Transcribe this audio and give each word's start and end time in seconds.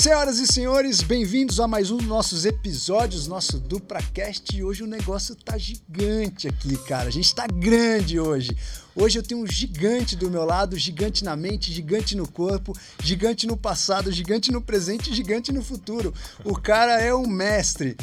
Senhoras 0.00 0.38
e 0.38 0.46
senhores, 0.46 1.02
bem-vindos 1.02 1.58
a 1.58 1.66
mais 1.66 1.90
um 1.90 1.96
dos 1.96 2.06
nossos 2.06 2.44
episódios, 2.44 3.26
nosso 3.26 3.58
DupraCast. 3.58 4.56
E 4.56 4.62
hoje 4.62 4.84
o 4.84 4.86
negócio 4.86 5.34
tá 5.34 5.58
gigante 5.58 6.46
aqui, 6.46 6.76
cara. 6.86 7.08
A 7.08 7.10
gente 7.10 7.34
tá 7.34 7.48
grande 7.48 8.20
hoje. 8.20 8.56
Hoje 8.94 9.18
eu 9.18 9.24
tenho 9.24 9.42
um 9.42 9.46
gigante 9.46 10.14
do 10.14 10.30
meu 10.30 10.44
lado, 10.44 10.78
gigante 10.78 11.24
na 11.24 11.34
mente, 11.34 11.72
gigante 11.72 12.16
no 12.16 12.28
corpo, 12.28 12.78
gigante 13.02 13.44
no 13.44 13.56
passado, 13.56 14.12
gigante 14.12 14.52
no 14.52 14.62
presente, 14.62 15.12
gigante 15.12 15.50
no 15.50 15.64
futuro. 15.64 16.14
O 16.44 16.54
cara 16.54 17.00
é 17.00 17.12
um 17.12 17.26
mestre. 17.26 17.96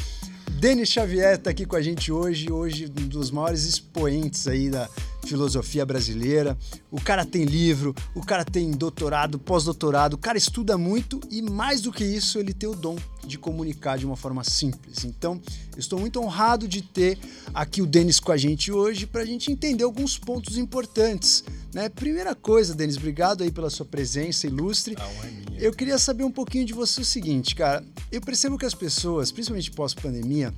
Denis 0.60 0.90
Xavier 0.90 1.36
está 1.36 1.48
aqui 1.48 1.64
com 1.64 1.76
a 1.76 1.82
gente 1.82 2.12
hoje, 2.12 2.52
hoje 2.52 2.92
um 3.00 3.08
dos 3.08 3.30
maiores 3.30 3.64
expoentes 3.64 4.46
aí 4.46 4.68
da 4.68 4.86
filosofia 5.26 5.84
brasileira. 5.84 6.56
O 6.90 7.00
cara 7.00 7.24
tem 7.24 7.44
livro, 7.44 7.94
o 8.14 8.24
cara 8.24 8.44
tem 8.44 8.70
doutorado, 8.70 9.38
pós-doutorado, 9.38 10.14
o 10.14 10.18
cara 10.18 10.38
estuda 10.38 10.78
muito 10.78 11.20
e 11.30 11.42
mais 11.42 11.80
do 11.80 11.92
que 11.92 12.04
isso, 12.04 12.38
ele 12.38 12.54
tem 12.54 12.68
o 12.68 12.74
dom 12.74 12.96
de 13.26 13.36
comunicar 13.36 13.98
de 13.98 14.06
uma 14.06 14.16
forma 14.16 14.44
simples. 14.44 15.04
Então, 15.04 15.40
eu 15.72 15.80
estou 15.80 15.98
muito 15.98 16.20
honrado 16.20 16.68
de 16.68 16.80
ter 16.80 17.18
aqui 17.52 17.82
o 17.82 17.86
Denis 17.86 18.20
com 18.20 18.30
a 18.30 18.36
gente 18.36 18.70
hoje 18.70 19.06
para 19.06 19.22
a 19.22 19.26
gente 19.26 19.50
entender 19.50 19.82
alguns 19.82 20.16
pontos 20.16 20.56
importantes. 20.56 21.42
Né? 21.74 21.88
Primeira 21.88 22.34
coisa, 22.34 22.74
Denis, 22.74 22.96
obrigado 22.96 23.42
aí 23.42 23.50
pela 23.50 23.68
sua 23.68 23.84
presença 23.84 24.46
ilustre. 24.46 24.96
É. 24.96 25.66
Eu 25.66 25.72
queria 25.72 25.98
saber 25.98 26.24
um 26.24 26.30
pouquinho 26.30 26.64
de 26.64 26.72
você 26.72 27.00
o 27.00 27.04
seguinte, 27.04 27.54
cara. 27.54 27.84
Eu 28.12 28.20
percebo 28.20 28.56
que 28.56 28.64
as 28.64 28.74
pessoas, 28.74 29.32
principalmente 29.32 29.70
pós-pandemia, 29.72 30.54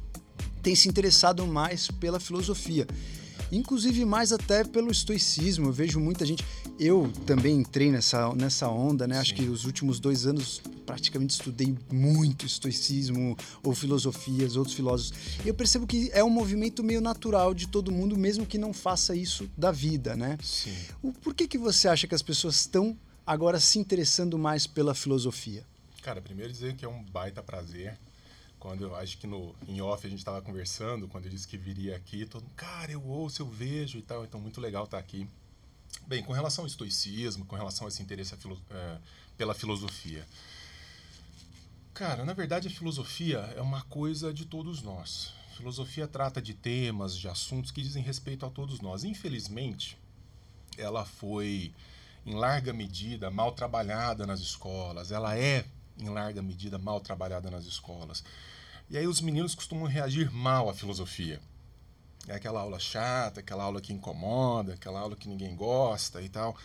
têm 0.63 0.75
se 0.75 0.89
interessado 0.89 1.47
mais 1.47 1.89
pela 1.89 2.21
filosofia 2.21 2.87
inclusive 3.51 4.05
mais 4.05 4.33
até 4.33 4.65
pelo 4.65 4.91
estoicismo. 4.91 5.69
Eu 5.69 5.73
vejo 5.73 6.01
muita 6.01 6.25
gente. 6.25 6.45
Eu 6.79 7.11
também 7.27 7.57
entrei 7.57 7.91
nessa, 7.91 8.33
nessa 8.35 8.69
onda, 8.69 9.07
né? 9.07 9.15
Sim. 9.17 9.21
Acho 9.21 9.35
que 9.35 9.49
os 9.49 9.65
últimos 9.65 9.99
dois 9.99 10.27
anos 10.27 10.61
praticamente 10.87 11.35
estudei 11.35 11.77
muito 11.93 12.47
estoicismo 12.47 13.37
ou 13.63 13.75
filosofias, 13.75 14.57
outros 14.57 14.75
filósofos. 14.75 15.19
E 15.45 15.49
eu 15.49 15.55
percebo 15.55 15.87
que 15.87 16.11
é 16.13 16.25
um 16.25 16.31
movimento 16.31 16.83
meio 16.83 17.01
natural 17.01 17.53
de 17.53 17.69
todo 17.69 17.93
mundo, 17.93 18.17
mesmo 18.17 18.47
que 18.47 18.57
não 18.57 18.73
faça 18.73 19.15
isso 19.15 19.51
da 19.57 19.71
vida, 19.71 20.17
né? 20.17 20.39
Sim. 20.43 20.77
O, 21.03 21.13
por 21.13 21.35
que, 21.35 21.47
que 21.47 21.59
você 21.59 21.89
acha 21.89 22.07
que 22.07 22.15
as 22.15 22.23
pessoas 22.23 22.57
estão 22.57 22.97
agora 23.27 23.61
se 23.61 23.79
interessando 23.79 24.39
mais 24.39 24.67
pela 24.67 24.95
filosofia? 24.95 25.65
Cara, 26.03 26.23
primeiro 26.23 26.51
dizer 26.51 26.75
que 26.75 26.85
é 26.85 26.89
um 26.89 27.03
baita 27.05 27.43
prazer 27.43 27.99
quando 28.59 28.83
eu 28.83 28.95
acho 28.97 29.19
que 29.19 29.27
no 29.27 29.55
em 29.67 29.81
off 29.81 30.07
a 30.07 30.11
gente 30.11 30.19
estava 30.19 30.43
conversando, 30.43 31.09
quando 31.09 31.27
eu 31.27 31.31
disse 31.31 31.47
que 31.47 31.57
viria 31.57 31.97
aqui, 31.97 32.27
todo 32.27 32.43
mundo, 32.43 32.55
cara, 32.57 32.91
eu 32.91 33.05
ouço, 33.05 33.43
eu 33.43 33.49
vejo 33.49 33.99
e 33.99 34.03
tal, 34.03 34.25
então 34.25 34.41
muito 34.41 34.61
legal 34.61 34.85
estar 34.85 34.97
tá 34.97 35.01
aqui. 35.01 35.29
Bem, 36.07 36.23
com 36.23 36.33
relação 36.33 36.65
ao 36.65 36.69
estoicismo, 36.69 37.45
com 37.47 37.57
relação 37.57 37.87
a 37.87 37.89
esse 37.89 38.03
interesse 38.03 38.35
a 38.35 38.37
filo, 38.37 38.61
é, 38.71 38.99
pela 39.37 39.55
filosofia. 39.55 40.27
Cara, 41.95 42.25
na 42.25 42.33
verdade 42.33 42.69
a 42.69 42.71
filosofia 42.71 43.39
é 43.57 43.61
uma 43.61 43.83
coisa 43.83 44.33
de 44.33 44.45
todos 44.45 44.83
nós. 44.83 45.33
A 45.53 45.57
filosofia 45.57 46.07
trata 46.07 46.41
de 46.41 46.55
temas, 46.55 47.17
de 47.17 47.29
assuntos 47.29 47.71
que 47.71 47.83
dizem 47.83 48.03
respeito 48.03 48.47
a 48.47 48.51
todos 48.51 48.81
nós. 48.81 49.03
Infelizmente, 49.03 49.99
ela 50.77 51.05
foi 51.05 51.73
em 52.25 52.35
larga 52.35 52.73
medida 52.73 53.31
mal 53.31 53.53
trabalhada 53.53 54.27
nas 54.27 54.41
escolas, 54.41 55.11
ela 55.11 55.37
é 55.37 55.65
em 55.99 56.09
larga 56.09 56.41
medida 56.41 56.79
mal 56.79 57.01
trabalhada 57.01 57.51
nas 57.51 57.65
escolas. 57.65 58.23
E 58.91 58.97
aí 58.97 59.07
os 59.07 59.21
meninos 59.21 59.55
costumam 59.55 59.87
reagir 59.87 60.33
mal 60.33 60.71
à 60.71 60.75
filosofia. 60.75 61.41
É 62.27 62.35
aquela 62.35 62.61
aula 62.61 62.79
chata, 62.79 63.41
aquela 63.41 63.65
aula 63.65 63.81
que 63.81 63.93
incomoda, 63.93 64.75
aquela 64.75 65.01
aula 65.01 65.15
que 65.15 65.29
ninguém 65.29 65.55
gosta 65.55 66.23
e 66.23 66.29
tal. 66.29 66.57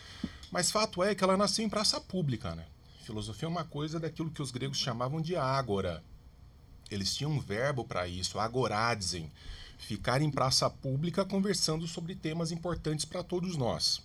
Mas 0.50 0.70
fato 0.70 1.02
é 1.02 1.14
que 1.14 1.22
ela 1.22 1.36
nasceu 1.36 1.64
em 1.64 1.68
praça 1.68 2.00
pública, 2.00 2.54
né? 2.54 2.64
Filosofia 3.04 3.46
é 3.46 3.50
uma 3.50 3.64
coisa 3.64 4.00
daquilo 4.00 4.30
que 4.30 4.40
os 4.40 4.50
gregos 4.50 4.78
chamavam 4.78 5.20
de 5.20 5.36
ágora. 5.36 6.02
Eles 6.90 7.14
tinham 7.14 7.30
um 7.30 7.40
verbo 7.40 7.84
para 7.84 8.08
isso, 8.08 8.38
agoradzizen, 8.38 9.30
ficar 9.78 10.22
em 10.22 10.30
praça 10.30 10.70
pública 10.70 11.24
conversando 11.24 11.86
sobre 11.86 12.14
temas 12.14 12.50
importantes 12.50 13.04
para 13.04 13.22
todos 13.22 13.56
nós. 13.56 14.00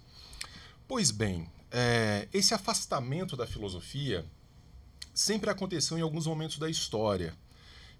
Pois 0.88 1.12
bem, 1.12 1.48
é, 1.72 2.28
esse 2.34 2.54
afastamento 2.54 3.38
da 3.38 3.48
filosofia 3.48 4.26
sempre 5.14 5.50
aconteceu 5.50 5.98
em 5.98 6.02
alguns 6.02 6.28
momentos 6.28 6.58
da 6.58 6.70
história 6.70 7.34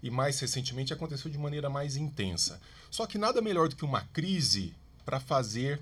e 0.02 0.10
mais 0.10 0.38
recentemente 0.40 0.92
aconteceu 0.92 1.30
de 1.30 1.38
maneira 1.38 1.68
mais 1.68 1.96
intensa. 1.96 2.60
Só 2.90 3.06
que 3.06 3.18
nada 3.18 3.40
melhor 3.40 3.68
do 3.68 3.76
que 3.76 3.84
uma 3.84 4.02
crise 4.12 4.74
para 5.04 5.20
fazer 5.20 5.80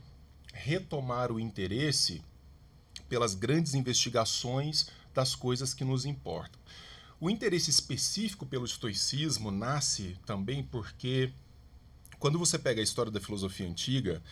retomar 0.53 1.31
o 1.31 1.39
interesse 1.39 2.23
pelas 3.09 3.35
grandes 3.35 3.75
investigações 3.75 4.89
das 5.15 5.35
coisas 5.35 5.73
que 5.73 5.85
nos 5.85 6.05
importam. 6.05 6.61
O 7.21 7.29
interesse 7.29 7.71
específico 7.71 8.47
pelo 8.47 8.65
estoicismo 8.65 9.51
nasce 9.51 10.17
também 10.25 10.63
porque 10.63 11.33
quando 12.19 12.39
você 12.39 12.59
pega 12.59 12.81
a 12.81 12.85
história 12.85 13.11
da 13.11 13.21
filosofia 13.21 13.69
antiga, 13.69 14.23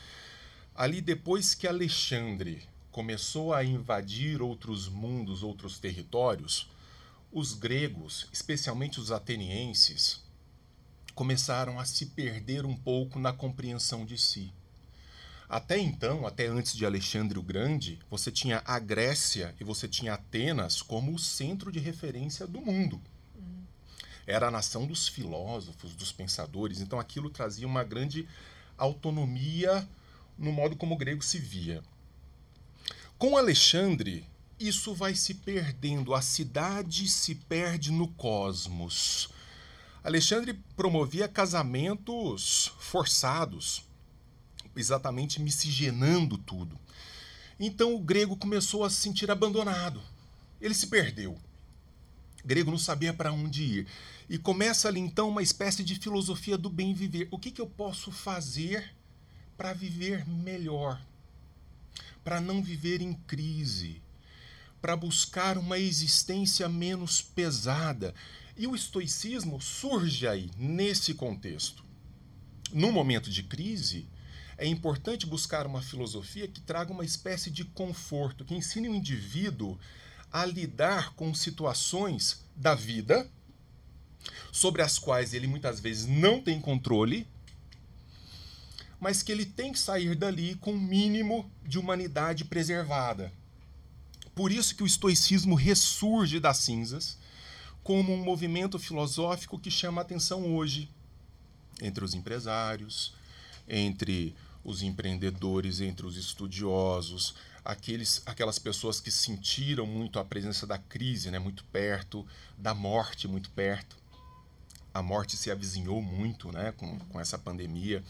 ali 0.74 1.00
depois 1.00 1.54
que 1.54 1.66
Alexandre 1.66 2.62
começou 2.90 3.52
a 3.52 3.64
invadir 3.64 4.40
outros 4.40 4.88
mundos, 4.88 5.42
outros 5.42 5.78
territórios, 5.78 6.68
os 7.32 7.52
gregos, 7.52 8.28
especialmente 8.32 9.00
os 9.00 9.10
atenienses, 9.10 10.24
começaram 11.14 11.80
a 11.80 11.84
se 11.84 12.06
perder 12.06 12.66
um 12.66 12.76
pouco 12.76 13.18
na 13.18 13.32
compreensão 13.32 14.04
de 14.04 14.18
si. 14.18 14.52
Até 15.48 15.78
então, 15.78 16.26
até 16.26 16.46
antes 16.46 16.74
de 16.74 16.84
Alexandre 16.84 17.38
o 17.38 17.42
Grande, 17.42 17.98
você 18.10 18.32
tinha 18.32 18.62
a 18.64 18.78
Grécia 18.78 19.54
e 19.60 19.64
você 19.64 19.86
tinha 19.86 20.14
Atenas 20.14 20.82
como 20.82 21.14
o 21.14 21.18
centro 21.18 21.70
de 21.70 21.78
referência 21.78 22.46
do 22.46 22.60
mundo. 22.60 23.00
Era 24.26 24.48
a 24.48 24.50
nação 24.50 24.86
dos 24.86 25.06
filósofos, 25.06 25.94
dos 25.94 26.10
pensadores, 26.10 26.80
então 26.80 26.98
aquilo 26.98 27.30
trazia 27.30 27.66
uma 27.66 27.84
grande 27.84 28.28
autonomia 28.76 29.88
no 30.36 30.50
modo 30.50 30.74
como 30.74 30.96
o 30.96 30.98
grego 30.98 31.22
se 31.22 31.38
via. 31.38 31.82
Com 33.16 33.36
Alexandre, 33.36 34.26
isso 34.58 34.94
vai 34.94 35.14
se 35.14 35.34
perdendo, 35.34 36.14
a 36.14 36.22
cidade 36.22 37.08
se 37.08 37.34
perde 37.34 37.92
no 37.92 38.08
cosmos. 38.08 39.28
Alexandre 40.02 40.54
promovia 40.76 41.28
casamentos 41.28 42.72
forçados, 42.78 43.84
exatamente 44.74 45.40
miscigenando 45.40 46.38
tudo. 46.38 46.78
Então 47.58 47.94
o 47.94 47.98
grego 47.98 48.36
começou 48.36 48.84
a 48.84 48.90
se 48.90 48.96
sentir 48.96 49.30
abandonado. 49.30 50.00
Ele 50.60 50.74
se 50.74 50.86
perdeu. 50.86 51.32
O 52.44 52.46
grego 52.46 52.70
não 52.70 52.78
sabia 52.78 53.12
para 53.12 53.32
onde 53.32 53.62
ir. 53.62 53.86
E 54.28 54.38
começa 54.38 54.88
ali 54.88 55.00
então 55.00 55.28
uma 55.28 55.42
espécie 55.42 55.82
de 55.82 55.96
filosofia 55.96 56.56
do 56.56 56.70
bem 56.70 56.94
viver. 56.94 57.28
O 57.30 57.38
que, 57.38 57.50
que 57.50 57.60
eu 57.60 57.66
posso 57.66 58.10
fazer 58.10 58.94
para 59.56 59.72
viver 59.72 60.26
melhor? 60.28 61.00
Para 62.22 62.40
não 62.40 62.62
viver 62.62 63.00
em 63.00 63.12
crise? 63.12 64.02
Para 64.86 64.96
buscar 64.96 65.58
uma 65.58 65.80
existência 65.80 66.68
menos 66.68 67.20
pesada. 67.20 68.14
E 68.56 68.68
o 68.68 68.76
estoicismo 68.76 69.60
surge 69.60 70.28
aí, 70.28 70.48
nesse 70.56 71.12
contexto. 71.12 71.84
No 72.72 72.92
momento 72.92 73.28
de 73.28 73.42
crise, 73.42 74.06
é 74.56 74.64
importante 74.64 75.26
buscar 75.26 75.66
uma 75.66 75.82
filosofia 75.82 76.46
que 76.46 76.60
traga 76.60 76.92
uma 76.92 77.04
espécie 77.04 77.50
de 77.50 77.64
conforto, 77.64 78.44
que 78.44 78.54
ensine 78.54 78.88
o 78.88 78.94
indivíduo 78.94 79.76
a 80.32 80.46
lidar 80.46 81.14
com 81.14 81.34
situações 81.34 82.44
da 82.54 82.76
vida 82.76 83.28
sobre 84.52 84.82
as 84.82 85.00
quais 85.00 85.34
ele 85.34 85.48
muitas 85.48 85.80
vezes 85.80 86.06
não 86.06 86.40
tem 86.40 86.60
controle, 86.60 87.26
mas 89.00 89.20
que 89.20 89.32
ele 89.32 89.46
tem 89.46 89.72
que 89.72 89.80
sair 89.80 90.14
dali 90.14 90.54
com 90.54 90.74
um 90.74 90.80
mínimo 90.80 91.50
de 91.64 91.76
humanidade 91.76 92.44
preservada. 92.44 93.32
Por 94.36 94.52
isso 94.52 94.76
que 94.76 94.82
o 94.82 94.86
estoicismo 94.86 95.54
ressurge 95.54 96.38
das 96.38 96.58
cinzas 96.58 97.16
como 97.82 98.12
um 98.12 98.22
movimento 98.22 98.78
filosófico 98.78 99.58
que 99.58 99.70
chama 99.70 100.02
a 100.02 100.04
atenção 100.04 100.54
hoje 100.54 100.90
entre 101.80 102.04
os 102.04 102.12
empresários, 102.12 103.14
entre 103.66 104.36
os 104.62 104.82
empreendedores, 104.82 105.80
entre 105.80 106.04
os 106.04 106.18
estudiosos, 106.18 107.34
aqueles, 107.64 108.22
aquelas 108.26 108.58
pessoas 108.58 109.00
que 109.00 109.10
sentiram 109.10 109.86
muito 109.86 110.18
a 110.18 110.24
presença 110.24 110.66
da 110.66 110.76
crise, 110.76 111.30
né, 111.30 111.38
muito 111.38 111.64
perto, 111.64 112.26
da 112.58 112.74
morte 112.74 113.26
muito 113.26 113.48
perto. 113.52 113.96
A 114.92 115.00
morte 115.00 115.34
se 115.34 115.50
avizinhou 115.50 116.02
muito 116.02 116.52
né, 116.52 116.72
com, 116.76 116.98
com 116.98 117.18
essa 117.18 117.38
pandemia. 117.38 118.04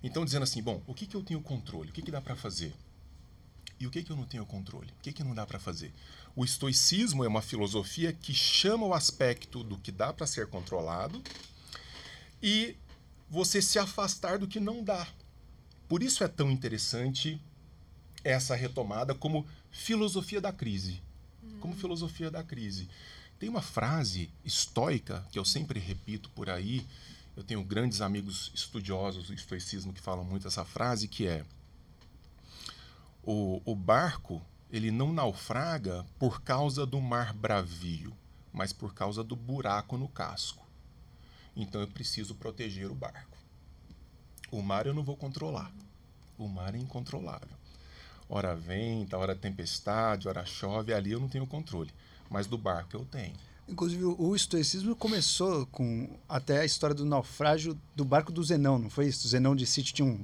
Então, 0.00 0.24
dizendo 0.24 0.44
assim: 0.44 0.62
bom, 0.62 0.80
o 0.86 0.94
que, 0.94 1.08
que 1.08 1.16
eu 1.16 1.24
tenho 1.24 1.40
controle? 1.40 1.90
O 1.90 1.92
que, 1.92 2.02
que 2.02 2.12
dá 2.12 2.20
para 2.20 2.36
fazer? 2.36 2.72
E 3.80 3.86
o 3.86 3.90
que, 3.90 4.02
que 4.02 4.12
eu 4.12 4.16
não 4.16 4.26
tenho 4.26 4.44
controle? 4.44 4.92
O 4.98 5.02
que, 5.02 5.10
que 5.10 5.24
não 5.24 5.34
dá 5.34 5.46
para 5.46 5.58
fazer? 5.58 5.90
O 6.36 6.44
estoicismo 6.44 7.24
é 7.24 7.28
uma 7.28 7.40
filosofia 7.40 8.12
que 8.12 8.34
chama 8.34 8.86
o 8.86 8.92
aspecto 8.92 9.64
do 9.64 9.78
que 9.78 9.90
dá 9.90 10.12
para 10.12 10.26
ser 10.26 10.48
controlado 10.48 11.22
e 12.42 12.76
você 13.30 13.62
se 13.62 13.78
afastar 13.78 14.38
do 14.38 14.46
que 14.46 14.60
não 14.60 14.84
dá. 14.84 15.08
Por 15.88 16.02
isso 16.02 16.22
é 16.22 16.28
tão 16.28 16.50
interessante 16.50 17.40
essa 18.22 18.54
retomada 18.54 19.14
como 19.14 19.46
filosofia 19.70 20.42
da 20.42 20.52
crise. 20.52 21.02
Como 21.58 21.74
filosofia 21.74 22.30
da 22.30 22.44
crise. 22.44 22.86
Tem 23.38 23.48
uma 23.48 23.62
frase 23.62 24.28
estoica 24.44 25.26
que 25.32 25.38
eu 25.38 25.44
sempre 25.44 25.80
repito 25.80 26.28
por 26.30 26.50
aí. 26.50 26.86
Eu 27.34 27.42
tenho 27.42 27.64
grandes 27.64 28.02
amigos 28.02 28.52
estudiosos 28.54 29.28
do 29.28 29.32
estoicismo 29.32 29.94
que 29.94 30.00
falam 30.02 30.24
muito 30.24 30.46
essa 30.46 30.66
frase, 30.66 31.08
que 31.08 31.26
é 31.26 31.46
o, 33.30 33.62
o 33.64 33.76
barco 33.76 34.42
ele 34.72 34.90
não 34.90 35.12
naufraga 35.12 36.04
por 36.18 36.42
causa 36.42 36.84
do 36.84 37.00
mar 37.00 37.32
bravio, 37.32 38.12
mas 38.52 38.72
por 38.72 38.92
causa 38.92 39.22
do 39.22 39.36
buraco 39.36 39.96
no 39.96 40.08
casco. 40.08 40.66
Então 41.54 41.80
eu 41.80 41.86
preciso 41.86 42.34
proteger 42.34 42.90
o 42.90 42.94
barco. 42.94 43.38
O 44.50 44.60
mar 44.60 44.84
eu 44.86 44.92
não 44.92 45.04
vou 45.04 45.16
controlar. 45.16 45.70
O 46.36 46.48
mar 46.48 46.74
é 46.74 46.78
incontrolável. 46.78 47.56
Hora 48.28 48.56
venta, 48.56 49.16
hora 49.16 49.36
tempestade, 49.36 50.26
hora 50.26 50.44
chove, 50.44 50.92
ali 50.92 51.12
eu 51.12 51.20
não 51.20 51.28
tenho 51.28 51.46
controle. 51.46 51.92
Mas 52.28 52.48
do 52.48 52.58
barco 52.58 52.96
eu 52.96 53.04
tenho. 53.04 53.36
Inclusive, 53.70 54.04
o 54.04 54.34
estoicismo 54.34 54.96
começou 54.96 55.64
com 55.66 56.08
até 56.28 56.60
a 56.60 56.64
história 56.64 56.94
do 56.94 57.04
naufrágio 57.04 57.78
do 57.94 58.04
barco 58.04 58.32
do 58.32 58.42
Zenão, 58.42 58.80
não 58.80 58.90
foi 58.90 59.06
isso? 59.06 59.26
O 59.26 59.30
Zenão 59.30 59.54
de 59.54 59.64
sítio 59.64 59.94
tinha 59.94 60.08
um 60.08 60.18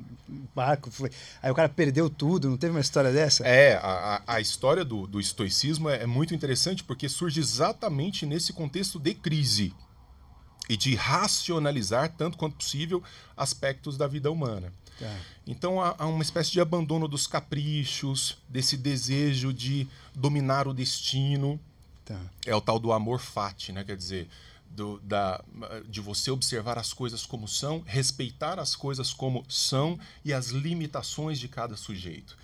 barco, 0.52 0.90
foi... 0.90 1.12
aí 1.40 1.48
o 1.48 1.54
cara 1.54 1.68
perdeu 1.68 2.10
tudo, 2.10 2.50
não 2.50 2.56
teve 2.56 2.72
uma 2.72 2.80
história 2.80 3.12
dessa? 3.12 3.46
É, 3.46 3.76
a, 3.76 4.20
a 4.26 4.40
história 4.40 4.84
do, 4.84 5.06
do 5.06 5.20
estoicismo 5.20 5.88
é, 5.88 6.02
é 6.02 6.06
muito 6.06 6.34
interessante 6.34 6.82
porque 6.82 7.08
surge 7.08 7.38
exatamente 7.38 8.26
nesse 8.26 8.52
contexto 8.52 8.98
de 8.98 9.14
crise 9.14 9.72
e 10.68 10.76
de 10.76 10.96
racionalizar, 10.96 12.12
tanto 12.16 12.36
quanto 12.36 12.56
possível, 12.56 13.00
aspectos 13.36 13.96
da 13.96 14.08
vida 14.08 14.28
humana. 14.28 14.72
Tá. 14.98 15.14
Então 15.46 15.80
há, 15.80 15.94
há, 15.98 16.06
uma 16.06 16.22
espécie 16.22 16.50
de 16.50 16.60
abandono 16.60 17.06
dos 17.06 17.26
caprichos, 17.26 18.38
desse 18.48 18.76
desejo 18.76 19.52
de 19.52 19.86
dominar 20.14 20.66
o 20.66 20.74
destino. 20.74 21.60
Tá. 22.06 22.18
É 22.46 22.54
o 22.54 22.60
tal 22.60 22.78
do 22.78 22.92
amor 22.92 23.20
fati, 23.20 23.72
né? 23.72 23.82
Quer 23.84 23.96
dizer, 23.96 24.28
do, 24.70 25.00
da, 25.00 25.44
de 25.88 26.00
você 26.00 26.30
observar 26.30 26.78
as 26.78 26.92
coisas 26.92 27.26
como 27.26 27.48
são, 27.48 27.82
respeitar 27.84 28.60
as 28.60 28.76
coisas 28.76 29.12
como 29.12 29.44
são 29.48 29.98
e 30.24 30.32
as 30.32 30.48
limitações 30.48 31.38
de 31.38 31.48
cada 31.48 31.76
sujeito. 31.76 32.36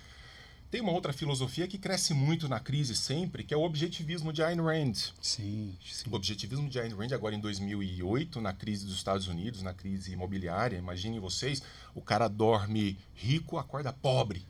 Tem 0.69 0.81
uma 0.81 0.91
outra 0.91 1.13
filosofia 1.13 1.67
que 1.67 1.77
cresce 1.77 2.13
muito 2.13 2.49
na 2.49 2.59
crise 2.59 2.95
sempre, 2.95 3.43
que 3.43 3.53
é 3.53 3.57
o 3.57 3.61
objetivismo 3.61 4.33
de 4.33 4.43
Ayn 4.43 4.59
Rand. 4.59 4.95
Sim, 5.21 5.77
sim. 5.85 6.09
O 6.09 6.15
objetivismo 6.15 6.67
de 6.67 6.79
Ayn 6.79 6.93
Rand, 6.95 7.13
agora 7.13 7.35
em 7.35 7.39
2008, 7.39 8.41
na 8.41 8.51
crise 8.51 8.85
dos 8.85 8.95
Estados 8.95 9.27
Unidos, 9.27 9.61
na 9.61 9.73
crise 9.73 10.11
imobiliária, 10.11 10.75
imaginem 10.75 11.19
vocês, 11.19 11.61
o 11.93 12.01
cara 12.01 12.27
dorme 12.27 12.97
rico, 13.13 13.57
acorda 13.59 13.93
pobre. 13.93 14.43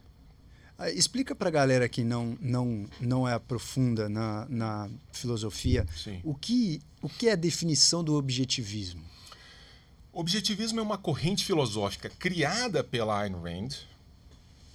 Ah, 0.78 0.90
explica 0.90 1.36
para 1.36 1.50
a 1.50 1.52
galera 1.52 1.88
que 1.88 2.04
não, 2.04 2.38
não, 2.42 2.88
não 3.00 3.28
é 3.28 3.34
aprofunda 3.34 4.10
na, 4.10 4.46
na 4.50 4.90
filosofia 5.12 5.86
o 6.24 6.34
que, 6.34 6.82
o 7.02 7.08
que 7.08 7.30
é 7.30 7.34
a 7.34 7.36
definição 7.36 8.04
do 8.04 8.16
objetivismo. 8.16 9.04
Objetivismo 10.12 10.80
é 10.80 10.84
uma 10.84 10.98
corrente 10.98 11.46
filosófica 11.46 12.10
criada 12.10 12.84
pela 12.84 13.22
Ayn 13.22 13.34
Rand, 13.34 13.70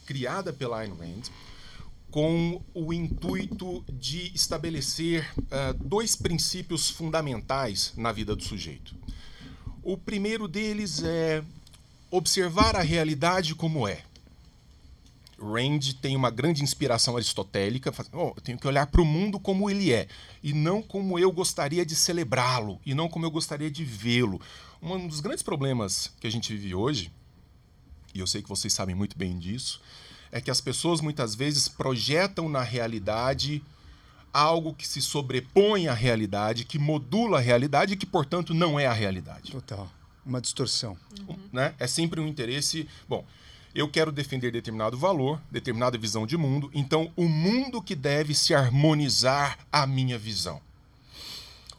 criada 0.07 0.53
pela 0.53 0.81
Ayn 0.81 0.95
Rand 0.95 1.31
com 2.11 2.63
o 2.73 2.93
intuito 2.93 3.85
de 3.89 4.35
estabelecer 4.35 5.31
uh, 5.37 5.75
dois 5.75 6.17
princípios 6.17 6.89
fundamentais 6.89 7.93
na 7.97 8.13
vida 8.13 8.35
do 8.35 8.43
sujeito. 8.43 8.95
O 9.83 9.97
primeiro 9.97 10.49
deles 10.49 11.03
é 11.03 11.43
observar 12.11 12.77
a 12.77 12.83
realidade 12.83 13.55
como 13.55 13.87
é. 13.87 14.03
Rand 15.41 15.95
tem 16.01 16.17
uma 16.17 16.31
grande 16.31 16.63
inspiração 16.63 17.17
aristotélica. 17.17 17.93
Oh, 18.13 18.33
eu 18.37 18.43
tenho 18.43 18.59
que 18.59 18.67
olhar 18.67 18.87
para 18.87 19.01
o 19.01 19.05
mundo 19.05 19.39
como 19.39 19.71
ele 19.71 19.93
é, 19.93 20.09
e 20.43 20.53
não 20.53 20.83
como 20.83 21.19
eu 21.19 21.31
gostaria 21.31 21.85
de 21.85 21.95
celebrá-lo, 21.95 22.81
e 22.85 22.95
não 22.95 23.09
como 23.09 23.25
eu 23.25 23.31
gostaria 23.31 23.71
de 23.71 23.85
vê-lo. 23.85 24.41
Um 24.83 25.07
dos 25.07 25.21
grandes 25.21 25.43
problemas 25.43 26.13
que 26.21 26.27
a 26.27 26.31
gente 26.31 26.53
vive 26.53 26.75
hoje 26.75 27.13
e 28.15 28.21
eu 28.21 28.27
sei 28.27 28.43
que 28.43 28.49
vocês 28.49 28.73
sabem 28.73 28.95
muito 28.95 29.17
bem 29.17 29.39
disso, 29.39 29.81
é 30.31 30.41
que 30.41 30.51
as 30.51 30.61
pessoas 30.61 31.01
muitas 31.01 31.35
vezes 31.35 31.69
projetam 31.69 32.49
na 32.49 32.63
realidade 32.63 33.63
algo 34.33 34.75
que 34.75 34.87
se 34.87 35.01
sobrepõe 35.01 35.89
à 35.89 35.95
realidade, 35.95 36.65
que 36.65 36.79
modula 36.79 37.39
a 37.39 37.41
realidade 37.41 37.95
e 37.95 37.97
que, 37.97 38.05
portanto, 38.07 38.53
não 38.53 38.79
é 38.79 38.87
a 38.87 38.93
realidade. 38.93 39.53
Total. 39.53 39.91
Uma 40.25 40.41
distorção. 40.41 40.97
Uhum. 41.27 41.39
Né? 41.53 41.75
É 41.79 41.87
sempre 41.87 42.21
um 42.21 42.27
interesse. 42.27 42.87
Bom, 43.09 43.25
eu 43.79 43.89
quero 43.89 44.11
defender 44.11 44.51
determinado 44.51 44.99
valor, 44.99 45.41
determinada 45.49 45.97
visão 45.97 46.27
de 46.27 46.37
mundo, 46.37 46.69
então 46.75 47.13
o 47.15 47.29
mundo 47.29 47.81
que 47.81 47.95
deve 47.95 48.35
se 48.35 48.53
harmonizar 48.53 49.57
à 49.71 49.87
minha 49.87 50.19
visão. 50.19 50.61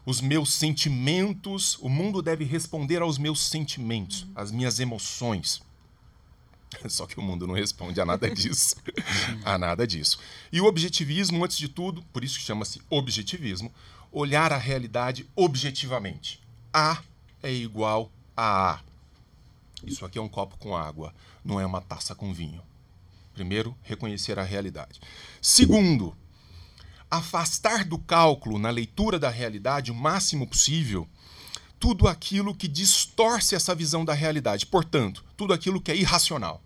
Os 0.05 0.21
meus 0.21 0.53
sentimentos, 0.53 1.77
o 1.81 1.89
mundo 1.89 2.21
deve 2.21 2.45
responder 2.45 3.01
aos 3.01 3.17
meus 3.17 3.41
sentimentos, 3.41 4.25
às 4.33 4.49
minhas 4.49 4.79
emoções. 4.79 5.61
Só 6.87 7.05
que 7.05 7.19
o 7.19 7.21
mundo 7.21 7.45
não 7.45 7.53
responde 7.53 7.99
a 7.99 8.05
nada 8.05 8.29
disso. 8.29 8.77
a 9.43 9.57
nada 9.57 9.85
disso. 9.85 10.19
E 10.53 10.61
o 10.61 10.65
objetivismo, 10.67 11.43
antes 11.43 11.57
de 11.57 11.67
tudo, 11.67 12.01
por 12.13 12.23
isso 12.23 12.39
chama-se 12.39 12.81
objetivismo, 12.89 13.73
olhar 14.09 14.53
a 14.53 14.57
realidade 14.57 15.29
objetivamente. 15.35 16.41
A 16.73 17.03
é 17.43 17.51
igual 17.51 18.09
a 18.37 18.75
A. 18.75 18.79
Isso 19.85 20.05
aqui 20.05 20.17
é 20.17 20.21
um 20.21 20.29
copo 20.29 20.57
com 20.57 20.75
água, 20.75 21.13
não 21.43 21.59
é 21.59 21.65
uma 21.65 21.81
taça 21.81 22.13
com 22.15 22.33
vinho. 22.33 22.61
Primeiro, 23.33 23.75
reconhecer 23.83 24.37
a 24.37 24.43
realidade. 24.43 24.99
Segundo, 25.41 26.15
afastar 27.09 27.85
do 27.85 27.97
cálculo, 27.97 28.59
na 28.59 28.69
leitura 28.69 29.17
da 29.17 29.29
realidade, 29.29 29.91
o 29.91 29.95
máximo 29.95 30.45
possível, 30.45 31.07
tudo 31.79 32.07
aquilo 32.07 32.53
que 32.53 32.67
distorce 32.67 33.55
essa 33.55 33.73
visão 33.73 34.03
da 34.03 34.13
realidade. 34.13 34.65
Portanto, 34.65 35.23
tudo 35.37 35.53
aquilo 35.53 35.81
que 35.81 35.91
é 35.91 35.95
irracional. 35.95 36.61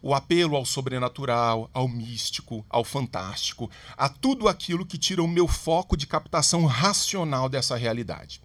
O 0.00 0.14
apelo 0.14 0.54
ao 0.54 0.64
sobrenatural, 0.64 1.68
ao 1.74 1.88
místico, 1.88 2.64
ao 2.70 2.84
fantástico, 2.84 3.68
a 3.96 4.08
tudo 4.08 4.46
aquilo 4.46 4.86
que 4.86 4.96
tira 4.96 5.22
o 5.22 5.28
meu 5.28 5.48
foco 5.48 5.96
de 5.96 6.06
captação 6.06 6.64
racional 6.64 7.48
dessa 7.48 7.76
realidade. 7.76 8.40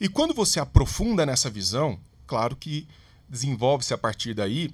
E 0.00 0.08
quando 0.08 0.32
você 0.32 0.60
aprofunda 0.60 1.26
nessa 1.26 1.50
visão, 1.50 1.98
claro 2.26 2.54
que 2.54 2.86
desenvolve-se 3.28 3.92
a 3.92 3.98
partir 3.98 4.34
daí 4.34 4.70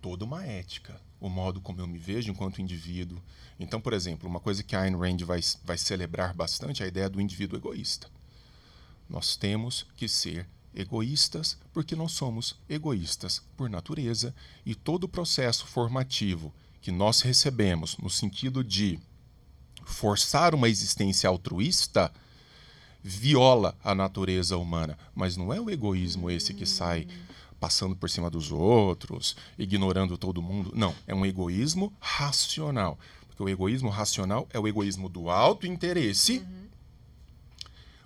toda 0.00 0.24
uma 0.24 0.44
ética, 0.44 1.00
o 1.18 1.28
modo 1.28 1.60
como 1.60 1.80
eu 1.80 1.86
me 1.86 1.98
vejo 1.98 2.30
enquanto 2.30 2.60
indivíduo. 2.60 3.20
Então, 3.58 3.80
por 3.80 3.92
exemplo, 3.92 4.28
uma 4.28 4.40
coisa 4.40 4.62
que 4.62 4.76
Ayn 4.76 4.96
Rand 4.96 5.24
vai, 5.24 5.40
vai 5.64 5.78
celebrar 5.78 6.34
bastante 6.34 6.82
é 6.82 6.84
a 6.84 6.88
ideia 6.88 7.08
do 7.08 7.20
indivíduo 7.20 7.58
egoísta. 7.58 8.08
Nós 9.08 9.36
temos 9.36 9.86
que 9.96 10.08
ser 10.08 10.46
egoístas 10.74 11.56
porque 11.72 11.96
nós 11.96 12.12
somos 12.12 12.54
egoístas 12.68 13.42
por 13.56 13.70
natureza 13.70 14.34
e 14.64 14.74
todo 14.74 15.04
o 15.04 15.08
processo 15.08 15.66
formativo 15.66 16.52
que 16.82 16.92
nós 16.92 17.22
recebemos 17.22 17.96
no 17.96 18.10
sentido 18.10 18.62
de 18.62 18.98
forçar 19.84 20.54
uma 20.54 20.68
existência 20.68 21.28
altruísta 21.28 22.12
viola 23.02 23.76
a 23.82 23.94
natureza 23.94 24.56
humana, 24.56 24.98
mas 25.14 25.36
não 25.36 25.52
é 25.52 25.60
o 25.60 25.70
egoísmo 25.70 26.30
esse 26.30 26.52
que 26.52 26.66
sai 26.66 27.06
passando 27.58 27.96
por 27.96 28.10
cima 28.10 28.30
dos 28.30 28.52
outros, 28.52 29.36
ignorando 29.58 30.16
todo 30.16 30.42
mundo. 30.42 30.72
Não, 30.74 30.94
é 31.06 31.14
um 31.14 31.24
egoísmo 31.24 31.92
racional. 32.00 32.98
Porque 33.28 33.42
o 33.42 33.48
egoísmo 33.48 33.90
racional 33.90 34.48
é 34.50 34.58
o 34.58 34.66
egoísmo 34.66 35.08
do 35.08 35.28
alto 35.28 35.66
interesse. 35.66 36.38
Uhum 36.38 36.66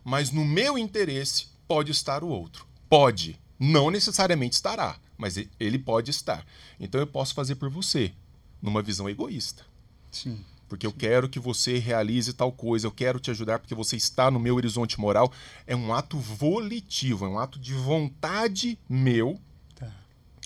mas 0.04 0.30
no 0.30 0.44
meu 0.44 0.78
interesse 0.78 1.48
pode 1.68 1.90
estar 1.90 2.24
o 2.24 2.28
outro. 2.28 2.66
Pode. 2.88 3.38
Não 3.58 3.90
necessariamente 3.90 4.54
estará, 4.54 4.98
mas 5.16 5.36
ele 5.58 5.78
pode 5.78 6.10
estar. 6.10 6.44
Então 6.78 7.00
eu 7.00 7.06
posso 7.06 7.34
fazer 7.34 7.56
por 7.56 7.68
você, 7.68 8.12
numa 8.60 8.82
visão 8.82 9.08
egoísta. 9.08 9.64
Sim. 10.10 10.44
Porque 10.70 10.86
eu 10.86 10.92
quero 10.92 11.28
que 11.28 11.40
você 11.40 11.78
realize 11.78 12.32
tal 12.32 12.52
coisa, 12.52 12.86
eu 12.86 12.92
quero 12.92 13.18
te 13.18 13.28
ajudar 13.28 13.58
porque 13.58 13.74
você 13.74 13.96
está 13.96 14.30
no 14.30 14.38
meu 14.38 14.54
horizonte 14.54 15.00
moral. 15.00 15.32
É 15.66 15.74
um 15.74 15.92
ato 15.92 16.16
volitivo, 16.16 17.26
é 17.26 17.28
um 17.28 17.40
ato 17.40 17.58
de 17.58 17.74
vontade 17.74 18.78
meu. 18.88 19.36
Tá. 19.74 19.92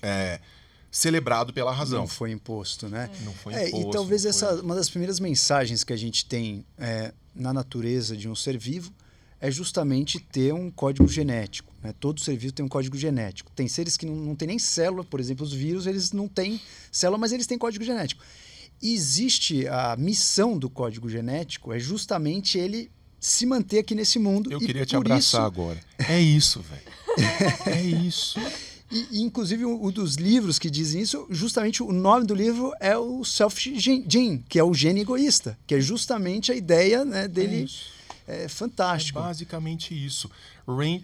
É, 0.02 0.40
celebrado 0.90 1.52
pela 1.52 1.71
razão. 1.71 2.00
Não 2.00 2.09
foi 2.09 2.31
imposto, 2.31 2.88
né? 2.88 3.11
Não 3.23 3.35
foi 3.35 3.52
é, 3.52 3.69
imposto. 3.69 3.88
E 3.88 3.93
talvez 3.93 4.25
essa 4.25 4.62
uma 4.62 4.75
das 4.75 4.88
primeiras 4.88 5.21
mensagens 5.21 5.85
que 5.85 5.93
a 5.93 5.97
gente 5.97 6.25
tem 6.25 6.64
é, 6.78 7.12
na 7.35 7.52
natureza 7.52 8.16
de 8.16 8.26
um 8.26 8.35
ser 8.35 8.57
vivo 8.57 8.90
é 9.38 9.50
justamente 9.50 10.19
ter 10.19 10.54
um 10.54 10.71
código 10.71 11.07
genético. 11.07 11.71
Né? 11.83 11.95
Todo 12.00 12.19
ser 12.19 12.35
vivo 12.35 12.54
tem 12.54 12.64
um 12.64 12.69
código 12.69 12.97
genético. 12.97 13.52
Tem 13.52 13.69
seres 13.69 13.95
que 13.99 14.07
não, 14.07 14.16
não 14.16 14.35
têm 14.35 14.49
nem 14.49 14.59
célula, 14.59 15.04
por 15.04 15.21
exemplo, 15.21 15.45
os 15.45 15.52
vírus, 15.52 15.87
eles 15.87 16.12
não 16.12 16.26
têm 16.26 16.59
célula, 16.90 17.19
mas 17.19 17.31
eles 17.31 17.47
têm 17.47 17.59
código 17.59 17.85
genético. 17.85 18.25
Existe 18.87 19.67
a 19.67 19.97
missão 19.97 20.59
do 20.59 20.69
código 20.69 21.09
genético, 21.09 21.73
é 21.73 21.79
justamente 21.79 22.59
ele 22.59 22.91
se 23.19 23.47
manter 23.47 23.79
aqui 23.79 23.95
nesse 23.95 24.19
mundo. 24.19 24.53
Eu 24.53 24.59
queria 24.59 24.85
te 24.85 24.95
abraçar 24.95 25.19
isso... 25.19 25.38
agora. 25.38 25.81
É 25.99 26.21
isso, 26.21 26.61
velho. 26.61 26.83
é 27.67 27.83
isso. 27.83 28.38
E, 28.91 29.23
inclusive, 29.23 29.64
um 29.64 29.91
dos 29.91 30.17
livros 30.17 30.59
que 30.59 30.71
dizem 30.71 31.00
isso, 31.00 31.26
justamente 31.31 31.83
o 31.83 31.91
nome 31.91 32.26
do 32.26 32.35
livro 32.35 32.73
é 32.79 32.97
o 32.97 33.25
Selfish 33.25 33.81
Gene, 33.81 34.45
que 34.49 34.59
é 34.59 34.62
o 34.62 34.75
gene 34.75 35.00
egoísta, 35.00 35.59
que 35.67 35.75
é 35.75 35.81
justamente 35.81 36.53
a 36.53 36.55
ideia 36.55 37.05
né, 37.05 37.26
dele. 37.26 37.69
É, 38.29 38.45
é 38.45 38.49
fantástico. 38.49 39.19
É 39.19 39.23
basicamente 39.23 39.95
isso. 39.95 40.31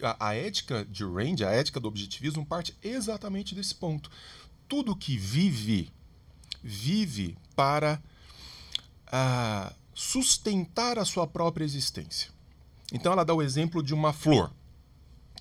A, 0.02 0.28
a 0.28 0.34
ética 0.34 0.86
de 0.88 1.04
Range, 1.04 1.42
a 1.42 1.50
ética 1.50 1.80
do 1.80 1.88
objetivismo, 1.88 2.44
parte 2.44 2.74
exatamente 2.82 3.54
desse 3.54 3.74
ponto. 3.74 4.10
Tudo 4.68 4.94
que 4.94 5.16
vive, 5.16 5.90
vive 6.62 7.36
para 7.60 8.00
uh, 9.08 9.74
sustentar 9.92 10.98
a 10.98 11.04
sua 11.04 11.26
própria 11.26 11.62
existência. 11.62 12.30
Então 12.90 13.12
ela 13.12 13.22
dá 13.22 13.34
o 13.34 13.42
exemplo 13.42 13.82
de 13.82 13.92
uma 13.92 14.14
flor 14.14 14.50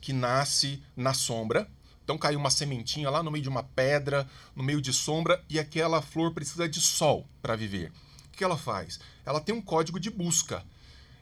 que 0.02 0.12
nasce 0.12 0.84
na 0.98 1.14
sombra. 1.14 1.66
Então 2.04 2.18
caiu 2.18 2.38
uma 2.38 2.50
sementinha 2.50 3.10
lá 3.10 3.24
no 3.24 3.32
meio 3.32 3.42
de 3.42 3.48
uma 3.48 3.64
pedra, 3.64 4.28
no 4.54 4.62
meio 4.62 4.82
de 4.82 4.92
sombra, 4.92 5.42
e 5.48 5.58
aquela 5.58 6.02
flor 6.02 6.34
precisa 6.34 6.68
de 6.68 6.82
sol 6.82 7.26
para 7.42 7.56
viver. 7.56 7.90
O 8.28 8.32
que 8.36 8.44
ela 8.44 8.58
faz? 8.58 9.00
Ela 9.26 9.40
tem 9.40 9.56
um 9.56 9.62
código 9.62 9.98
de 9.98 10.10
busca. 10.10 10.62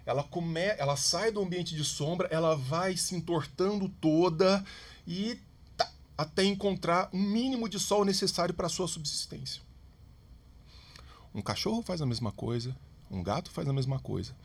Ela, 0.03 0.23
come... 0.23 0.61
ela 0.79 0.95
sai 0.95 1.29
do 1.29 1.43
ambiente 1.43 1.75
de 1.75 1.83
sombra, 1.83 2.27
ela 2.31 2.55
vai 2.55 2.97
se 2.97 3.13
entortando 3.13 3.87
toda 4.01 4.65
e 5.05 5.39
tá, 5.77 5.91
até 6.17 6.43
encontrar 6.43 7.07
um 7.13 7.21
mínimo 7.21 7.69
de 7.69 7.79
sol 7.79 8.03
necessário 8.03 8.55
para 8.55 8.67
sua 8.67 8.87
subsistência. 8.87 9.66
Um 11.38 11.41
cachorro 11.44 11.84
faz 11.84 12.01
a 12.01 12.06
mesma 12.08 12.32
coisa, 12.32 12.75
um 13.12 13.22
gato 13.22 13.51
faz 13.51 13.67
a 13.67 13.72
mesma 13.72 14.00
coisa, 14.00 14.36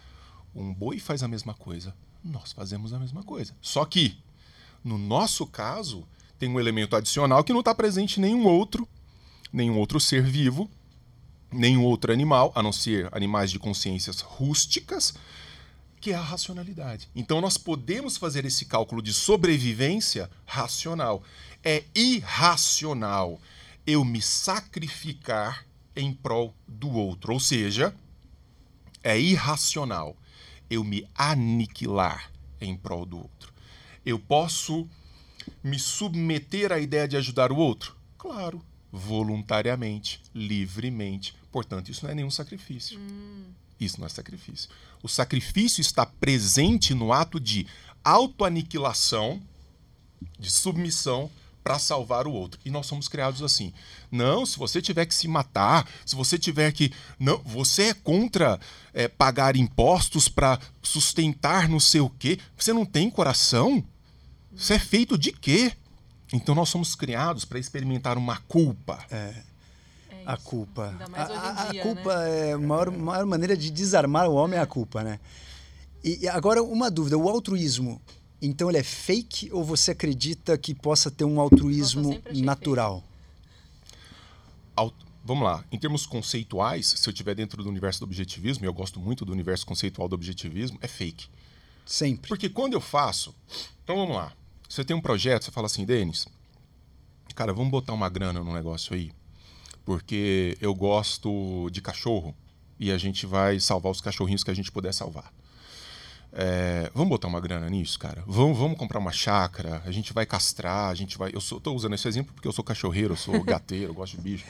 um 0.55 0.75
boi 0.75 0.99
faz 0.99 1.23
a 1.23 1.27
mesma 1.27 1.55
coisa, 1.55 1.97
nós 2.23 2.53
fazemos 2.53 2.93
a 2.93 2.99
mesma 2.99 3.23
coisa. 3.23 3.57
Só 3.63 3.87
que, 3.87 4.19
no 4.85 4.99
nosso 4.99 5.47
caso, 5.47 6.07
tem 6.39 6.51
um 6.51 6.61
elemento 6.61 6.95
adicional 6.95 7.43
que 7.43 7.53
não 7.55 7.61
está 7.61 7.75
presente 7.75 8.19
em 8.19 8.25
nenhum 8.25 8.45
outro, 8.45 8.87
nenhum 9.51 9.79
outro 9.79 9.99
ser 9.99 10.23
vivo, 10.23 10.71
nenhum 11.51 11.83
outro 11.83 12.13
animal, 12.13 12.53
a 12.55 12.63
não 12.63 12.75
ser 12.75 13.09
animais 13.11 13.51
de 13.51 13.59
consciências 13.59 14.21
rústicas, 14.21 15.15
que 15.99 16.13
é 16.13 16.15
a 16.15 16.21
racionalidade. 16.21 17.09
Então 17.17 17.41
nós 17.41 17.57
podemos 17.57 18.19
fazer 18.19 18.45
esse 18.45 18.67
cálculo 18.67 19.01
de 19.01 19.15
sobrevivência 19.15 20.31
racional. 20.45 21.23
É 21.65 21.85
irracional 21.95 23.41
eu 23.87 24.05
me 24.05 24.21
sacrificar 24.21 25.65
em 25.95 26.13
prol 26.13 26.55
do 26.67 26.91
outro, 26.91 27.33
ou 27.33 27.41
seja, 27.41 27.95
é 29.03 29.19
irracional 29.19 30.17
eu 30.71 30.83
me 30.83 31.07
aniquilar 31.15 32.31
em 32.61 32.77
prol 32.77 33.05
do 33.05 33.19
outro. 33.19 33.53
Eu 34.05 34.19
posso 34.19 34.89
me 35.63 35.79
submeter 35.79 36.73
à 36.73 36.79
ideia 36.79 37.07
de 37.07 37.17
ajudar 37.17 37.53
o 37.53 37.57
outro? 37.57 37.97
Claro, 38.17 38.65
voluntariamente, 38.91 40.23
livremente. 40.35 41.35
Portanto, 41.51 41.91
isso 41.91 42.05
não 42.05 42.13
é 42.13 42.15
nenhum 42.15 42.31
sacrifício. 42.31 42.99
Hum. 42.99 43.45
Isso 43.79 43.99
não 43.99 44.07
é 44.07 44.09
sacrifício. 44.09 44.71
O 45.03 45.09
sacrifício 45.09 45.81
está 45.81 46.07
presente 46.07 46.95
no 46.95 47.13
ato 47.13 47.41
de 47.41 47.67
autoaniquilação, 48.05 49.43
de 50.39 50.51
submissão 50.51 51.31
para 51.63 51.79
salvar 51.79 52.27
o 52.27 52.33
outro. 52.33 52.61
E 52.65 52.71
nós 52.71 52.87
somos 52.87 53.09
criados 53.09 53.43
assim. 53.43 53.73
Não, 54.11 54.45
se 54.45 54.59
você 54.59 54.83
tiver 54.83 55.07
que 55.07 55.15
se 55.15 55.29
matar, 55.29 55.89
se 56.05 56.15
você 56.17 56.39
tiver 56.39 56.73
que. 56.73 56.93
Não, 57.19 57.39
você 57.45 57.85
é 57.85 57.95
contra 57.95 58.59
é, 58.93 59.09
pagar 59.09 59.57
impostos 59.57 60.29
para 60.29 60.59
sustentar 60.83 61.69
não 61.69 61.81
sei 61.81 62.01
o 62.01 62.11
quê. 62.11 62.39
Você 62.57 62.73
não 62.73 62.85
tem 62.85 63.11
coração? 63.11 63.83
Você 64.55 64.75
é 64.75 64.79
feito 64.79 65.17
de 65.17 65.33
quê? 65.33 65.73
Então 66.33 66.55
nós 66.55 66.69
somos 66.69 66.95
criados 66.95 67.45
para 67.45 67.59
experimentar 67.59 68.19
uma 68.19 68.39
culpa. 68.49 69.05
É. 69.11 69.35
é 70.11 70.23
a 70.27 70.37
culpa. 70.37 70.95
A, 71.15 71.23
a, 71.23 71.63
a, 71.71 71.75
culpa 71.83 72.17
né? 72.17 72.49
é 72.49 72.53
a 72.53 72.59
maior, 72.59 72.91
maior 72.91 73.27
maneira 73.27 73.57
de 73.57 73.71
desarmar 73.71 74.29
o 74.29 74.35
homem 74.35 74.59
é 74.59 74.63
a 74.63 74.67
culpa, 74.67 75.03
né? 75.03 75.21
E 76.05 76.27
agora 76.29 76.61
uma 76.63 76.91
dúvida, 76.91 77.17
o 77.17 77.29
altruísmo 77.29 78.01
então 78.43 78.69
ele 78.69 78.79
é 78.79 78.83
fake 78.83 79.51
ou 79.53 79.65
você 79.65 79.93
acredita 79.93 80.59
que 80.59 80.75
possa 80.75 81.11
ter 81.11 81.25
um 81.25 81.41
altruísmo 81.41 82.21
natural? 82.35 83.05
Vamos 85.25 85.45
lá. 85.45 85.65
Em 85.71 85.79
termos 85.79 86.05
conceituais, 86.05 86.95
se 86.97 87.09
eu 87.09 87.13
estiver 87.13 87.35
dentro 87.35 87.63
do 87.63 87.69
universo 87.69 88.01
do 88.01 88.05
objetivismo, 88.05 88.65
e 88.65 88.67
eu 88.67 88.75
gosto 88.75 88.99
muito 88.99 89.25
do 89.25 89.33
universo 89.33 89.65
conceitual 89.65 90.09
do 90.09 90.15
objetivismo, 90.15 90.79
é 90.83 90.89
fake. 90.89 91.29
Sempre. 91.87 92.29
Porque 92.29 92.49
quando 92.49 92.73
eu 92.73 92.81
faço. 92.81 93.35
Então 93.85 93.97
vamos 93.97 94.17
lá. 94.17 94.33
Você 94.69 94.85
tem 94.85 94.97
um 94.97 95.01
projeto, 95.01 95.45
você 95.45 95.51
fala 95.53 95.67
assim, 95.67 95.85
Denis, 95.85 96.27
cara, 97.37 97.53
vamos 97.53 97.71
botar 97.71 97.93
uma 97.93 98.09
grana 98.09 98.43
no 98.43 98.53
negócio 98.53 98.95
aí. 98.95 99.13
Porque 99.85 100.57
eu 100.61 100.75
gosto 100.75 101.71
de 101.71 101.81
cachorro 101.81 102.35
e 102.79 102.91
a 102.91 102.99
gente 102.99 103.25
vai 103.25 103.61
salvar 103.61 103.93
os 103.93 104.01
cachorrinhos 104.01 104.43
que 104.43 104.51
a 104.51 104.55
gente 104.55 104.73
puder 104.73 104.93
salvar. 104.93 105.33
É, 106.35 106.91
vamos 106.95 107.11
botar 107.11 107.29
uma 107.29 107.41
grana 107.41 107.69
nisso, 107.69 107.99
cara? 107.99 108.25
Vamos, 108.27 108.57
vamos 108.57 108.79
comprar 108.79 108.99
uma 108.99 109.13
chácara, 109.13 109.83
a 109.85 109.91
gente 109.91 110.15
vai 110.15 110.25
castrar, 110.25 110.89
a 110.89 110.95
gente 110.95 111.19
vai. 111.19 111.31
Eu 111.35 111.41
sou, 111.41 111.61
tô 111.61 111.75
usando 111.75 111.95
esse 111.95 112.09
exemplo 112.09 112.33
porque 112.35 112.49
eu 112.49 112.53
sou 112.53 112.65
cachorreiro, 112.65 113.13
eu 113.13 113.19
sou 113.19 113.41
gateiro, 113.45 113.91
eu 113.91 113.95
gosto 113.95 114.17
de 114.17 114.23
bicho. 114.23 114.47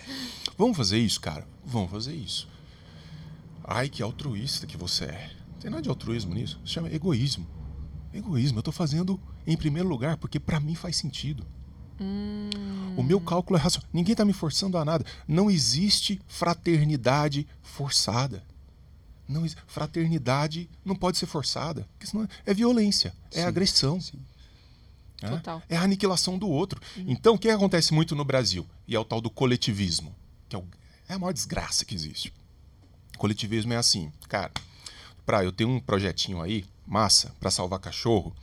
Vamos 0.56 0.76
fazer 0.76 0.98
isso, 0.98 1.20
cara? 1.20 1.46
Vamos 1.64 1.90
fazer 1.90 2.14
isso. 2.14 2.48
Ai, 3.64 3.88
que 3.88 4.02
altruísta 4.02 4.66
que 4.66 4.76
você 4.76 5.06
é. 5.06 5.30
Não 5.54 5.58
tem 5.60 5.70
nada 5.70 5.82
de 5.82 5.88
altruísmo 5.88 6.34
nisso. 6.34 6.60
Se 6.64 6.72
chama 6.72 6.92
egoísmo. 6.92 7.46
Egoísmo. 8.12 8.58
Eu 8.58 8.62
tô 8.62 8.72
fazendo 8.72 9.20
em 9.46 9.56
primeiro 9.56 9.88
lugar 9.88 10.16
porque 10.16 10.38
para 10.38 10.60
mim 10.60 10.74
faz 10.74 10.96
sentido. 10.96 11.44
Hum. 12.00 12.50
O 12.96 13.02
meu 13.02 13.20
cálculo 13.20 13.58
é 13.58 13.62
racional. 13.62 13.88
Ninguém 13.92 14.14
tá 14.14 14.24
me 14.24 14.32
forçando 14.32 14.76
a 14.78 14.84
nada. 14.84 15.04
Não 15.26 15.50
existe 15.50 16.20
fraternidade 16.26 17.46
forçada. 17.60 18.44
Não, 19.28 19.46
fraternidade 19.66 20.68
não 20.84 20.94
pode 20.94 21.16
ser 21.16 21.26
forçada, 21.26 21.86
porque 21.92 22.06
senão 22.06 22.28
é 22.44 22.52
violência, 22.52 23.14
é 23.30 23.40
sim, 23.40 23.46
agressão. 23.46 24.00
Sim. 24.00 24.18
É? 25.22 25.74
é 25.74 25.76
a 25.76 25.82
aniquilação 25.82 26.36
do 26.36 26.48
outro. 26.48 26.80
Uhum. 26.96 27.04
Então, 27.08 27.34
o 27.34 27.38
que 27.38 27.48
acontece 27.48 27.94
muito 27.94 28.14
no 28.16 28.24
Brasil? 28.24 28.66
E 28.88 28.96
é 28.96 28.98
o 28.98 29.04
tal 29.04 29.20
do 29.20 29.30
coletivismo, 29.30 30.14
que 30.48 30.56
é, 30.56 30.58
o, 30.58 30.64
é 31.08 31.14
a 31.14 31.18
maior 31.18 31.32
desgraça 31.32 31.84
que 31.84 31.94
existe. 31.94 32.32
O 33.14 33.18
coletivismo 33.18 33.72
é 33.72 33.76
assim, 33.76 34.12
cara, 34.28 34.50
pra, 35.24 35.44
eu 35.44 35.52
tenho 35.52 35.70
um 35.70 35.80
projetinho 35.80 36.42
aí, 36.42 36.64
massa, 36.86 37.32
para 37.38 37.50
salvar 37.50 37.78
cachorro. 37.78 38.34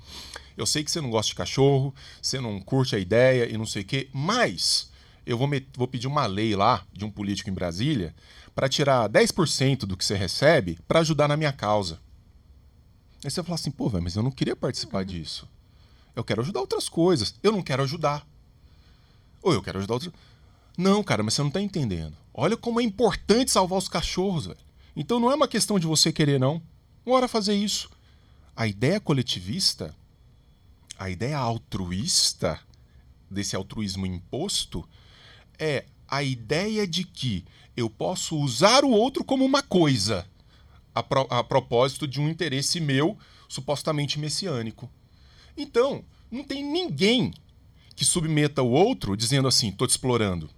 Eu 0.56 0.66
sei 0.66 0.84
que 0.84 0.92
você 0.92 1.02
não 1.02 1.10
gosta 1.10 1.30
de 1.30 1.36
cachorro, 1.36 1.94
você 2.22 2.40
não 2.40 2.60
curte 2.62 2.96
a 2.96 3.00
ideia 3.00 3.50
e 3.50 3.58
não 3.58 3.66
sei 3.66 3.82
o 3.82 3.86
quê, 3.86 4.10
mas 4.14 4.90
eu 5.26 5.38
vou, 5.38 5.50
vou 5.76 5.88
pedir 5.88 6.08
uma 6.08 6.26
lei 6.26 6.56
lá 6.56 6.86
de 6.92 7.06
um 7.06 7.12
político 7.12 7.50
em 7.50 7.54
Brasília 7.54 8.16
para 8.60 8.68
tirar 8.68 9.08
10% 9.08 9.86
do 9.86 9.96
que 9.96 10.04
você 10.04 10.18
recebe 10.18 10.78
para 10.86 11.00
ajudar 11.00 11.30
na 11.30 11.38
minha 11.38 11.54
causa. 11.54 11.98
Aí 13.24 13.32
você 13.32 13.42
fala 13.42 13.56
assim, 13.56 13.72
pô, 13.72 13.88
velho, 13.88 14.04
mas 14.04 14.18
eu 14.18 14.22
não 14.22 14.32
queria 14.32 14.54
participar 14.54 15.00
uhum. 15.00 15.06
disso. 15.06 15.48
Eu 16.14 16.26
quero 16.26 16.42
ajudar 16.42 16.60
outras 16.60 16.90
coisas. 16.90 17.34
Eu 17.42 17.54
não 17.54 17.62
quero 17.62 17.84
ajudar. 17.84 18.28
Ou 19.42 19.54
eu 19.54 19.64
quero 19.64 19.78
ajudar 19.78 19.94
outras. 19.94 20.14
Não, 20.78 21.02
cara, 21.02 21.24
mas 21.24 21.36
você 21.36 21.42
não 21.42 21.48
está 21.48 21.62
entendendo. 21.62 22.14
Olha 22.34 22.58
como 22.58 22.82
é 22.82 22.84
importante 22.84 23.50
salvar 23.50 23.80
os 23.80 23.88
cachorros, 23.88 24.48
velho. 24.48 24.60
Então 24.94 25.22
não 25.22 25.32
é 25.32 25.36
uma 25.36 25.48
questão 25.48 25.80
de 25.80 25.88
você 25.88 26.12
querer, 26.12 26.38
não. 26.38 26.62
Bora 27.06 27.30
fazer 27.30 27.54
isso. 27.54 27.90
A 28.58 28.68
ideia 28.68 29.00
coletivista, 29.00 29.96
a 30.98 31.10
ideia 31.10 31.38
altruísta, 31.38 32.60
desse 33.32 33.56
altruísmo 33.56 34.06
imposto, 34.06 34.86
é 35.58 35.86
a 36.10 36.24
ideia 36.24 36.88
de 36.88 37.04
que 37.04 37.46
eu 37.76 37.90
posso 37.90 38.38
usar 38.38 38.84
o 38.84 38.90
outro 38.90 39.24
como 39.24 39.46
uma 39.46 39.62
coisa, 39.62 40.26
a, 40.94 41.02
pro, 41.02 41.28
a 41.30 41.44
propósito 41.44 42.08
de 42.08 42.20
um 42.20 42.28
interesse 42.28 42.80
meu, 42.80 43.18
supostamente 43.48 44.20
messiânico. 44.20 44.90
Então, 45.56 46.04
não 46.32 46.44
tem 46.44 46.64
ninguém 46.64 47.34
que 47.96 48.06
submeta 48.06 48.62
o 48.62 48.72
outro 48.72 49.16
dizendo 49.16 49.48
assim: 49.48 49.70
estou 49.70 49.88
te 49.88 49.92
explorando. 49.92 50.50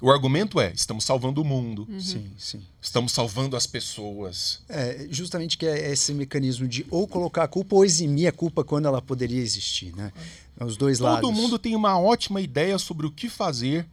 O 0.00 0.10
argumento 0.10 0.60
é: 0.60 0.72
estamos 0.74 1.04
salvando 1.04 1.40
o 1.40 1.44
mundo. 1.44 1.86
Uhum. 1.88 2.00
Sim, 2.00 2.30
sim. 2.36 2.62
Estamos 2.80 3.12
salvando 3.12 3.56
as 3.56 3.66
pessoas. 3.66 4.62
É, 4.68 5.06
justamente 5.10 5.56
que 5.56 5.66
é 5.66 5.92
esse 5.92 6.12
mecanismo 6.12 6.66
de 6.68 6.84
ou 6.90 7.06
colocar 7.06 7.44
a 7.44 7.48
culpa 7.48 7.76
ou 7.76 7.84
eximir 7.84 8.26
a 8.26 8.32
culpa 8.32 8.64
quando 8.64 8.86
ela 8.86 9.00
poderia 9.00 9.40
existir, 9.40 9.94
né? 9.96 10.12
Os 10.60 10.76
dois 10.76 10.98
Todo 10.98 11.06
lados. 11.06 11.20
Todo 11.22 11.32
mundo 11.32 11.58
tem 11.58 11.74
uma 11.74 11.98
ótima 11.98 12.40
ideia 12.40 12.78
sobre 12.78 13.06
o 13.06 13.10
que 13.10 13.28
fazer 13.28 13.86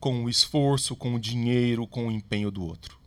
com 0.00 0.24
o 0.24 0.30
esforço, 0.30 0.96
com 0.96 1.14
o 1.14 1.20
dinheiro, 1.20 1.86
com 1.86 2.08
o 2.08 2.10
empenho 2.10 2.50
do 2.50 2.64
outro. 2.64 2.98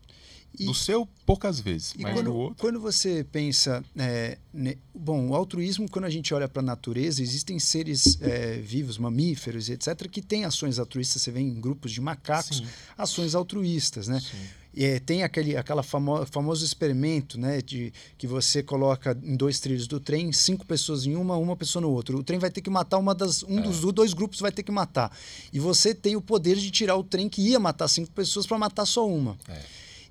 E, 0.57 0.65
do 0.65 0.73
seu, 0.75 1.07
poucas 1.25 1.59
vezes, 1.59 1.95
mas 1.97 2.13
quando, 2.13 2.25
do 2.25 2.35
outro. 2.35 2.57
Quando 2.59 2.79
você 2.79 3.25
pensa. 3.31 3.83
É, 3.97 4.37
né, 4.53 4.75
bom, 4.93 5.29
o 5.29 5.35
altruísmo, 5.35 5.89
quando 5.89 6.05
a 6.05 6.09
gente 6.11 6.31
olha 6.31 6.47
para 6.47 6.61
a 6.61 6.65
natureza, 6.65 7.23
existem 7.23 7.57
seres 7.57 8.21
é, 8.21 8.59
vivos, 8.59 8.99
mamíferos 8.99 9.67
etc., 9.67 10.07
que 10.07 10.21
têm 10.21 10.45
ações 10.45 10.77
altruístas. 10.77 11.23
Você 11.23 11.31
vê 11.31 11.39
em 11.39 11.59
grupos 11.59 11.91
de 11.91 11.99
macacos, 11.99 12.57
Sim. 12.57 12.67
ações 12.95 13.33
altruístas, 13.33 14.07
né? 14.07 14.19
Sim. 14.19 14.37
É, 14.75 14.99
tem 14.99 15.23
aquele 15.23 15.55
aquela 15.55 15.83
famo, 15.83 16.25
famoso 16.25 16.65
experimento, 16.65 17.39
né, 17.39 17.61
de 17.61 17.93
que 18.17 18.25
você 18.25 18.63
coloca 18.63 19.17
em 19.23 19.35
dois 19.35 19.59
trilhos 19.59 19.87
do 19.87 19.99
trem, 19.99 20.31
cinco 20.31 20.65
pessoas 20.65 21.05
em 21.05 21.15
uma, 21.15 21.35
uma 21.37 21.55
pessoa 21.55 21.81
no 21.81 21.91
outro. 21.91 22.17
O 22.17 22.23
trem 22.23 22.39
vai 22.39 22.49
ter 22.49 22.61
que 22.61 22.69
matar 22.69 22.97
uma 22.97 23.13
das 23.13 23.43
um 23.43 23.59
é. 23.59 23.61
dos 23.61 23.81
dois 23.93 24.13
grupos 24.13 24.39
vai 24.39 24.51
ter 24.51 24.63
que 24.63 24.71
matar. 24.71 25.15
E 25.51 25.59
você 25.59 25.93
tem 25.93 26.15
o 26.15 26.21
poder 26.21 26.55
de 26.55 26.71
tirar 26.71 26.95
o 26.95 27.03
trem 27.03 27.29
que 27.29 27.41
ia 27.41 27.59
matar 27.59 27.87
cinco 27.87 28.11
pessoas 28.11 28.47
para 28.47 28.57
matar 28.57 28.85
só 28.85 29.07
uma. 29.07 29.37
É. 29.47 29.61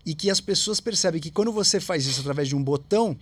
E 0.05 0.15
que 0.15 0.31
as 0.31 0.41
pessoas 0.41 0.81
percebem 0.81 1.21
que 1.21 1.31
quando 1.31 1.53
você 1.53 1.81
faz 1.81 2.07
isso 2.07 2.21
através 2.21 2.49
de 2.49 2.57
um 2.57 2.63
botão, 2.63 3.17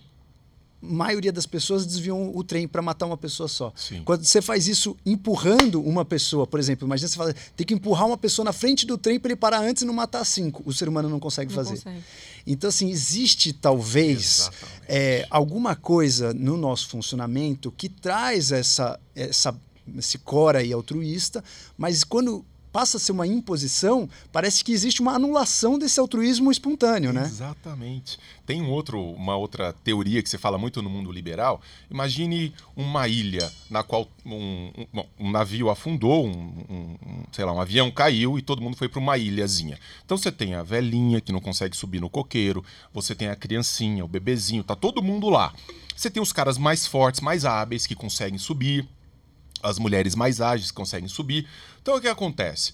maioria 0.81 1.31
das 1.31 1.45
pessoas 1.45 1.85
desviam 1.85 2.35
o 2.35 2.43
trem 2.43 2.67
para 2.67 2.81
matar 2.81 3.05
uma 3.05 3.17
pessoa 3.17 3.47
só. 3.47 3.71
Sim. 3.75 4.01
Quando 4.03 4.25
você 4.25 4.41
faz 4.41 4.67
isso 4.67 4.97
empurrando 5.05 5.81
uma 5.81 6.03
pessoa, 6.03 6.47
por 6.47 6.59
exemplo, 6.59 6.87
imagina 6.87 7.07
você 7.07 7.15
fala, 7.15 7.35
tem 7.55 7.65
que 7.65 7.73
empurrar 7.73 8.07
uma 8.07 8.17
pessoa 8.17 8.43
na 8.43 8.53
frente 8.53 8.85
do 8.85 8.97
trem 8.97 9.19
para 9.19 9.29
ele 9.31 9.35
parar 9.35 9.59
antes 9.59 9.83
e 9.83 9.85
não 9.85 9.93
matar 9.93 10.25
cinco. 10.25 10.63
O 10.65 10.73
ser 10.73 10.89
humano 10.89 11.07
não 11.07 11.19
consegue 11.19 11.53
não 11.53 11.63
fazer. 11.63 11.75
Consegue. 11.75 12.03
Então, 12.47 12.69
assim, 12.69 12.89
existe 12.89 13.53
talvez 13.53 14.49
é, 14.87 15.27
alguma 15.29 15.75
coisa 15.75 16.33
no 16.33 16.57
nosso 16.57 16.87
funcionamento 16.87 17.71
que 17.71 17.87
traz 17.87 18.51
essa, 18.51 18.99
essa 19.15 19.55
esse 19.97 20.17
core 20.19 20.57
aí 20.57 20.73
altruísta, 20.73 21.43
mas 21.77 22.03
quando 22.03 22.45
passa 22.71 22.97
a 22.97 22.99
ser 22.99 23.11
uma 23.11 23.27
imposição, 23.27 24.09
parece 24.31 24.63
que 24.63 24.71
existe 24.71 25.01
uma 25.01 25.13
anulação 25.13 25.77
desse 25.77 25.99
altruísmo 25.99 26.51
espontâneo, 26.51 27.11
né? 27.11 27.23
Exatamente. 27.23 28.17
Tem 28.45 28.61
um 28.61 28.69
outro, 28.69 29.01
uma 29.01 29.35
outra 29.35 29.73
teoria 29.73 30.21
que 30.21 30.29
você 30.29 30.37
fala 30.37 30.57
muito 30.57 30.81
no 30.81 30.89
mundo 30.89 31.11
liberal. 31.11 31.61
Imagine 31.89 32.53
uma 32.75 33.07
ilha 33.07 33.51
na 33.69 33.83
qual 33.83 34.07
um, 34.25 34.71
um, 34.93 35.03
um 35.19 35.31
navio 35.31 35.69
afundou, 35.69 36.25
um, 36.25 36.31
um, 36.69 37.23
sei 37.31 37.45
lá, 37.45 37.53
um 37.53 37.61
avião 37.61 37.91
caiu 37.91 38.37
e 38.37 38.41
todo 38.41 38.61
mundo 38.61 38.77
foi 38.77 38.89
para 38.89 38.99
uma 38.99 39.17
ilhazinha. 39.17 39.77
Então 40.05 40.17
você 40.17 40.31
tem 40.31 40.53
a 40.53 40.63
velhinha 40.63 41.21
que 41.21 41.31
não 41.31 41.39
consegue 41.39 41.75
subir 41.75 41.99
no 41.99 42.09
coqueiro, 42.09 42.63
você 42.93 43.13
tem 43.13 43.29
a 43.29 43.35
criancinha, 43.35 44.05
o 44.05 44.07
bebezinho, 44.07 44.63
tá 44.63 44.75
todo 44.75 45.01
mundo 45.01 45.29
lá. 45.29 45.53
Você 45.95 46.09
tem 46.09 46.21
os 46.21 46.33
caras 46.33 46.57
mais 46.57 46.87
fortes, 46.87 47.21
mais 47.21 47.45
hábeis 47.45 47.85
que 47.85 47.95
conseguem 47.95 48.39
subir 48.39 48.87
as 49.61 49.79
mulheres 49.79 50.15
mais 50.15 50.41
ágeis 50.41 50.71
conseguem 50.71 51.09
subir. 51.09 51.47
Então 51.81 51.95
o 51.95 52.01
que 52.01 52.07
acontece? 52.07 52.73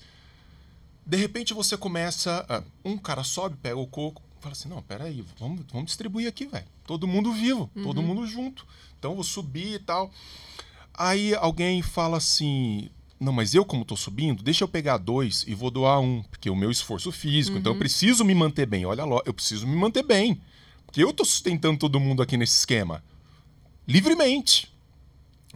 De 1.06 1.17
repente 1.17 1.53
você 1.53 1.77
começa. 1.77 2.63
Um 2.84 2.98
cara 2.98 3.24
sobe, 3.24 3.56
pega 3.62 3.77
o 3.77 3.88
coco, 3.88 4.22
fala 4.39 4.53
assim: 4.53 4.70
não, 4.70 4.82
peraí, 4.82 5.24
vamos, 5.39 5.65
vamos 5.72 5.88
distribuir 5.88 6.27
aqui, 6.27 6.46
velho. 6.46 6.65
Todo 6.86 7.08
mundo 7.08 7.32
vivo, 7.34 7.70
uhum. 7.75 7.84
todo 7.84 8.01
mundo 8.01 8.25
junto. 8.27 8.65
Então 8.98 9.15
vou 9.15 9.24
subir 9.24 9.75
e 9.75 9.79
tal. 9.79 10.12
Aí 10.94 11.36
alguém 11.36 11.82
fala 11.82 12.17
assim: 12.17 12.89
não, 13.20 13.34
mas 13.34 13.53
eu, 13.53 13.65
como 13.65 13.82
estou 13.82 13.98
subindo, 13.98 14.44
deixa 14.44 14.63
eu 14.63 14.67
pegar 14.67 14.98
dois 14.98 15.44
e 15.48 15.56
vou 15.56 15.72
doar 15.72 16.00
um, 16.00 16.24
porque 16.24 16.50
é 16.50 16.51
o 16.51 16.56
meu 16.56 16.70
esforço 16.70 17.12
físico, 17.12 17.56
uhum. 17.56 17.60
então 17.60 17.72
eu 17.72 17.75
uhum. 17.75 17.79
preciso 17.79 18.24
me 18.24 18.36
manter 18.36 18.65
bem. 18.65 18.86
Olha 18.86 19.06
lá, 19.06 19.22
eu 19.25 19.34
preciso 19.34 19.65
me 19.65 19.75
manter 19.75 20.03
bem. 20.03 20.41
Porque 20.86 21.03
eu 21.03 21.10
estou 21.10 21.25
sustentando 21.25 21.77
todo 21.77 22.00
mundo 22.00 22.22
aqui 22.22 22.38
nesse 22.38 22.58
esquema. 22.58 23.03
Livremente. 23.88 24.72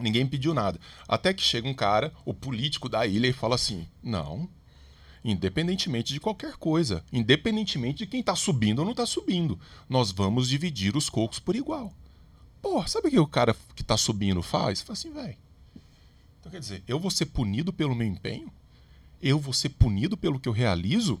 Ninguém 0.02 0.26
pediu 0.26 0.52
nada. 0.52 0.80
Até 1.06 1.32
que 1.32 1.42
chega 1.42 1.68
um 1.68 1.74
cara, 1.74 2.12
o 2.24 2.34
político 2.34 2.88
da 2.88 3.06
ilha, 3.06 3.28
e 3.28 3.32
fala 3.32 3.54
assim: 3.54 3.86
não, 4.02 4.48
independentemente 5.24 6.12
de 6.12 6.18
qualquer 6.18 6.56
coisa, 6.56 7.04
independentemente 7.12 7.98
de 7.98 8.06
quem 8.08 8.18
está 8.18 8.34
subindo 8.34 8.80
ou 8.80 8.84
não 8.84 8.90
está 8.90 9.06
subindo, 9.06 9.58
nós 9.88 10.10
vamos 10.10 10.48
dividir 10.48 10.96
os 10.96 11.08
cocos 11.08 11.38
por 11.38 11.54
igual. 11.54 11.94
Pô, 12.60 12.84
sabe 12.86 13.08
o 13.08 13.10
que 13.12 13.18
o 13.20 13.26
cara 13.26 13.56
que 13.76 13.82
está 13.82 13.96
subindo 13.96 14.42
faz? 14.42 14.80
Fala 14.80 14.94
assim, 14.94 15.12
velho. 15.12 15.36
Então 16.40 16.50
quer 16.50 16.58
dizer, 16.58 16.82
eu 16.88 16.98
vou 16.98 17.10
ser 17.10 17.26
punido 17.26 17.72
pelo 17.72 17.94
meu 17.94 18.06
empenho? 18.06 18.52
Eu 19.20 19.38
vou 19.38 19.54
ser 19.54 19.68
punido 19.68 20.16
pelo 20.16 20.40
que 20.40 20.48
eu 20.48 20.52
realizo? 20.52 21.20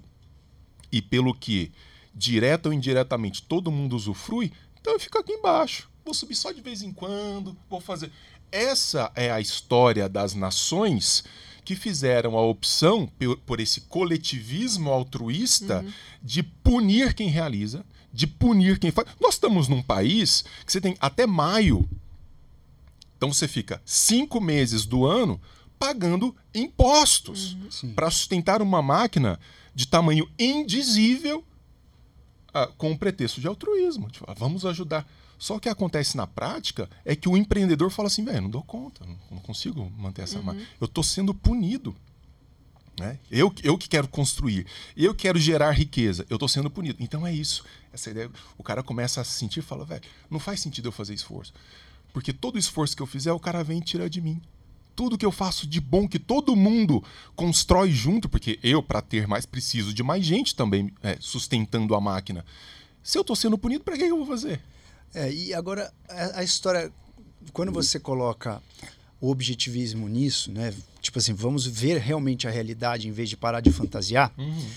E 0.90 1.00
pelo 1.00 1.32
que, 1.32 1.70
direta 2.12 2.68
ou 2.68 2.72
indiretamente, 2.72 3.42
todo 3.42 3.70
mundo 3.70 3.94
usufrui? 3.94 4.52
Então 4.80 4.92
eu 4.92 5.00
fico 5.00 5.18
aqui 5.18 5.32
embaixo. 5.32 5.88
Vou 6.04 6.12
subir 6.12 6.34
só 6.34 6.50
de 6.50 6.60
vez 6.60 6.82
em 6.82 6.92
quando, 6.92 7.56
vou 7.70 7.80
fazer. 7.80 8.10
Essa 8.52 9.10
é 9.16 9.30
a 9.32 9.40
história 9.40 10.08
das 10.08 10.34
nações 10.34 11.24
que 11.64 11.74
fizeram 11.74 12.36
a 12.36 12.42
opção 12.42 13.10
por 13.46 13.60
esse 13.60 13.82
coletivismo 13.82 14.90
altruísta 14.90 15.80
uhum. 15.80 15.92
de 16.22 16.42
punir 16.42 17.14
quem 17.14 17.28
realiza, 17.28 17.84
de 18.12 18.26
punir 18.26 18.78
quem 18.78 18.90
faz. 18.90 19.08
Nós 19.20 19.34
estamos 19.34 19.68
num 19.68 19.82
país 19.82 20.44
que 20.66 20.72
você 20.72 20.80
tem 20.80 20.96
até 21.00 21.26
maio. 21.26 21.88
Então 23.16 23.32
você 23.32 23.48
fica 23.48 23.80
cinco 23.86 24.40
meses 24.40 24.84
do 24.84 25.06
ano 25.06 25.40
pagando 25.78 26.34
impostos 26.54 27.56
uhum. 27.82 27.94
para 27.94 28.10
sustentar 28.10 28.60
uma 28.60 28.82
máquina 28.82 29.40
de 29.74 29.86
tamanho 29.86 30.28
indizível 30.38 31.44
uh, 32.54 32.72
com 32.76 32.92
o 32.92 32.98
pretexto 32.98 33.40
de 33.40 33.46
altruísmo. 33.46 34.10
Tipo, 34.10 34.26
ah, 34.28 34.34
vamos 34.34 34.66
ajudar. 34.66 35.06
Só 35.42 35.58
que 35.58 35.68
acontece 35.68 36.16
na 36.16 36.24
prática 36.24 36.88
é 37.04 37.16
que 37.16 37.28
o 37.28 37.36
empreendedor 37.36 37.90
fala 37.90 38.06
assim, 38.06 38.24
velho, 38.24 38.42
não 38.42 38.48
dou 38.48 38.62
conta, 38.62 39.04
não, 39.04 39.18
não, 39.28 39.38
consigo 39.40 39.90
manter 39.98 40.22
essa 40.22 40.38
uhum. 40.38 40.44
marca. 40.44 40.62
Eu 40.80 40.84
estou 40.84 41.02
sendo 41.02 41.34
punido. 41.34 41.96
Né? 42.96 43.18
Eu, 43.28 43.52
eu 43.64 43.76
que 43.76 43.88
quero 43.88 44.06
construir, 44.06 44.68
eu 44.96 45.12
quero 45.12 45.40
gerar 45.40 45.72
riqueza, 45.72 46.24
eu 46.30 46.36
estou 46.36 46.48
sendo 46.48 46.70
punido. 46.70 46.96
Então 47.00 47.26
é 47.26 47.34
isso. 47.34 47.64
Essa 47.92 48.10
ideia, 48.10 48.30
o 48.56 48.62
cara 48.62 48.84
começa 48.84 49.20
a 49.20 49.24
se 49.24 49.32
sentir 49.32 49.58
e 49.58 49.62
fala, 49.64 49.84
velho, 49.84 50.04
não 50.30 50.38
faz 50.38 50.60
sentido 50.60 50.86
eu 50.86 50.92
fazer 50.92 51.12
esforço. 51.12 51.52
Porque 52.12 52.32
todo 52.32 52.56
esforço 52.56 52.94
que 52.94 53.02
eu 53.02 53.06
fizer, 53.06 53.32
o 53.32 53.40
cara 53.40 53.64
vem 53.64 53.78
e 53.78 53.82
tira 53.82 54.08
de 54.08 54.20
mim. 54.20 54.40
Tudo 54.94 55.18
que 55.18 55.26
eu 55.26 55.32
faço 55.32 55.66
de 55.66 55.80
bom, 55.80 56.06
que 56.06 56.20
todo 56.20 56.54
mundo 56.54 57.02
constrói 57.34 57.90
junto, 57.90 58.28
porque 58.28 58.60
eu, 58.62 58.80
para 58.80 59.02
ter 59.02 59.26
mais, 59.26 59.44
preciso 59.44 59.92
de 59.92 60.04
mais 60.04 60.24
gente 60.24 60.54
também 60.54 60.92
é, 61.02 61.16
sustentando 61.18 61.96
a 61.96 62.00
máquina. 62.00 62.44
Se 63.02 63.18
eu 63.18 63.22
estou 63.22 63.34
sendo 63.34 63.58
punido, 63.58 63.82
para 63.82 63.96
que 63.96 64.04
eu 64.04 64.18
vou 64.18 64.26
fazer? 64.26 64.62
É, 65.14 65.32
e 65.32 65.54
agora, 65.54 65.92
a, 66.08 66.40
a, 66.40 66.44
história, 66.44 66.92
quando 67.52 67.70
você 67.70 67.98
coloca 67.98 68.62
o 69.20 69.30
objetivismo 69.30 70.08
nisso, 70.08 70.50
né? 70.50 70.74
Tipo 71.00 71.18
assim, 71.18 71.32
vamos 71.32 71.66
ver 71.66 71.98
realmente 71.98 72.48
a 72.48 72.50
realidade 72.50 73.08
em 73.08 73.12
vez 73.12 73.28
de 73.28 73.36
parar 73.36 73.60
de 73.60 73.70
fantasiar. 73.70 74.32
Uhum. 74.38 74.68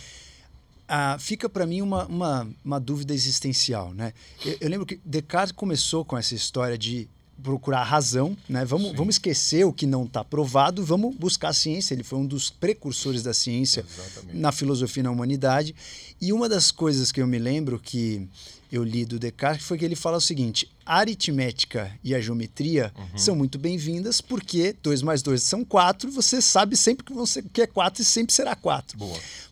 Ah, 0.87 1.17
fica 1.19 1.49
para 1.49 1.65
mim 1.65 1.81
uma, 1.81 2.05
uma, 2.05 2.47
uma, 2.63 2.79
dúvida 2.79 3.13
existencial, 3.13 3.91
né? 3.93 4.13
Eu, 4.45 4.57
eu, 4.61 4.69
lembro 4.69 4.85
que 4.85 4.99
Descartes 5.03 5.51
começou 5.51 6.05
com 6.05 6.15
essa 6.15 6.35
história 6.35 6.77
de 6.77 7.09
procurar 7.41 7.79
a 7.79 7.83
razão, 7.83 8.37
né? 8.47 8.63
Vamos, 8.63 8.95
vamos 8.95 9.15
esquecer 9.15 9.65
o 9.65 9.73
que 9.73 9.85
não 9.85 10.05
está 10.05 10.23
provado, 10.23 10.85
vamos 10.85 11.15
buscar 11.15 11.49
a 11.49 11.53
ciência. 11.53 11.93
Ele 11.93 12.03
foi 12.03 12.19
um 12.19 12.25
dos 12.25 12.49
precursores 12.49 13.23
da 13.23 13.33
ciência 13.33 13.83
Exatamente. 13.87 14.37
na 14.37 14.51
filosofia 14.51 15.01
e 15.01 15.03
na 15.03 15.11
humanidade. 15.11 15.75
E 16.21 16.31
uma 16.31 16.47
das 16.47 16.71
coisas 16.71 17.11
que 17.11 17.21
eu 17.21 17.27
me 17.27 17.39
lembro 17.39 17.79
que 17.79 18.27
eu 18.71 18.83
li 18.83 19.05
do 19.05 19.19
Descartes 19.19 19.65
foi 19.65 19.77
que 19.77 19.85
ele 19.85 19.95
fala 19.95 20.17
o 20.17 20.21
seguinte: 20.21 20.69
a 20.85 20.97
aritmética 20.97 21.91
e 22.03 22.13
a 22.13 22.21
geometria 22.21 22.93
uhum. 22.97 23.17
são 23.17 23.35
muito 23.35 23.57
bem-vindas 23.57 24.21
porque 24.21 24.75
2 24.83 25.01
mais 25.01 25.21
2 25.21 25.41
são 25.41 25.65
4, 25.65 26.11
você 26.11 26.41
sabe 26.41 26.77
sempre 26.77 27.03
que, 27.03 27.13
você, 27.13 27.41
que 27.41 27.61
é 27.61 27.67
4 27.67 28.01
e 28.01 28.05
sempre 28.05 28.33
será 28.33 28.55
4. 28.55 28.97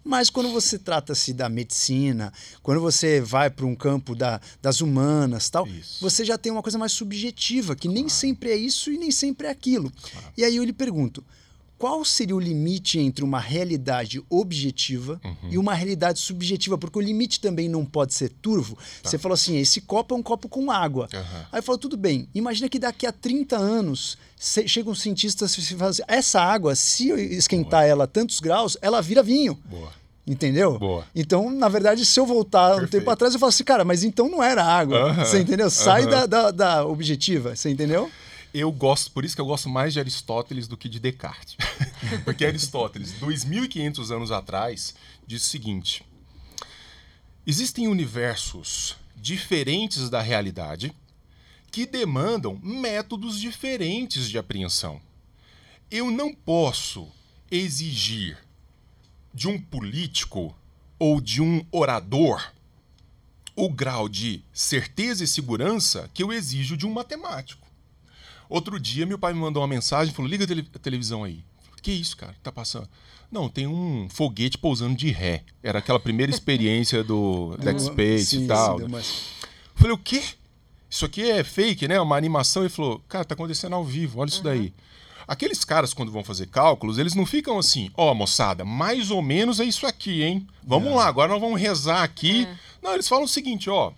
Mas 0.03 0.29
quando 0.29 0.51
você 0.51 0.77
trata-se 0.77 1.33
da 1.33 1.47
medicina, 1.49 2.31
quando 2.61 2.81
você 2.81 3.21
vai 3.21 3.49
para 3.49 3.65
um 3.65 3.75
campo 3.75 4.15
da, 4.15 4.39
das 4.61 4.81
humanas 4.81 5.49
tal, 5.49 5.65
isso. 5.67 5.97
você 6.01 6.25
já 6.25 6.37
tem 6.37 6.51
uma 6.51 6.61
coisa 6.61 6.77
mais 6.77 6.91
subjetiva, 6.91 7.75
que 7.75 7.87
claro. 7.87 7.95
nem 7.95 8.09
sempre 8.09 8.51
é 8.51 8.55
isso 8.55 8.91
e 8.91 8.97
nem 8.97 9.11
sempre 9.11 9.47
é 9.47 9.49
aquilo. 9.49 9.91
Claro. 10.11 10.27
E 10.37 10.43
aí 10.43 10.55
eu 10.55 10.63
lhe 10.63 10.73
pergunto 10.73 11.23
qual 11.83 12.05
seria 12.05 12.33
o 12.33 12.39
limite 12.39 12.97
entre 12.97 13.25
uma 13.25 13.41
realidade 13.41 14.23
objetiva 14.29 15.19
uhum. 15.21 15.49
e 15.51 15.57
uma 15.57 15.73
realidade 15.73 16.17
subjetiva? 16.17 16.77
Porque 16.77 16.97
o 16.97 17.01
limite 17.01 17.41
também 17.41 17.67
não 17.67 17.83
pode 17.83 18.13
ser 18.13 18.29
turvo. 18.29 18.77
Tá. 18.77 19.09
Você 19.09 19.17
falou 19.17 19.33
assim: 19.33 19.57
esse 19.57 19.81
copo 19.81 20.15
é 20.15 20.17
um 20.17 20.23
copo 20.23 20.47
com 20.47 20.71
água. 20.71 21.09
Uhum. 21.13 21.41
Aí 21.51 21.61
falou: 21.61 21.77
tudo 21.77 21.97
bem, 21.97 22.29
imagina 22.33 22.69
que 22.69 22.79
daqui 22.79 23.05
a 23.05 23.11
30 23.11 23.57
anos 23.57 24.17
chegam 24.65 24.95
cientistas 24.95 25.57
e 25.57 25.75
falam 25.75 25.89
assim, 25.89 26.03
essa 26.07 26.39
água, 26.39 26.73
se 26.73 27.09
eu 27.09 27.19
esquentar 27.19 27.81
Boa. 27.81 27.85
ela 27.85 28.03
a 28.05 28.07
tantos 28.07 28.39
graus, 28.39 28.77
ela 28.81 29.01
vira 29.01 29.21
vinho. 29.21 29.59
Boa. 29.65 29.91
Entendeu? 30.25 30.79
Boa. 30.79 31.05
Então, 31.13 31.49
na 31.49 31.67
verdade, 31.67 32.05
se 32.05 32.17
eu 32.17 32.25
voltar 32.25 32.75
Perfeito. 32.75 32.87
um 32.87 32.99
tempo 32.99 33.11
atrás, 33.11 33.33
eu 33.33 33.39
falo 33.41 33.49
assim, 33.49 33.65
cara, 33.65 33.83
mas 33.83 34.05
então 34.05 34.29
não 34.29 34.41
era 34.41 34.63
água. 34.63 35.07
Uhum. 35.07 35.15
Você 35.15 35.41
entendeu? 35.41 35.69
Sai 35.69 36.07
da, 36.07 36.25
da, 36.25 36.49
da 36.49 36.85
objetiva, 36.85 37.57
você 37.57 37.69
entendeu? 37.69 38.09
Eu 38.53 38.71
gosto, 38.71 39.11
por 39.11 39.25
isso 39.25 39.35
que 39.35 39.41
eu 39.41 39.45
gosto 39.45 39.67
mais 39.67 39.93
de 39.93 39.99
Aristóteles 39.99 40.67
do 40.67 40.77
que 40.77 40.87
de 40.87 40.99
Descartes. 40.99 41.57
Porque 42.23 42.45
Aristóteles, 42.45 43.13
2500 43.13 44.11
anos 44.11 44.31
atrás, 44.31 44.93
diz 45.25 45.41
o 45.43 45.49
seguinte: 45.49 46.05
existem 47.47 47.87
universos 47.87 48.95
diferentes 49.15 50.09
da 50.09 50.21
realidade 50.21 50.93
que 51.71 51.87
demandam 51.87 52.59
métodos 52.61 53.39
diferentes 53.39 54.29
de 54.29 54.37
apreensão. 54.37 55.01
Eu 55.89 56.11
não 56.11 56.33
posso 56.33 57.11
exigir 57.49 58.37
de 59.33 59.47
um 59.47 59.59
político 59.59 60.55
ou 60.99 61.19
de 61.19 61.41
um 61.41 61.65
orador 61.71 62.53
o 63.55 63.69
grau 63.69 64.07
de 64.07 64.43
certeza 64.53 65.23
e 65.23 65.27
segurança 65.27 66.09
que 66.13 66.21
eu 66.21 66.31
exijo 66.31 66.77
de 66.77 66.85
um 66.85 66.91
matemático. 66.91 67.62
Outro 68.53 68.79
dia, 68.79 69.03
meu 69.03 69.17
pai 69.17 69.33
me 69.33 69.39
mandou 69.39 69.63
uma 69.63 69.67
mensagem 69.67 70.13
e 70.13 70.15
falou: 70.15 70.29
liga 70.29 70.45
a 70.45 70.77
televisão 70.79 71.23
aí. 71.23 71.43
Que 71.81 71.91
isso, 71.91 72.15
cara? 72.15 72.35
Tá 72.43 72.51
passando? 72.51 72.87
Não, 73.31 73.49
tem 73.49 73.65
um 73.65 74.07
foguete 74.11 74.59
pousando 74.59 74.95
de 74.95 75.09
ré. 75.09 75.41
Era 75.63 75.79
aquela 75.79 75.99
primeira 75.99 76.31
experiência 76.31 77.03
do 77.03 77.57
Deck 77.59 77.81
Space 77.81 78.25
Sim, 78.27 78.43
e 78.43 78.47
tal. 78.47 78.77
sim, 78.77 78.85
uma- 78.85 79.01
Falei, 79.73 79.91
o 79.91 79.97
quê? 79.97 80.21
Isso 80.87 81.03
aqui 81.03 81.23
é 81.31 81.43
fake, 81.43 81.87
né? 81.87 81.99
Uma 81.99 82.15
animação. 82.15 82.61
Ele 82.61 82.69
falou, 82.69 82.99
cara, 83.09 83.25
tá 83.25 83.33
acontecendo 83.33 83.73
ao 83.73 83.83
vivo, 83.83 84.19
olha 84.19 84.29
isso 84.29 84.43
daí. 84.43 84.71
Aqueles 85.27 85.65
caras, 85.65 85.91
quando 85.91 86.11
vão 86.11 86.23
fazer 86.23 86.45
cálculos, 86.45 86.99
eles 86.99 87.15
não 87.15 87.25
ficam 87.25 87.57
assim, 87.57 87.89
ó, 87.95 88.13
moçada, 88.13 88.63
mais 88.63 89.09
ou 89.09 89.21
menos 89.23 89.59
é 89.59 89.63
isso 89.65 89.87
aqui, 89.87 90.21
hein? 90.21 90.45
Vamos 90.63 90.93
lá, 90.95 91.07
agora 91.07 91.31
nós 91.31 91.41
vamos 91.41 91.59
rezar 91.59 92.03
aqui. 92.03 92.47
Não, 92.83 92.93
eles 92.93 93.07
falam 93.07 93.23
o 93.23 93.27
seguinte, 93.27 93.67
ó. 93.67 93.91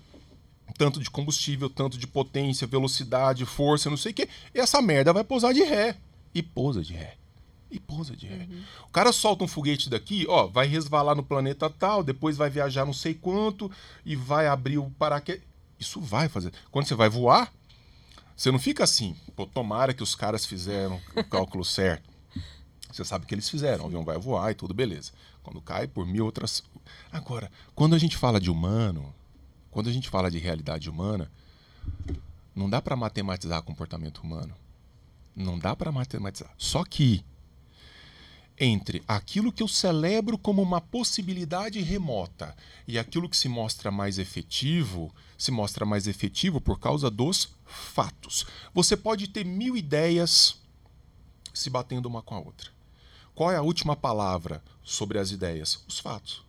Tanto 0.78 1.00
de 1.00 1.10
combustível, 1.10 1.70
tanto 1.70 1.98
de 1.98 2.06
potência, 2.06 2.68
velocidade, 2.68 3.46
força, 3.46 3.90
não 3.90 3.98
sei 3.98 4.12
o 4.12 4.16
quê. 4.16 4.28
E 4.54 4.60
essa 4.60 4.82
merda 4.82 5.14
vai 5.14 5.24
pousar 5.24 5.54
de 5.54 5.64
ré. 5.64 5.98
E 6.34 6.44
pousa 6.44 6.82
de 6.82 6.94
ré. 6.94 7.16
E 7.72 7.80
pousa 7.80 8.16
de 8.16 8.28
ré. 8.28 8.48
O 8.88 8.92
cara 8.92 9.12
solta 9.12 9.44
um 9.44 9.48
foguete 9.48 9.90
daqui, 9.90 10.26
ó, 10.28 10.48
vai 10.48 10.68
resvalar 10.68 11.16
no 11.16 11.24
planeta 11.24 11.70
tal, 11.70 12.04
depois 12.04 12.38
vai 12.38 12.50
viajar 12.50 12.86
não 12.86 12.94
sei 12.94 13.14
quanto 13.14 13.72
e 14.06 14.16
vai 14.16 14.48
abrir 14.48 14.78
o 14.78 14.90
paraquedas. 14.92 15.44
Isso 15.80 16.00
vai 16.00 16.30
fazer. 16.30 16.54
Quando 16.72 16.88
você 16.88 16.96
vai 16.96 17.10
voar, 17.10 17.52
você 18.36 18.52
não 18.52 18.60
fica 18.60 18.84
assim, 18.84 19.16
pô, 19.36 19.46
tomara 19.46 19.94
que 19.94 20.04
os 20.04 20.14
caras 20.14 20.46
fizeram 20.46 21.02
o 21.16 21.24
cálculo 21.24 21.64
certo. 21.66 22.10
Você 22.92 23.04
sabe 23.04 23.26
que 23.26 23.36
eles 23.36 23.50
fizeram, 23.50 23.84
o 23.84 23.88
avião 23.88 24.06
vai 24.06 24.18
voar 24.18 24.52
e 24.52 24.56
tudo, 24.56 24.74
beleza. 24.74 25.12
Quando 25.44 25.62
cai, 25.62 25.88
por 25.88 26.06
mil 26.06 26.26
outras. 26.26 26.64
Agora, 27.12 27.52
quando 27.74 27.94
a 27.94 28.00
gente 28.00 28.16
fala 28.16 28.40
de 28.40 28.50
humano, 28.50 29.14
quando 29.76 29.90
a 29.90 29.92
gente 29.92 30.10
fala 30.10 30.32
de 30.32 30.38
realidade 30.38 30.90
humana, 30.90 31.30
não 32.56 32.70
dá 32.70 32.82
para 32.82 32.96
matematizar 32.96 33.62
comportamento 33.62 34.20
humano. 34.20 34.56
Não 35.36 35.60
dá 35.60 35.76
para 35.76 35.92
matematizar. 35.92 36.50
Só 36.58 36.86
que 36.86 37.26
entre 38.58 39.04
aquilo 39.06 39.52
que 39.52 39.62
eu 39.62 39.68
celebro 39.68 40.38
como 40.38 40.62
uma 40.62 40.80
possibilidade 40.80 41.82
remota 41.82 42.56
e 42.88 42.98
aquilo 42.98 43.28
que 43.28 43.36
se 43.36 43.50
mostra 43.50 43.92
mais 43.92 44.18
efetivo, 44.18 45.14
se 45.38 45.52
mostra 45.52 45.86
mais 45.86 46.08
efetivo 46.08 46.62
por 46.62 46.80
causa 46.80 47.12
dos 47.12 47.50
fatos. 47.66 48.46
Você 48.74 48.96
pode 48.96 49.28
ter 49.28 49.44
mil 49.44 49.76
ideias 49.76 50.56
se 51.54 51.70
batendo 51.70 52.06
uma 52.06 52.22
com 52.22 52.34
a 52.34 52.40
outra. 52.40 52.70
Qual 53.36 53.52
é 53.52 53.58
a 53.58 53.62
última 53.62 53.94
palavra 53.94 54.64
sobre 54.82 55.20
as 55.20 55.32
ideias? 55.32 55.84
Os 55.86 56.00
fatos. 56.00 56.46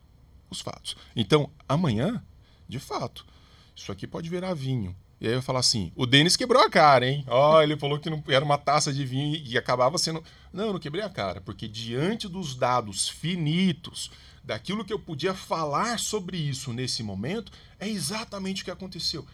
Os 0.49 0.61
fatos. 0.61 0.97
Então, 1.17 1.51
amanhã, 1.69 2.23
de 2.69 2.79
fato, 2.79 3.27
isso 3.75 3.93
aqui 3.93 4.07
pode 4.07 4.29
virar 4.29 4.55
vinho. 4.55 4.95
E 5.21 5.27
aí 5.27 5.35
eu 5.35 5.43
falo 5.43 5.59
assim: 5.59 5.93
o 5.95 6.07
Denis 6.07 6.37
quebrou 6.37 6.63
a 6.63 6.71
cara, 6.71 7.09
hein? 7.09 7.25
Ó, 7.27 7.63
ele 7.63 7.77
falou 7.77 7.99
que 7.99 8.11
não 8.11 8.23
era 8.29 8.45
uma 8.45 8.59
taça 8.59 8.93
de 8.93 9.05
vinho 9.05 9.41
e 9.45 9.57
acabava 9.57 9.97
sendo. 9.99 10.23
Não, 10.53 10.67
eu 10.67 10.73
não 10.73 10.81
quebrei 10.81 11.03
a 11.03 11.09
cara, 11.09 11.41
porque 11.41 11.67
diante 11.67 12.29
dos 12.29 12.55
dados 12.55 13.09
finitos, 13.09 14.11
daquilo 14.45 14.85
que 14.85 14.93
eu 14.93 14.99
podia 14.99 15.35
falar 15.35 15.99
sobre 15.99 16.37
isso 16.37 16.73
nesse 16.73 17.03
momento, 17.03 17.51
é 17.81 17.89
exatamente 17.89 18.63
o 18.63 18.65
que 18.65 18.71
aconteceu. 18.71 19.27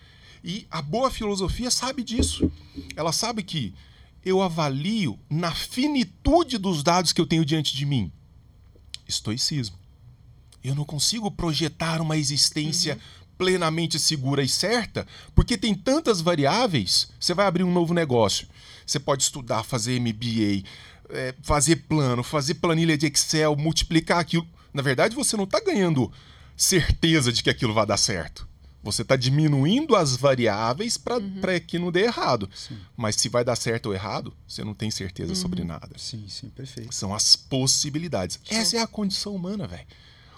E 0.44 0.66
a 0.70 0.80
boa 0.82 1.10
filosofia 1.10 1.70
sabe 1.70 2.02
disso. 2.02 2.50
Ela 2.96 3.12
sabe 3.12 3.42
que 3.42 3.74
eu 4.24 4.40
avalio 4.40 5.18
na 5.28 5.52
finitude 5.52 6.58
dos 6.58 6.82
dados 6.82 7.12
que 7.12 7.20
eu 7.20 7.26
tenho 7.26 7.44
diante 7.44 7.76
de 7.76 7.84
mim. 7.84 8.10
Estoicismo. 9.06 9.78
Eu 10.62 10.76
não 10.76 10.84
consigo 10.84 11.30
projetar 11.30 12.00
uma 12.00 12.16
existência 12.16 12.98
plenamente 13.42 13.98
segura 13.98 14.40
e 14.40 14.48
certa, 14.48 15.04
porque 15.34 15.58
tem 15.58 15.74
tantas 15.74 16.20
variáveis. 16.20 17.08
Você 17.18 17.34
vai 17.34 17.44
abrir 17.44 17.64
um 17.64 17.72
novo 17.72 17.92
negócio. 17.92 18.46
Você 18.86 19.00
pode 19.00 19.24
estudar, 19.24 19.64
fazer 19.64 19.98
MBA, 19.98 20.62
é, 21.10 21.34
fazer 21.42 21.76
plano, 21.88 22.22
fazer 22.22 22.54
planilha 22.54 22.96
de 22.96 23.06
Excel, 23.06 23.56
multiplicar 23.56 24.20
aquilo. 24.20 24.46
Na 24.72 24.80
verdade, 24.80 25.16
você 25.16 25.36
não 25.36 25.42
está 25.42 25.58
ganhando 25.58 26.10
certeza 26.56 27.32
de 27.32 27.42
que 27.42 27.50
aquilo 27.50 27.74
vai 27.74 27.84
dar 27.84 27.96
certo. 27.96 28.46
Você 28.80 29.02
está 29.02 29.16
diminuindo 29.16 29.96
as 29.96 30.16
variáveis 30.16 30.96
para 30.96 31.58
que 31.58 31.80
não 31.80 31.90
dê 31.90 32.04
errado. 32.04 32.48
Mas 32.96 33.16
se 33.16 33.28
vai 33.28 33.44
dar 33.44 33.56
certo 33.56 33.86
ou 33.86 33.94
errado, 33.94 34.32
você 34.46 34.62
não 34.62 34.74
tem 34.74 34.90
certeza 34.90 35.34
sobre 35.34 35.64
nada. 35.64 35.96
Sim, 35.96 36.26
sim, 36.28 36.48
perfeito. 36.48 36.94
São 36.94 37.12
as 37.12 37.34
possibilidades. 37.34 38.38
Essa 38.48 38.76
é 38.76 38.80
a 38.80 38.86
condição 38.86 39.34
humana, 39.34 39.66
velho. 39.66 39.86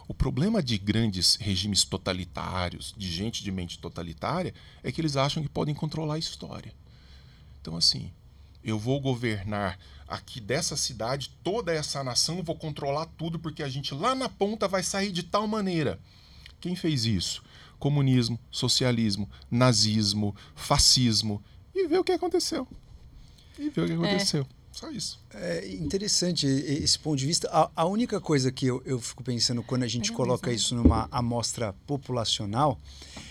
O 0.07 0.14
problema 0.14 0.62
de 0.62 0.77
grandes 0.77 1.37
regimes 1.37 1.85
totalitários, 1.85 2.95
de 2.97 3.11
gente 3.11 3.43
de 3.43 3.51
mente 3.51 3.79
totalitária, 3.79 4.55
é 4.83 4.93
que 4.93 5.01
eles 5.01 5.17
acham 5.17 5.43
que 5.43 5.49
podem 5.49 5.75
controlar 5.75 6.14
a 6.14 6.19
história. 6.19 6.73
Então, 7.61 7.77
assim, 7.77 8.12
eu 8.62 8.79
vou 8.79 9.01
governar 9.01 9.79
aqui 10.07 10.40
dessa 10.40 10.77
cidade, 10.77 11.31
toda 11.43 11.73
essa 11.73 12.05
nação, 12.05 12.43
vou 12.43 12.57
controlar 12.57 13.07
tudo, 13.17 13.38
porque 13.38 13.62
a 13.62 13.69
gente 13.69 13.95
lá 13.95 14.14
na 14.14 14.29
ponta 14.29 14.69
vai 14.69 14.83
sair 14.83 15.11
de 15.11 15.23
tal 15.23 15.47
maneira. 15.47 15.99
Quem 16.61 16.77
fez 16.77 17.05
isso? 17.07 17.43
Comunismo, 17.79 18.38
socialismo, 18.51 19.29
nazismo, 19.51 20.35
fascismo. 20.55 21.43
E 21.75 21.87
vê 21.87 21.99
o 21.99 22.05
que 22.05 22.12
aconteceu. 22.12 22.69
E 23.59 23.69
vê 23.71 23.81
o 23.83 23.87
que 23.87 23.93
aconteceu. 23.93 24.47
Só 24.75 24.91
isso. 24.91 25.21
É 25.33 25.69
interessante 25.69 26.47
esse 26.47 26.99
ponto 26.99 27.17
de 27.17 27.27
vista. 27.27 27.49
A, 27.53 27.71
a 27.77 27.85
única 27.87 28.21
coisa 28.21 28.51
que 28.51 28.67
eu, 28.67 28.83
eu 28.85 29.01
fico 29.01 29.23
pensando 29.23 29.63
quando 29.63 29.85
a 29.85 29.89
gente 29.89 30.11
coloca 30.11 30.53
isso 30.53 30.75
numa 30.75 31.09
amostra 31.13 31.73
populacional 31.87 32.79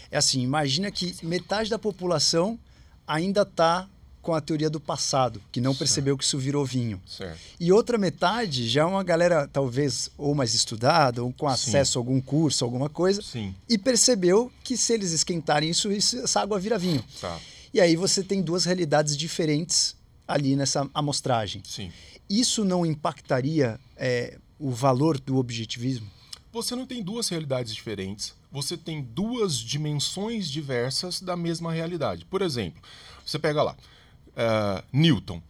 é 0.10 0.18
assim: 0.18 0.42
imagina 0.42 0.90
que 0.90 1.16
metade 1.22 1.70
da 1.70 1.78
população 1.78 2.58
ainda 3.06 3.42
está 3.42 3.90
com 4.22 4.34
a 4.34 4.40
teoria 4.40 4.70
do 4.70 4.80
passado, 4.80 5.42
que 5.52 5.60
não 5.60 5.76
percebeu 5.76 6.18
que 6.18 6.24
isso 6.24 6.38
virou 6.38 6.66
vinho. 6.66 7.00
Certo. 7.06 7.38
E 7.60 7.74
outra 7.74 7.98
metade 7.98 8.70
já 8.70 8.84
é 8.84 8.86
uma 8.86 9.04
galera, 9.04 9.50
talvez, 9.52 10.10
ou 10.18 10.34
mais 10.34 10.54
estudada, 10.54 11.22
ou 11.22 11.34
com 11.34 11.46
acesso 11.46 11.98
a 11.98 12.00
algum 12.00 12.22
curso, 12.22 12.64
alguma 12.64 12.88
coisa, 12.88 13.22
Sim. 13.22 13.54
e 13.68 13.78
percebeu 13.78 14.50
que 14.64 14.78
se 14.78 14.94
eles 14.94 15.12
esquentarem 15.12 15.70
isso, 15.70 15.92
isso 15.92 16.20
essa 16.20 16.40
água 16.40 16.58
vira 16.58 16.80
vinho. 16.80 17.04
Tá. 17.20 17.38
E 17.74 17.82
aí 17.82 17.98
você 17.98 18.24
tem 18.24 18.42
duas 18.42 18.64
realidades 18.64 19.18
diferentes 19.18 19.94
ali 20.28 20.56
nessa 20.56 20.90
amostragem. 20.94 21.62
Sim. 21.66 21.92
Isso 22.30 22.64
não 22.64 22.86
impactaria 22.86 23.80
é, 23.96 24.38
o 24.58 24.72
valor 24.72 25.20
do 25.20 25.38
objetivismo? 25.38 26.10
Você 26.52 26.76
não 26.76 26.86
tem 26.86 27.02
duas 27.02 27.30
realidades 27.30 27.74
diferentes, 27.74 28.34
você 28.52 28.78
tem 28.78 29.02
duas 29.02 29.58
dimensões 29.58 30.50
diversas 30.50 31.20
da 31.20 31.36
mesma 31.36 31.74
realidade. 31.74 32.26
Por 32.26 32.42
exemplo, 32.42 32.82
você 33.26 33.40
pega 33.40 33.64
lá, 33.64 33.74
uh, 33.74 34.84
Newton. 34.92 35.42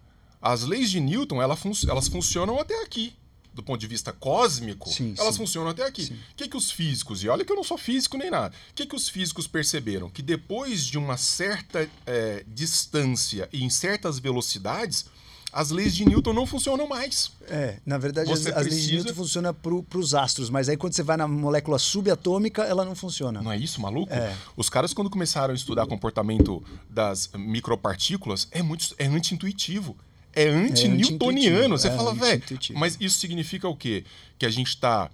As 0.41 0.63
leis 0.63 0.89
de 0.89 0.99
Newton 0.99 1.41
ela 1.41 1.55
fun 1.55 1.71
elas 1.87 2.07
funcionam 2.07 2.59
até 2.59 2.81
aqui. 2.83 3.13
Do 3.53 3.61
ponto 3.61 3.79
de 3.79 3.85
vista 3.87 4.11
cósmico, 4.11 4.89
Sim, 4.89 5.13
elas 5.17 5.35
sim. 5.35 5.41
funcionam 5.41 5.69
até 5.69 5.85
aqui. 5.85 6.05
O 6.31 6.35
que, 6.35 6.47
que 6.47 6.57
os 6.57 6.71
físicos, 6.71 7.23
e 7.23 7.29
olha 7.29 7.45
que 7.45 7.51
eu 7.51 7.55
não 7.55 7.63
sou 7.63 7.77
físico 7.77 8.17
nem 8.17 8.31
nada, 8.31 8.55
o 8.71 8.73
que, 8.73 8.85
que 8.87 8.95
os 8.95 9.07
físicos 9.07 9.45
perceberam? 9.45 10.09
Que 10.09 10.23
depois 10.23 10.83
de 10.85 10.97
uma 10.97 11.17
certa 11.17 11.87
eh, 12.07 12.43
distância 12.47 13.47
e 13.53 13.63
em 13.63 13.69
certas 13.69 14.17
velocidades, 14.17 15.05
as 15.51 15.69
leis 15.69 15.93
de 15.95 16.03
Newton 16.03 16.33
não 16.33 16.47
funcionam 16.47 16.87
mais. 16.87 17.31
É, 17.47 17.77
na 17.85 17.99
verdade, 17.99 18.31
as, 18.31 18.39
Você 18.39 18.49
as 18.49 18.55
leis 18.55 18.69
de 18.69 18.71
precisa- 18.79 18.93
Newton 19.03 19.13
funcionam 19.13 19.53
para 19.53 19.99
os 19.99 20.15
astros, 20.15 20.49
mas 20.49 20.67
aí 20.67 20.75
quando 20.75 20.93
você 20.95 21.03
vai 21.03 21.15
na 21.15 21.27
molécula 21.27 21.77
subatômica, 21.77 22.63
ela 22.63 22.83
não 22.83 22.95
funciona. 22.95 23.39
Não 23.39 23.51
é 23.51 23.57
isso, 23.57 23.79
maluco? 23.79 24.11
É. 24.11 24.35
Os 24.57 24.67
caras, 24.67 24.95
quando 24.95 25.11
começaram 25.11 25.53
a 25.53 25.55
estudar 25.55 25.85
comportamento 25.85 26.63
das 26.89 27.29
micropartículas, 27.35 28.47
é 28.49 28.63
muito 28.63 28.95
é 28.97 29.05
anti-intuitivo. 29.05 29.95
É 30.35 30.47
anti-newtoniano. 30.47 31.75
anti-intuitivo, 31.75 31.77
Você 31.77 31.87
é 31.87 31.95
fala, 31.95 32.13
velho, 32.13 32.43
mas 32.73 32.97
isso 32.99 33.19
significa 33.19 33.67
o 33.67 33.75
quê? 33.75 34.03
Que 34.37 34.45
a 34.45 34.49
gente 34.49 34.69
está 34.69 35.09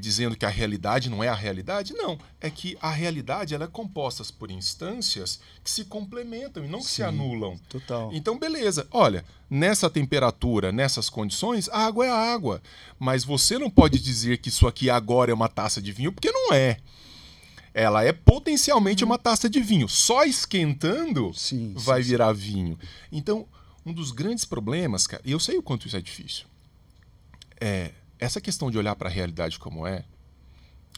dizendo 0.00 0.34
que 0.34 0.46
a 0.46 0.48
realidade 0.48 1.10
não 1.10 1.22
é 1.22 1.28
a 1.28 1.34
realidade? 1.34 1.92
Não. 1.92 2.18
É 2.40 2.48
que 2.48 2.78
a 2.80 2.90
realidade 2.90 3.54
ela 3.54 3.64
é 3.64 3.68
composta 3.68 4.24
por 4.38 4.50
instâncias 4.50 5.38
que 5.62 5.70
se 5.70 5.84
complementam 5.84 6.64
e 6.64 6.68
não 6.68 6.78
que 6.78 6.86
se 6.86 6.96
Sim, 6.96 7.02
anulam. 7.02 7.58
Total. 7.68 8.10
Então, 8.14 8.38
beleza. 8.38 8.86
Olha, 8.90 9.24
nessa 9.50 9.90
temperatura, 9.90 10.72
nessas 10.72 11.10
condições, 11.10 11.68
a 11.68 11.84
água 11.84 12.06
é 12.06 12.10
água. 12.10 12.62
Mas 12.98 13.24
você 13.24 13.58
não 13.58 13.68
pode 13.68 13.98
dizer 13.98 14.38
que 14.38 14.48
isso 14.48 14.66
aqui 14.66 14.88
agora 14.88 15.30
é 15.30 15.34
uma 15.34 15.50
taça 15.50 15.82
de 15.82 15.92
vinho, 15.92 16.12
porque 16.12 16.30
não 16.30 16.54
é. 16.54 16.78
Ela 17.74 18.04
é 18.04 18.12
potencialmente 18.12 19.04
uma 19.04 19.18
taça 19.18 19.50
de 19.50 19.60
vinho. 19.60 19.88
Só 19.88 20.24
esquentando 20.24 21.30
Sim, 21.34 21.74
vai 21.76 22.02
sim, 22.02 22.08
virar 22.08 22.32
vinho. 22.32 22.78
Então, 23.12 23.46
um 23.84 23.92
dos 23.92 24.10
grandes 24.10 24.44
problemas, 24.44 25.06
cara, 25.06 25.22
e 25.24 25.32
eu 25.32 25.40
sei 25.40 25.58
o 25.58 25.62
quanto 25.62 25.86
isso 25.86 25.96
é 25.96 26.00
difícil, 26.00 26.46
é 27.60 27.92
essa 28.18 28.40
questão 28.40 28.70
de 28.70 28.78
olhar 28.78 28.96
para 28.96 29.08
a 29.08 29.12
realidade 29.12 29.58
como 29.58 29.86
é, 29.86 30.04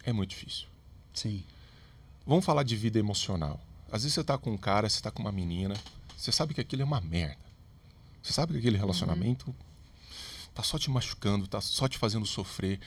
é 0.05 0.13
muito 0.13 0.31
difícil. 0.31 0.67
Sim. 1.13 1.43
Vamos 2.27 2.45
falar 2.45 2.63
de 2.63 2.77
vida 2.77 2.99
emocional. 2.99 3.61
Às 3.91 4.03
vezes 4.03 4.15
você 4.15 4.25
tá 4.25 4.37
com 4.37 4.53
um 4.53 4.57
cara, 4.57 4.89
você 4.89 5.01
tá 5.01 5.11
com 5.11 5.23
uma 5.23 5.33
menina, 5.33 5.75
você 6.17 6.31
sabe 6.31 6.55
que 6.55 6.61
aquilo 6.61 6.83
é 6.83 6.85
uma 6.85 7.01
merda. 7.01 7.45
Você 8.23 8.33
sabe 8.33 8.53
que 8.53 8.59
aquele 8.59 8.77
relacionamento 8.77 9.55
tá 10.55 10.63
só 10.63 10.79
te 10.79 10.91
machucando, 10.91 11.47
tá 11.47 11.61
só 11.61 11.89
te 11.89 11.99
fazendo 11.99 12.27
sofrer. 12.27 12.81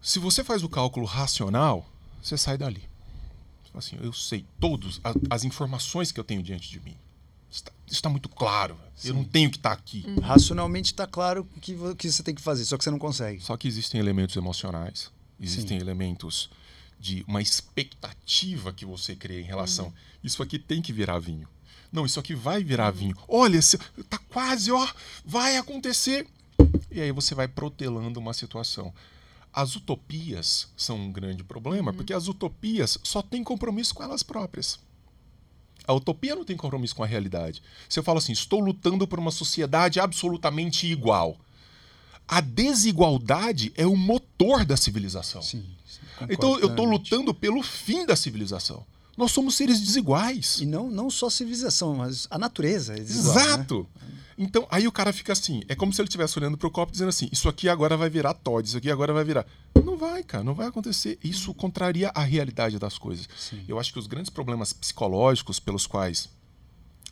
Se 0.00 0.18
você 0.18 0.42
faz 0.42 0.62
o 0.62 0.68
cálculo 0.68 1.04
racional, 1.04 1.86
você 2.22 2.38
sai 2.38 2.56
dali. 2.56 2.88
Você 3.62 3.70
fala 3.70 3.78
Assim, 3.78 3.98
eu 4.00 4.12
sei 4.12 4.46
todas 4.58 5.00
as 5.28 5.44
informações 5.44 6.10
que 6.10 6.18
eu 6.18 6.24
tenho 6.24 6.42
diante 6.42 6.70
de 6.70 6.80
mim. 6.80 6.96
Isso 7.50 7.64
está 7.88 8.08
muito 8.08 8.28
claro. 8.28 8.78
Sim. 8.94 9.08
Eu 9.08 9.14
não 9.14 9.24
tenho 9.24 9.50
que 9.50 9.56
estar 9.56 9.70
tá 9.70 9.74
aqui. 9.74 10.04
Uhum. 10.06 10.20
Racionalmente 10.20 10.92
está 10.92 11.06
claro 11.06 11.46
o 11.56 11.60
que, 11.60 11.74
que 11.96 12.10
você 12.10 12.22
tem 12.22 12.34
que 12.34 12.40
fazer, 12.40 12.64
só 12.64 12.78
que 12.78 12.84
você 12.84 12.90
não 12.90 12.98
consegue. 12.98 13.40
Só 13.42 13.56
que 13.56 13.66
existem 13.66 14.00
elementos 14.00 14.36
emocionais, 14.36 15.10
existem 15.40 15.78
Sim. 15.78 15.84
elementos 15.84 16.50
de 16.98 17.24
uma 17.26 17.40
expectativa 17.40 18.72
que 18.72 18.84
você 18.84 19.16
cria 19.16 19.40
em 19.40 19.44
relação. 19.44 19.86
Uhum. 19.86 19.92
Isso 20.22 20.42
aqui 20.42 20.58
tem 20.58 20.82
que 20.82 20.92
virar 20.92 21.18
vinho. 21.18 21.48
Não, 21.90 22.06
isso 22.06 22.20
aqui 22.20 22.34
vai 22.34 22.62
virar 22.62 22.90
vinho. 22.90 23.16
Olha, 23.26 23.58
tá 24.08 24.18
quase, 24.28 24.70
ó, 24.70 24.86
vai 25.24 25.56
acontecer. 25.56 26.26
E 26.90 27.00
aí 27.00 27.10
você 27.10 27.34
vai 27.34 27.48
protelando 27.48 28.20
uma 28.20 28.34
situação. 28.34 28.92
As 29.52 29.74
utopias 29.74 30.68
são 30.76 30.96
um 30.96 31.10
grande 31.10 31.42
problema, 31.42 31.90
uhum. 31.90 31.96
porque 31.96 32.12
as 32.12 32.28
utopias 32.28 32.98
só 33.02 33.20
têm 33.22 33.42
compromisso 33.42 33.94
com 33.94 34.02
elas 34.02 34.22
próprias. 34.22 34.78
A 35.86 35.92
utopia 35.92 36.34
não 36.34 36.44
tem 36.44 36.56
compromisso 36.56 36.94
com 36.94 37.02
a 37.02 37.06
realidade. 37.06 37.62
Se 37.88 37.98
eu 37.98 38.02
falo 38.02 38.18
assim, 38.18 38.32
estou 38.32 38.60
lutando 38.60 39.06
por 39.06 39.18
uma 39.18 39.30
sociedade 39.30 39.98
absolutamente 40.00 40.86
igual. 40.86 41.36
A 42.28 42.40
desigualdade 42.40 43.72
é 43.76 43.86
o 43.86 43.96
motor 43.96 44.64
da 44.64 44.76
civilização. 44.76 45.42
Sim, 45.42 45.64
sim, 45.84 46.00
então 46.28 46.58
eu 46.60 46.68
estou 46.68 46.84
lutando 46.84 47.34
pelo 47.34 47.62
fim 47.62 48.06
da 48.06 48.14
civilização. 48.14 48.84
Nós 49.20 49.32
somos 49.32 49.54
seres 49.54 49.78
desiguais. 49.78 50.60
E 50.60 50.64
não, 50.64 50.90
não 50.90 51.10
só 51.10 51.26
a 51.26 51.30
civilização, 51.30 51.94
mas 51.94 52.26
a 52.30 52.38
natureza 52.38 52.94
é 52.94 53.00
desigual. 53.00 53.34
Né? 53.34 53.42
Exato. 53.42 53.86
Né? 54.00 54.08
Então, 54.38 54.66
aí 54.70 54.88
o 54.88 54.92
cara 54.92 55.12
fica 55.12 55.34
assim, 55.34 55.60
é 55.68 55.74
como 55.74 55.92
se 55.92 56.00
ele 56.00 56.08
estivesse 56.08 56.38
olhando 56.38 56.56
para 56.56 56.66
o 56.66 56.70
copo 56.70 56.90
dizendo 56.90 57.10
assim, 57.10 57.28
isso 57.30 57.46
aqui 57.46 57.68
agora 57.68 57.98
vai 57.98 58.08
virar 58.08 58.32
Todd, 58.32 58.66
isso 58.66 58.78
aqui 58.78 58.90
agora 58.90 59.12
vai 59.12 59.22
virar. 59.22 59.44
Não 59.84 59.98
vai, 59.98 60.22
cara, 60.22 60.42
não 60.42 60.54
vai 60.54 60.66
acontecer. 60.66 61.18
Isso 61.22 61.52
contraria 61.52 62.10
a 62.14 62.22
realidade 62.22 62.78
das 62.78 62.96
coisas. 62.96 63.28
Sim. 63.36 63.62
Eu 63.68 63.78
acho 63.78 63.92
que 63.92 63.98
os 63.98 64.06
grandes 64.06 64.30
problemas 64.30 64.72
psicológicos 64.72 65.60
pelos 65.60 65.86
quais 65.86 66.30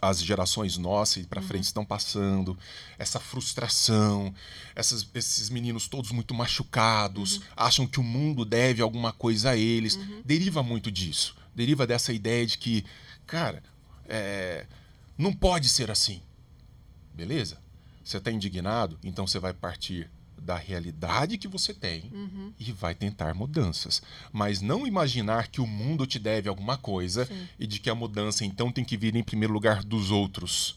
as 0.01 0.23
gerações 0.23 0.79
nossas 0.79 1.27
para 1.27 1.43
frente 1.43 1.65
uhum. 1.65 1.69
estão 1.69 1.85
passando, 1.85 2.57
essa 2.99 3.21
frustração, 3.21 4.33
essas, 4.75 5.07
esses 5.15 5.51
meninos 5.51 5.89
todos 5.89 6.11
muito 6.11 6.33
machucados, 6.33 7.37
uhum. 7.37 7.43
acham 7.55 7.87
que 7.87 8.01
o 8.01 8.03
mundo 8.03 8.47
deve 8.47 8.81
alguma 8.81 9.13
coisa 9.13 9.51
a 9.51 9.57
eles, 9.59 9.97
uhum. 9.97 10.23
deriva 10.25 10.63
muito 10.63 10.91
disso. 10.91 11.37
Deriva 11.59 11.89
dessa 11.89 12.13
ideia 12.13 12.47
de 12.47 12.57
que, 12.57 12.85
cara, 13.27 13.65
é, 14.09 14.65
não 15.19 15.33
pode 15.33 15.69
ser 15.69 15.91
assim. 15.91 16.23
Beleza? 17.13 17.59
Você 18.05 18.19
está 18.19 18.31
indignado, 18.31 18.97
então 19.03 19.27
você 19.27 19.41
vai 19.41 19.53
partir 19.53 20.09
da 20.41 20.57
realidade 20.57 21.37
que 21.37 21.49
você 21.49 21.75
tem 21.75 22.13
uhum. 22.15 22.53
e 22.61 22.71
vai 22.71 22.95
tentar 22.95 23.35
mudanças. 23.35 24.01
Mas 24.33 24.61
não 24.61 24.87
imaginar 24.87 25.49
que 25.49 25.61
o 25.61 25.67
mundo 25.67 26.07
te 26.07 26.21
deve 26.21 26.49
alguma 26.49 26.79
coisa 26.79 27.27
Sim. 27.27 27.49
e 27.59 27.67
de 27.67 27.81
que 27.81 27.91
a 27.91 27.95
mudança 27.95 28.45
então 28.45 28.71
tem 28.71 28.85
que 28.85 28.97
vir 28.97 29.17
em 29.17 29.25
primeiro 29.25 29.53
lugar 29.53 29.83
dos 29.83 30.13
outros 30.13 30.77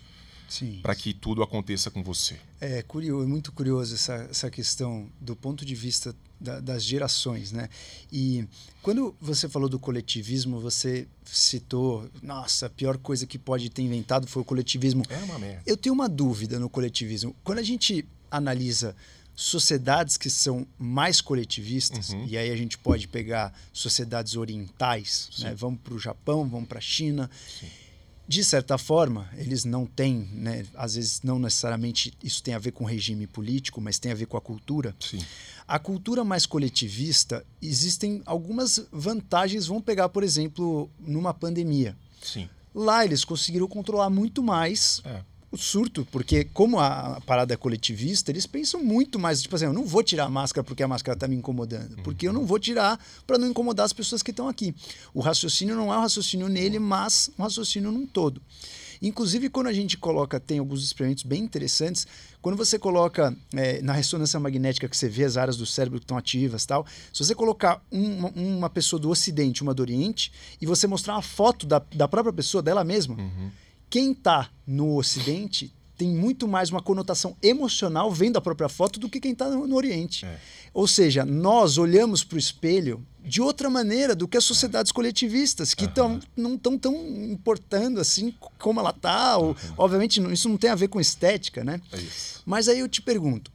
para 0.81 0.95
que 0.95 1.13
tudo 1.13 1.43
aconteça 1.43 1.91
com 1.91 2.01
você. 2.01 2.39
É 2.59 2.81
curioso, 2.81 3.23
é 3.23 3.27
muito 3.27 3.51
curioso 3.51 3.93
essa, 3.93 4.15
essa 4.31 4.49
questão 4.49 5.07
do 5.21 5.35
ponto 5.35 5.63
de 5.63 5.75
vista 5.75 6.15
da, 6.41 6.59
das 6.59 6.83
gerações, 6.83 7.51
né? 7.51 7.69
E 8.11 8.45
quando 8.81 9.15
você 9.21 9.47
falou 9.47 9.69
do 9.69 9.79
coletivismo, 9.79 10.59
você 10.59 11.07
citou, 11.23 12.09
nossa, 12.21 12.65
a 12.65 12.69
pior 12.69 12.97
coisa 12.97 13.27
que 13.27 13.37
pode 13.37 13.69
ter 13.69 13.83
inventado 13.83 14.27
foi 14.27 14.41
o 14.41 14.45
coletivismo. 14.45 15.03
É 15.07 15.17
uma 15.17 15.37
merda. 15.37 15.61
Eu 15.65 15.77
tenho 15.77 15.93
uma 15.93 16.09
dúvida 16.09 16.59
no 16.59 16.69
coletivismo. 16.69 17.35
Quando 17.43 17.59
a 17.59 17.63
gente 17.63 18.05
analisa 18.29 18.95
sociedades 19.35 20.17
que 20.17 20.29
são 20.29 20.67
mais 20.77 21.21
coletivistas, 21.21 22.09
uhum. 22.09 22.25
e 22.27 22.37
aí 22.37 22.51
a 22.51 22.55
gente 22.55 22.77
pode 22.77 23.07
pegar 23.07 23.53
sociedades 23.71 24.35
orientais, 24.35 25.29
né? 25.39 25.53
vamos 25.55 25.79
para 25.81 25.93
o 25.93 25.99
Japão, 25.99 26.47
vamos 26.47 26.67
para 26.67 26.79
a 26.79 26.81
China. 26.81 27.29
Sim 27.59 27.80
de 28.27 28.43
certa 28.43 28.77
forma, 28.77 29.29
eles 29.35 29.65
não 29.65 29.85
têm, 29.85 30.29
né, 30.33 30.65
às 30.75 30.95
vezes 30.95 31.21
não 31.21 31.37
necessariamente 31.37 32.13
isso 32.23 32.41
tem 32.41 32.53
a 32.53 32.59
ver 32.59 32.71
com 32.71 32.83
o 32.83 32.87
regime 32.87 33.27
político, 33.27 33.81
mas 33.81 33.99
tem 33.99 34.11
a 34.11 34.15
ver 34.15 34.25
com 34.25 34.37
a 34.37 34.41
cultura. 34.41 34.95
Sim. 34.99 35.19
A 35.67 35.79
cultura 35.79 36.23
mais 36.23 36.45
coletivista, 36.45 37.45
existem 37.61 38.21
algumas 38.25 38.85
vantagens. 38.91 39.67
Vamos 39.67 39.83
pegar, 39.83 40.09
por 40.09 40.23
exemplo, 40.23 40.89
numa 40.99 41.33
pandemia. 41.33 41.95
Sim. 42.21 42.47
Lá 42.73 43.03
eles 43.03 43.25
conseguiram 43.25 43.67
controlar 43.67 44.09
muito 44.09 44.41
mais 44.41 45.01
é 45.03 45.30
o 45.51 45.57
surto, 45.57 46.07
porque 46.11 46.45
como 46.45 46.79
a, 46.79 47.19
parada 47.25 47.53
é 47.53 47.57
coletivista, 47.57 48.31
eles 48.31 48.45
pensam 48.45 48.81
muito 48.81 49.19
mais, 49.19 49.41
tipo 49.41 49.53
assim, 49.53 49.65
eu 49.65 49.73
não 49.73 49.85
vou 49.85 50.01
tirar 50.01 50.25
a 50.25 50.29
máscara 50.29 50.63
porque 50.63 50.81
a 50.81 50.87
máscara 50.87 51.15
está 51.15 51.27
me 51.27 51.35
incomodando, 51.35 51.97
porque 52.03 52.27
eu 52.27 52.31
não 52.31 52.45
vou 52.45 52.57
tirar 52.57 52.97
para 53.27 53.37
não 53.37 53.49
incomodar 53.49 53.85
as 53.85 53.91
pessoas 53.91 54.23
que 54.23 54.31
estão 54.31 54.47
aqui. 54.47 54.73
O 55.13 55.19
raciocínio 55.19 55.75
não 55.75 55.91
é 55.91 55.97
um 55.97 56.01
raciocínio 56.01 56.47
nele, 56.47 56.79
mas 56.79 57.29
um 57.37 57.43
raciocínio 57.43 57.91
num 57.91 58.05
todo. 58.05 58.41
Inclusive, 59.01 59.49
quando 59.49 59.67
a 59.67 59.73
gente 59.73 59.97
coloca, 59.97 60.39
tem 60.39 60.59
alguns 60.59 60.83
experimentos 60.83 61.23
bem 61.23 61.43
interessantes, 61.43 62.07
quando 62.39 62.55
você 62.55 62.77
coloca 62.77 63.35
é, 63.53 63.81
na 63.81 63.93
ressonância 63.93 64.39
magnética 64.39 64.87
que 64.87 64.95
você 64.95 65.09
vê 65.09 65.25
as 65.25 65.37
áreas 65.37 65.57
do 65.57 65.65
cérebro 65.65 65.99
que 65.99 66.03
estão 66.03 66.17
ativas 66.17 66.65
tal, 66.65 66.85
se 67.11 67.23
você 67.23 67.33
colocar 67.33 67.83
uma, 67.91 68.69
pessoa 68.69 68.99
do 68.99 69.09
Ocidente 69.09 69.63
uma 69.63 69.73
do 69.73 69.81
Oriente 69.81 70.31
e 70.61 70.65
você 70.67 70.85
mostrar 70.85 71.15
uma 71.15 71.21
foto 71.21 71.65
da, 71.65 71.81
da 71.93 72.07
própria 72.07 72.31
pessoa, 72.31 72.61
dela 72.61 72.83
mesma, 72.83 73.15
uhum 73.15 73.51
quem 73.91 74.13
está 74.13 74.49
no 74.65 74.95
Ocidente 74.95 75.71
tem 75.97 76.07
muito 76.07 76.47
mais 76.47 76.71
uma 76.71 76.81
conotação 76.81 77.35
emocional 77.43 78.09
vendo 78.09 78.37
a 78.37 78.41
própria 78.41 78.69
foto 78.69 78.99
do 78.99 79.09
que 79.09 79.19
quem 79.19 79.33
está 79.33 79.49
no, 79.49 79.67
no, 79.67 79.75
Oriente. 79.75 80.25
É. 80.25 80.39
Ou 80.73 80.87
seja, 80.87 81.25
nós 81.25 81.77
olhamos 81.77 82.23
para 82.23 82.37
o 82.37 82.39
espelho 82.39 83.05
de 83.23 83.41
outra 83.41 83.69
maneira 83.69 84.15
do 84.15 84.27
que 84.27 84.37
as 84.37 84.45
sociedades 84.45 84.91
coletivistas, 84.91 85.75
que 85.75 85.87
tão, 85.87 86.19
não 86.35 86.55
estão 86.55 86.77
tão 86.77 86.95
importando 87.29 87.99
assim 87.99 88.33
como 88.57 88.79
ela 88.79 88.89
está. 88.89 89.37
Uhum. 89.37 89.53
Obviamente, 89.77 90.19
isso 90.31 90.49
não 90.49 90.57
tem 90.57 90.69
a 90.69 90.75
ver 90.75 90.87
com 90.87 90.99
estética, 90.99 91.63
né? 91.63 91.79
É 91.91 91.99
Mas 92.45 92.67
aí 92.67 92.79
eu 92.79 92.87
te 92.87 93.01
pergunto, 93.01 93.51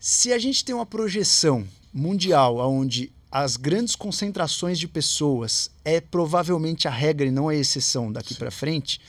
se 0.00 0.32
a 0.32 0.38
gente 0.38 0.64
tem 0.64 0.74
uma 0.74 0.86
projeção 0.86 1.64
mundial 1.92 2.56
onde 2.68 3.12
as 3.30 3.56
grandes 3.56 3.94
concentrações 3.94 4.78
de 4.78 4.88
pessoas 4.88 5.70
é 5.84 6.00
provavelmente 6.00 6.88
a 6.88 6.90
regra 6.90 7.26
e 7.26 7.30
não 7.30 7.48
a 7.48 7.54
exceção 7.54 8.10
daqui 8.10 8.34
para 8.34 8.50
frente, 8.50 9.00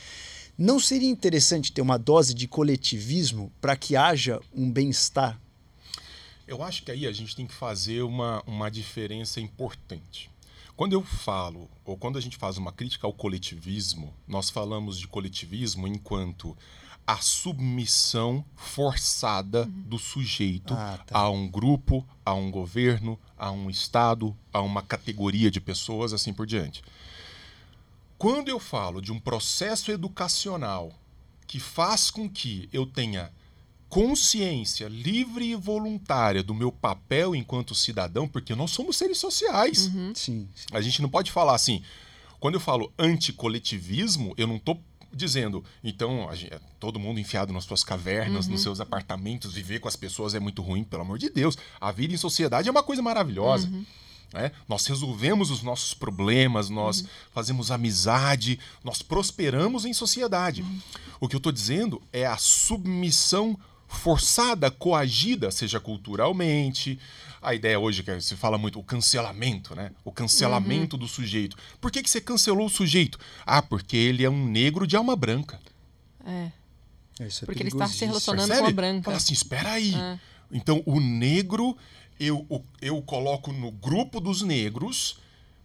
não 0.58 0.80
seria 0.80 1.10
interessante 1.10 1.72
ter 1.72 1.82
uma 1.82 2.00
dose 2.00 2.34
de 2.34 2.48
coletivismo 2.48 3.52
para 3.62 3.76
que 3.76 3.96
haja 3.96 4.42
um 4.54 4.72
bem-estar? 4.72 5.40
Eu 6.48 6.64
acho 6.64 6.84
que 6.84 6.92
aí 6.92 7.06
a 7.06 7.12
gente 7.12 7.36
tem 7.36 7.46
que 7.46 7.54
fazer 7.54 8.02
uma, 8.02 8.42
uma 8.48 8.72
diferença 8.72 9.40
importante. 9.40 10.32
Quando 10.76 10.94
eu 10.94 11.04
falo, 11.04 11.70
ou 11.84 11.98
quando 11.98 12.18
a 12.18 12.22
gente 12.22 12.38
faz 12.38 12.58
uma 12.58 12.72
crítica 12.72 13.06
ao 13.06 13.14
coletivismo, 13.14 14.14
nós 14.28 14.50
falamos 14.50 14.98
de 14.98 15.08
coletivismo 15.08 15.88
enquanto 15.88 16.56
a 17.06 17.18
submissão 17.18 18.44
forçada 18.56 19.64
uhum. 19.64 19.82
do 19.86 19.98
sujeito 19.98 20.74
ah, 20.74 21.00
tá. 21.06 21.20
a 21.20 21.30
um 21.30 21.48
grupo, 21.48 22.06
a 22.26 22.34
um 22.34 22.52
governo, 22.52 23.18
a 23.38 23.50
um 23.50 23.70
Estado, 23.70 24.36
a 24.52 24.62
uma 24.62 24.82
categoria 24.82 25.50
de 25.50 25.62
pessoas, 25.62 26.12
assim 26.14 26.34
por 26.34 26.46
diante. 26.46 26.84
Quando 28.18 28.50
eu 28.50 28.60
falo 28.60 29.02
de 29.02 29.12
um 29.12 29.20
processo 29.20 29.92
educacional 29.92 30.92
que 31.46 31.60
faz 31.60 32.10
com 32.10 32.30
que 32.30 32.68
eu 32.74 32.86
tenha 32.86 33.32
consciência 33.90 34.88
livre 34.88 35.46
e 35.46 35.56
voluntária 35.56 36.44
do 36.44 36.54
meu 36.54 36.72
papel 36.72 37.36
enquanto 37.36 37.74
cidadão, 37.74 38.28
porque 38.28 38.54
nós 38.54 38.72
somos 38.72 38.98
seres 38.98 39.18
sociais. 39.18 39.88
Uhum. 39.88 40.14
Sim, 40.14 40.50
sim, 40.54 40.66
A 40.74 40.82
gente 40.82 41.02
não 41.02 41.10
pode 41.10 41.32
falar 41.32 41.56
assim. 41.56 41.82
Quando 42.40 42.56
eu 42.56 42.60
falo 42.60 42.92
anticoletivismo, 43.00 44.34
eu 44.38 44.46
não 44.46 44.58
estou 44.58 44.80
dizendo, 45.12 45.64
então, 45.84 46.30
gente, 46.36 46.54
todo 46.80 47.00
mundo 47.00 47.20
enfiado 47.20 47.54
nas 47.54 47.64
suas 47.64 47.84
cavernas, 47.84 48.46
uhum. 48.46 48.52
nos 48.52 48.62
seus 48.62 48.80
apartamentos, 48.80 49.54
viver 49.54 49.80
com 49.80 49.88
as 49.88 49.96
pessoas 49.96 50.36
é 50.36 50.40
muito 50.40 50.62
ruim, 50.62 50.84
pelo 50.84 51.02
amor 51.02 51.18
de 51.18 51.30
Deus. 51.30 51.58
A 51.80 51.92
vida 51.92 52.14
em 52.14 52.18
sociedade 52.18 52.68
é 52.68 52.72
uma 52.72 52.84
coisa 52.84 53.02
maravilhosa. 53.02 53.68
Uhum. 53.68 53.86
Né? 54.34 54.52
Nós 54.68 54.86
resolvemos 54.86 55.52
os 55.52 55.64
nossos 55.64 55.94
problemas, 55.94 56.70
nós 56.70 57.02
uhum. 57.02 57.08
fazemos 57.32 57.72
amizade, 57.72 58.60
nós 58.84 59.02
prosperamos 59.02 59.86
em 59.86 59.94
sociedade. 59.94 60.62
Uhum. 60.62 60.82
O 61.20 61.28
que 61.28 61.36
eu 61.36 61.40
estou 61.40 61.52
dizendo 61.52 62.02
é 62.12 62.26
a 62.26 62.38
submissão 62.38 63.58
forçada, 63.88 64.70
coagida, 64.70 65.50
seja 65.50 65.80
culturalmente. 65.80 67.00
A 67.42 67.56
ideia 67.56 67.80
hoje 67.80 68.04
que 68.04 68.20
se 68.20 68.36
fala 68.36 68.58
muito, 68.58 68.80
o 68.80 68.84
cancelamento, 68.84 69.74
né? 69.76 69.92
O 70.04 70.12
cancelamento 70.12 70.96
uhum. 70.96 71.00
do 71.00 71.08
sujeito. 71.08 71.56
Por 71.80 71.92
que, 71.92 72.04
que 72.04 72.10
você 72.10 72.20
cancelou 72.20 72.66
o 72.66 72.70
sujeito? 72.70 73.18
Ah, 73.46 73.62
porque 73.62 73.96
ele 73.96 74.26
é 74.26 74.30
um 74.30 74.46
negro 74.46 74.86
de 74.86 74.98
alma 74.98 75.16
branca. 75.16 75.60
É. 76.26 76.52
Isso 77.26 77.44
é 77.44 77.46
porque 77.46 77.64
ele 77.64 77.70
está 77.70 77.88
se 77.88 78.06
relacionando 78.06 78.48
Percebe? 78.48 78.66
com 78.66 78.68
a 78.68 78.74
branca. 78.74 79.04
Fala 79.04 79.18
assim, 79.18 79.34
espera 79.34 79.72
aí. 79.72 79.96
É. 79.96 80.20
Então, 80.52 80.82
o 80.86 81.00
negro 81.00 81.78
eu, 82.20 82.46
eu 82.82 83.02
coloco 83.02 83.52
no 83.52 83.72
grupo 83.72 84.20
dos 84.20 84.42
negros 84.42 85.20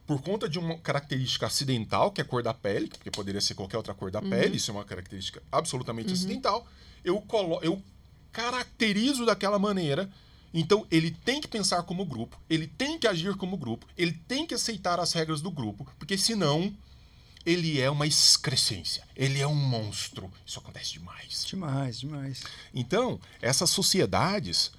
por 0.06 0.20
conta 0.20 0.48
de 0.48 0.58
uma 0.58 0.76
característica 0.78 1.46
acidental, 1.46 2.10
que 2.10 2.20
é 2.20 2.24
a 2.24 2.26
cor 2.26 2.42
da 2.42 2.52
pele, 2.52 2.88
porque 2.88 3.10
poderia 3.10 3.40
ser 3.40 3.54
qualquer 3.54 3.76
outra 3.76 3.94
cor 3.94 4.10
da 4.10 4.20
uhum. 4.20 4.30
pele, 4.30 4.56
isso 4.56 4.70
é 4.70 4.74
uma 4.74 4.84
característica 4.84 5.42
absolutamente 5.50 6.08
uhum. 6.08 6.14
acidental. 6.14 6.66
Eu, 7.04 7.20
colo 7.20 7.58
eu 7.62 7.82
caracterizo 8.32 9.24
daquela 9.24 9.58
maneira. 9.58 10.10
Então, 10.52 10.86
ele 10.90 11.10
tem 11.10 11.40
que 11.40 11.48
pensar 11.48 11.82
como 11.84 12.04
grupo, 12.04 12.38
ele 12.48 12.66
tem 12.66 12.98
que 12.98 13.06
agir 13.06 13.34
como 13.36 13.56
grupo, 13.56 13.86
ele 13.96 14.12
tem 14.12 14.46
que 14.46 14.52
aceitar 14.52 15.00
as 15.00 15.12
regras 15.14 15.40
do 15.40 15.50
grupo, 15.50 15.86
porque 15.98 16.18
senão 16.18 16.74
ele 17.44 17.80
é 17.80 17.90
uma 17.90 18.06
excrescência, 18.06 19.02
ele 19.16 19.40
é 19.40 19.46
um 19.46 19.54
monstro. 19.54 20.30
Isso 20.44 20.58
acontece 20.58 20.92
demais. 20.92 21.44
Demais, 21.46 22.00
demais. 22.00 22.42
Então, 22.74 23.18
essas 23.40 23.70
sociedades, 23.70 24.72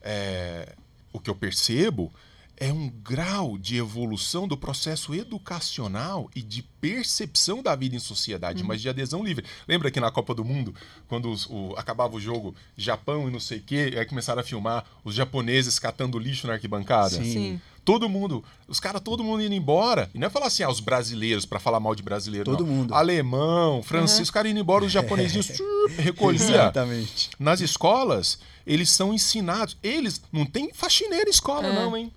é, 0.00 0.76
o 1.16 1.20
que 1.20 1.30
eu 1.30 1.34
percebo 1.34 2.12
é 2.58 2.72
um 2.72 2.88
grau 2.88 3.58
de 3.58 3.76
evolução 3.76 4.48
do 4.48 4.56
processo 4.56 5.14
educacional 5.14 6.30
e 6.34 6.40
de 6.40 6.62
percepção 6.62 7.62
da 7.62 7.74
vida 7.74 7.94
em 7.94 7.98
sociedade, 7.98 8.62
uhum. 8.62 8.68
mas 8.68 8.80
de 8.80 8.88
adesão 8.88 9.22
livre. 9.22 9.44
Lembra 9.68 9.90
que 9.90 10.00
na 10.00 10.10
Copa 10.10 10.34
do 10.34 10.44
Mundo, 10.44 10.74
quando 11.06 11.30
os, 11.30 11.46
o, 11.46 11.74
acabava 11.76 12.16
o 12.16 12.20
jogo 12.20 12.54
Japão 12.76 13.28
e 13.28 13.30
não 13.30 13.40
sei 13.40 13.58
o 13.58 13.62
quê, 13.62 13.94
aí 13.98 14.06
começaram 14.06 14.40
a 14.40 14.44
filmar 14.44 14.86
os 15.04 15.14
japoneses 15.14 15.78
catando 15.78 16.18
lixo 16.18 16.46
na 16.46 16.54
arquibancada? 16.54 17.10
Sim. 17.10 17.24
Sim. 17.24 17.60
Todo 17.86 18.08
mundo, 18.08 18.42
os 18.66 18.80
caras, 18.80 19.00
todo 19.00 19.22
mundo 19.22 19.44
indo 19.44 19.54
embora. 19.54 20.10
E 20.12 20.18
não 20.18 20.26
é 20.26 20.30
falar 20.30 20.48
assim, 20.48 20.64
ah, 20.64 20.68
os 20.68 20.80
brasileiros, 20.80 21.46
para 21.46 21.60
falar 21.60 21.78
mal 21.78 21.94
de 21.94 22.02
brasileiro. 22.02 22.44
Todo 22.44 22.66
não. 22.66 22.74
mundo. 22.74 22.92
Alemão, 22.92 23.80
francês, 23.80 24.18
uhum. 24.18 24.22
os 24.24 24.30
caras 24.32 24.50
indo 24.50 24.58
embora, 24.58 24.84
os 24.84 24.90
japonesinhos 24.90 25.52
recolhia. 25.96 26.44
Exatamente. 26.44 27.30
Nas 27.38 27.60
escolas, 27.60 28.40
eles 28.66 28.90
são 28.90 29.14
ensinados. 29.14 29.76
Eles, 29.84 30.20
não 30.32 30.44
tem 30.44 30.74
faxineira 30.74 31.30
escola, 31.30 31.68
é. 31.68 31.74
não, 31.76 31.96
hein? 31.96 32.12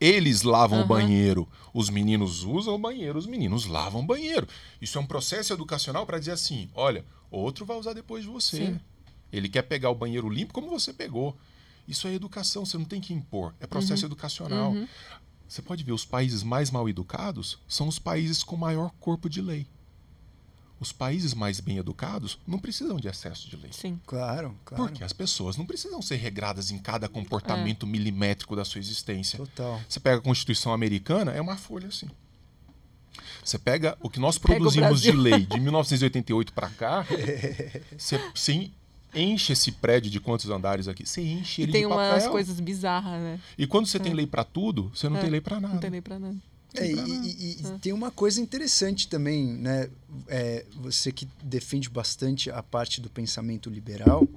Eles 0.00 0.42
lavam 0.42 0.78
uhum. 0.78 0.84
o 0.84 0.86
banheiro. 0.86 1.48
Os 1.74 1.90
meninos 1.90 2.44
usam 2.44 2.76
o 2.76 2.78
banheiro, 2.78 3.18
os 3.18 3.26
meninos 3.26 3.66
lavam 3.66 4.02
o 4.02 4.06
banheiro. 4.06 4.46
Isso 4.80 4.96
é 4.96 5.00
um 5.00 5.06
processo 5.06 5.52
educacional 5.52 6.06
para 6.06 6.20
dizer 6.20 6.32
assim: 6.32 6.70
olha, 6.72 7.04
outro 7.32 7.66
vai 7.66 7.76
usar 7.76 7.94
depois 7.94 8.22
de 8.22 8.30
você. 8.30 8.58
Sim. 8.58 8.80
Ele 9.32 9.48
quer 9.48 9.62
pegar 9.62 9.90
o 9.90 9.94
banheiro 9.96 10.28
limpo 10.28 10.54
como 10.54 10.70
você 10.70 10.92
pegou. 10.92 11.36
Isso 11.88 12.06
é 12.06 12.12
educação, 12.12 12.66
você 12.66 12.76
não 12.76 12.84
tem 12.84 13.00
que 13.00 13.14
impor. 13.14 13.54
É 13.58 13.66
processo 13.66 14.02
uhum. 14.02 14.08
educacional. 14.08 14.72
Uhum. 14.72 14.86
Você 15.48 15.62
pode 15.62 15.82
ver, 15.82 15.92
os 15.92 16.04
países 16.04 16.42
mais 16.42 16.70
mal 16.70 16.86
educados 16.86 17.58
são 17.66 17.88
os 17.88 17.98
países 17.98 18.44
com 18.44 18.56
maior 18.56 18.90
corpo 19.00 19.30
de 19.30 19.40
lei. 19.40 19.66
Os 20.78 20.92
países 20.92 21.32
mais 21.34 21.58
bem 21.58 21.78
educados 21.78 22.38
não 22.46 22.58
precisam 22.58 22.98
de 22.98 23.08
excesso 23.08 23.48
de 23.48 23.56
lei. 23.56 23.72
Sim. 23.72 23.98
Claro, 24.06 24.54
claro. 24.64 24.84
Porque 24.84 25.02
as 25.02 25.14
pessoas 25.14 25.56
não 25.56 25.64
precisam 25.64 26.00
ser 26.02 26.16
regradas 26.16 26.70
em 26.70 26.78
cada 26.78 27.08
comportamento 27.08 27.86
é. 27.86 27.88
milimétrico 27.88 28.54
da 28.54 28.64
sua 28.64 28.78
existência. 28.78 29.38
Total. 29.38 29.80
Você 29.88 29.98
pega 29.98 30.18
a 30.18 30.20
Constituição 30.20 30.72
Americana, 30.72 31.32
é 31.32 31.40
uma 31.40 31.56
folha 31.56 31.88
assim. 31.88 32.08
Você 33.42 33.58
pega 33.58 33.96
o 34.00 34.10
que 34.10 34.20
nós 34.20 34.36
produzimos 34.36 35.00
de 35.00 35.10
lei 35.10 35.46
de 35.46 35.58
1988 35.58 36.52
para 36.52 36.68
cá, 36.68 37.06
você, 37.96 38.20
você 38.34 38.70
enche 39.14 39.52
esse 39.52 39.72
prédio 39.72 40.10
de 40.10 40.20
quantos 40.20 40.48
andares 40.50 40.88
aqui? 40.88 41.06
Você 41.06 41.20
enche 41.20 41.62
ele 41.62 41.70
e 41.70 41.72
tem 41.72 41.82
de 41.82 41.88
papel. 41.88 42.12
umas 42.12 42.26
coisas 42.28 42.60
bizarras, 42.60 43.20
né? 43.20 43.40
E 43.56 43.66
quando 43.66 43.86
você 43.86 43.96
é. 43.96 44.00
tem 44.00 44.12
lei 44.12 44.26
para 44.26 44.44
tudo, 44.44 44.90
você 44.94 45.08
não 45.08 45.16
é. 45.16 45.20
tem 45.20 45.30
lei 45.30 45.40
para 45.40 45.60
nada. 45.60 45.74
Não 45.74 45.80
tem 45.80 45.90
lei 45.90 46.00
para 46.00 46.18
nada. 46.18 46.36
É, 46.74 46.86
e, 46.86 46.92
e, 46.92 47.52
e 47.62 47.78
tem 47.80 47.92
uma 47.92 48.10
coisa 48.10 48.40
interessante 48.40 49.08
também, 49.08 49.46
né? 49.46 49.88
É, 50.26 50.66
você 50.76 51.10
que 51.10 51.26
defende 51.42 51.88
bastante 51.88 52.50
a 52.50 52.62
parte 52.62 53.00
do 53.00 53.08
pensamento 53.08 53.70
liberal, 53.70 54.28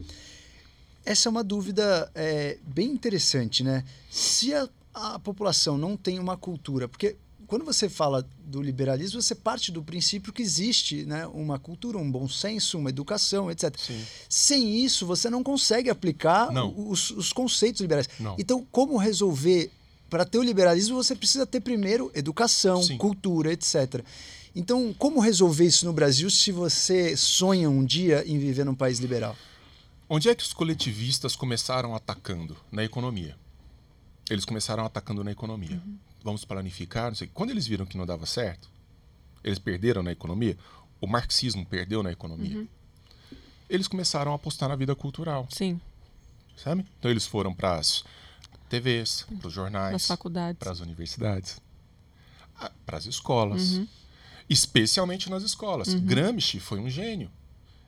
essa 1.05 1.27
é 1.27 1.29
uma 1.29 1.43
dúvida 1.43 2.09
é, 2.15 2.57
bem 2.65 2.89
interessante, 2.91 3.63
né? 3.63 3.83
Se 4.09 4.53
a, 4.53 4.69
a 4.93 5.19
população 5.19 5.77
não 5.77 5.97
tem 5.97 6.19
uma 6.19 6.37
cultura, 6.37 6.87
porque 6.87 7.17
quando 7.51 7.65
você 7.65 7.89
fala 7.89 8.25
do 8.45 8.61
liberalismo, 8.61 9.21
você 9.21 9.35
parte 9.35 9.73
do 9.73 9.83
princípio 9.83 10.31
que 10.31 10.41
existe 10.41 11.03
né, 11.03 11.27
uma 11.27 11.59
cultura, 11.59 11.97
um 11.97 12.09
bom 12.09 12.25
senso, 12.25 12.77
uma 12.77 12.89
educação, 12.89 13.51
etc. 13.51 13.75
Sim. 13.77 14.01
Sem 14.29 14.77
isso, 14.77 15.05
você 15.05 15.29
não 15.29 15.43
consegue 15.43 15.89
aplicar 15.89 16.49
não. 16.49 16.73
Os, 16.87 17.11
os, 17.11 17.33
conceitos 17.33 17.81
liberais. 17.81 18.07
Não. 18.17 18.37
Então, 18.39 18.65
como 18.71 18.95
resolver 18.95 19.69
para 20.09 20.23
ter 20.23 20.37
o 20.37 20.41
liberalismo, 20.41 20.95
você 20.95 21.13
precisa 21.13 21.45
ter 21.45 21.59
primeiro 21.59 22.09
educação, 22.15 22.81
Sim. 22.81 22.97
cultura, 22.97 23.51
etc. 23.51 24.01
Então, 24.55 24.95
como 24.97 25.19
resolver 25.19 25.65
isso 25.65 25.85
no 25.85 25.91
Brasil 25.91 26.29
se 26.29 26.53
você 26.53 27.17
sonha 27.17 27.69
um 27.69 27.83
dia 27.83 28.23
em 28.25 28.39
viver 28.39 28.63
num 28.63 28.75
país 28.75 28.99
liberal? 28.99 29.35
Onde 30.07 30.29
é 30.29 30.35
que 30.35 30.43
os 30.43 30.53
coletivistas 30.53 31.35
começaram 31.35 31.93
atacando? 31.93 32.55
Na 32.71 32.81
economia. 32.81 33.35
Eles 34.29 34.45
começaram 34.45 34.85
atacando 34.85 35.21
na 35.21 35.33
economia. 35.33 35.81
Uhum. 35.85 36.10
Vamos 36.23 36.45
planificar, 36.45 37.09
não 37.09 37.15
sei. 37.15 37.27
Quando 37.33 37.49
eles 37.49 37.65
viram 37.65 37.85
que 37.85 37.97
não 37.97 38.05
dava 38.05 38.25
certo, 38.25 38.69
eles 39.43 39.59
perderam 39.59 40.03
na 40.03 40.11
economia. 40.11 40.57
O 40.99 41.07
marxismo 41.07 41.65
perdeu 41.65 42.03
na 42.03 42.11
economia. 42.11 42.57
Uhum. 42.57 42.67
Eles 43.69 43.87
começaram 43.87 44.31
a 44.31 44.35
apostar 44.35 44.69
na 44.69 44.75
vida 44.75 44.95
cultural. 44.95 45.47
Sim. 45.49 45.79
Sabe? 46.55 46.85
Então 46.99 47.09
eles 47.09 47.25
foram 47.25 47.53
para 47.53 47.77
as 47.77 48.03
TVs, 48.69 49.25
para 49.39 49.47
os 49.47 49.53
jornais, 49.53 50.07
para 50.59 50.71
as 50.71 50.79
universidades, 50.79 51.59
para 52.85 52.97
as 52.97 53.05
escolas, 53.05 53.73
uhum. 53.73 53.87
especialmente 54.49 55.29
nas 55.29 55.43
escolas. 55.43 55.89
Uhum. 55.89 56.01
Gramsci 56.01 56.59
foi 56.59 56.79
um 56.79 56.89
gênio. 56.89 57.31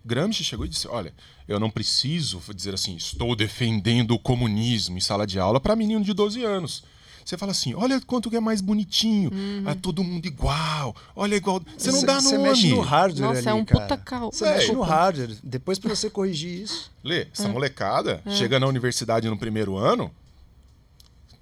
Gramsci 0.03 0.43
chegou 0.43 0.65
e 0.65 0.69
disse: 0.69 0.87
Olha, 0.87 1.13
eu 1.47 1.59
não 1.59 1.69
preciso 1.69 2.41
dizer 2.53 2.73
assim, 2.73 2.95
estou 2.95 3.35
defendendo 3.35 4.11
o 4.11 4.19
comunismo 4.19 4.97
em 4.97 5.01
sala 5.01 5.25
de 5.25 5.39
aula 5.39 5.59
para 5.59 5.75
menino 5.75 6.03
de 6.03 6.13
12 6.13 6.43
anos. 6.43 6.83
Você 7.23 7.37
fala 7.37 7.51
assim, 7.51 7.73
olha 7.73 7.99
quanto 8.01 8.29
que 8.29 8.35
é 8.35 8.39
mais 8.39 8.61
bonitinho, 8.61 9.31
uhum. 9.33 9.69
é 9.69 9.75
todo 9.75 10.03
mundo 10.03 10.25
igual, 10.25 10.95
olha 11.15 11.35
igual. 11.35 11.61
Você 11.77 11.91
não 11.91 12.03
dá 12.03 12.15
nome. 12.15 12.29
Você 12.29 12.37
mexe 12.37 12.67
no 12.69 12.81
hardware 12.81 13.27
Nossa, 13.27 13.39
ali, 13.39 13.49
é 13.49 13.53
um 13.53 13.65
cara. 13.65 13.81
puta 13.81 13.97
cal. 13.97 14.31
Você 14.31 14.45
é, 14.45 14.53
mexe 14.55 14.71
no 14.71 14.81
hardware. 14.81 15.37
Depois 15.43 15.79
para 15.79 15.95
você 15.95 16.09
corrigir 16.09 16.63
isso. 16.63 16.91
Lê, 17.03 17.27
essa 17.33 17.47
é. 17.47 17.51
molecada 17.51 18.21
é. 18.25 18.31
chega 18.31 18.59
na 18.59 18.67
universidade 18.67 19.29
no 19.29 19.37
primeiro 19.37 19.77
ano, 19.77 20.11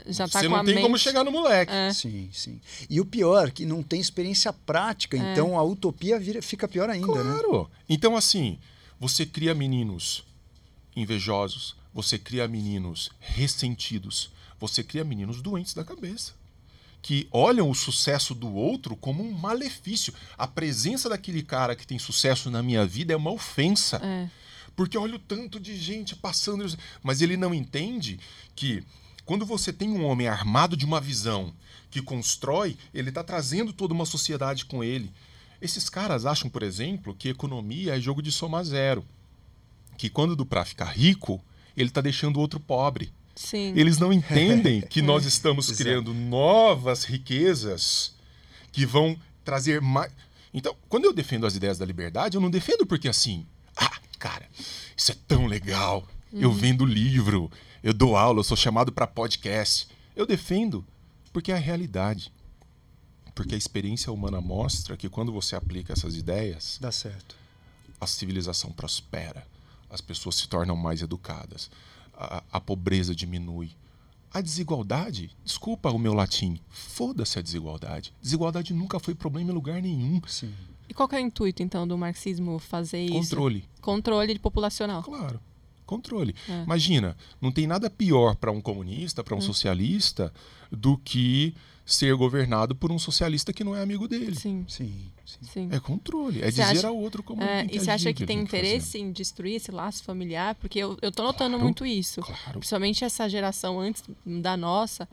já 0.08 0.28
tá 0.28 0.40
você 0.40 0.48
com 0.48 0.58
não 0.58 0.66
tem 0.66 0.76
mente... 0.76 0.84
como 0.84 0.98
chegar 0.98 1.24
no 1.24 1.32
moleque. 1.32 1.72
É. 1.72 1.94
Sim, 1.94 2.30
sim. 2.32 2.60
E 2.90 3.00
o 3.00 3.06
pior, 3.06 3.52
que 3.52 3.66
não 3.66 3.84
tem 3.84 4.00
experiência 4.00 4.52
prática, 4.52 5.18
é. 5.18 5.32
então 5.32 5.58
a 5.58 5.64
utopia 5.64 6.20
vira, 6.20 6.42
fica 6.42 6.68
pior 6.68 6.90
ainda, 6.90 7.08
claro. 7.08 7.24
né? 7.24 7.40
Claro. 7.40 7.70
Então, 7.88 8.16
assim, 8.16 8.58
você 9.00 9.26
cria 9.26 9.54
meninos 9.54 10.24
invejosos, 10.96 11.76
você 11.94 12.18
cria 12.18 12.48
meninos 12.48 13.10
ressentidos, 13.20 14.32
você 14.62 14.84
cria 14.84 15.04
meninos 15.04 15.42
doentes 15.42 15.74
da 15.74 15.84
cabeça. 15.84 16.34
Que 17.02 17.28
olham 17.32 17.68
o 17.68 17.74
sucesso 17.74 18.36
do 18.36 18.54
outro 18.54 18.96
como 18.96 19.24
um 19.24 19.32
malefício. 19.32 20.14
A 20.38 20.48
presença 20.48 21.10
daquele 21.10 21.42
cara 21.42 21.76
que 21.76 21.88
tem 21.88 21.98
sucesso 21.98 22.52
na 22.52 22.62
minha 22.62 22.86
vida 22.86 23.12
é 23.12 23.16
uma 23.18 23.32
ofensa. 23.32 23.98
É. 23.98 24.30
Porque 24.76 24.96
olha 24.98 25.16
o 25.16 25.20
tanto 25.20 25.60
de 25.60 25.76
gente 25.76 26.16
passando. 26.16 26.64
Mas 27.02 27.22
ele 27.22 27.36
não 27.36 27.56
entende 27.56 28.20
que 28.56 28.84
quando 29.26 29.48
você 29.48 29.74
tem 29.74 29.90
um 29.90 30.06
homem 30.06 30.28
armado 30.28 30.78
de 30.78 30.86
uma 30.86 31.02
visão 31.02 31.52
que 31.90 32.04
constrói, 32.04 32.78
ele 32.94 33.10
está 33.10 33.24
trazendo 33.24 33.74
toda 33.74 33.96
uma 33.96 34.06
sociedade 34.06 34.66
com 34.66 34.84
ele. 34.84 35.12
Esses 35.60 35.90
caras 35.90 36.26
acham, 36.26 36.52
por 36.52 36.62
exemplo, 36.62 37.16
que 37.16 37.30
economia 37.30 37.98
é 37.98 38.00
jogo 38.00 38.22
de 38.22 38.32
soma 38.32 38.64
zero. 38.64 39.04
Que 39.98 40.08
quando 40.08 40.32
o 40.32 40.36
Duprá 40.36 40.64
fica 40.64 40.86
rico, 40.86 41.44
ele 41.76 41.90
está 41.90 42.00
deixando 42.00 42.38
o 42.38 42.40
outro 42.40 42.60
pobre. 42.60 43.12
Sim. 43.36 43.74
Eles 43.76 43.98
não 43.98 44.12
entendem 44.12 44.82
que 44.90 45.02
nós 45.02 45.26
estamos 45.26 45.72
criando 45.72 46.14
novas 46.14 47.04
riquezas 47.04 48.14
que 48.72 48.86
vão 48.86 49.18
trazer 49.44 49.82
mais. 49.82 50.12
Então, 50.54 50.76
quando 50.90 51.06
eu 51.06 51.14
defendo 51.14 51.46
as 51.46 51.56
ideias 51.56 51.78
da 51.78 51.86
liberdade, 51.86 52.36
eu 52.36 52.42
não 52.42 52.50
defendo 52.50 52.86
porque 52.86 53.08
assim, 53.08 53.46
ah, 53.76 54.00
cara, 54.20 54.48
isso 54.96 55.12
é 55.12 55.16
tão 55.28 55.48
legal. 55.48 56.08
Uhum. 56.32 56.42
Eu 56.42 56.52
vendo 56.52 56.86
livro, 56.86 57.52
eu 57.84 57.94
dou 57.94 58.16
aula, 58.16 58.40
eu 58.40 58.44
sou 58.44 58.58
chamado 58.58 58.92
para 58.92 59.08
podcast. 59.08 59.88
Eu 60.16 60.26
defendo 60.26 60.86
porque 61.32 61.52
é 61.52 61.56
a 61.56 61.60
realidade. 61.60 62.32
Porque 63.34 63.56
a 63.56 63.58
experiência 63.58 64.12
humana 64.12 64.42
mostra 64.42 64.98
que 64.98 65.10
quando 65.10 65.32
você 65.32 65.56
aplica 65.56 65.94
essas 65.94 66.16
ideias, 66.16 66.78
dá 66.82 66.92
certo. 66.92 67.36
A 68.00 68.06
civilização 68.06 68.72
prospera, 68.72 69.48
as 69.90 70.02
pessoas 70.02 70.36
se 70.36 70.48
tornam 70.48 70.76
mais 70.76 71.02
educadas, 71.02 71.70
a, 72.14 72.44
a 72.52 72.60
pobreza 72.60 73.16
diminui. 73.16 73.72
A 74.34 74.40
desigualdade, 74.40 75.36
desculpa 75.44 75.92
o 75.92 76.00
meu 76.00 76.14
latim, 76.14 76.60
foda-se 76.70 77.38
a 77.38 77.42
desigualdade. 77.42 78.14
Desigualdade 78.22 78.74
nunca 78.74 79.00
foi 79.00 79.14
problema 79.14 79.52
em 79.52 79.54
lugar 79.54 79.82
nenhum. 79.82 80.22
Sim. 80.26 80.54
E 80.88 80.94
qual 80.94 81.10
é 81.12 81.16
o 81.16 81.20
intuito, 81.20 81.62
então, 81.62 81.88
do 81.88 81.98
marxismo 81.98 82.58
fazer 82.60 83.10
Controle. 83.10 83.20
isso? 83.20 83.30
Controle. 83.30 83.70
Controle 83.82 84.40
populacional. 84.40 85.04
Claro 85.04 85.40
controle. 85.92 86.34
É. 86.48 86.64
Imagina, 86.64 87.18
não 87.42 87.52
tem 87.52 87.68
nada 87.68 87.90
pior 87.90 88.36
para 88.38 88.50
um 88.50 88.62
comunista, 88.62 89.22
para 89.22 89.36
um 89.36 89.40
é. 89.40 89.42
socialista, 89.42 90.34
do 90.72 90.98
que 90.98 91.54
ser 91.94 92.16
governado 92.16 92.76
por 92.76 92.92
um 92.92 93.00
socialista 93.00 93.52
que 93.52 93.64
não 93.64 93.76
é 93.76 93.82
amigo 93.82 94.08
dele. 94.08 94.36
Sim. 94.36 94.66
Sim, 94.68 95.12
sim. 95.42 95.70
É 95.72 95.80
controle, 95.80 96.42
é 96.42 96.52
você 96.52 96.62
dizer 96.64 96.80
acha, 96.80 96.88
ao 96.88 96.98
outro 96.98 97.24
como 97.24 97.42
é, 97.42 97.68
E 97.72 97.80
você 97.80 97.92
acha 97.92 98.14
que 98.14 98.26
tem 98.26 98.38
que 98.38 98.44
interesse 98.44 98.98
em 98.98 99.12
destruir 99.12 99.56
esse 99.56 99.72
laço 99.72 100.04
familiar? 100.04 100.56
Porque 100.56 100.80
eu, 100.80 100.98
eu 101.02 101.12
tô 101.12 101.24
notando 101.24 101.52
claro, 101.52 101.64
muito 101.64 101.86
isso. 101.86 102.22
Claro. 102.22 102.60
Principalmente 102.60 103.04
essa 103.04 103.30
geração 103.30 103.80
antes 103.80 104.04
da 104.26 104.58
nossa. 104.58 105.08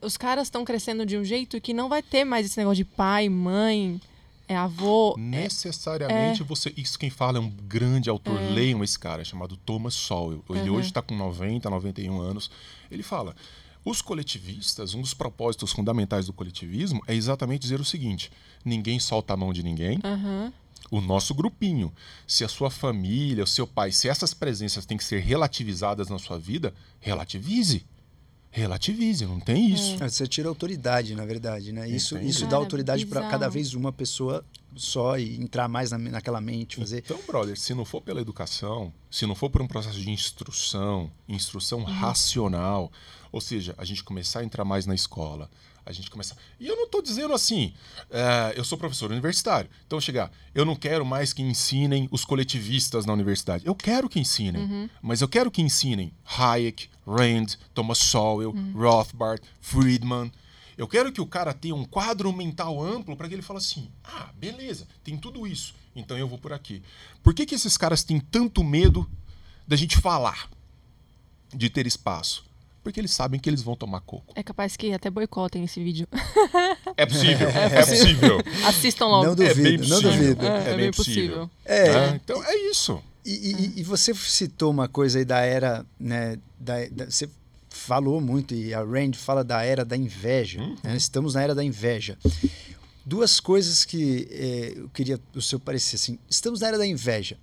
Os 0.00 0.16
caras 0.16 0.46
estão 0.46 0.64
crescendo 0.64 1.04
de 1.04 1.16
um 1.18 1.24
jeito 1.24 1.60
que 1.60 1.74
não 1.74 1.88
vai 1.88 2.02
ter 2.02 2.24
mais 2.24 2.46
esse 2.46 2.58
negócio 2.58 2.76
de 2.76 2.84
pai, 2.84 3.28
mãe, 3.28 4.00
é 4.48 4.56
avô. 4.56 5.14
É 5.16 5.20
Necessariamente 5.20 6.42
é... 6.42 6.44
você. 6.44 6.72
Isso 6.76 6.98
quem 6.98 7.10
fala 7.10 7.38
é 7.38 7.40
um 7.40 7.50
grande 7.50 8.08
autor. 8.08 8.40
É... 8.40 8.50
Leiam 8.50 8.82
esse 8.84 8.98
cara, 8.98 9.24
chamado 9.24 9.56
Thomas 9.56 9.94
Sowell. 9.94 10.44
Ele 10.50 10.70
uhum. 10.70 10.76
hoje 10.76 10.88
está 10.88 11.02
com 11.02 11.16
90, 11.16 11.68
91 11.68 12.20
anos. 12.20 12.50
Ele 12.90 13.02
fala: 13.02 13.34
Os 13.86 14.02
coletivistas, 14.02 14.94
um 14.94 15.00
dos 15.00 15.14
propósitos 15.14 15.70
fundamentais 15.70 16.26
do 16.26 16.32
coletivismo 16.32 17.00
é 17.06 17.14
exatamente 17.14 17.62
dizer 17.62 17.78
o 17.78 17.84
seguinte: 17.84 18.32
ninguém 18.64 18.98
solta 18.98 19.32
a 19.32 19.36
mão 19.36 19.52
de 19.52 19.62
ninguém. 19.62 20.00
Aham. 20.02 20.52
O 20.90 21.00
nosso 21.00 21.32
grupinho, 21.32 21.92
se 22.26 22.44
a 22.44 22.48
sua 22.48 22.68
família, 22.68 23.44
o 23.44 23.46
seu 23.46 23.64
pai, 23.64 23.92
se 23.92 24.08
essas 24.08 24.34
presenças 24.34 24.84
têm 24.84 24.96
que 24.96 25.04
ser 25.04 25.20
relativizadas 25.20 26.08
na 26.08 26.18
sua 26.18 26.36
vida, 26.36 26.74
relativize. 27.00 27.86
Relativize, 28.56 29.26
não 29.26 29.38
tem 29.38 29.70
isso. 29.70 30.02
É, 30.02 30.08
Você 30.08 30.26
tira 30.26 30.48
autoridade, 30.48 31.14
na 31.14 31.26
verdade, 31.26 31.72
né? 31.72 31.86
Isso, 31.86 32.14
Entendi. 32.14 32.30
isso 32.30 32.44
dá 32.44 32.52
Cara, 32.52 32.62
autoridade 32.62 33.04
para 33.04 33.28
cada 33.28 33.50
vez 33.50 33.74
uma 33.74 33.92
pessoa 33.92 34.42
só 34.74 35.18
e 35.18 35.36
entrar 35.38 35.68
mais 35.68 35.90
na, 35.90 35.98
naquela 35.98 36.40
mente, 36.40 36.76
fazer. 36.76 37.02
Então, 37.04 37.20
brother, 37.26 37.58
se 37.58 37.74
não 37.74 37.84
for 37.84 38.00
pela 38.00 38.18
educação, 38.18 38.90
se 39.10 39.26
não 39.26 39.34
for 39.34 39.50
por 39.50 39.60
um 39.60 39.66
processo 39.66 40.00
de 40.00 40.10
instrução, 40.10 41.10
instrução 41.28 41.84
racional, 41.84 42.90
ou 43.30 43.42
seja, 43.42 43.74
a 43.76 43.84
gente 43.84 44.02
começar 44.02 44.40
a 44.40 44.44
entrar 44.44 44.64
mais 44.64 44.86
na 44.86 44.94
escola, 44.94 45.50
a 45.86 45.92
gente 45.92 46.10
começar. 46.10 46.36
E 46.58 46.66
eu 46.66 46.74
não 46.74 46.84
estou 46.84 47.00
dizendo 47.00 47.32
assim, 47.32 47.72
é, 48.10 48.54
eu 48.56 48.64
sou 48.64 48.76
professor 48.76 49.10
universitário, 49.12 49.70
então 49.86 50.00
chegar, 50.00 50.32
eu 50.52 50.64
não 50.64 50.74
quero 50.74 51.06
mais 51.06 51.32
que 51.32 51.42
ensinem 51.42 52.08
os 52.10 52.24
coletivistas 52.24 53.06
na 53.06 53.12
universidade. 53.12 53.64
Eu 53.64 53.74
quero 53.74 54.08
que 54.08 54.18
ensinem, 54.18 54.90
mas 55.00 55.20
eu 55.20 55.28
quero 55.28 55.50
que 55.50 55.62
ensinem 55.62 56.12
Hayek, 56.24 56.90
Rand, 57.06 57.54
Thomas 57.72 57.98
Sowell, 57.98 58.52
Rothbard, 58.74 59.40
Friedman. 59.60 60.32
Eu 60.76 60.88
quero 60.88 61.12
que 61.12 61.20
o 61.20 61.26
cara 61.26 61.54
tenha 61.54 61.74
um 61.74 61.84
quadro 61.84 62.30
mental 62.32 62.82
amplo 62.82 63.16
para 63.16 63.28
que 63.28 63.34
ele 63.34 63.42
fale 63.42 63.58
assim: 63.58 63.88
ah, 64.04 64.30
beleza, 64.36 64.88
tem 65.04 65.16
tudo 65.16 65.46
isso, 65.46 65.74
então 65.94 66.18
eu 66.18 66.26
vou 66.26 66.36
por 66.36 66.52
aqui. 66.52 66.82
Por 67.22 67.32
que, 67.32 67.46
que 67.46 67.54
esses 67.54 67.76
caras 67.78 68.02
têm 68.02 68.18
tanto 68.18 68.64
medo 68.64 69.08
da 69.66 69.76
gente 69.76 69.96
falar, 69.98 70.50
de 71.54 71.70
ter 71.70 71.86
espaço? 71.86 72.45
Porque 72.86 73.00
eles 73.00 73.10
sabem 73.10 73.40
que 73.40 73.50
eles 73.50 73.62
vão 73.62 73.74
tomar 73.74 74.00
coco. 74.00 74.32
É 74.36 74.44
capaz 74.44 74.76
que 74.76 74.92
até 74.92 75.10
boicotem 75.10 75.64
esse 75.64 75.82
vídeo. 75.82 76.06
É 76.96 77.04
possível, 77.04 77.48
é 77.50 77.80
possível. 77.84 78.38
Assistam 78.64 79.06
logo. 79.06 79.24
Não 79.24 79.32
É 79.32 79.34
duvido, 79.48 79.88
não 79.88 80.00
possível. 80.00 80.12
duvido. 80.36 80.46
É, 80.46 80.56
é 80.60 80.64
bem 80.66 80.76
bem 80.76 80.90
possível. 80.92 81.48
possível. 81.48 81.50
É. 81.64 81.92
Tá? 81.92 82.14
Então 82.14 82.44
é 82.44 82.56
isso. 82.70 83.02
E, 83.24 83.30
e- 83.32 83.80
e 83.80 83.82
você 83.82 84.14
citou 84.14 84.70
uma 84.70 84.86
coisa 84.86 85.18
aí 85.18 85.24
da 85.24 85.40
era, 85.40 85.84
né? 85.98 86.38
Da, 86.60 86.74
da- 86.92 87.06
você 87.10 87.28
falou 87.70 88.20
muito, 88.20 88.54
e 88.54 88.72
a 88.72 88.84
Rand 88.84 89.14
fala 89.16 89.42
da 89.42 89.64
era 89.64 89.84
da 89.84 89.96
inveja. 89.96 90.60
né? 90.84 90.96
Estamos 90.96 91.34
na 91.34 91.42
era 91.42 91.56
da 91.56 91.64
inveja. 91.64 92.16
Duas 93.04 93.40
coisas 93.40 93.84
que 93.84 94.28
eh, 94.30 94.74
eu 94.76 94.88
queria 94.90 95.18
o 95.34 95.42
seu 95.42 95.58
parecer 95.58 95.96
assim. 95.96 96.20
Estamos 96.30 96.60
na 96.60 96.68
era 96.68 96.78
da 96.78 96.86
inveja. 96.86 97.36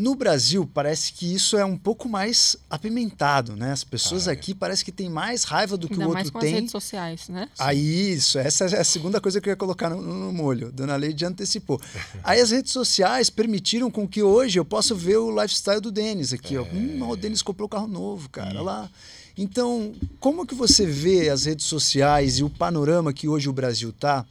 No 0.00 0.14
Brasil, 0.14 0.68
parece 0.72 1.12
que 1.12 1.34
isso 1.34 1.58
é 1.58 1.64
um 1.64 1.76
pouco 1.76 2.08
mais 2.08 2.56
apimentado, 2.70 3.54
né? 3.54 3.70
As 3.72 3.84
pessoas 3.84 4.26
Ah, 4.26 4.30
é. 4.30 4.32
aqui 4.32 4.54
parece 4.54 4.82
que 4.82 4.90
têm 4.90 5.10
mais 5.10 5.44
raiva 5.44 5.76
do 5.76 5.86
que 5.86 5.92
Ainda 5.94 6.08
o 6.08 6.12
mais 6.12 6.26
outro 6.28 6.32
com 6.32 6.38
as 6.38 6.44
tem. 6.44 6.54
redes 6.54 6.70
sociais, 6.70 7.28
né? 7.28 7.48
Aí, 7.58 8.12
isso, 8.14 8.38
essa 8.38 8.64
é 8.64 8.80
a 8.80 8.84
segunda 8.84 9.20
coisa 9.20 9.40
que 9.40 9.48
eu 9.48 9.52
ia 9.52 9.56
colocar 9.56 9.90
no, 9.90 10.00
no 10.00 10.32
molho. 10.32 10.72
Dona 10.72 10.96
Leide 10.96 11.26
antecipou. 11.26 11.78
Aí 12.24 12.40
as 12.40 12.50
redes 12.50 12.72
sociais 12.72 13.28
permitiram 13.28 13.90
com 13.90 14.08
que 14.08 14.22
hoje 14.22 14.58
eu 14.58 14.64
possa 14.64 14.94
ver 14.94 15.18
o 15.18 15.30
lifestyle 15.30 15.80
do 15.80 15.90
Denis 15.92 16.32
aqui. 16.32 16.56
Ó. 16.56 16.62
Hum, 16.64 17.00
ó, 17.02 17.10
o 17.10 17.16
Denis 17.16 17.42
comprou 17.42 17.66
um 17.66 17.70
carro 17.70 17.86
novo, 17.86 18.28
cara. 18.30 18.50
Olha 18.50 18.62
lá. 18.62 18.90
Então, 19.36 19.92
como 20.18 20.46
que 20.46 20.54
você 20.54 20.84
vê 20.86 21.28
as 21.28 21.44
redes 21.44 21.66
sociais 21.66 22.38
e 22.38 22.42
o 22.44 22.50
panorama 22.50 23.12
que 23.12 23.28
hoje 23.28 23.48
o 23.48 23.52
Brasil 23.52 23.92
tá? 23.92 24.24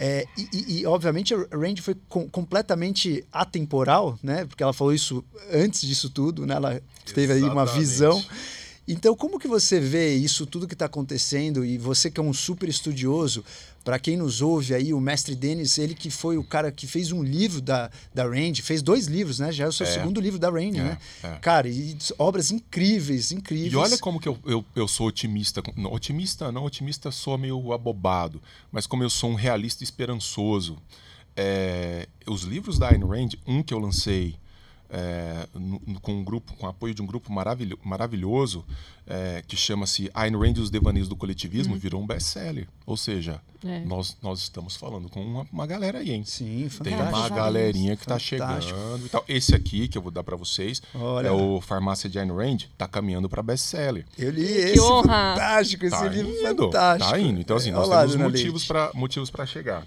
É, 0.00 0.24
e, 0.38 0.80
e- 0.82 0.86
obviamente 0.86 1.34
a 1.34 1.38
Randy 1.52 1.82
foi 1.82 1.96
com- 2.08 2.28
completamente 2.28 3.24
atemporal, 3.32 4.16
né? 4.22 4.44
Porque 4.44 4.62
ela 4.62 4.72
falou 4.72 4.94
isso 4.94 5.24
antes 5.52 5.80
disso 5.80 6.08
tudo, 6.08 6.46
né? 6.46 6.54
Ela 6.54 6.80
teve 7.12 7.32
aí 7.32 7.42
uma 7.42 7.62
Exatamente. 7.64 7.78
visão. 7.80 8.24
Então, 8.86 9.14
como 9.16 9.38
que 9.40 9.48
você 9.48 9.80
vê 9.80 10.14
isso 10.14 10.46
tudo 10.46 10.68
que 10.68 10.74
está 10.74 10.86
acontecendo 10.86 11.64
e 11.64 11.76
você 11.76 12.10
que 12.10 12.20
é 12.20 12.22
um 12.22 12.32
super 12.32 12.68
estudioso, 12.68 13.44
para 13.88 13.98
quem 13.98 14.18
nos 14.18 14.42
ouve 14.42 14.74
aí, 14.74 14.92
o 14.92 15.00
mestre 15.00 15.34
Denis, 15.34 15.78
ele 15.78 15.94
que 15.94 16.10
foi 16.10 16.36
o 16.36 16.44
cara 16.44 16.70
que 16.70 16.86
fez 16.86 17.10
um 17.10 17.22
livro 17.22 17.58
da, 17.62 17.90
da 18.14 18.22
Randy, 18.24 18.60
fez 18.60 18.82
dois 18.82 19.06
livros, 19.06 19.38
né? 19.38 19.50
Já 19.50 19.64
é 19.64 19.66
o 19.68 19.72
seu 19.72 19.86
É. 19.86 19.90
segundo 19.90 20.20
livro 20.20 20.38
da 20.38 20.50
Randy, 20.50 20.78
É, 20.78 20.84
né? 20.84 20.98
é. 21.22 21.28
Cara, 21.36 21.66
e 21.66 21.96
obras 22.18 22.50
incríveis, 22.50 23.32
incríveis. 23.32 23.72
E 23.72 23.76
olha 23.76 23.96
como 23.96 24.20
que 24.20 24.28
eu, 24.28 24.38
eu, 24.44 24.62
eu 24.76 24.86
sou 24.86 25.06
otimista. 25.06 25.62
não, 25.74 25.90
Otimista 25.90 26.52
não, 26.52 26.64
otimista 26.66 27.10
sou 27.10 27.38
meio 27.38 27.72
abobado, 27.72 28.42
mas 28.70 28.86
como 28.86 29.02
eu 29.02 29.08
sou 29.08 29.30
um 29.30 29.34
realista 29.34 29.82
esperançoso. 29.82 30.76
É, 31.34 32.06
os 32.26 32.42
livros 32.42 32.78
da 32.78 32.90
Ayn 32.90 33.00
Rand, 33.06 33.30
um 33.46 33.62
que 33.62 33.72
eu 33.72 33.78
lancei 33.78 34.36
é, 34.90 35.46
no- 35.54 35.80
no- 35.86 36.00
com 36.00 36.12
um 36.14 36.24
grupo, 36.24 36.54
com 36.56 36.66
apoio 36.66 36.94
de 36.94 37.02
um 37.02 37.06
grupo 37.06 37.30
maravilho- 37.30 37.78
maravilhoso, 37.84 38.64
é, 39.08 39.42
que 39.48 39.56
chama-se 39.56 40.10
Ayn 40.12 40.36
Rand 40.36 40.54
e 40.58 40.60
os 40.60 40.70
Devaneios 40.70 41.08
do 41.08 41.16
Coletivismo, 41.16 41.74
virou 41.76 42.00
um 42.02 42.06
best-seller. 42.06 42.68
Ou 42.86 42.96
seja, 42.96 43.40
É. 43.64 43.80
nós, 43.80 44.16
nós 44.22 44.38
estamos 44.40 44.76
falando 44.76 45.08
com 45.08 45.20
uma, 45.20 45.46
uma 45.52 45.66
galera 45.66 45.98
aí, 45.98 46.10
hein? 46.12 46.22
Sim, 46.24 46.60
Tem 46.60 46.68
fantástico. 46.70 47.02
uma 47.02 47.10
Graças 47.10 47.32
a 47.32 47.34
galerinha 47.34 47.96
que 47.96 48.06
tá 48.06 48.18
Fantástico. 48.18 48.78
chegando 48.78 49.06
e 49.06 49.08
tal. 49.08 49.24
Esse 49.28 49.54
aqui 49.54 49.88
que 49.88 49.96
eu 49.98 50.02
vou 50.02 50.10
dar 50.12 50.22
para 50.22 50.36
vocês 50.36 50.80
Olha. 50.94 51.28
é 51.28 51.30
o 51.30 51.60
Farmácia 51.60 52.08
de 52.08 52.18
Ayn 52.18 52.30
Rand, 52.30 52.58
tá 52.76 52.86
caminhando 52.86 53.28
para 53.28 53.42
best-seller. 53.42 54.04
Eu 54.16 54.30
li 54.30 54.46
Que 54.46 54.52
esse 54.52 54.80
honra! 54.80 55.02
fantástico, 55.34 55.84
esse 55.86 55.96
Tá 55.98 56.06
livro 56.08 56.30
indo, 56.30 56.64
fantástico. 56.66 57.10
tá 57.10 57.18
indo. 57.18 57.40
Então, 57.40 57.56
assim, 57.56 57.70
nós 57.72 57.88
Olha 57.88 57.96
lá, 57.96 58.06
temos 58.06 58.16
motivos 58.16 58.64
para 58.66 58.90
motivos 58.94 59.30
para 59.30 59.44
chegar. 59.46 59.86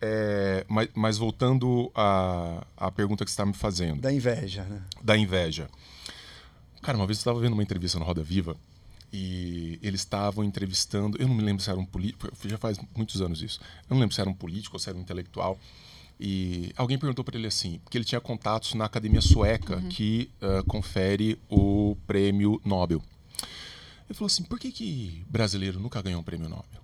É, 0.00 0.64
mas, 0.68 0.88
mas 0.94 1.18
voltando 1.18 1.90
à, 1.94 2.64
à 2.76 2.90
pergunta 2.90 3.24
que 3.24 3.30
você 3.30 3.34
está 3.34 3.46
me 3.46 3.52
fazendo, 3.54 4.00
Da 4.00 4.12
inveja, 4.12 4.62
né? 4.64 4.80
da 5.02 5.16
inveja. 5.16 5.68
Cara, 6.82 6.98
uma 6.98 7.06
vez 7.06 7.18
eu 7.18 7.20
estava 7.20 7.38
vendo 7.38 7.52
uma 7.52 7.62
entrevista 7.62 7.96
no 7.98 8.04
Roda 8.04 8.24
Viva 8.24 8.56
e 9.12 9.78
eles 9.80 10.00
estavam 10.00 10.42
entrevistando. 10.42 11.16
Eu 11.20 11.28
não 11.28 11.34
me 11.34 11.42
lembro 11.42 11.62
se 11.62 11.70
era 11.70 11.78
um 11.78 11.84
político, 11.84 12.28
já 12.44 12.58
faz 12.58 12.76
muitos 12.96 13.22
anos 13.22 13.40
isso. 13.40 13.60
Eu 13.88 13.94
não 13.94 14.00
lembro 14.00 14.14
se 14.14 14.20
era 14.20 14.28
um 14.28 14.34
político 14.34 14.74
ou 14.74 14.80
se 14.80 14.88
era 14.88 14.98
um 14.98 15.00
intelectual. 15.00 15.56
E 16.18 16.72
alguém 16.76 16.98
perguntou 16.98 17.24
para 17.24 17.36
ele 17.36 17.46
assim, 17.46 17.78
porque 17.84 17.96
ele 17.96 18.04
tinha 18.04 18.20
contatos 18.20 18.74
na 18.74 18.84
academia 18.84 19.20
sueca 19.20 19.80
que 19.82 20.28
ah, 20.40 20.62
confere 20.66 21.38
o 21.48 21.96
prêmio 22.06 22.60
Nobel. 22.64 23.00
Ele 24.08 24.14
falou 24.14 24.26
assim: 24.26 24.42
por 24.42 24.58
que, 24.58 24.72
que 24.72 25.24
brasileiro 25.28 25.78
nunca 25.78 26.02
ganhou 26.02 26.20
um 26.20 26.24
prêmio 26.24 26.48
Nobel? 26.48 26.82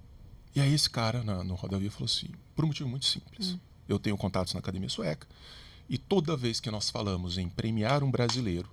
E 0.55 0.61
aí 0.61 0.73
esse 0.73 0.89
cara 0.89 1.23
na, 1.23 1.43
no 1.43 1.55
Roda 1.55 1.79
Viva 1.79 1.93
falou 1.93 2.07
assim: 2.07 2.29
por 2.55 2.65
um 2.65 2.69
motivo 2.69 2.89
muito 2.89 3.07
simples. 3.07 3.57
Eu 3.89 3.99
tenho 3.99 4.17
contatos 4.17 4.55
na 4.55 4.61
academia 4.61 4.89
sueca 4.89 5.27
e 5.89 5.97
toda 5.97 6.37
vez 6.37 6.61
que 6.61 6.71
nós 6.71 6.91
falamos 6.91 7.39
em 7.39 7.49
premiar 7.49 8.05
um 8.05 8.11
brasileiro, 8.11 8.69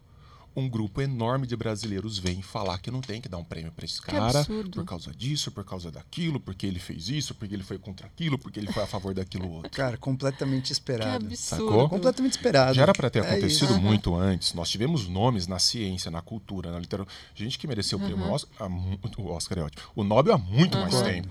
um 0.56 0.70
grupo 0.70 1.02
enorme 1.02 1.46
de 1.46 1.56
brasileiros 1.56 2.18
vem 2.18 2.42
falar 2.42 2.78
que 2.80 2.90
não 2.90 3.02
tem 3.02 3.20
que 3.20 3.28
dar 3.28 3.38
um 3.38 3.44
prêmio 3.44 3.72
para 3.72 3.84
esse 3.84 4.00
Que 4.02 4.08
cara 4.12 4.40
absurdo. 4.40 4.72
por 4.72 4.86
causa 4.86 5.12
disso, 5.14 5.52
por 5.52 5.66
causa 5.66 5.92
daquilo, 5.92 6.40
porque 6.40 6.66
ele 6.66 6.80
fez 6.80 7.10
isso, 7.10 7.36
porque 7.36 7.54
ele 7.54 7.64
foi 7.64 7.78
contra 7.78 8.08
aquilo, 8.08 8.38
porque 8.40 8.60
ele 8.60 8.72
foi 8.72 8.84
a 8.84 8.88
favor 8.88 9.14
daquilo 9.14 9.52
outro. 9.52 9.70
Cara, 9.72 9.98
completamente 9.98 10.68
Que 10.68 10.72
esperado. 10.74 11.26
absurdo. 11.26 11.66
Sacou? 11.68 11.90
Completamente 11.90 12.32
esperado. 12.34 12.74
Já 12.74 12.84
era 12.84 12.94
para 12.94 13.10
ter 13.10 13.24
É 13.24 13.30
acontecido 13.32 13.72
isso. 13.74 13.82
muito 13.82 14.16
antes. 14.16 14.54
Nós 14.54 14.70
tivemos 14.70 15.08
nomes 15.08 15.46
na 15.46 15.60
ciência, 15.60 16.10
na 16.10 16.22
cultura, 16.22 16.72
na 16.72 16.80
literatura. 16.80 17.14
Gente 17.36 17.60
que 17.60 17.68
mereceu 17.68 17.98
o 17.98 18.02
prêmio 18.02 18.32
Oscar, 18.32 18.70
o 19.18 19.28
Oscar 19.32 19.58
é 19.60 19.62
ótimo. 19.64 19.84
O 19.96 20.04
Nobel 20.04 20.36
há 20.36 20.38
muito 20.38 20.78
mais 20.78 20.94
Concordo. 20.94 21.14
tempo. 21.14 21.30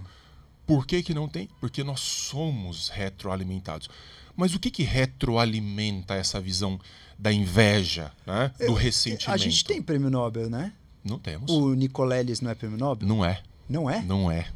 Por 0.66 0.86
que, 0.86 1.02
que 1.02 1.14
não 1.14 1.28
tem? 1.28 1.48
Porque 1.60 1.82
nós 1.84 2.00
somos 2.00 2.88
retroalimentados. 2.88 3.88
Mas 4.36 4.54
o 4.54 4.58
que, 4.58 4.70
que 4.70 4.82
retroalimenta 4.82 6.14
essa 6.14 6.40
visão 6.40 6.78
da 7.18 7.32
inveja, 7.32 8.12
né? 8.26 8.50
do 8.66 8.74
ressentimento? 8.74 9.30
A 9.30 9.36
gente 9.36 9.64
tem 9.64 9.80
prêmio 9.82 10.10
Nobel, 10.10 10.48
né? 10.50 10.72
Não 11.02 11.18
temos. 11.18 11.50
O 11.50 11.74
Nicoleles 11.74 12.40
não 12.40 12.50
é 12.50 12.54
prêmio 12.54 12.78
Nobel? 12.78 13.06
Não 13.08 13.24
é. 13.24 13.42
Não 13.68 13.88
é? 13.90 14.02
Não 14.02 14.30
é. 14.30 14.46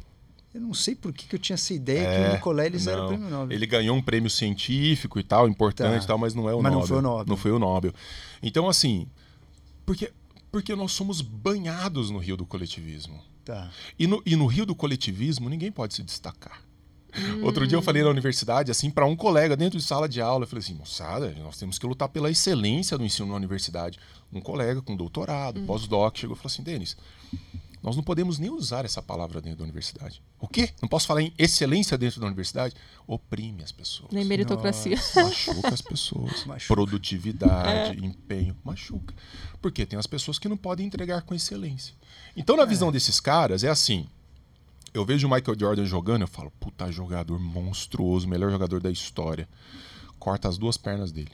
Eu 0.53 0.61
não 0.61 0.73
sei 0.73 0.95
por 0.95 1.13
que, 1.13 1.27
que 1.27 1.35
eu 1.35 1.39
tinha 1.39 1.53
essa 1.53 1.73
ideia 1.73 1.99
que 2.01 2.15
É, 2.25 2.29
o 2.29 2.33
Nicoleles 2.33 2.87
era 2.87 2.97
não. 3.01 3.07
prêmio 3.07 3.29
Nobel. 3.29 3.55
Ele 3.55 3.65
ganhou 3.67 3.95
um 3.95 4.01
prêmio 4.01 4.29
científico 4.31 5.19
e 5.19 5.23
tal, 5.23 5.47
importante 5.47 5.99
Tá. 5.99 6.03
e 6.03 6.07
tal, 6.07 6.17
mas 6.17 6.33
não 6.33 6.49
é 6.49 6.53
o 6.55 6.61
Mas 6.61 6.71
não 6.71 6.79
Nobel. 6.81 6.87
foi 6.87 6.97
o 6.97 7.01
Nobel. 7.01 7.25
Não 7.27 7.37
foi 7.37 7.51
o 7.51 7.59
Nobel. 7.59 7.93
Então, 8.41 8.67
assim, 8.67 9.05
porque, 9.85 10.11
porque 10.51 10.75
nós 10.75 10.91
somos 10.91 11.21
banhados 11.21 12.09
no 12.09 12.17
rio 12.17 12.35
do 12.35 12.45
coletivismo. 12.45 13.21
Tá. 13.45 13.69
E 13.97 14.07
no, 14.07 14.21
e 14.25 14.35
no 14.35 14.47
rio 14.47 14.65
do 14.65 14.75
coletivismo, 14.75 15.49
ninguém 15.49 15.71
pode 15.71 15.93
se 15.93 16.01
destacar. 16.03 16.61
Outro 17.43 17.65
dia 17.67 17.77
eu 17.77 17.81
falei 17.81 18.03
na 18.03 18.09
universidade, 18.09 18.71
assim, 18.71 18.89
para 18.89 19.05
um 19.05 19.15
colega 19.15 19.55
dentro 19.55 19.77
de 19.77 19.83
sala 19.83 20.07
de 20.07 20.21
aula, 20.21 20.43
eu 20.43 20.47
falei 20.47 20.63
assim, 20.63 20.73
moçada, 20.73 21.33
nós 21.39 21.57
temos 21.57 21.79
que 21.79 21.85
lutar 21.85 22.09
pela 22.09 22.29
excelência 22.29 22.97
do 22.97 23.05
ensino 23.05 23.27
na 23.27 23.35
universidade. 23.35 23.99
Um 24.31 24.41
colega 24.41 24.81
com 24.81 24.95
doutorado, 24.95 25.61
pós-doc, 25.61 26.17
chegou 26.17 26.35
e 26.35 26.37
falou 26.37 26.51
assim, 26.51 26.63
Denis, 26.63 26.95
nós 27.81 27.95
não 27.95 28.03
podemos 28.03 28.37
nem 28.37 28.49
usar 28.49 28.83
essa 28.83 29.01
palavra 29.01 29.41
dentro 29.41 29.59
da 29.59 29.63
universidade. 29.63 30.21
O 30.37 30.47
quê? 30.47 30.69
Não 30.81 30.89
posso 30.89 31.07
falar 31.07 31.21
em 31.21 31.33
excelência 31.37 31.97
dentro 31.97 32.19
da 32.19 32.27
universidade? 32.27 32.75
Oprime 33.07 33.63
as 33.63 33.71
pessoas. 33.71 34.11
Nem 34.11 34.25
meritocracia. 34.25 34.97
Machuca 35.15 35.73
as 35.73 35.81
pessoas. 35.81 36.43
Machuca. 36.45 36.73
Produtividade, 36.73 38.05
empenho, 38.05 38.55
machuca. 38.63 39.13
Porque 39.61 39.85
tem 39.85 39.97
as 39.97 40.07
pessoas 40.07 40.37
que 40.37 40.49
não 40.49 40.57
podem 40.57 40.85
entregar 40.85 41.21
com 41.21 41.33
excelência. 41.33 41.95
Então, 42.35 42.57
na 42.57 42.65
visão 42.65 42.91
desses 42.91 43.19
caras, 43.19 43.63
é 43.63 43.69
assim. 43.69 44.07
Eu 44.93 45.05
vejo 45.05 45.27
o 45.27 45.31
Michael 45.31 45.57
Jordan 45.59 45.85
jogando, 45.85 46.21
eu 46.21 46.27
falo, 46.27 46.51
puta 46.59 46.91
jogador 46.91 47.39
monstruoso, 47.39 48.27
melhor 48.27 48.49
jogador 48.51 48.81
da 48.81 48.89
história. 48.91 49.47
Corta 50.17 50.47
as 50.49 50.57
duas 50.57 50.77
pernas 50.77 51.11
dele. 51.11 51.31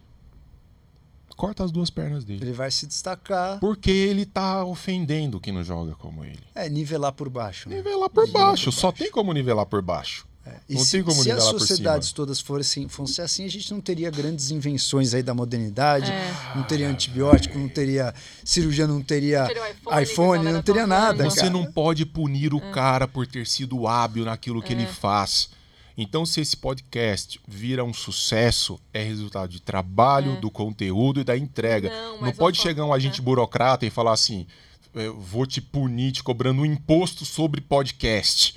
corta 1.36 1.64
as 1.64 1.72
duas 1.72 1.89
pernas 1.89 2.24
dele. 2.24 2.43
Ele 2.43 2.53
vai 2.53 2.72
se 2.72 2.86
destacar. 2.88 3.60
Porque 3.60 3.91
ele 3.91 4.26
tá 4.26 4.64
ofendendo 4.64 5.39
quem 5.39 5.51
não 5.53 5.64
joga 5.64 5.93
como 5.95 6.24
ele. 6.24 6.39
É, 6.53 6.70
nivelar 6.70 7.12
por 7.12 7.30
baixo. 7.30 7.68
Né? 7.70 7.78
Nivelar 7.78 8.10
por 8.10 8.26
Nivelar 8.26 8.47
baixo. 8.49 8.66
por 8.66 8.72
Só 8.72 8.88
baixo. 8.91 9.03
tem 9.03 9.12
como 9.12 9.34
nivelar 9.34 9.66
por 9.66 9.82
baixo. 9.82 10.26
É. 10.46 10.52
E 10.70 10.76
Não 10.76 10.82
se, 10.84 10.91
tem 10.91 11.04
como 11.04 11.24
se 11.24 11.32
as 11.32 11.43
sociedades 11.43 12.12
todas 12.12 12.39
fossem, 12.39 12.88
fossem 12.88 13.26
assim, 13.26 13.46
a 13.46 13.50
gente 13.50 13.72
não 13.72 13.82
teria 13.82 14.12
grandes 14.12 14.52
invenções 14.52 15.14
aí 15.16 15.24
da 15.24 15.34
modernidade, 15.34 16.12
É. 16.12 16.34
não 16.56 16.62
teria 16.64 16.88
antibiótico, 16.88 17.58
não 17.58 17.68
teria 17.68 18.14
cirurgia, 18.43 18.86
não 18.86 19.02
teria 19.02 19.39
Não 19.41 19.48
teria 19.48 19.72
iPhone, 19.72 20.04
iPhone, 20.04 20.52
não 20.52 20.62
teria 20.62 20.86
nada. 20.86 21.24
Você 21.24 21.50
não 21.50 21.66
pode 21.66 22.06
punir 22.06 22.54
o 22.54 22.62
cara 22.72 23.08
por 23.08 23.26
ter 23.26 23.48
sido 23.48 23.88
hábil 23.88 24.24
naquilo 24.26 24.62
que 24.62 24.72
ele 24.74 24.86
faz. 24.86 25.50
Então, 25.98 26.26
se 26.26 26.41
esse 26.41 26.58
podcast 26.58 27.39
vira 27.48 27.82
um 27.84 27.93
sucesso, 27.93 28.78
é 28.93 29.02
resultado 29.02 29.50
de 29.50 29.62
trabalho, 29.62 30.39
do 30.41 30.52
conteúdo 30.52 31.22
e 31.22 31.24
da 31.24 31.38
entrega. 31.38 31.89
Não, 31.89 32.22
Não, 32.22 32.32
pode 32.34 32.60
chegar 32.60 32.84
um 32.84 32.88
falo- 32.88 32.98
agente 32.98 33.22
burocrata 33.22 33.86
e 33.86 33.89
falar 33.89 34.12
assim: 34.12 34.46
"Eu 34.93 35.18
vou 35.20 35.46
te 35.48 35.62
punir 35.62 36.12
te 36.12 36.22
cobrando 36.22 36.62
um 36.62 36.66
imposto 36.66 37.24
sobre 37.26 37.62
podcast. 37.62 38.56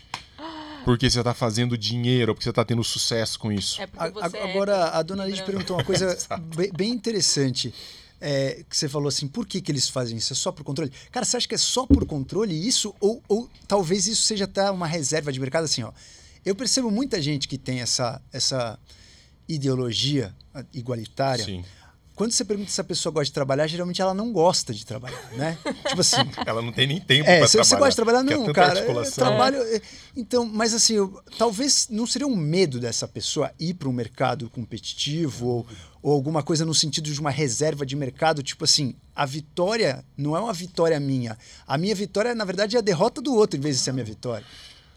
Porque 0.88 1.10
você 1.10 1.18
está 1.18 1.34
fazendo 1.34 1.76
dinheiro, 1.76 2.32
porque 2.34 2.44
você 2.44 2.48
está 2.48 2.64
tendo 2.64 2.82
sucesso 2.82 3.38
com 3.38 3.52
isso. 3.52 3.78
É 3.78 3.84
A- 3.98 4.06
é 4.06 4.08
Agora, 4.08 4.72
hétero, 4.72 4.96
a 4.96 5.02
dona 5.02 5.26
Lidia 5.26 5.44
perguntou 5.44 5.76
uma 5.76 5.84
coisa 5.84 6.16
bem, 6.56 6.70
bem 6.72 6.90
interessante. 6.92 7.74
é, 8.18 8.64
que 8.66 8.74
você 8.74 8.88
falou 8.88 9.06
assim, 9.08 9.28
por 9.28 9.46
que, 9.46 9.60
que 9.60 9.70
eles 9.70 9.86
fazem 9.90 10.16
isso? 10.16 10.32
É 10.32 10.36
só 10.36 10.50
por 10.50 10.64
controle? 10.64 10.90
Cara, 11.12 11.26
você 11.26 11.36
acha 11.36 11.46
que 11.46 11.54
é 11.54 11.58
só 11.58 11.86
por 11.86 12.06
controle 12.06 12.54
isso? 12.66 12.94
Ou, 13.00 13.22
ou 13.28 13.50
talvez 13.66 14.06
isso 14.06 14.22
seja 14.22 14.44
até 14.44 14.70
uma 14.70 14.86
reserva 14.86 15.30
de 15.30 15.38
mercado? 15.38 15.64
Assim, 15.64 15.82
ó, 15.82 15.92
eu 16.42 16.54
percebo 16.56 16.90
muita 16.90 17.20
gente 17.20 17.46
que 17.46 17.58
tem 17.58 17.80
essa, 17.80 18.22
essa 18.32 18.78
ideologia 19.46 20.34
igualitária. 20.72 21.44
Sim. 21.44 21.62
Quando 22.18 22.32
você 22.32 22.44
pergunta 22.44 22.68
se 22.70 22.80
a 22.80 22.84
pessoa 22.84 23.12
gosta 23.12 23.26
de 23.26 23.32
trabalhar, 23.32 23.66
geralmente 23.68 24.02
ela 24.02 24.12
não 24.12 24.32
gosta 24.32 24.74
de 24.74 24.84
trabalhar, 24.84 25.30
né? 25.36 25.56
tipo 25.88 26.00
assim, 26.00 26.16
Ela 26.44 26.60
não 26.60 26.72
tem 26.72 26.86
nem 26.86 27.00
tempo 27.00 27.30
é, 27.30 27.38
para 27.38 27.48
trabalhar. 27.48 27.64
você 27.64 27.76
gosta 27.76 27.90
de 27.90 27.96
trabalhar, 27.96 28.18
é 28.20 28.36
não, 28.36 28.52
cara. 28.52 28.74
é, 28.74 28.78
articulação. 28.80 29.24
trabalho. 29.24 29.56
é, 29.62 29.80
Então, 30.16 30.44
mas 30.44 30.74
assim, 30.74 30.94
eu- 30.94 31.22
talvez 31.38 31.86
não 31.88 32.06
seria 32.08 32.26
um 32.26 32.34
medo 32.34 32.80
dessa 32.80 33.06
pessoa 33.06 33.52
ir 33.58 33.74
para 33.74 33.88
um 33.88 33.92
mercado 33.92 34.50
competitivo 34.50 35.46
ou, 35.46 35.66
ou 36.02 36.12
alguma 36.12 36.42
coisa 36.42 36.64
no 36.64 36.74
sentido 36.74 37.10
de 37.12 37.20
uma 37.20 37.30
reserva 37.30 37.86
de 37.86 37.94
mercado, 37.94 38.42
tipo 38.42 38.64
assim, 38.64 38.96
a 39.14 39.24
vitória 39.24 40.04
não 40.16 40.36
é 40.36 40.40
uma 40.40 40.52
vitória 40.52 40.98
minha. 40.98 41.38
A 41.66 41.78
minha 41.78 41.94
vitória, 41.94 42.34
na 42.34 42.44
verdade, 42.44 42.74
é 42.74 42.80
a 42.80 42.82
derrota 42.82 43.20
do 43.22 43.32
outro, 43.32 43.56
em 43.56 43.62
vez 43.62 43.76
de 43.76 43.82
ser 43.82 43.90
a 43.90 43.92
minha 43.92 44.04
vitória. 44.04 44.44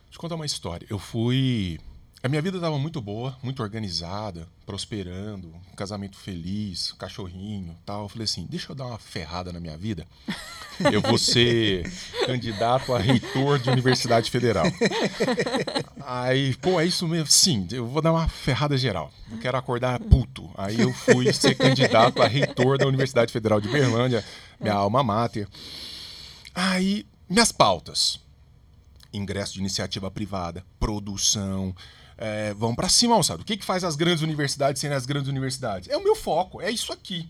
Deixa 0.05 0.17
eu 0.17 0.19
contar 0.19 0.35
uma 0.35 0.45
história. 0.45 0.87
Eu 0.89 0.97
fui. 0.99 1.79
A 2.23 2.29
minha 2.29 2.41
vida 2.41 2.57
estava 2.57 2.77
muito 2.77 3.01
boa, 3.01 3.35
muito 3.41 3.63
organizada, 3.63 4.47
prosperando, 4.63 5.47
um 5.71 5.75
casamento 5.75 6.15
feliz, 6.15 6.91
cachorrinho 6.91 7.75
tal. 7.83 8.03
Eu 8.03 8.09
falei 8.09 8.25
assim: 8.25 8.45
deixa 8.47 8.71
eu 8.71 8.75
dar 8.75 8.85
uma 8.85 8.99
ferrada 8.99 9.51
na 9.51 9.59
minha 9.59 9.75
vida. 9.75 10.05
Eu 10.91 11.01
vou 11.01 11.17
ser 11.17 11.91
candidato 12.27 12.93
a 12.93 12.99
reitor 12.99 13.57
de 13.57 13.71
Universidade 13.71 14.29
Federal. 14.29 14.65
Aí, 16.05 16.55
pô, 16.57 16.79
é 16.79 16.85
isso 16.85 17.07
mesmo? 17.07 17.25
Sim, 17.25 17.67
eu 17.71 17.87
vou 17.87 18.03
dar 18.03 18.11
uma 18.11 18.27
ferrada 18.27 18.77
geral. 18.77 19.11
Eu 19.31 19.39
quero 19.39 19.57
acordar 19.57 19.99
puto. 19.99 20.47
Aí 20.55 20.79
eu 20.79 20.93
fui 20.93 21.33
ser 21.33 21.55
candidato 21.55 22.21
a 22.21 22.27
reitor 22.27 22.77
da 22.77 22.85
Universidade 22.85 23.33
Federal 23.33 23.59
de 23.59 23.67
Berlândia, 23.67 24.23
minha 24.59 24.75
alma 24.75 25.03
mater. 25.03 25.47
Aí, 26.53 27.03
minhas 27.27 27.51
pautas 27.51 28.19
ingresso 29.13 29.53
de 29.53 29.59
iniciativa 29.59 30.09
privada, 30.09 30.63
produção. 30.79 31.75
É, 32.17 32.53
vamos 32.53 32.75
para 32.75 32.89
cima, 32.89 33.15
moçada. 33.15 33.41
O 33.41 33.45
que, 33.45 33.57
que 33.57 33.65
faz 33.65 33.83
as 33.83 33.95
grandes 33.95 34.21
universidades 34.21 34.79
serem 34.79 34.95
as 34.95 35.05
grandes 35.05 35.29
universidades? 35.29 35.89
É 35.89 35.97
o 35.97 36.03
meu 36.03 36.15
foco, 36.15 36.61
é 36.61 36.69
isso 36.69 36.93
aqui. 36.93 37.29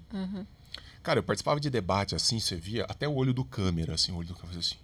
Cara, 1.04 1.20
eu 1.20 1.24
participava 1.24 1.60
de 1.60 1.70
debate 1.70 2.14
assim, 2.16 2.40
você 2.40 2.56
via 2.56 2.86
até 2.88 3.08
o 3.08 3.16
olho 3.16 3.34
do 3.34 3.44
câmera, 3.44 3.96
assim, 3.96 4.12
o 4.12 4.18
olho 4.18 4.28
do 4.28 4.36
câmera 4.36 4.60
assim. 4.60 4.76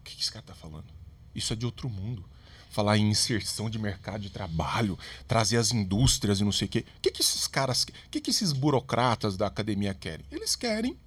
O 0.00 0.02
que, 0.02 0.16
que 0.16 0.22
esse 0.22 0.32
cara 0.32 0.44
tá 0.44 0.54
falando? 0.54 0.86
Isso 1.34 1.52
é 1.52 1.56
de 1.56 1.64
outro 1.64 1.88
mundo. 1.88 2.24
Falar 2.70 2.96
em 2.96 3.10
inserção 3.10 3.68
de 3.68 3.78
mercado 3.78 4.22
de 4.22 4.30
trabalho, 4.30 4.98
trazer 5.28 5.58
as 5.58 5.72
indústrias 5.72 6.40
e 6.40 6.44
não 6.44 6.50
sei 6.50 6.66
o 6.66 6.70
quê. 6.70 6.86
O 6.96 7.00
que, 7.00 7.10
que 7.10 7.20
esses 7.20 7.46
caras, 7.46 7.84
o 7.84 8.10
que, 8.10 8.20
que 8.20 8.30
esses 8.30 8.52
burocratas 8.52 9.36
da 9.36 9.46
academia 9.46 9.92
querem? 9.92 10.24
Eles 10.30 10.56
querem 10.56 10.98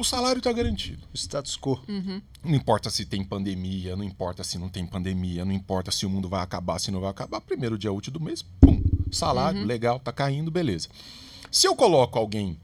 o 0.00 0.04
salário 0.04 0.38
está 0.38 0.52
garantido. 0.52 1.06
O 1.12 1.16
status 1.16 1.56
quo. 1.56 1.80
Não 2.42 2.54
importa 2.54 2.88
se 2.90 3.04
tem 3.04 3.22
pandemia, 3.22 3.94
não 3.94 4.04
importa 4.04 4.42
se 4.42 4.58
não 4.58 4.68
tem 4.68 4.86
pandemia, 4.86 5.44
não 5.44 5.52
importa 5.52 5.90
se 5.90 6.06
o 6.06 6.10
mundo 6.10 6.28
vai 6.28 6.42
acabar, 6.42 6.78
se 6.78 6.90
não 6.90 7.00
vai 7.00 7.10
acabar. 7.10 7.40
Primeiro 7.40 7.76
dia 7.76 7.92
útil 7.92 8.12
do 8.12 8.20
mês, 8.20 8.42
pum, 8.42 8.82
salário, 9.12 9.64
legal, 9.64 10.00
tá 10.00 10.12
caindo, 10.12 10.50
beleza. 10.50 10.88
Se 11.50 11.66
eu 11.66 11.76
coloco 11.76 12.18
alguém 12.18 12.58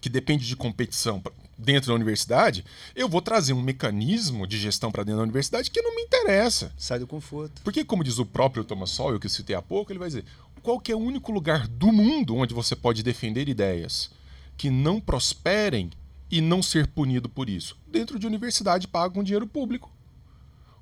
que 0.00 0.08
depende 0.08 0.46
de 0.46 0.56
competição 0.56 1.22
dentro 1.56 1.88
da 1.88 1.94
universidade, 1.94 2.64
eu 2.94 3.08
vou 3.08 3.22
trazer 3.22 3.52
um 3.52 3.62
mecanismo 3.62 4.46
de 4.46 4.58
gestão 4.58 4.90
para 4.90 5.04
dentro 5.04 5.18
da 5.18 5.22
universidade 5.22 5.70
que 5.70 5.80
não 5.80 5.94
me 5.94 6.02
interessa. 6.02 6.72
Sai 6.76 6.98
do 6.98 7.06
conforto. 7.06 7.62
Porque, 7.62 7.84
como 7.84 8.02
diz 8.02 8.18
o 8.18 8.26
próprio 8.26 8.64
Thomas 8.64 8.90
Sowell, 8.90 9.20
que 9.20 9.26
eu 9.26 9.30
citei 9.30 9.54
há 9.54 9.62
pouco, 9.62 9.92
ele 9.92 9.98
vai 9.98 10.08
dizer: 10.08 10.24
qual 10.62 10.78
que 10.80 10.92
é 10.92 10.96
o 10.96 10.98
único 10.98 11.32
lugar 11.32 11.66
do 11.68 11.92
mundo 11.92 12.36
onde 12.36 12.52
você 12.52 12.76
pode 12.76 13.02
defender 13.02 13.48
ideias 13.48 14.10
que 14.56 14.68
não 14.70 15.00
prosperem 15.00 15.90
e 16.32 16.40
não 16.40 16.62
ser 16.62 16.86
punido 16.88 17.28
por 17.28 17.48
isso? 17.48 17.76
Dentro 17.86 18.18
de 18.18 18.26
universidade 18.26 18.88
paga 18.88 19.14
com 19.14 19.22
dinheiro 19.22 19.46
público. 19.46 19.92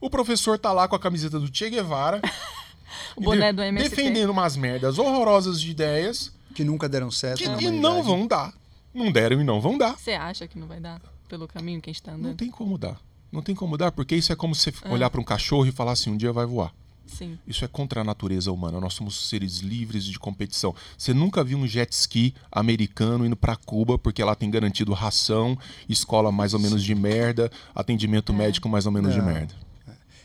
O 0.00 0.08
professor 0.08 0.58
tá 0.58 0.72
lá 0.72 0.88
com 0.88 0.94
a 0.96 0.98
camiseta 1.00 1.38
do 1.38 1.54
Che 1.54 1.68
Guevara, 1.68 2.22
O 3.16 3.20
boné 3.20 3.52
do 3.52 3.62
MST. 3.62 3.90
defendendo 3.96 4.30
umas 4.30 4.56
merdas 4.56 4.98
horrorosas 4.98 5.60
de 5.60 5.70
ideias 5.70 6.32
Que 6.54 6.64
nunca 6.64 6.88
deram 6.88 7.10
certo. 7.10 7.38
que 7.38 7.48
na 7.48 7.60
e 7.60 7.70
não 7.70 8.02
vão 8.02 8.26
dar. 8.26 8.52
Não 8.94 9.12
deram 9.12 9.40
e 9.40 9.44
não 9.44 9.60
vão 9.60 9.76
dar. 9.78 9.96
Você 9.98 10.12
acha 10.12 10.46
que 10.48 10.58
não 10.58 10.66
vai 10.66 10.80
dar 10.80 11.00
pelo 11.28 11.46
caminho 11.46 11.80
que 11.80 11.90
a 11.90 11.92
gente 11.92 12.02
tá 12.02 12.12
Não 12.12 12.18
andando? 12.18 12.36
tem 12.36 12.50
como 12.50 12.76
dar. 12.78 13.00
Não 13.30 13.42
tem 13.42 13.54
como 13.54 13.76
dar, 13.76 13.92
porque 13.92 14.16
isso 14.16 14.32
é 14.32 14.36
como 14.36 14.54
você 14.54 14.72
olhar 14.86 15.08
para 15.10 15.20
um 15.20 15.24
cachorro 15.24 15.66
e 15.66 15.70
falar 15.72 15.92
assim: 15.92 16.10
um 16.10 16.16
dia 16.16 16.32
vai 16.32 16.44
voar. 16.46 16.72
Sim. 17.12 17.38
Isso 17.46 17.64
é 17.64 17.68
contra 17.68 18.00
a 18.00 18.04
natureza 18.04 18.50
humana. 18.52 18.80
Nós 18.80 18.94
somos 18.94 19.28
seres 19.28 19.58
livres 19.58 20.04
de 20.04 20.18
competição. 20.18 20.74
Você 20.96 21.12
nunca 21.12 21.42
viu 21.44 21.58
um 21.58 21.66
jet 21.66 21.92
ski 21.92 22.34
americano 22.50 23.26
indo 23.26 23.36
para 23.36 23.56
Cuba 23.56 23.98
porque 23.98 24.22
lá 24.22 24.34
tem 24.34 24.50
garantido 24.50 24.92
ração, 24.92 25.58
escola 25.88 26.30
mais 26.30 26.54
ou 26.54 26.60
menos 26.60 26.82
de 26.82 26.94
merda, 26.94 27.50
atendimento 27.74 28.32
médico 28.32 28.68
mais 28.68 28.86
ou 28.86 28.92
menos 28.92 29.12
de 29.12 29.18
Não. 29.18 29.26
merda. 29.26 29.54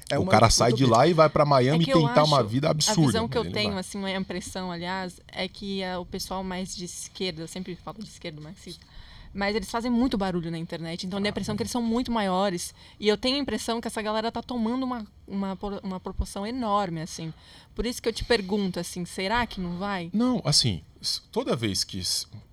É 0.09 0.19
o 0.19 0.21
uma 0.21 0.31
cara 0.31 0.49
sai 0.51 0.71
de 0.71 0.85
lá 0.85 1.07
e 1.07 1.13
vai 1.13 1.27
para 1.29 1.43
Miami 1.45 1.81
É 1.81 1.85
que 1.85 1.91
eu 1.91 2.07
tentar 2.07 2.23
uma 2.23 2.43
vida 2.43 2.69
absurda. 2.69 3.01
A 3.01 3.05
visão 3.07 3.27
que 3.27 3.37
eu 3.37 3.43
não 3.43 3.51
tenho, 3.51 3.71
vai. 3.71 3.79
assim, 3.79 3.97
uma 3.97 4.11
impressão, 4.11 4.71
aliás, 4.71 5.19
é 5.27 5.47
que 5.47 5.83
ah, 5.83 5.99
o 5.99 6.05
pessoal 6.05 6.43
mais 6.43 6.75
de 6.75 6.85
esquerda, 6.85 7.41
eu 7.41 7.47
sempre 7.47 7.75
falo 7.75 7.97
de 7.99 8.09
esquerda, 8.09 8.39
marxista, 8.39 8.85
mas 9.35 9.55
eles 9.55 9.69
fazem 9.69 9.91
muito 9.91 10.17
barulho 10.17 10.49
na 10.49 10.57
internet, 10.57 11.05
então 11.05 11.21
dá 11.21 11.27
a 11.27 11.31
impressão 11.31 11.55
que 11.55 11.61
eles 11.61 11.71
são 11.71 11.81
muito 11.81 12.11
maiores. 12.11 12.73
E 12.99 13.07
eu 13.07 13.17
tenho 13.17 13.35
a 13.35 13.39
impressão 13.39 13.81
que 13.81 13.87
essa 13.87 14.01
galera 14.01 14.31
tá 14.31 14.41
tomando 14.41 14.83
uma, 14.83 15.05
uma, 15.27 15.57
uma 15.83 15.99
proporção 15.99 16.47
enorme, 16.47 17.01
assim. 17.01 17.33
Por 17.75 17.85
isso 17.85 18.01
que 18.01 18.07
eu 18.07 18.13
te 18.13 18.23
pergunto, 18.23 18.79
assim, 18.79 19.03
será 19.05 19.45
que 19.45 19.59
não 19.59 19.77
vai? 19.77 20.09
Não, 20.13 20.41
assim, 20.45 20.81
toda 21.31 21.55
vez 21.55 21.83
que 21.83 22.01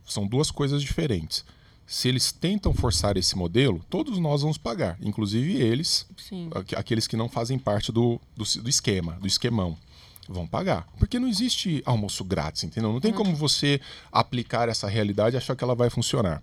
são 0.04 0.26
duas 0.26 0.50
coisas 0.50 0.82
diferentes. 0.82 1.44
Se 1.86 2.08
eles 2.08 2.32
tentam 2.32 2.72
forçar 2.72 3.16
esse 3.16 3.36
modelo, 3.36 3.84
todos 3.90 4.18
nós 4.18 4.42
vamos 4.42 4.56
pagar, 4.58 4.96
inclusive 5.02 5.56
eles, 5.60 6.06
Sim. 6.16 6.48
aqu- 6.54 6.74
aqueles 6.76 7.06
que 7.06 7.16
não 7.16 7.28
fazem 7.28 7.58
parte 7.58 7.92
do, 7.92 8.20
do, 8.36 8.44
do 8.62 8.68
esquema, 8.70 9.12
do 9.20 9.26
esquemão, 9.26 9.76
vão 10.32 10.46
pagar. 10.46 10.86
Porque 10.98 11.18
não 11.18 11.28
existe 11.28 11.82
almoço 11.86 12.24
grátis, 12.24 12.64
entendeu? 12.64 12.92
Não 12.92 13.00
tem 13.00 13.12
como 13.12 13.34
você 13.36 13.80
aplicar 14.10 14.68
essa 14.68 14.88
realidade 14.88 15.36
e 15.36 15.38
achar 15.38 15.54
que 15.54 15.62
ela 15.62 15.74
vai 15.74 15.90
funcionar. 15.90 16.42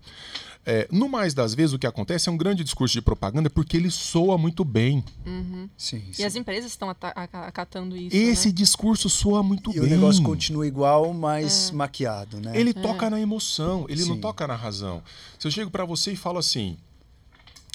É, 0.66 0.86
no 0.92 1.08
mais 1.08 1.32
das 1.32 1.54
vezes, 1.54 1.72
o 1.72 1.78
que 1.78 1.86
acontece 1.86 2.28
é 2.28 2.32
um 2.32 2.36
grande 2.36 2.62
discurso 2.62 2.92
de 2.92 3.00
propaganda 3.00 3.48
porque 3.48 3.78
ele 3.78 3.90
soa 3.90 4.36
muito 4.36 4.62
bem. 4.62 5.02
Sim, 5.76 6.02
sim. 6.12 6.22
E 6.22 6.24
as 6.24 6.36
empresas 6.36 6.70
estão 6.70 6.90
ata- 6.90 7.08
aca- 7.16 7.46
acatando 7.46 7.96
isso, 7.96 8.14
Esse 8.14 8.48
né? 8.48 8.52
discurso 8.54 9.08
soa 9.08 9.42
muito 9.42 9.70
E 9.70 9.80
bem. 9.80 9.82
o 9.84 9.86
negócio 9.86 10.22
continua 10.22 10.66
igual, 10.66 11.14
mas 11.14 11.70
maquiado, 11.70 12.38
né? 12.40 12.52
Ele 12.54 12.74
toca 12.74 13.08
na 13.08 13.18
emoção, 13.18 13.86
ele 13.88 14.04
não 14.04 14.16
Sim. 14.16 14.20
toca 14.20 14.46
na 14.46 14.54
razão. 14.54 15.02
Se 15.38 15.46
eu 15.46 15.50
chego 15.50 15.70
para 15.70 15.86
você 15.86 16.12
e 16.12 16.16
falo 16.16 16.38
assim, 16.38 16.76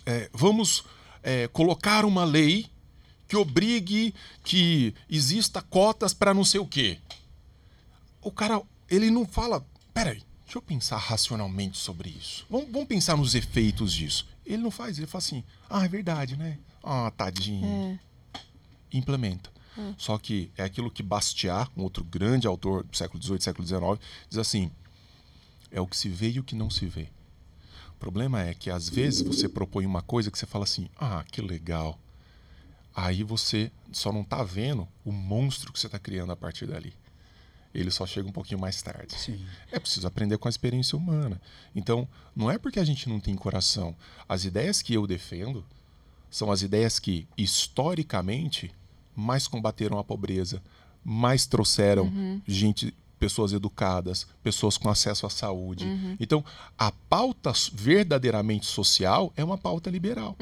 é, 0.05 0.29
vamos 0.31 0.83
é, 1.23 1.47
colocar 1.47 2.05
uma 2.05 2.23
lei 2.23 2.67
que 3.27 3.35
obrigue 3.35 4.13
que 4.43 4.93
exista 5.09 5.61
cotas 5.61 6.13
para 6.13 6.33
não 6.33 6.43
sei 6.43 6.59
o 6.59 6.67
quê. 6.67 6.99
O 8.21 8.31
cara, 8.31 8.61
ele 8.89 9.09
não 9.09 9.25
fala, 9.25 9.65
peraí, 9.93 10.23
deixa 10.43 10.57
eu 10.57 10.61
pensar 10.61 10.97
racionalmente 10.97 11.77
sobre 11.77 12.09
isso. 12.09 12.45
Vamos, 12.49 12.71
vamos 12.71 12.87
pensar 12.87 13.15
nos 13.15 13.35
efeitos 13.35 13.93
disso. 13.93 14.27
Ele 14.45 14.61
não 14.61 14.71
faz, 14.71 14.97
ele 14.97 15.07
fala 15.07 15.23
assim, 15.23 15.43
ah, 15.69 15.85
é 15.85 15.87
verdade, 15.87 16.35
né? 16.35 16.57
Ah, 16.83 17.11
tadinho. 17.15 17.99
Implementa. 18.91 19.55
Só 19.97 20.17
que 20.17 20.51
é 20.57 20.63
aquilo 20.63 20.89
que 20.89 21.03
Bastiat, 21.03 21.69
um 21.75 21.83
outro 21.83 22.03
grande 22.03 22.47
autor 22.47 22.83
do 22.83 22.95
século 22.95 23.21
XVIII, 23.21 23.41
século 23.41 23.67
XIX, 23.67 23.81
diz 24.29 24.39
assim: 24.39 24.71
é 25.71 25.81
o 25.81 25.87
que 25.87 25.97
se 25.97 26.07
vê 26.07 26.31
e 26.31 26.39
o 26.39 26.43
que 26.43 26.55
não 26.55 26.69
se 26.69 26.85
vê. 26.85 27.09
O 27.89 27.97
problema 27.99 28.41
é 28.41 28.53
que 28.53 28.69
às 28.69 28.87
vezes 28.87 29.21
você 29.21 29.49
propõe 29.49 29.85
uma 29.85 30.01
coisa 30.01 30.31
que 30.31 30.37
você 30.37 30.45
fala 30.45 30.63
assim: 30.63 30.87
ah, 30.97 31.23
que 31.29 31.41
legal. 31.41 31.99
Aí 32.95 33.23
você 33.23 33.71
só 33.91 34.11
não 34.11 34.21
está 34.21 34.41
vendo 34.43 34.87
o 35.03 35.11
monstro 35.11 35.73
que 35.73 35.79
você 35.79 35.87
está 35.87 35.99
criando 35.99 36.31
a 36.31 36.35
partir 36.35 36.65
dali. 36.65 36.93
ele 37.73 37.91
só 37.91 38.05
chega 38.05 38.27
um 38.27 38.31
pouquinho 38.31 38.59
mais 38.59 38.81
tarde. 38.81 39.13
Sim. 39.15 39.45
É 39.69 39.77
preciso 39.77 40.07
aprender 40.07 40.37
com 40.37 40.47
a 40.47 40.49
experiência 40.49 40.97
humana. 40.97 41.41
Então, 41.75 42.07
não 42.33 42.49
é 42.49 42.57
porque 42.57 42.79
a 42.79 42.85
gente 42.85 43.09
não 43.09 43.19
tem 43.19 43.35
coração. 43.35 43.93
As 44.29 44.45
ideias 44.45 44.81
que 44.81 44.93
eu 44.93 45.05
defendo 45.05 45.65
são 46.29 46.49
as 46.51 46.61
ideias 46.61 46.99
que, 46.99 47.27
historicamente, 47.37 48.73
mais 49.13 49.45
combateram 49.45 49.99
a 49.99 50.03
pobreza, 50.05 50.63
mais 51.03 51.45
trouxeram 51.45 52.41
gente, 52.47 52.95
pessoas 53.19 53.53
educadas, 53.53 54.27
pessoas 54.43 54.77
com 54.77 54.89
acesso 54.89 55.25
à 55.25 55.29
saúde. 55.29 55.85
Então, 56.19 56.43
a 56.77 56.91
pauta 56.91 57.51
verdadeiramente 57.73 58.65
social 58.65 59.31
é 59.37 59.43
uma 59.43 59.57
pauta 59.57 59.89
liberal. 59.89 60.35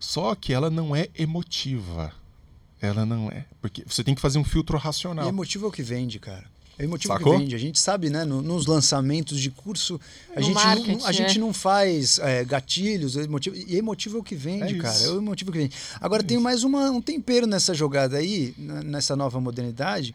Só 0.00 0.34
que 0.34 0.52
ela 0.52 0.68
não 0.70 0.94
é 0.94 1.08
emotiva. 1.16 2.12
Ela 2.80 3.06
não 3.06 3.30
é. 3.30 3.44
Porque 3.60 3.84
você 3.86 4.02
tem 4.04 4.14
que 4.14 4.20
fazer 4.20 4.38
um 4.38 4.44
filtro 4.44 4.76
E 4.76 4.80
racional. 4.80 5.28
emotivo 5.28 5.66
é 5.66 5.68
o 5.68 5.72
que 5.72 5.82
vende, 5.82 6.18
cara. 6.18 6.44
É 6.78 6.84
emotivo 6.84 7.14
Sacou? 7.14 7.32
que 7.32 7.38
vende. 7.38 7.54
A 7.54 7.58
gente 7.58 7.78
sabe, 7.80 8.10
né? 8.10 8.22
no- 8.26 8.42
nos 8.42 8.66
lançamentos 8.66 9.40
de 9.40 9.50
curso, 9.50 9.98
a, 10.36 10.40
No 10.40 10.46
gente, 10.46 10.92
não, 10.98 11.06
a 11.06 11.12
gente 11.12 11.38
é. 11.38 11.40
não 11.40 11.54
faz 11.54 12.18
é, 12.18 12.44
gatilhos, 12.44 13.16
é 13.16 13.22
emotivo, 13.22 13.56
e 13.56 13.76
emotivo 13.78 14.18
é 14.18 14.20
o 14.20 14.22
que 14.22 14.34
vende, 14.34 14.74
É 14.74 14.78
cara. 14.78 14.98
É 15.04 15.08
o 15.08 15.16
emotivo 15.16 15.50
que 15.52 15.56
vende. 15.58 15.74
Agora, 15.98 16.22
tem 16.22 16.38
mais 16.38 16.64
uma, 16.64 16.90
um 16.90 17.00
tempero 17.00 17.46
nessa 17.46 17.72
jogada 17.72 18.18
aí, 18.18 18.54
nessa 18.58 19.16
nova 19.16 19.40
modernidade, 19.40 20.14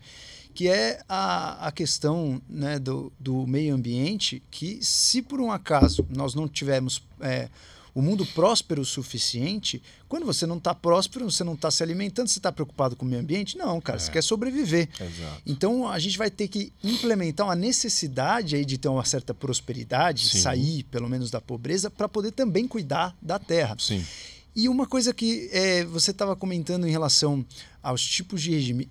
que 0.53 0.67
é 0.67 1.01
a, 1.07 1.67
a 1.67 1.71
questão 1.71 2.41
né, 2.49 2.77
do, 2.79 3.11
do 3.19 3.45
meio 3.47 3.73
ambiente, 3.75 4.41
que 4.51 4.79
se 4.83 5.21
por 5.21 5.39
um 5.41 5.51
acaso 5.51 6.05
nós 6.09 6.33
não 6.35 6.47
tivermos 6.47 7.01
é, 7.19 7.49
o 7.93 8.01
mundo 8.01 8.25
próspero 8.25 8.81
o 8.81 8.85
suficiente, 8.85 9.81
quando 10.07 10.25
você 10.25 10.45
não 10.45 10.57
está 10.57 10.73
próspero, 10.73 11.29
você 11.29 11.43
não 11.43 11.53
está 11.53 11.69
se 11.69 11.83
alimentando, 11.83 12.27
você 12.29 12.39
está 12.39 12.51
preocupado 12.51 12.95
com 12.95 13.05
o 13.05 13.07
meio 13.07 13.21
ambiente? 13.21 13.57
Não, 13.57 13.81
cara, 13.81 13.99
você 13.99 14.09
É. 14.09 14.13
quer 14.13 14.23
sobreviver. 14.23 14.87
Exato. 14.99 15.41
Então 15.45 15.87
a 15.87 15.99
gente 15.99 16.17
vai 16.17 16.29
ter 16.31 16.47
que 16.47 16.71
implementar 16.83 17.47
uma 17.47 17.55
necessidade 17.55 18.55
aí 18.55 18.63
de 18.63 18.77
ter 18.77 18.87
uma 18.87 19.03
certa 19.03 19.33
prosperidade, 19.33 20.27
Sim. 20.29 20.39
sair 20.39 20.83
pelo 20.83 21.09
menos 21.09 21.29
da 21.31 21.41
pobreza, 21.41 21.89
para 21.89 22.07
poder 22.07 22.31
também 22.31 22.67
cuidar 22.67 23.15
da 23.21 23.37
terra. 23.37 23.75
Sim. 23.79 24.05
E 24.55 24.67
uma 24.67 24.85
coisa 24.85 25.13
que 25.13 25.49
é, 25.51 25.83
você 25.85 26.11
estava 26.11 26.35
comentando 26.35 26.85
em 26.87 26.91
relação 26.91 27.45
aos 27.81 28.05
tipos 28.05 28.41
de 28.41 28.51
regime. 28.51 28.89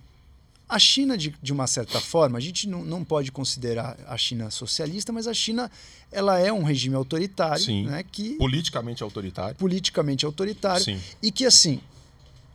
A 0.71 0.79
China, 0.79 1.17
de, 1.17 1.35
de 1.43 1.51
uma 1.51 1.67
certa 1.67 1.99
forma, 1.99 2.37
a 2.37 2.41
gente 2.41 2.67
não, 2.67 2.85
não 2.85 3.03
pode 3.03 3.29
considerar 3.29 3.97
a 4.07 4.17
China 4.17 4.49
socialista, 4.49 5.11
mas 5.11 5.27
a 5.27 5.33
China 5.33 5.69
ela 6.09 6.39
é 6.39 6.51
um 6.51 6.63
regime 6.63 6.95
autoritário, 6.95 7.61
Sim. 7.61 7.87
né, 7.87 8.03
que 8.09 8.35
Politicamente 8.37 9.03
autoritário. 9.03 9.55
politicamente 9.57 10.25
autoritário 10.25 10.85
Sim. 10.85 10.99
e 11.21 11.29
que 11.29 11.45
assim 11.45 11.81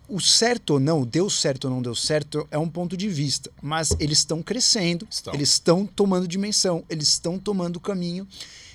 o 0.08 0.18
certo 0.18 0.70
ou 0.74 0.80
não, 0.80 1.04
deu 1.04 1.28
certo 1.28 1.66
ou 1.66 1.70
não 1.70 1.82
deu 1.82 1.94
certo, 1.94 2.46
é 2.50 2.56
um 2.56 2.68
ponto 2.68 2.96
de 2.96 3.08
vista. 3.08 3.50
Mas 3.60 3.90
eles 4.00 4.18
estão 4.18 4.42
crescendo, 4.42 5.06
Estão. 5.10 5.34
eles 5.34 5.50
estão 5.50 5.84
tomando 5.84 6.26
dimensão, 6.26 6.84
eles 6.88 7.08
estão 7.08 7.38
tomando 7.38 7.78
caminho. 7.78 8.26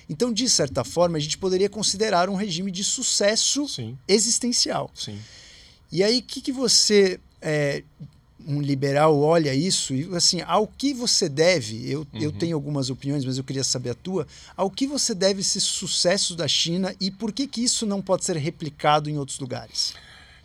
Então, 0.08 0.32
de 0.32 0.48
certa 0.48 0.84
forma, 0.84 1.16
a 1.16 1.20
gente 1.20 1.38
poderia 1.38 1.68
considerar 1.68 2.28
um 2.28 2.34
regime 2.34 2.70
de 2.70 2.84
sucesso 2.84 3.66
Sim. 3.68 3.96
existencial. 4.06 4.90
Sim. 4.94 5.18
E 5.90 6.02
aí, 6.04 6.18
o 6.18 6.22
que, 6.22 6.40
que 6.40 6.52
você, 6.52 7.18
é, 7.40 7.82
um 8.46 8.60
liberal, 8.60 9.18
olha 9.20 9.54
isso 9.54 9.94
e, 9.94 10.08
assim, 10.14 10.40
ao 10.42 10.66
que 10.66 10.92
você 10.94 11.28
deve, 11.28 11.90
eu, 11.90 12.06
eu 12.14 12.30
Uhum. 12.30 12.36
tenho 12.38 12.56
algumas 12.56 12.90
opiniões, 12.90 13.24
mas 13.24 13.38
eu 13.38 13.44
queria 13.44 13.64
saber 13.64 13.90
a 13.90 13.94
tua, 13.94 14.26
ao 14.56 14.70
que 14.70 14.86
você 14.86 15.14
deve 15.14 15.40
esses 15.40 15.62
sucessos 15.64 16.36
da 16.36 16.46
China 16.48 16.94
e 17.00 17.10
por 17.10 17.32
que, 17.32 17.46
que 17.46 17.62
isso 17.62 17.86
não 17.86 18.00
pode 18.02 18.24
ser 18.24 18.36
replicado 18.36 19.08
em 19.08 19.18
outros 19.18 19.38
lugares? 19.38 19.94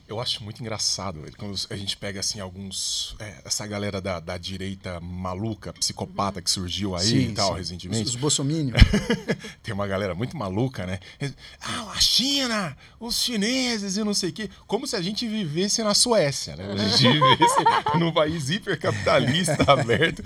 Eu 0.07 0.21
acho 0.21 0.41
muito 0.41 0.61
engraçado, 0.61 1.21
velho, 1.21 1.35
quando 1.37 1.53
a 1.69 1.75
gente 1.75 1.97
pega, 1.97 2.21
assim, 2.21 2.39
alguns... 2.39 3.13
é, 3.19 3.41
essa 3.43 3.67
galera 3.67 3.99
da, 3.99 4.21
da 4.21 4.37
direita 4.37 5.01
maluca, 5.01 5.73
psicopata 5.73 6.41
que 6.41 6.49
surgiu 6.49 6.95
aí 6.95 7.25
e 7.25 7.33
tal, 7.33 7.53
recentemente. 7.53 8.03
Os, 8.03 8.15
os. 8.15 8.21
Tem 9.61 9.73
uma 9.73 9.85
galera 9.85 10.15
muito 10.15 10.37
maluca, 10.37 10.85
né? 10.85 10.99
Ah, 11.59 11.91
a 11.93 11.99
China, 11.99 12.77
os 12.99 13.21
chineses 13.21 13.97
e 13.97 14.03
não 14.03 14.13
sei 14.13 14.29
o 14.29 14.33
quê. 14.33 14.49
Como 14.65 14.87
se 14.87 14.95
a 14.95 15.01
gente 15.01 15.27
vivesse 15.27 15.83
na 15.83 15.93
Suécia, 15.93 16.55
né? 16.55 16.71
A 16.71 16.87
gente 16.87 17.11
vivesse 17.11 17.55
num 17.99 18.13
país 18.13 18.49
hipercapitalista, 18.49 19.69
aberto. 19.69 20.23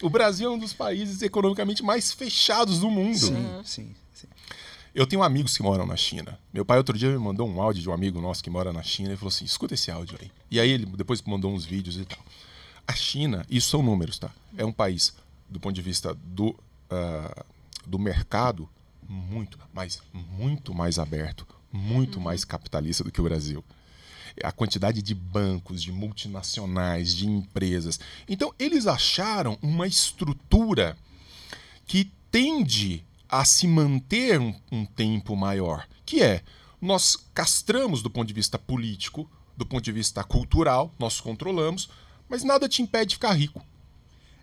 O 0.00 0.08
Brasil 0.08 0.48
é 0.48 0.52
um 0.52 0.58
dos 0.58 0.72
países 0.72 1.20
economicamente 1.20 1.82
mais 1.82 2.12
fechados 2.12 2.78
do 2.78 2.90
mundo. 2.90 3.18
sim, 3.18 3.60
sim, 3.62 3.62
sim. 3.64 4.07
Eu 4.98 5.06
tenho 5.06 5.22
amigos 5.22 5.56
que 5.56 5.62
moram 5.62 5.86
na 5.86 5.94
China. 5.94 6.36
Meu 6.52 6.64
pai 6.64 6.76
outro 6.76 6.98
dia 6.98 7.08
me 7.08 7.18
mandou 7.18 7.48
um 7.48 7.62
áudio 7.62 7.80
de 7.80 7.88
um 7.88 7.92
amigo 7.92 8.20
nosso 8.20 8.42
que 8.42 8.50
mora 8.50 8.72
na 8.72 8.82
China 8.82 9.12
e 9.12 9.16
falou 9.16 9.28
assim: 9.28 9.44
escuta 9.44 9.74
esse 9.74 9.92
áudio 9.92 10.18
aí. 10.20 10.28
E 10.50 10.58
aí 10.58 10.68
ele 10.68 10.86
depois 10.86 11.22
mandou 11.22 11.54
uns 11.54 11.64
vídeos 11.64 11.96
e 11.96 12.04
tal. 12.04 12.18
A 12.84 12.92
China, 12.92 13.46
isso 13.48 13.70
são 13.70 13.80
números, 13.80 14.18
tá? 14.18 14.28
É 14.56 14.64
um 14.64 14.72
país, 14.72 15.14
do 15.48 15.60
ponto 15.60 15.72
de 15.72 15.82
vista 15.82 16.12
do, 16.14 16.52
ah, 16.90 17.44
do 17.86 17.96
mercado, 17.96 18.68
muito, 19.08 19.56
mas 19.72 20.02
muito 20.12 20.74
mais 20.74 20.98
aberto, 20.98 21.46
muito 21.72 22.20
mais 22.20 22.44
capitalista 22.44 23.04
do 23.04 23.12
que 23.12 23.20
o 23.20 23.24
Brasil. 23.24 23.64
A 24.42 24.50
quantidade 24.50 25.00
de 25.00 25.14
bancos, 25.14 25.80
de 25.80 25.92
multinacionais, 25.92 27.14
de 27.14 27.28
empresas. 27.28 28.00
Então, 28.28 28.52
eles 28.58 28.88
acharam 28.88 29.56
uma 29.62 29.86
estrutura 29.86 30.98
que 31.86 32.10
tende 32.32 33.04
a 33.28 33.44
se 33.44 33.66
manter 33.66 34.40
um, 34.40 34.54
um 34.72 34.84
tempo 34.84 35.36
maior, 35.36 35.86
que 36.04 36.22
é 36.22 36.42
nós 36.80 37.16
castramos 37.34 38.02
do 38.02 38.10
ponto 38.10 38.28
de 38.28 38.34
vista 38.34 38.58
político, 38.58 39.28
do 39.56 39.66
ponto 39.66 39.82
de 39.82 39.92
vista 39.92 40.22
cultural, 40.22 40.94
nós 40.98 41.20
controlamos, 41.20 41.88
mas 42.28 42.44
nada 42.44 42.68
te 42.68 42.82
impede 42.82 43.10
de 43.10 43.14
ficar 43.16 43.32
rico. 43.32 43.64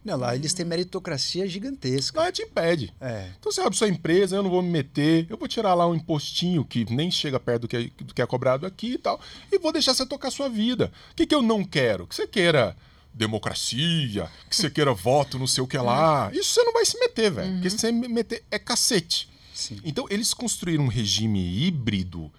Não, 0.03 0.17
lá 0.17 0.35
eles 0.35 0.53
têm 0.53 0.63
meritocracia 0.63 1.47
gigantesca. 1.47 2.19
Nada 2.19 2.31
te 2.31 2.43
impede. 2.43 2.93
É. 3.01 3.31
Então 3.39 3.51
você 3.51 3.59
abre 3.61 3.75
sua 3.75 3.87
empresa, 3.87 4.35
eu 4.35 4.43
não 4.43 4.51
vou 4.51 4.61
me 4.61 4.69
meter, 4.69 5.25
eu 5.27 5.35
vou 5.35 5.47
tirar 5.47 5.73
lá 5.73 5.87
um 5.87 5.95
impostinho 5.95 6.63
que 6.63 6.85
nem 6.93 7.09
chega 7.09 7.39
perto 7.39 7.63
do 7.63 7.67
que, 7.67 7.77
é- 7.77 8.03
do 8.03 8.13
que 8.13 8.21
é 8.21 8.25
cobrado 8.27 8.67
aqui 8.67 8.93
e 8.93 8.97
tal, 8.99 9.19
e 9.51 9.57
vou 9.57 9.71
deixar 9.71 9.95
você 9.95 10.05
tocar 10.05 10.29
sua 10.29 10.47
vida. 10.47 10.91
O 11.11 11.15
que, 11.15 11.25
que 11.25 11.33
eu 11.33 11.41
não 11.41 11.63
quero? 11.63 12.05
Que 12.05 12.13
você 12.13 12.27
queira 12.27 12.77
democracia, 13.15 14.29
que 14.49 14.55
você 14.55 14.69
queira 14.69 14.93
voto, 14.93 15.39
não 15.39 15.47
sei 15.47 15.63
o 15.63 15.67
que 15.67 15.77
lá. 15.77 16.29
Isso 16.33 16.51
você 16.51 16.63
não 16.63 16.73
vai 16.73 16.85
se 16.85 16.99
meter, 16.99 17.31
velho. 17.31 17.53
Porque 17.53 17.69
se 17.69 17.77
você 17.79 17.91
me 17.91 18.07
meter 18.07 18.43
é 18.51 18.59
cacete. 18.59 19.29
Sim. 19.53 19.79
Então 19.85 20.05
eles 20.09 20.33
construíram 20.33 20.83
um 20.83 20.89
regime 20.89 21.65
híbrido 21.65 22.31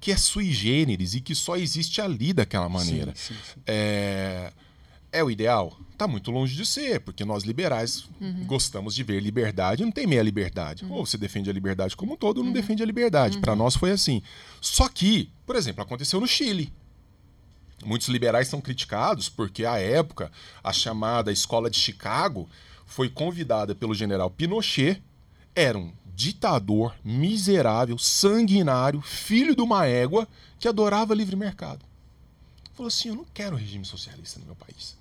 que 0.00 0.10
é 0.10 0.16
sui 0.16 0.52
generis 0.52 1.14
e 1.14 1.20
que 1.20 1.34
só 1.34 1.56
existe 1.56 2.00
ali 2.00 2.32
daquela 2.32 2.68
maneira. 2.68 3.12
Sim, 3.14 3.34
sim. 3.34 3.60
É, 3.66 4.52
é 5.12 5.24
o 5.24 5.30
ideal? 5.30 5.78
Tá 5.96 6.06
muito 6.06 6.30
longe 6.30 6.54
de 6.54 6.66
ser, 6.66 7.00
porque 7.00 7.24
nós 7.24 7.44
liberais 7.44 8.06
gostamos 8.44 8.94
de 8.94 9.02
ver 9.02 9.20
liberdade, 9.20 9.82
não 9.82 9.90
tem 9.90 10.06
meia 10.06 10.22
liberdade. 10.22 10.84
Ou 10.90 11.06
você 11.06 11.16
defende 11.16 11.48
a 11.48 11.52
liberdade 11.52 11.96
como 11.96 12.12
um 12.12 12.16
todo, 12.16 12.38
ou 12.38 12.44
não 12.44 12.52
defende 12.52 12.82
a 12.82 12.86
liberdade. 12.86 13.38
Para 13.38 13.56
nós 13.56 13.74
foi 13.76 13.92
assim. 13.92 14.20
Só 14.60 14.88
que, 14.88 15.30
por 15.46 15.56
exemplo, 15.56 15.82
aconteceu 15.82 16.20
no 16.20 16.26
Chile. 16.26 16.70
Muitos 17.84 18.08
liberais 18.08 18.48
são 18.48 18.60
criticados 18.60 19.28
porque, 19.28 19.64
à 19.64 19.78
época, 19.78 20.30
a 20.62 20.72
chamada 20.72 21.30
Escola 21.30 21.70
de 21.70 21.78
Chicago 21.78 22.48
foi 22.86 23.08
convidada 23.08 23.74
pelo 23.74 23.94
general 23.94 24.30
Pinochet, 24.30 25.02
era 25.54 25.76
um 25.76 25.92
ditador 26.14 26.94
miserável, 27.04 27.98
sanguinário, 27.98 29.02
filho 29.02 29.54
de 29.54 29.60
uma 29.60 29.86
égua 29.86 30.26
que 30.58 30.68
adorava 30.68 31.14
livre 31.14 31.36
mercado. 31.36 31.84
Falou 32.74 32.88
assim: 32.88 33.08
eu 33.08 33.16
não 33.16 33.26
quero 33.34 33.56
regime 33.56 33.84
socialista 33.84 34.40
no 34.40 34.46
meu 34.46 34.54
país. 34.54 34.96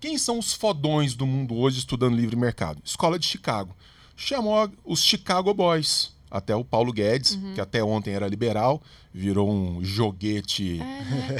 Quem 0.00 0.16
são 0.16 0.38
os 0.38 0.52
fodões 0.52 1.14
do 1.14 1.26
mundo 1.26 1.54
hoje 1.54 1.78
estudando 1.78 2.16
livre 2.16 2.36
mercado? 2.36 2.80
Escola 2.84 3.18
de 3.18 3.26
Chicago. 3.26 3.76
Chamou 4.16 4.70
os 4.84 5.02
Chicago 5.02 5.52
Boys. 5.52 6.12
Até 6.30 6.54
o 6.54 6.64
Paulo 6.64 6.92
Guedes, 6.92 7.36
que 7.54 7.60
até 7.60 7.82
ontem 7.82 8.14
era 8.14 8.28
liberal, 8.28 8.80
virou 9.12 9.50
um 9.50 9.82
joguete 9.82 10.80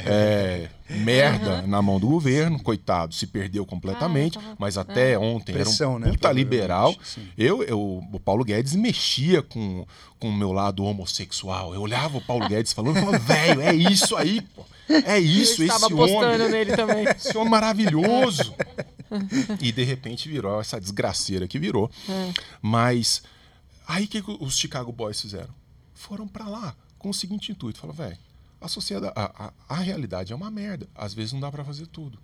é, 0.05 0.67
merda 0.89 1.61
na 1.61 1.81
mão 1.81 1.99
do 1.99 2.07
governo, 2.07 2.61
coitado, 2.61 3.13
se 3.15 3.25
perdeu 3.27 3.65
completamente, 3.65 4.37
Ah, 4.37 4.41
tava- 4.41 4.55
mas 4.59 4.77
até 4.77 5.17
ontem 5.17 5.53
Pressão, 5.53 5.91
era 5.91 5.95
um 5.97 5.99
né, 5.99 6.05
puta 6.07 6.19
provavelmente, 6.19 6.43
liberal. 6.51 6.95
Eu, 7.37 7.63
eu, 7.63 7.79
o 8.11 8.19
Paulo 8.19 8.43
Guedes 8.43 8.75
mexia 8.75 9.41
com, 9.41 9.85
com 10.19 10.27
o 10.29 10.33
meu 10.33 10.51
lado 10.51 10.83
homossexual. 10.83 11.73
Eu 11.73 11.81
olhava 11.81 12.17
o 12.17 12.21
Paulo 12.21 12.47
Guedes 12.49 12.73
falando, 12.73 13.17
velho, 13.19 13.61
é 13.61 13.73
isso 13.73 14.15
aí, 14.17 14.41
pô. 14.41 14.65
É 15.05 15.17
isso, 15.17 15.61
Eu 15.61 15.67
esse 15.67 15.73
estava 15.75 15.85
homem. 15.85 16.13
postando 16.19 16.49
nele 16.49 16.75
também. 16.75 17.05
Esse 17.15 17.37
homem 17.37 17.49
maravilhoso. 17.49 18.53
e 19.61 19.71
de 19.71 19.83
repente 19.85 20.27
virou 20.27 20.59
essa 20.59 20.79
desgraceira 20.81 21.47
que 21.47 21.57
virou. 21.57 21.89
Mas 22.61 23.23
aí 23.87 24.05
o 24.05 24.07
que 24.07 24.23
os 24.39 24.57
Chicago 24.57 24.91
Boys 24.91 25.19
fizeram? 25.19 25.53
Foram 25.93 26.27
pra 26.27 26.47
lá 26.47 26.75
com 26.97 27.09
o 27.09 27.13
seguinte 27.13 27.51
intuito: 27.51 27.79
falaram, 27.79 27.97
velho, 27.97 28.17
a 28.59 28.67
sociedade, 28.67 29.13
a, 29.15 29.47
a, 29.47 29.53
a 29.75 29.79
realidade 29.79 30.33
é 30.33 30.35
uma 30.35 30.51
merda. 30.51 30.87
Às 30.95 31.13
vezes 31.13 31.33
não 31.33 31.39
dá 31.39 31.51
pra 31.51 31.65
fazer 31.65 31.87
tudo. 31.87 32.19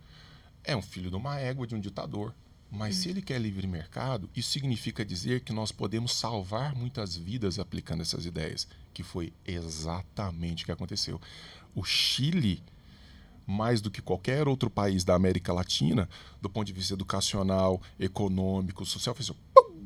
É 0.64 0.76
um 0.76 0.82
filho 0.82 1.10
de 1.10 1.16
uma 1.16 1.38
égua, 1.40 1.68
de 1.68 1.76
um 1.76 1.80
ditador. 1.80 2.34
Mas 2.70 2.98
se 2.98 3.10
ele 3.10 3.22
quer 3.22 3.40
livre 3.40 3.66
mercado, 3.66 4.30
isso 4.36 4.52
significa 4.52 5.06
dizer 5.06 5.40
que 5.40 5.54
nós 5.54 5.72
podemos 5.72 6.14
salvar 6.14 6.76
muitas 6.76 7.16
vidas 7.16 7.60
aplicando 7.60 8.02
essas 8.02 8.26
ideias, 8.26 8.68
que 8.94 9.04
foi 9.04 9.32
exatamente 9.46 10.64
o 10.64 10.66
que 10.66 10.72
aconteceu. 10.74 11.20
O 11.74 11.86
Chile 11.86 12.62
mais 13.48 13.80
do 13.80 13.90
que 13.90 14.02
qualquer 14.02 14.46
outro 14.46 14.70
país 14.70 15.06
da 15.06 15.16
América 15.16 15.54
Latina, 15.54 16.10
do 16.42 16.50
ponto 16.50 16.68
de 16.68 16.74
vista 16.74 16.94
educacional, 16.94 17.82
econômico, 17.98 18.86
social, 18.86 19.16
fez 19.16 19.30
pum, 19.30 19.77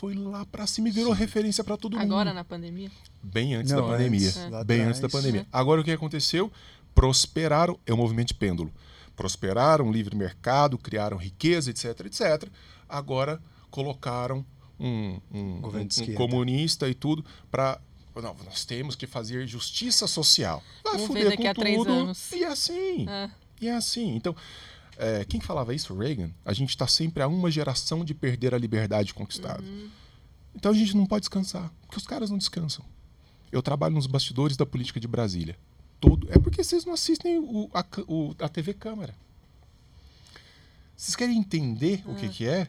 foi 0.00 0.14
lá 0.14 0.46
para 0.46 0.66
cima 0.66 0.88
e 0.88 0.90
virou 0.90 1.12
Sim. 1.14 1.20
referência 1.20 1.62
para 1.62 1.76
todo 1.76 1.92
Agora, 1.92 2.06
mundo. 2.06 2.14
Agora 2.14 2.32
na 2.32 2.42
pandemia? 2.42 2.90
Bem 3.22 3.54
antes 3.54 3.70
Não, 3.70 3.82
da 3.82 3.88
pandemia. 3.92 4.28
Antes, 4.28 4.36
é. 4.38 4.64
Bem 4.64 4.80
antes 4.80 4.98
da 4.98 5.10
pandemia. 5.10 5.46
Agora 5.52 5.82
o 5.82 5.84
que 5.84 5.90
aconteceu? 5.90 6.50
Prosperaram, 6.94 7.78
é 7.84 7.92
o 7.92 7.94
um 7.94 7.98
movimento 7.98 8.28
de 8.28 8.34
pêndulo. 8.34 8.72
Prosperaram, 9.14 9.92
livre 9.92 10.16
mercado, 10.16 10.78
criaram 10.78 11.18
riqueza, 11.18 11.68
etc, 11.68 12.06
etc. 12.06 12.48
Agora 12.88 13.38
colocaram 13.70 14.42
um, 14.78 15.20
um, 15.30 15.38
um, 15.38 15.66
um 15.66 16.14
comunista 16.14 16.88
e 16.88 16.94
tudo 16.94 17.22
para 17.50 17.78
não, 18.16 18.34
nós 18.44 18.64
temos 18.64 18.96
que 18.96 19.06
fazer 19.06 19.46
justiça 19.46 20.06
social. 20.06 20.62
Vai 20.82 20.94
Vamos 20.94 21.08
fuder 21.08 21.36
com 21.36 21.54
tudo. 21.54 22.12
E 22.34 22.42
é 22.42 22.46
assim. 22.46 23.08
É. 23.08 23.30
E 23.60 23.68
é 23.68 23.74
assim. 23.74 24.16
Então, 24.16 24.34
é, 25.00 25.24
quem 25.24 25.40
falava 25.40 25.74
isso? 25.74 25.96
Reagan. 25.96 26.30
A 26.44 26.52
gente 26.52 26.68
está 26.68 26.86
sempre 26.86 27.22
a 27.22 27.28
uma 27.28 27.50
geração 27.50 28.04
de 28.04 28.12
perder 28.12 28.54
a 28.54 28.58
liberdade 28.58 29.14
conquistada. 29.14 29.62
Uhum. 29.62 29.88
Então 30.54 30.72
a 30.72 30.74
gente 30.74 30.94
não 30.94 31.06
pode 31.06 31.22
descansar, 31.22 31.72
porque 31.82 31.96
os 31.96 32.06
caras 32.06 32.28
não 32.28 32.36
descansam. 32.36 32.84
Eu 33.50 33.62
trabalho 33.62 33.94
nos 33.94 34.06
bastidores 34.06 34.56
da 34.56 34.66
política 34.66 35.00
de 35.00 35.08
Brasília. 35.08 35.56
Todo. 35.98 36.28
É 36.30 36.38
porque 36.38 36.62
vocês 36.62 36.84
não 36.84 36.92
assistem 36.92 37.38
o, 37.38 37.70
a, 37.72 37.84
o, 38.06 38.34
a 38.38 38.48
TV 38.48 38.74
Câmara. 38.74 39.14
Vocês 40.94 41.16
querem 41.16 41.38
entender 41.38 42.02
o 42.06 42.14
que, 42.14 42.26
ah. 42.26 42.28
que 42.28 42.46
é? 42.46 42.68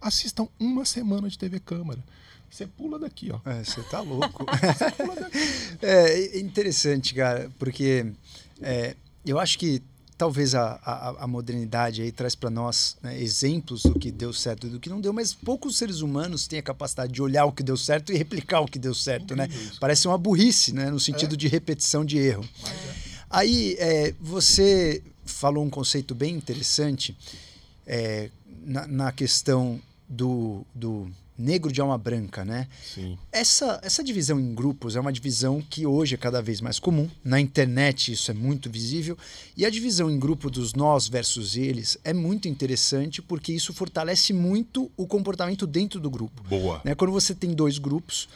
Assistam 0.00 0.48
uma 0.58 0.84
semana 0.84 1.28
de 1.28 1.38
TV 1.38 1.60
Câmara. 1.60 2.02
Você 2.50 2.66
pula 2.66 2.98
daqui, 2.98 3.30
ó. 3.30 3.40
É, 3.48 3.62
você 3.62 3.82
tá 3.84 4.00
louco. 4.00 4.44
você 4.50 4.90
pula 4.90 5.14
daqui. 5.14 5.38
É, 5.80 6.38
é 6.38 6.40
interessante, 6.40 7.14
cara, 7.14 7.50
porque 7.58 8.12
é, 8.60 8.96
eu 9.24 9.38
acho 9.38 9.58
que 9.58 9.82
talvez 10.18 10.52
a, 10.54 10.80
a, 10.84 11.24
a 11.24 11.26
modernidade 11.28 12.02
aí 12.02 12.10
traz 12.10 12.34
para 12.34 12.50
nós 12.50 12.96
né, 13.00 13.22
exemplos 13.22 13.84
do 13.84 13.96
que 13.96 14.10
deu 14.10 14.32
certo 14.32 14.66
e 14.66 14.70
do 14.70 14.80
que 14.80 14.90
não 14.90 15.00
deu, 15.00 15.12
mas 15.12 15.32
poucos 15.32 15.78
seres 15.78 16.00
humanos 16.00 16.48
têm 16.48 16.58
a 16.58 16.62
capacidade 16.62 17.12
de 17.12 17.22
olhar 17.22 17.44
o 17.44 17.52
que 17.52 17.62
deu 17.62 17.76
certo 17.76 18.12
e 18.12 18.16
replicar 18.16 18.60
o 18.60 18.66
que 18.66 18.80
deu 18.80 18.94
certo, 18.94 19.36
né? 19.36 19.48
Parece 19.78 20.08
uma 20.08 20.18
burrice, 20.18 20.72
né? 20.72 20.90
No 20.90 20.98
sentido 20.98 21.34
é. 21.34 21.36
de 21.36 21.46
repetição 21.46 22.04
de 22.04 22.18
erro. 22.18 22.44
É. 22.66 22.98
Aí 23.30 23.76
é, 23.78 24.14
você 24.20 25.02
falou 25.24 25.64
um 25.64 25.70
conceito 25.70 26.14
bem 26.14 26.34
interessante 26.34 27.16
é, 27.86 28.30
na, 28.64 28.86
na 28.88 29.12
questão 29.12 29.80
do, 30.08 30.66
do 30.74 31.08
negro 31.38 31.72
de 31.72 31.80
alma 31.80 31.96
branca, 31.96 32.44
né? 32.44 32.66
Sim. 32.94 33.16
Essa, 33.30 33.80
essa 33.82 34.02
divisão 34.02 34.40
em 34.40 34.54
grupos 34.54 34.96
é 34.96 35.00
uma 35.00 35.12
divisão 35.12 35.62
que 35.62 35.86
hoje 35.86 36.14
é 36.14 36.18
cada 36.18 36.42
vez 36.42 36.60
mais 36.60 36.78
comum. 36.78 37.08
Na 37.22 37.38
internet 37.38 38.12
isso 38.12 38.30
é 38.30 38.34
muito 38.34 38.68
visível. 38.68 39.16
E 39.56 39.64
a 39.64 39.70
divisão 39.70 40.10
em 40.10 40.18
grupo 40.18 40.50
dos 40.50 40.74
nós 40.74 41.06
versus 41.06 41.56
eles 41.56 41.96
é 42.02 42.12
muito 42.12 42.48
interessante 42.48 43.22
porque 43.22 43.52
isso 43.52 43.72
fortalece 43.72 44.32
muito 44.32 44.90
o 44.96 45.06
comportamento 45.06 45.66
dentro 45.66 46.00
do 46.00 46.10
grupo. 46.10 46.42
Boa. 46.42 46.80
Né? 46.84 46.94
Quando 46.94 47.12
você 47.12 47.34
tem 47.34 47.54
dois 47.54 47.78
grupos, 47.78 48.28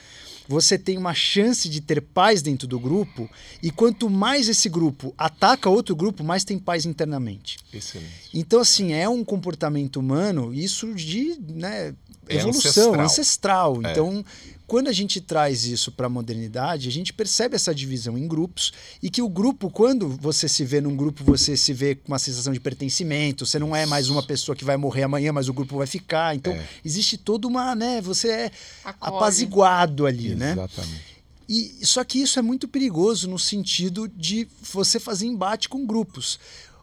você 0.46 0.78
tem 0.78 0.98
uma 0.98 1.14
chance 1.14 1.68
de 1.68 1.80
ter 1.80 2.00
paz 2.00 2.42
dentro 2.42 2.66
do 2.66 2.78
grupo, 2.78 3.30
e 3.62 3.70
quanto 3.70 4.11
mais 4.11 4.48
esse 4.48 4.68
grupo 4.68 5.14
ataca 5.16 5.70
outro 5.70 5.94
grupo, 5.94 6.24
mais 6.24 6.44
tem 6.44 6.59
paz 6.59 6.84
internamente. 6.84 7.59
Excelente. 7.72 8.11
Então, 8.34 8.61
assim, 8.61 8.92
é 8.92 9.09
um 9.09 9.24
comportamento 9.24 9.96
humano, 9.96 10.53
isso 10.53 10.94
de 10.94 11.38
né, 11.48 11.94
é 12.29 12.37
evolução, 12.37 12.95
ancestral. 12.95 13.01
ancestral. 13.01 13.81
É. 13.85 13.91
Então, 13.91 14.25
quando 14.66 14.89
a 14.89 14.93
gente 14.93 15.20
traz 15.20 15.64
isso 15.64 15.93
para 15.93 16.07
a 16.07 16.09
modernidade, 16.09 16.89
a 16.89 16.93
gente 16.93 17.12
percebe 17.12 17.55
essa 17.55 17.75
divisão 17.75 18.16
em 18.16 18.27
grupos 18.27 18.73
e 19.03 19.11
que 19.11 19.20
o 19.20 19.29
grupo, 19.29 19.68
quando 19.68 20.09
você 20.09 20.49
se 20.49 20.64
vê 20.64 20.81
num 20.81 20.97
grupo, 20.97 21.23
você 21.23 21.57
se 21.57 21.73
vê 21.73 21.95
com 21.95 22.09
uma 22.09 22.18
sensação 22.18 22.53
de 22.53 22.61
pertencimento, 22.61 23.45
você 23.45 23.59
não 23.59 23.77
é 23.77 23.85
mais 23.85 24.09
uma 24.09 24.23
pessoa 24.23 24.57
que 24.57 24.64
vai 24.64 24.77
morrer 24.79 25.03
amanhã, 25.03 25.33
mas 25.33 25.49
o 25.49 25.53
grupo 25.53 25.77
vai 25.77 25.87
ficar. 25.87 26.35
Então, 26.35 26.55
é. 26.55 26.66
existe 26.85 27.18
toda 27.18 27.47
uma, 27.47 27.75
né, 27.75 28.01
você 28.01 28.29
é 28.29 28.51
apaziguado 28.99 30.07
ali, 30.07 30.29
Exatamente. 30.29 30.39
né? 30.39 30.53
Exatamente. 30.53 31.12
E 31.49 31.85
só 31.85 32.03
que 32.03 32.23
isso 32.23 32.39
é 32.39 32.43
muito 32.43 32.66
perigoso 32.66 33.29
no 33.29 33.39
sentido 33.39 34.09
de 34.09 34.49
você 34.73 34.99
fazer 34.99 35.27
embate 35.27 35.68
com 35.68 35.85
grupos. 35.85 36.39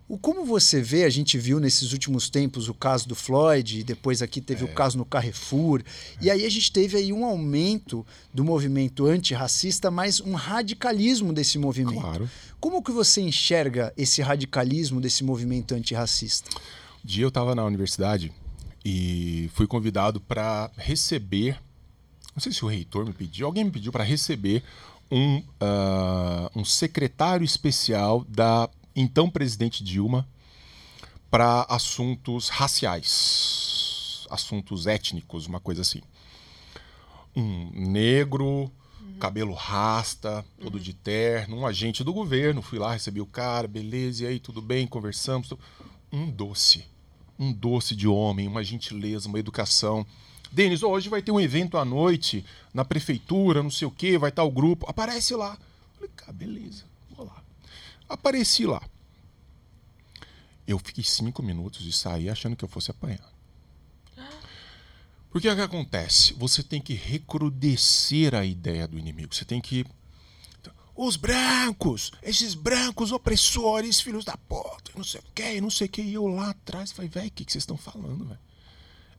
O 0.10 0.18
como 0.18 0.44
você 0.44 0.82
vê, 0.82 1.04
a 1.04 1.10
gente 1.10 1.38
viu 1.38 1.60
nesses 1.60 1.94
últimos 1.94 2.32
tempos 2.32 2.68
o 2.68 2.74
caso 2.74 3.08
do 3.08 3.14
Floyd, 3.14 3.82
e 3.82 3.84
depois 3.84 4.24
aqui 4.24 4.42
teve 4.42 4.64
é. 4.64 4.66
o 4.66 4.74
caso 4.74 4.98
no 4.98 5.06
Carrefour, 5.06 5.82
é. 5.82 6.26
e 6.26 6.32
aí 6.32 6.44
a 6.44 6.50
gente 6.50 6.72
teve 6.72 6.98
aí 6.98 7.14
um 7.14 7.24
aumento 7.24 8.04
do 8.34 8.44
movimento 8.44 9.06
antirracista, 9.06 9.92
mas 9.92 10.20
um 10.20 10.34
radicalismo 10.34 11.32
desse 11.32 11.60
movimento. 11.60 12.02
Claro. 12.02 12.28
Como 12.60 12.82
que 12.82 12.92
você 12.92 13.22
enxerga 13.22 13.94
esse 13.96 14.20
radicalismo 14.20 15.00
desse 15.00 15.24
movimento 15.24 15.76
antirracista? 15.76 16.50
Um 16.58 17.08
dia 17.08 17.26
eu 17.26 17.30
estava 17.30 17.54
na 17.54 17.64
universidade 17.64 18.32
e 18.84 19.48
fui 19.54 19.68
convidado 19.68 20.20
para 20.20 20.72
receber, 20.76 21.62
não 22.36 22.42
sei 22.42 22.52
se 22.52 22.66
o 22.66 22.68
reitor 22.68 23.06
me 23.06 23.14
pediu, 23.14 23.46
alguém 23.46 23.64
me 23.64 23.70
pediu 23.72 23.92
para 23.92 24.04
receber 24.04 24.64
um, 25.12 25.38
uh, 25.38 26.50
um 26.56 26.66
secretário 26.66 27.46
especial 27.46 28.26
da 28.28 28.68
então 28.96 29.30
presidente 29.30 29.84
Dilma 29.84 30.28
para 31.30 31.66
assuntos 31.70 32.50
raciais, 32.50 34.26
assuntos 34.30 34.88
étnicos, 34.88 35.46
uma 35.46 35.60
coisa 35.60 35.82
assim. 35.82 36.02
Um 37.36 37.70
negro, 37.92 38.46
uhum. 38.46 39.20
cabelo 39.20 39.54
rasta, 39.54 40.44
todo 40.60 40.76
uhum. 40.76 40.82
de 40.82 40.94
terno, 40.94 41.58
um 41.58 41.68
agente 41.68 42.04
do 42.04 42.12
governo. 42.12 42.62
Fui 42.62 42.80
lá, 42.80 42.94
recebi 42.94 43.22
o 43.22 43.26
cara, 43.26 43.68
beleza, 43.68 44.24
e 44.24 44.28
aí, 44.28 44.40
tudo 44.40 44.62
bem, 44.62 44.88
conversamos. 44.88 45.54
Um 46.12 46.30
doce. 46.30 46.86
Um 47.38 47.54
doce 47.54 47.96
de 47.96 48.08
homem, 48.08 48.48
uma 48.48 48.64
gentileza, 48.64 49.30
uma 49.30 49.40
educação. 49.40 50.06
Denis, 50.52 50.82
hoje 50.82 51.10
vai 51.10 51.22
ter 51.22 51.32
um 51.32 51.40
evento 51.40 51.78
à 51.78 51.86
noite 51.86 52.44
na 52.74 52.84
prefeitura, 52.84 53.62
não 53.62 53.70
sei 53.70 53.88
o 53.88 53.92
quê, 53.92 54.18
vai 54.18 54.30
estar 54.30 54.44
o 54.44 54.52
grupo. 54.52 54.86
Aparece 54.90 55.36
lá. 55.36 55.58
Falei, 55.94 56.10
cara, 56.16 56.34
beleza. 56.34 56.89
Apareci 58.10 58.66
lá. 58.66 58.82
Eu 60.68 60.80
fiquei 60.80 61.04
cinco 61.04 61.42
minutos 61.42 61.86
e 61.86 61.92
saí 61.92 62.30
achando 62.30 62.56
que 62.56 62.66
eu 62.66 62.70
fosse 62.70 62.92
apanhar. 62.92 63.32
Porque 65.32 65.48
o 65.48 65.56
que 65.56 65.62
acontece? 65.62 66.34
Você 66.34 66.64
tem 66.64 66.82
que 66.82 66.94
recrudescer 66.94 68.34
a 68.34 68.44
ideia 68.44 68.88
do 68.88 68.98
inimigo. 68.98 69.34
Você 69.34 69.46
tem 69.46 69.62
que. 69.62 69.86
Os 70.96 71.16
brancos, 71.16 72.12
esses 72.22 72.54
brancos 72.56 73.12
opressores, 73.12 74.02
filhos 74.02 74.26
da 74.26 74.36
porta, 74.36 74.92
não 74.98 75.04
sei 75.04 75.22
o 75.22 75.24
que, 75.34 75.62
não 75.62 75.70
sei 75.70 75.88
o 75.88 75.90
que. 75.90 76.02
E 76.02 76.14
eu 76.14 76.28
lá 76.28 76.50
atrás 76.50 76.92
falei, 76.92 77.10
velho, 77.10 77.28
o 77.28 77.32
que, 77.32 77.46
que 77.46 77.52
vocês 77.52 77.62
estão 77.62 77.78
falando, 77.78 78.26
velho? 78.26 78.40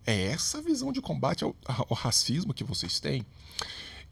É 0.05 0.27
essa 0.27 0.61
visão 0.61 0.93
de 0.93 1.01
combate 1.01 1.43
ao, 1.43 1.57
ao 1.67 1.97
racismo 1.97 2.53
que 2.53 2.65
vocês 2.65 3.01
têm? 3.01 3.25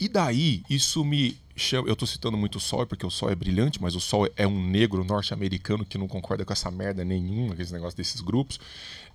E 0.01 0.09
daí, 0.09 0.63
isso 0.71 1.05
me. 1.05 1.39
Eu 1.73 1.93
estou 1.93 2.07
citando 2.07 2.37
muito 2.37 2.57
o 2.57 2.61
Sol, 2.61 2.87
porque 2.87 3.05
o 3.05 3.11
Sol 3.11 3.31
é 3.31 3.35
brilhante, 3.35 3.83
mas 3.83 3.95
o 3.95 4.01
Sol 4.01 4.29
é 4.37 4.47
um 4.47 4.65
negro 4.65 5.05
norte-americano 5.05 5.85
que 5.85 5.99
não 5.99 6.07
concorda 6.07 6.45
com 6.45 6.53
essa 6.53 6.71
merda 6.71 7.05
nenhuma, 7.05 7.53
aqueles 7.53 7.73
negócios 7.73 7.95
desses 7.95 8.21
grupos. 8.21 8.61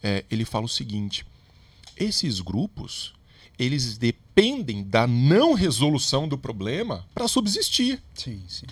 É, 0.02 0.26
ele 0.30 0.46
fala 0.46 0.66
o 0.66 0.70
seguinte: 0.70 1.26
esses 1.98 2.40
grupos 2.40 3.14
eles 3.58 3.98
dependem 3.98 4.84
da 4.84 5.06
não 5.06 5.54
resolução 5.54 6.28
do 6.28 6.38
problema 6.38 7.06
para 7.14 7.28
subsistir. 7.28 8.02
Sim, 8.14 8.42
sim. 8.48 8.66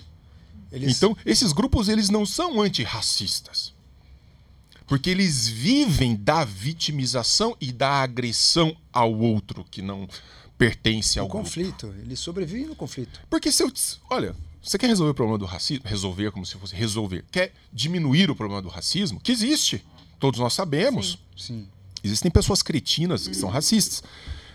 Eles... 0.70 0.96
Então, 0.96 1.16
esses 1.24 1.52
grupos 1.52 1.88
eles 1.88 2.08
não 2.08 2.26
são 2.26 2.60
antirracistas. 2.60 3.72
Porque 4.86 5.08
eles 5.08 5.48
vivem 5.48 6.16
da 6.16 6.44
vitimização 6.44 7.56
e 7.60 7.72
da 7.72 7.88
agressão 8.02 8.76
ao 8.92 9.14
outro 9.14 9.64
que 9.70 9.80
não 9.80 10.08
pertence 10.62 11.18
ao 11.18 11.28
conflito. 11.28 11.88
Grupo. 11.88 12.02
Ele 12.02 12.16
sobrevive 12.16 12.66
no 12.66 12.76
conflito. 12.76 13.20
Porque 13.28 13.50
se 13.50 13.62
eu. 13.62 13.72
Olha, 14.08 14.34
você 14.62 14.78
quer 14.78 14.86
resolver 14.86 15.10
o 15.10 15.14
problema 15.14 15.38
do 15.38 15.44
racismo? 15.44 15.84
Resolver 15.86 16.30
como 16.30 16.46
se 16.46 16.56
fosse 16.56 16.74
resolver. 16.74 17.24
Quer 17.30 17.52
diminuir 17.72 18.30
o 18.30 18.36
problema 18.36 18.62
do 18.62 18.68
racismo? 18.68 19.20
Que 19.20 19.32
existe. 19.32 19.84
Todos 20.18 20.38
nós 20.38 20.52
sabemos. 20.52 21.18
Sim. 21.36 21.46
Sim. 21.46 21.68
Existem 22.04 22.30
pessoas 22.30 22.62
cretinas 22.62 23.28
que 23.28 23.34
são 23.34 23.48
racistas. 23.48 24.02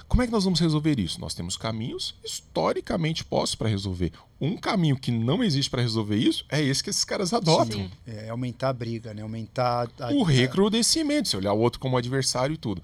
Como 0.08 0.22
é 0.22 0.26
que 0.26 0.32
nós 0.32 0.46
vamos 0.46 0.60
resolver 0.60 1.00
isso? 1.00 1.20
Nós 1.20 1.34
temos 1.34 1.58
caminhos 1.58 2.16
historicamente 2.24 3.26
postos 3.26 3.56
para 3.56 3.68
resolver. 3.68 4.12
Um 4.40 4.56
caminho 4.56 4.98
que 4.98 5.12
não 5.12 5.44
existe 5.44 5.70
para 5.70 5.82
resolver 5.82 6.16
isso 6.16 6.46
é 6.50 6.62
esse 6.62 6.84
que 6.84 6.90
esses 6.90 7.04
caras 7.04 7.34
adotam. 7.34 7.80
Sim. 7.80 7.92
É 8.06 8.30
aumentar 8.30 8.70
a 8.70 8.74
briga, 8.74 9.14
né? 9.14 9.22
Aumentar 9.22 9.90
a... 10.00 10.12
o 10.14 10.24
recrudescimento, 10.24 11.28
se 11.28 11.38
olhar 11.38 11.54
o 11.54 11.60
outro 11.60 11.80
como 11.80 11.98
adversário 11.98 12.54
e 12.54 12.58
tudo. 12.58 12.82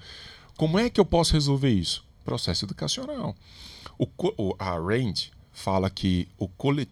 Como 0.58 0.78
é 0.78 0.90
que 0.90 1.00
eu 1.00 1.06
posso 1.06 1.34
resolver 1.34 1.72
isso? 1.72 2.06
Processo 2.24 2.66
educacional. 2.66 3.36
O, 3.98 4.08
o, 4.38 4.56
a 4.58 4.72
Rand 4.78 5.32
fala 5.52 5.90
que 5.90 6.28
o, 6.38 6.50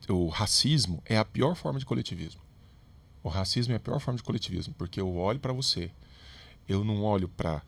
o 0.09 0.27
racismo 0.27 1.01
é 1.05 1.17
a 1.17 1.25
pior 1.25 1.55
forma 1.55 1.79
de 1.79 1.86
coletivismo. 1.86 2.41
O 3.23 3.29
racismo 3.29 3.73
é 3.73 3.77
a 3.77 3.79
pior 3.79 3.99
forma 3.99 4.17
de 4.17 4.23
coletivismo, 4.23 4.73
porque 4.77 4.99
eu 4.99 5.15
olho 5.15 5.39
para 5.39 5.53
você, 5.53 5.91
eu 6.67 6.84
não 6.84 7.03
olho 7.03 7.27
para 7.27 7.61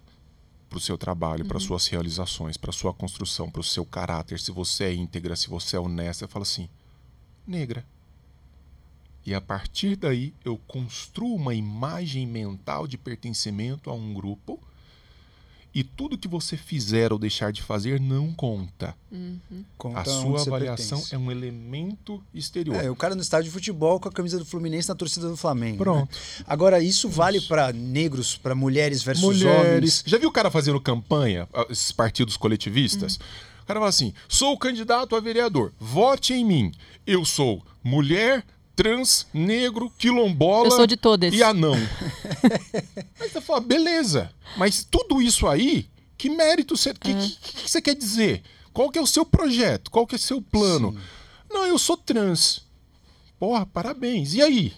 o 0.72 0.80
seu 0.80 0.98
trabalho, 0.98 1.44
uhum. 1.44 1.48
para 1.48 1.60
suas 1.60 1.88
realizações, 1.88 2.58
para 2.58 2.72
sua 2.72 2.94
construção, 2.94 3.50
para 3.50 3.62
o 3.62 3.64
seu 3.64 3.86
caráter, 3.86 4.40
se 4.40 4.52
você 4.52 4.86
é 4.86 4.94
íntegra, 4.94 5.36
se 5.36 5.50
você 5.50 5.76
é 5.76 5.80
honesta, 5.80 6.26
eu 6.26 6.30
falo 6.30 6.44
assim, 6.44 6.70
negra. 7.46 7.86
E 9.26 9.34
a 9.34 9.40
partir 9.40 9.96
daí 9.96 10.34
eu 10.44 10.58
construo 10.68 11.36
uma 11.36 11.54
imagem 11.54 12.28
mental 12.28 12.88
de 12.88 12.98
pertencimento 12.98 13.90
a 13.90 13.94
um 13.94 14.14
grupo. 14.14 14.60
E 15.76 15.84
tudo 15.84 16.18
que 16.18 16.28
você 16.28 16.56
fizer 16.56 17.12
ou 17.12 17.18
deixar 17.18 17.52
de 17.52 17.62
fazer 17.62 18.00
não 18.00 18.32
conta. 18.32 18.96
Conta 19.78 20.02
a 20.02 20.06
sua 20.06 20.42
avaliação 20.42 21.00
pertence. 21.00 21.16
é 21.16 21.18
um 21.18 21.32
elemento 21.32 22.24
exterior. 22.34 22.76
É, 22.76 22.92
o 22.92 22.96
cara 22.96 23.16
no 23.16 23.22
estádio 23.22 23.46
de 23.46 23.52
futebol 23.52 24.00
com 24.00 24.08
a 24.08 24.12
camisa 24.12 24.38
do 24.38 24.46
Fluminense 24.46 24.88
na 24.88 24.96
torcida 24.96 25.28
do 25.28 25.36
Flamengo. 25.36 25.78
Pronto. 25.80 26.12
né? 26.12 26.46
Agora, 26.48 26.80
isso 26.82 27.10
vale 27.10 27.42
para 27.42 27.74
negros, 27.74 28.38
para 28.38 28.54
mulheres 28.54 29.02
versus 29.02 29.24
Mulheres. 29.24 29.68
homens. 29.68 30.04
Já 30.06 30.18
viu 30.20 30.30
o 30.30 30.32
cara 30.32 30.52
fazendo 30.52 30.80
campanha, 30.80 31.48
esses 31.70 31.92
partidos 31.92 32.38
coletivistas? 32.38 33.16
Uhum. 33.16 33.24
O 33.64 33.66
cara 33.66 33.80
fala 33.80 33.90
assim: 33.90 34.14
sou 34.28 34.58
candidato 34.58 35.16
a 35.16 35.20
vereador, 35.20 35.74
vote 35.80 36.34
em 36.34 36.46
mim. 36.46 36.72
Eu 37.08 37.26
sou 37.26 37.64
mulher, 37.84 38.46
trans, 38.76 39.28
negro, 39.34 39.92
quilombola 39.98 40.68
Eu 40.68 40.72
sou 40.72 40.88
de 40.88 40.98
todas. 40.98 41.34
e 41.34 41.44
anão. 41.44 41.76
Aí 43.20 43.30
você 43.30 43.42
fala, 43.42 43.62
beleza, 43.62 44.32
mas 44.58 44.84
tudo 44.90 45.22
isso 45.22 45.48
aí, 45.48 45.90
que 46.18 46.30
mérito 46.30 46.76
você. 46.76 46.92
O 46.92 46.96
que, 46.96 47.14
que, 47.14 47.30
que 47.64 47.70
você 47.70 47.82
quer 47.82 47.96
dizer? 47.96 48.44
Qual 48.74 48.90
que 48.90 48.98
é 48.98 49.02
o 49.02 49.08
seu 49.08 49.26
projeto? 49.26 49.92
Qual 49.92 50.08
que 50.08 50.16
é 50.16 50.18
o 50.18 50.22
seu 50.22 50.42
plano? 50.42 50.98
Não, 51.50 51.66
eu 51.66 51.78
sou 51.78 51.96
trans. 51.96 52.66
Porra, 53.40 53.66
parabéns. 53.66 54.34
E 54.34 54.42
aí? 54.42 54.74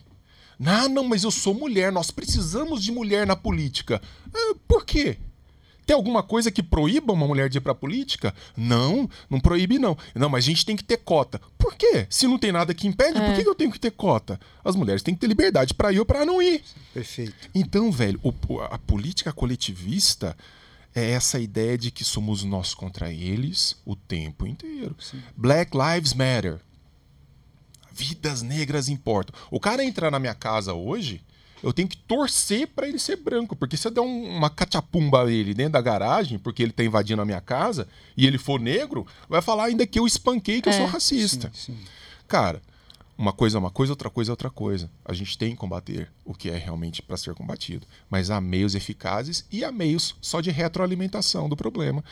Ah, 0.65 0.89
não, 0.89 1.03
mas 1.03 1.23
eu 1.23 1.31
sou 1.31 1.53
mulher. 1.53 1.91
Nós 1.91 2.11
precisamos 2.11 2.83
de 2.83 2.91
mulher 2.91 3.25
na 3.25 3.35
política. 3.35 4.01
Ah, 4.33 4.55
por 4.67 4.85
quê? 4.85 5.17
Tem 5.85 5.95
alguma 5.95 6.23
coisa 6.23 6.49
que 6.49 6.63
proíba 6.63 7.13
uma 7.13 7.27
mulher 7.27 7.47
de 7.47 7.59
ir 7.59 7.61
pra 7.61 7.75
política? 7.75 8.33
Não, 8.57 9.09
não 9.29 9.39
proíbe 9.39 9.77
não. 9.77 9.97
Não, 10.15 10.29
mas 10.29 10.43
a 10.43 10.47
gente 10.47 10.65
tem 10.65 10.75
que 10.75 10.83
ter 10.83 10.97
cota. 10.97 11.39
Por 11.57 11.75
quê? 11.75 12.07
Se 12.09 12.27
não 12.27 12.39
tem 12.39 12.51
nada 12.51 12.73
que 12.73 12.87
impede, 12.87 13.19
por 13.19 13.35
que 13.35 13.47
eu 13.47 13.55
tenho 13.55 13.71
que 13.71 13.79
ter 13.79 13.91
cota? 13.91 14.39
As 14.63 14.75
mulheres 14.75 15.03
têm 15.03 15.13
que 15.13 15.21
ter 15.21 15.27
liberdade 15.27 15.73
pra 15.73 15.91
ir 15.91 15.99
ou 15.99 16.05
pra 16.05 16.25
não 16.25 16.41
ir. 16.41 16.63
Perfeito. 16.93 17.49
Então, 17.53 17.91
velho, 17.91 18.19
a 18.71 18.77
política 18.77 19.31
coletivista 19.31 20.35
é 20.93 21.11
essa 21.11 21.39
ideia 21.39 21.77
de 21.77 21.91
que 21.91 22.03
somos 22.03 22.43
nós 22.43 22.73
contra 22.73 23.11
eles 23.11 23.75
o 23.85 23.95
tempo 23.95 24.47
inteiro. 24.47 24.95
Black 25.35 25.71
Lives 25.77 26.13
Matter. 26.13 26.59
Vidas 27.91 28.41
negras 28.41 28.89
importam. 28.89 29.33
O 29.51 29.59
cara 29.59 29.83
entrar 29.83 30.09
na 30.09 30.19
minha 30.19 30.33
casa 30.33 30.73
hoje, 30.73 31.21
eu 31.63 31.73
tenho 31.73 31.87
que 31.87 31.97
torcer 31.97 32.67
pra 32.67 32.87
ele 32.87 32.99
ser 32.99 33.15
branco, 33.17 33.55
porque 33.55 33.75
se 33.77 33.87
eu 33.87 33.91
der 33.91 34.01
um- 34.01 34.37
uma 34.37 34.49
cachapumba 34.49 35.23
a 35.25 35.31
ele 35.31 35.53
dentro 35.53 35.73
da 35.73 35.81
garagem, 35.81 36.37
porque 36.37 36.61
ele 36.63 36.71
tá 36.71 36.83
invadindo 36.83 37.21
a 37.21 37.25
minha 37.25 37.41
casa, 37.41 37.87
e 38.15 38.25
ele 38.27 38.37
for 38.37 38.59
negro, 38.59 39.05
vai 39.29 39.41
falar 39.41 39.65
ainda 39.65 39.85
que 39.87 39.97
eu 39.99 40.05
espanquei 40.05 40.61
que 40.61 40.69
eu 40.69 40.73
É. 40.73 40.77
sou 40.77 40.85
racista. 40.85 41.49
Sim. 41.53 41.77
Cara, 42.27 42.61
uma 43.17 43.31
coisa 43.31 43.57
é 43.57 43.59
uma 43.59 43.71
coisa, 43.71 43.93
outra 43.93 44.09
coisa 44.09 44.31
é 44.31 44.33
outra 44.33 44.49
coisa. 44.49 44.89
A 45.05 45.13
gente 45.13 45.37
tem 45.37 45.51
que 45.51 45.55
combater 45.57 46.11
o 46.25 46.33
que 46.33 46.49
é 46.49 46.57
realmente 46.57 47.01
para 47.01 47.15
ser 47.17 47.33
combatido. 47.33 47.87
Mas 48.09 48.29
há 48.29 48.41
meios 48.41 48.75
eficazes 48.75 49.45
e 49.51 49.63
há 49.63 49.71
meios 49.71 50.15
só 50.21 50.41
de 50.41 50.51
retroalimentação 50.51 51.47
do 51.47 51.55
problema, 51.55 52.03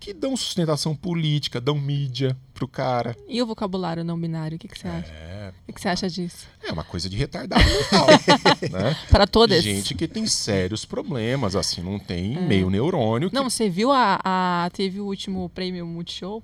que 0.00 0.14
dão 0.14 0.36
sustentação 0.36 0.94
política, 0.94 1.60
dão 1.60 1.76
mídia 1.78 2.36
pro 2.54 2.68
cara. 2.68 3.16
E 3.28 3.42
o 3.42 3.46
vocabulário 3.46 4.04
não 4.04 4.18
binário, 4.18 4.56
o 4.56 4.58
que, 4.58 4.68
que 4.68 4.78
você 4.78 4.86
acha? 4.88 5.12
É, 5.12 5.52
O 5.66 5.72
que, 5.72 5.80
você 5.80 5.88
acha 5.88 6.08
disso? 6.08 6.46
é 6.62 6.70
uma 6.72 6.84
coisa 6.84 7.08
de 7.08 7.16
retardado 7.16 7.64
mental. 7.64 8.06
né? 8.70 8.96
Para 9.10 9.26
todas. 9.26 9.62
Gente 9.62 9.94
que 9.94 10.06
tem 10.06 10.26
sérios 10.26 10.84
problemas, 10.84 11.56
assim, 11.56 11.80
não 11.82 11.98
tem 11.98 12.40
meio 12.46 12.70
neurônio. 12.70 13.28
que- 13.28 13.34
Não, 13.34 13.50
você 13.50 13.68
viu 13.68 13.90
a, 13.90 14.20
a- 14.24 14.70
Teve 14.72 15.00
o 15.00 15.04
último 15.06 15.48
prêmio 15.50 15.84
Multishow 15.86 16.42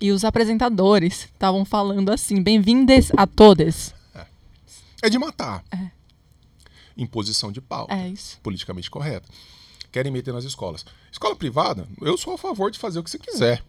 e 0.00 0.10
os 0.12 0.24
apresentadores 0.24 1.24
estavam 1.24 1.64
falando 1.64 2.10
assim: 2.10 2.42
bem-vindas 2.42 3.10
a 3.16 3.26
todas. 3.26 3.94
É 5.02 5.08
de 5.10 5.18
matar. 5.18 5.62
Imposição 6.96 7.50
de 7.50 7.60
pauta. 7.60 7.94
É 7.94 8.08
isso. 8.08 8.38
politicamente 8.42 8.90
correta. 8.90 9.28
Querem 9.94 10.10
meter 10.10 10.34
nas 10.34 10.42
escolas. 10.42 10.84
Escola 11.12 11.36
privada, 11.36 11.86
eu 12.00 12.18
sou 12.18 12.34
a 12.34 12.36
favor 12.36 12.68
de 12.68 12.80
fazer 12.80 12.98
o 12.98 13.04
que 13.04 13.08
você 13.08 13.16
quiser. 13.16 13.62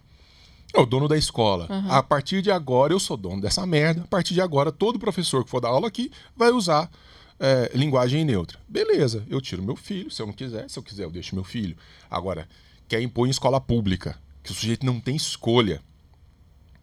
É 0.73 0.79
o 0.79 0.83
dono 0.83 1.07
da 1.07 1.15
escola. 1.15 1.67
A 1.87 2.01
partir 2.01 2.41
de 2.41 2.49
agora, 2.49 2.91
eu 2.91 2.99
sou 2.99 3.15
dono 3.15 3.39
dessa 3.39 3.63
merda. 3.63 4.01
A 4.01 4.07
partir 4.07 4.33
de 4.33 4.41
agora, 4.41 4.71
todo 4.71 4.97
professor 4.97 5.43
que 5.43 5.51
for 5.51 5.61
dar 5.61 5.67
aula 5.67 5.87
aqui 5.87 6.11
vai 6.35 6.49
usar 6.49 6.89
é, 7.39 7.69
linguagem 7.75 8.25
neutra. 8.25 8.57
Beleza, 8.67 9.23
eu 9.29 9.39
tiro 9.39 9.61
meu 9.61 9.75
filho, 9.75 10.09
se 10.09 10.19
eu 10.19 10.25
não 10.25 10.33
quiser. 10.33 10.67
Se 10.67 10.79
eu 10.79 10.81
quiser, 10.81 11.03
eu 11.03 11.11
deixo 11.11 11.35
meu 11.35 11.43
filho. 11.43 11.77
Agora, 12.09 12.49
quer 12.87 12.99
impor 13.03 13.27
em 13.27 13.29
escola 13.29 13.61
pública, 13.61 14.17
que 14.41 14.51
o 14.51 14.55
sujeito 14.55 14.83
não 14.83 14.99
tem 14.99 15.15
escolha. 15.15 15.79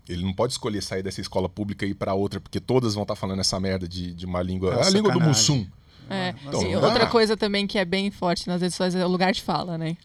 Ele 0.08 0.22
não 0.22 0.32
pode 0.32 0.52
escolher 0.52 0.84
sair 0.84 1.02
dessa 1.02 1.20
escola 1.20 1.48
pública 1.48 1.84
e 1.84 1.90
ir 1.90 1.94
para 1.94 2.14
outra, 2.14 2.38
porque 2.38 2.60
todas 2.60 2.94
vão 2.94 3.02
estar 3.02 3.16
falando 3.16 3.40
essa 3.40 3.58
merda 3.58 3.88
de, 3.88 4.14
de 4.14 4.24
uma 4.24 4.40
língua. 4.40 4.72
É 4.74 4.86
a 4.86 4.90
língua 4.90 5.10
do 5.10 5.18
sacanagem. 5.18 5.28
Mussum. 5.28 5.66
É. 6.12 6.34
Então, 6.46 6.62
não 6.62 6.82
outra 6.82 7.06
coisa 7.06 7.36
também 7.36 7.66
que 7.66 7.78
é 7.78 7.84
bem 7.84 8.10
forte 8.10 8.46
nas 8.48 8.60
redes 8.60 8.74
sociais 8.76 8.94
é 8.94 9.04
o 9.04 9.08
lugar 9.08 9.32
de 9.32 9.42
fala, 9.42 9.76
né? 9.78 9.96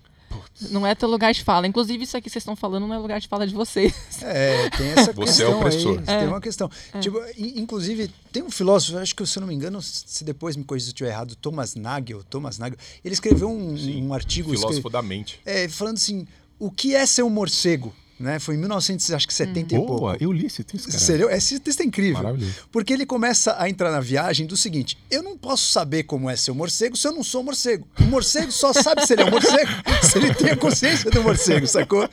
Não 0.71 0.85
é 0.85 0.93
teu 0.93 1.07
lugar 1.09 1.33
de 1.33 1.43
fala. 1.43 1.67
Inclusive, 1.67 2.03
isso 2.03 2.17
aqui 2.17 2.25
que 2.25 2.29
vocês 2.29 2.41
estão 2.41 2.55
falando 2.55 2.85
não 2.87 2.93
é 2.93 2.97
lugar 2.97 3.19
de 3.19 3.27
fala 3.27 3.47
de 3.47 3.53
vocês. 3.53 3.93
É, 4.21 4.69
tem 4.71 4.87
essa 4.89 5.13
Você 5.13 5.43
é 5.43 5.45
questão 5.45 5.59
opressor. 5.59 5.99
aí. 5.99 6.19
Tem 6.19 6.27
uma 6.27 6.41
questão. 6.41 6.69
Tipo, 6.99 7.19
in- 7.37 7.59
inclusive, 7.61 8.11
tem 8.31 8.43
um 8.43 8.51
filósofo, 8.51 8.97
acho 8.97 9.15
que 9.15 9.25
se 9.25 9.37
eu 9.37 9.41
não 9.41 9.47
me 9.47 9.53
engano, 9.55 9.81
se 9.81 10.23
depois 10.23 10.55
me 10.55 10.63
corrija 10.63 10.85
se 10.85 10.89
eu 10.89 10.93
estiver 10.93 11.09
errado, 11.11 11.35
Thomas 11.35 11.75
Nagel, 11.75 12.23
Thomas 12.23 12.57
Nagel, 12.59 12.77
ele 13.03 13.13
escreveu 13.13 13.49
um, 13.49 13.75
um 14.07 14.13
artigo 14.13 14.49
Filósofo 14.49 14.73
escre- 14.79 14.91
da 14.91 15.01
mente. 15.01 15.39
é, 15.45 15.67
falando 15.69 15.95
assim, 15.97 16.27
o 16.59 16.69
que 16.71 16.93
é 16.95 17.05
ser 17.05 17.23
um 17.23 17.29
morcego? 17.29 17.93
Né? 18.19 18.39
Foi 18.39 18.55
em 18.55 18.57
1970 18.57 19.59
e 19.59 19.77
pouco. 19.77 19.97
Boa, 19.97 20.17
eu 20.19 20.31
li 20.31 20.47
esse 20.47 20.63
texto, 20.63 20.87
cara. 20.87 20.99
Sério? 20.99 21.29
Esse 21.29 21.59
texto 21.59 21.81
é 21.81 21.83
incrível. 21.83 22.35
Porque 22.71 22.91
ele 22.91 23.05
começa 23.05 23.55
a 23.59 23.69
entrar 23.69 23.91
na 23.91 23.99
viagem 23.99 24.47
do 24.47 24.57
seguinte: 24.57 24.97
eu 25.11 25.21
não 25.21 25.37
posso 25.37 25.71
saber 25.71 26.03
como 26.03 26.27
é 26.29 26.35
ser 26.35 26.51
um 26.51 26.55
morcego 26.55 26.97
se 26.97 27.07
eu 27.07 27.11
não 27.11 27.23
sou 27.23 27.43
morcego. 27.43 27.87
O 27.99 28.05
morcego 28.05 28.51
só 28.51 28.73
sabe 28.73 29.05
se 29.05 29.13
ele 29.13 29.21
é 29.21 29.25
um 29.25 29.29
morcego 29.31 29.71
se 30.01 30.17
ele 30.17 30.33
tem 30.33 30.51
a 30.51 30.57
consciência 30.57 31.11
do 31.11 31.21
morcego, 31.21 31.67
sacou? 31.67 32.09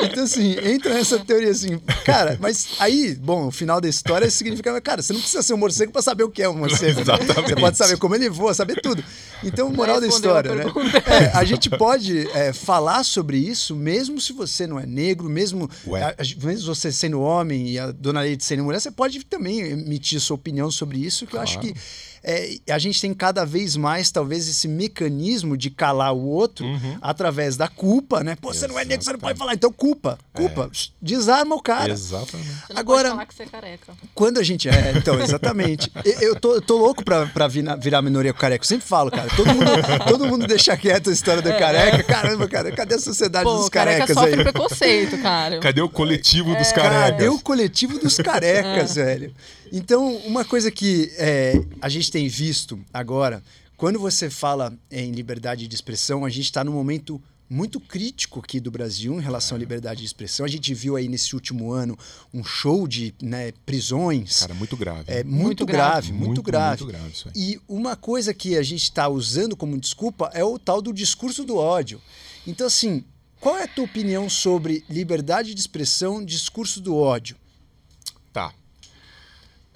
Então, 0.00 0.24
assim, 0.24 0.56
entra 0.62 0.92
nessa 0.92 1.18
teoria 1.18 1.50
assim, 1.50 1.78
cara, 2.04 2.36
mas 2.40 2.68
aí, 2.78 3.14
bom, 3.14 3.46
o 3.46 3.50
final 3.50 3.80
da 3.80 3.88
história 3.88 4.30
significa, 4.30 4.78
cara, 4.80 5.00
você 5.00 5.12
não 5.12 5.20
precisa 5.20 5.42
ser 5.42 5.54
um 5.54 5.58
morcego 5.58 5.92
pra 5.92 6.02
saber 6.02 6.24
o 6.24 6.30
que 6.30 6.42
é 6.42 6.48
um 6.48 6.54
morcego. 6.58 6.96
né? 6.96 7.02
Exatamente. 7.02 7.48
Você 7.48 7.56
pode 7.56 7.78
saber 7.78 7.96
como 7.96 8.14
ele 8.14 8.28
voa, 8.28 8.52
saber 8.52 8.80
tudo. 8.80 9.02
Então, 9.42 9.70
moral 9.70 10.00
da 10.00 10.06
história, 10.06 10.54
né? 10.54 10.64
É, 11.06 11.36
a 11.36 11.44
gente 11.44 11.70
pode 11.70 12.28
é, 12.30 12.52
falar 12.52 13.04
sobre 13.04 13.38
isso, 13.38 13.76
mesmo 13.76 14.20
se 14.20 14.32
você 14.32 14.66
não 14.66 14.78
é 14.78 14.86
negro, 14.86 15.28
mesmo, 15.28 15.45
Ué. 15.86 16.02
a- 16.02 16.08
a- 16.10 16.44
mesmo 16.46 16.74
você 16.74 16.90
sendo 16.90 17.20
homem 17.20 17.68
e 17.70 17.78
a 17.78 17.90
dona 17.92 18.20
Leite 18.22 18.44
sendo 18.44 18.64
mulher, 18.64 18.80
você 18.80 18.90
pode 18.90 19.22
também 19.24 19.60
emitir 19.60 20.20
sua 20.20 20.34
opinião 20.36 20.70
sobre 20.70 20.98
isso, 20.98 21.26
que 21.26 21.36
eu 21.36 21.40
acho 21.40 21.58
que 21.60 21.74
é, 22.22 22.56
a 22.70 22.78
gente 22.78 23.00
tem 23.00 23.12
cada 23.14 23.44
vez 23.44 23.76
mais, 23.76 24.10
talvez, 24.10 24.48
esse 24.48 24.66
mecanismo 24.68 25.56
de 25.56 25.70
calar 25.70 26.12
o 26.14 26.24
outro 26.26 26.64
Uhum. 26.66 26.98
através 27.00 27.56
da 27.56 27.68
culpa, 27.68 28.22
né? 28.24 28.36
Pô, 28.40 28.52
você 28.52 28.66
não 28.66 28.78
é 28.78 28.84
negro, 28.84 29.04
você 29.04 29.12
não 29.12 29.18
pode 29.18 29.38
falar. 29.38 29.54
Então, 29.54 29.72
culpa, 29.72 30.18
culpa. 30.32 30.70
Desarma 31.00 31.54
o 31.54 31.62
cara. 31.62 31.92
Exatamente. 31.92 32.48
Você 32.66 32.72
não 32.72 32.80
Agora- 32.80 33.02
pode 33.02 33.10
falar 33.14 33.26
que 33.26 33.34
você 33.34 33.42
é 33.42 33.46
careca. 33.46 33.92
Quando 34.14 34.38
a 34.38 34.42
gente. 34.42 34.68
É, 34.68 34.92
então, 34.96 35.18
exatamente. 35.20 35.90
Eu, 36.04 36.20
eu 36.20 36.40
tô, 36.40 36.54
eu 36.54 36.60
tô 36.62 36.76
louco 36.76 37.04
pra, 37.04 37.26
pra 37.26 37.46
virar, 37.48 37.76
virar 37.76 38.02
minoria 38.02 38.32
careca. 38.32 38.64
Eu 38.64 38.68
sempre 38.68 38.86
falo, 38.86 39.10
cara. 39.10 39.28
Todo 39.36 39.46
mundo, 39.54 39.70
todo 40.08 40.26
mundo 40.26 40.46
deixa 40.46 40.76
quieto 40.76 41.10
a 41.10 41.12
história 41.12 41.42
do 41.42 41.50
careca. 41.56 42.02
Caramba, 42.02 42.48
cara, 42.48 42.72
cadê 42.72 42.94
a 42.94 42.98
sociedade 42.98 43.44
Pô, 43.44 43.56
dos 43.58 43.68
careca 43.68 43.98
carecas 44.06 44.16
sofre 44.16 44.34
aí? 44.34 44.42
preconceito, 44.42 45.18
cara. 45.22 45.60
Cadê 45.60 45.80
o 45.80 45.88
coletivo 45.88 46.54
dos 46.56 46.72
Cadê 46.72 46.88
carecas? 46.88 47.28
o 47.34 47.40
coletivo 47.40 47.98
dos 47.98 48.16
carecas, 48.16 48.94
velho? 48.94 49.32
Então, 49.72 50.16
uma 50.18 50.44
coisa 50.44 50.70
que 50.70 51.12
é, 51.16 51.54
a 51.80 51.88
gente 51.88 52.10
tem 52.10 52.28
visto 52.28 52.78
agora, 52.92 53.42
quando 53.76 53.98
você 53.98 54.30
fala 54.30 54.76
em 54.90 55.10
liberdade 55.12 55.66
de 55.66 55.74
expressão, 55.74 56.24
a 56.24 56.30
gente 56.30 56.44
está 56.46 56.64
num 56.64 56.72
momento 56.72 57.20
muito 57.48 57.78
crítico 57.78 58.40
aqui 58.40 58.58
do 58.58 58.70
Brasil 58.72 59.14
em 59.18 59.22
relação 59.22 59.56
à 59.56 59.58
liberdade 59.58 60.00
de 60.00 60.06
expressão. 60.06 60.44
A 60.44 60.48
gente 60.48 60.74
viu 60.74 60.96
aí 60.96 61.08
nesse 61.08 61.34
último 61.34 61.72
ano 61.72 61.96
um 62.34 62.42
show 62.42 62.88
de 62.88 63.14
né, 63.22 63.52
prisões. 63.64 64.40
Cara, 64.40 64.54
muito 64.54 64.76
grave. 64.76 65.04
É 65.06 65.22
muito, 65.22 65.44
Muito 65.44 65.66
grave, 65.66 66.08
grave. 66.08 66.12
muito, 66.12 66.26
Muito, 66.26 66.42
grave. 66.42 66.84
muito 66.84 66.98
grave 66.98 67.12
isso 67.12 67.28
aí. 67.28 67.52
E 67.52 67.60
uma 67.68 67.94
coisa 67.94 68.34
que 68.34 68.56
a 68.56 68.62
gente 68.62 68.82
está 68.82 69.08
usando 69.08 69.56
como 69.56 69.78
desculpa 69.78 70.30
é 70.34 70.42
o 70.44 70.58
tal 70.58 70.82
do 70.82 70.92
discurso 70.92 71.44
do 71.44 71.56
ódio. 71.56 72.00
Então, 72.46 72.66
assim, 72.66 73.04
qual 73.40 73.56
é 73.56 73.62
a 73.64 73.68
tua 73.68 73.84
opinião 73.84 74.28
sobre 74.28 74.84
liberdade 74.90 75.54
de 75.54 75.60
expressão, 75.60 76.24
discurso 76.24 76.80
do 76.80 76.96
ódio? 76.96 77.36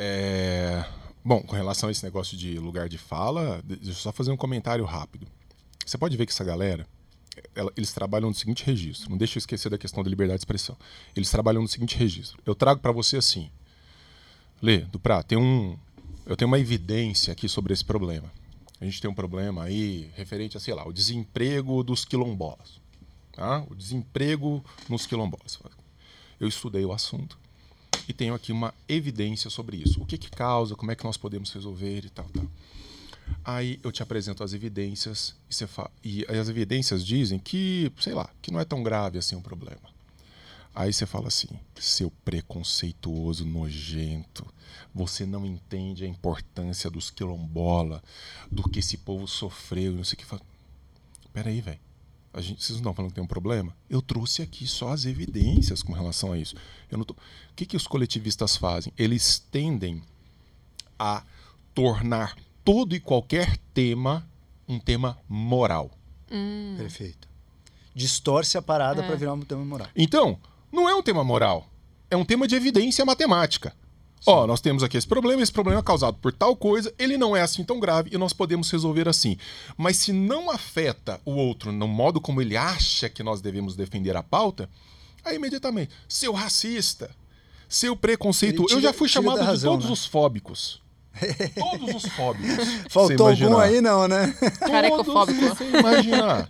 É, 0.02 0.82
Bom, 1.22 1.42
com 1.42 1.54
relação 1.54 1.90
a 1.90 1.92
esse 1.92 2.02
negócio 2.02 2.34
de 2.34 2.58
lugar 2.58 2.88
de 2.88 2.96
fala, 2.96 3.60
deixa 3.62 3.90
eu 3.90 3.94
só 3.94 4.10
fazer 4.10 4.30
um 4.30 4.36
comentário 4.36 4.82
rápido. 4.86 5.26
Você 5.84 5.98
pode 5.98 6.16
ver 6.16 6.24
que 6.24 6.32
essa 6.32 6.42
galera, 6.42 6.86
ela- 7.54 7.70
eles 7.76 7.92
trabalham 7.92 8.30
no 8.30 8.34
seguinte 8.34 8.64
registro. 8.64 9.10
Não 9.10 9.18
deixa 9.18 9.36
eu 9.36 9.40
esquecer 9.40 9.68
da 9.68 9.76
questão 9.76 10.02
da 10.02 10.08
liberdade 10.08 10.38
de 10.38 10.40
expressão. 10.40 10.74
Eles 11.14 11.28
trabalham 11.30 11.60
no 11.60 11.68
seguinte 11.68 11.98
registro. 11.98 12.40
Eu 12.46 12.54
trago 12.54 12.80
para 12.80 12.90
você 12.92 13.18
assim. 13.18 13.50
Lê, 14.62 14.78
Duprá, 14.78 15.22
tem 15.22 15.36
um, 15.36 15.76
eu 16.24 16.34
tenho 16.34 16.48
uma 16.48 16.58
evidência 16.58 17.30
aqui 17.34 17.50
sobre 17.50 17.74
esse 17.74 17.84
problema. 17.84 18.32
A 18.80 18.86
gente 18.86 19.02
tem 19.02 19.10
um 19.10 19.14
problema 19.14 19.64
aí 19.64 20.10
referente 20.16 20.56
a, 20.56 20.60
sei 20.60 20.72
lá, 20.72 20.88
o 20.88 20.92
desemprego 20.94 21.84
dos 21.84 22.06
quilombolas. 22.06 22.80
Tá? 23.32 23.62
O 23.70 23.74
desemprego 23.74 24.64
nos 24.88 25.04
quilombolas. 25.04 25.58
Eu 26.40 26.48
estudei 26.48 26.86
o 26.86 26.92
assunto 26.92 27.38
e 28.08 28.12
tenho 28.12 28.34
aqui 28.34 28.52
uma 28.52 28.74
evidência 28.88 29.50
sobre 29.50 29.76
isso. 29.76 30.00
O 30.00 30.06
que, 30.06 30.18
que 30.18 30.30
causa, 30.30 30.74
como 30.74 30.90
é 30.90 30.96
que 30.96 31.04
nós 31.04 31.16
podemos 31.16 31.52
resolver 31.52 32.04
e 32.04 32.10
tal, 32.10 32.26
tal. 32.26 32.46
Aí 33.44 33.78
eu 33.82 33.92
te 33.92 34.02
apresento 34.02 34.42
as 34.42 34.52
evidências 34.52 35.34
e, 35.48 35.54
você 35.54 35.66
fa... 35.66 35.90
e 36.02 36.24
as 36.26 36.48
evidências 36.48 37.04
dizem 37.04 37.38
que, 37.38 37.90
sei 38.00 38.12
lá, 38.12 38.28
que 38.42 38.50
não 38.50 38.60
é 38.60 38.64
tão 38.64 38.82
grave 38.82 39.18
assim 39.18 39.36
o 39.36 39.40
problema. 39.40 39.90
Aí 40.74 40.92
você 40.92 41.04
fala 41.04 41.28
assim, 41.28 41.48
seu 41.78 42.10
preconceituoso, 42.24 43.44
nojento, 43.44 44.46
você 44.94 45.26
não 45.26 45.44
entende 45.44 46.04
a 46.04 46.08
importância 46.08 46.88
dos 46.88 47.10
quilombola, 47.10 48.02
do 48.50 48.62
que 48.62 48.78
esse 48.78 48.96
povo 48.96 49.26
sofreu, 49.26 49.92
não 49.92 50.04
sei 50.04 50.14
o 50.14 50.18
que. 50.18 50.24
Fala, 50.24 50.42
Peraí, 51.32 51.60
velho. 51.60 51.78
Vocês 52.32 52.70
não 52.70 52.76
estão 52.76 52.94
falando 52.94 53.10
que 53.10 53.16
tem 53.16 53.24
um 53.24 53.26
problema? 53.26 53.74
Eu 53.88 54.00
trouxe 54.00 54.40
aqui 54.42 54.66
só 54.66 54.90
as 54.92 55.04
evidências 55.04 55.82
com 55.82 55.92
relação 55.92 56.32
a 56.32 56.38
isso. 56.38 56.54
Eu 56.90 56.98
não 56.98 57.04
tô... 57.04 57.14
O 57.14 57.16
que, 57.56 57.66
que 57.66 57.76
os 57.76 57.86
coletivistas 57.88 58.56
fazem? 58.56 58.92
Eles 58.96 59.38
tendem 59.50 60.00
a 60.98 61.24
tornar 61.74 62.36
todo 62.64 62.94
e 62.94 63.00
qualquer 63.00 63.56
tema 63.74 64.28
um 64.68 64.78
tema 64.78 65.18
moral. 65.28 65.90
Hum. 66.30 66.76
Perfeito. 66.78 67.28
Distorce 67.92 68.56
a 68.56 68.62
parada 68.62 69.02
É. 69.02 69.06
para 69.06 69.16
virar 69.16 69.34
um 69.34 69.40
tema 69.40 69.64
moral. 69.64 69.88
Então, 69.96 70.38
não 70.70 70.88
é 70.88 70.94
um 70.94 71.02
tema 71.02 71.24
moral. 71.24 71.68
É 72.08 72.16
um 72.16 72.24
tema 72.24 72.46
de 72.46 72.54
evidência 72.54 73.04
matemática. 73.04 73.74
Ó, 74.26 74.46
nós 74.46 74.60
temos 74.60 74.82
aqui 74.82 74.96
esse 74.96 75.06
problema, 75.06 75.42
esse 75.42 75.50
problema 75.52 75.80
é 75.80 75.82
causado 75.82 76.16
por 76.18 76.32
tal 76.32 76.54
coisa, 76.54 76.92
ele 76.98 77.16
não 77.16 77.34
é 77.34 77.40
assim 77.40 77.64
tão 77.64 77.80
grave 77.80 78.10
e 78.12 78.18
nós 78.18 78.32
podemos 78.32 78.70
resolver 78.70 79.08
assim. 79.08 79.36
Mas 79.76 79.96
se 79.96 80.12
não 80.12 80.50
afeta 80.50 81.20
o 81.24 81.32
outro 81.32 81.72
no 81.72 81.88
modo 81.88 82.20
como 82.20 82.40
ele 82.42 82.56
acha 82.56 83.08
que 83.08 83.22
nós 83.22 83.40
devemos 83.40 83.74
defender 83.76 84.14
a 84.16 84.22
pauta, 84.22 84.68
aí 85.24 85.36
imediatamente, 85.36 85.92
seu 86.08 86.32
racista, 86.32 87.10
seu 87.68 87.96
preconceito. 87.96 88.64
Tira- 88.66 88.78
Eu 88.78 88.82
já 88.82 88.92
fui 88.92 89.08
chamado 89.08 89.36
da 89.36 89.42
de 89.42 89.46
razão, 89.46 89.72
todos 89.72 89.86
né? 89.86 89.92
os 89.92 90.04
fóbicos. 90.04 90.80
Todos 91.58 91.94
os 91.94 92.12
fóbicos. 92.12 92.66
Faltou 92.88 93.28
algum 93.28 93.58
aí, 93.58 93.80
não, 93.80 94.06
né? 94.08 94.34
Carecofóbico. 94.60 95.38
Todos, 95.40 95.58
você 95.58 95.78
imaginar. 95.78 96.48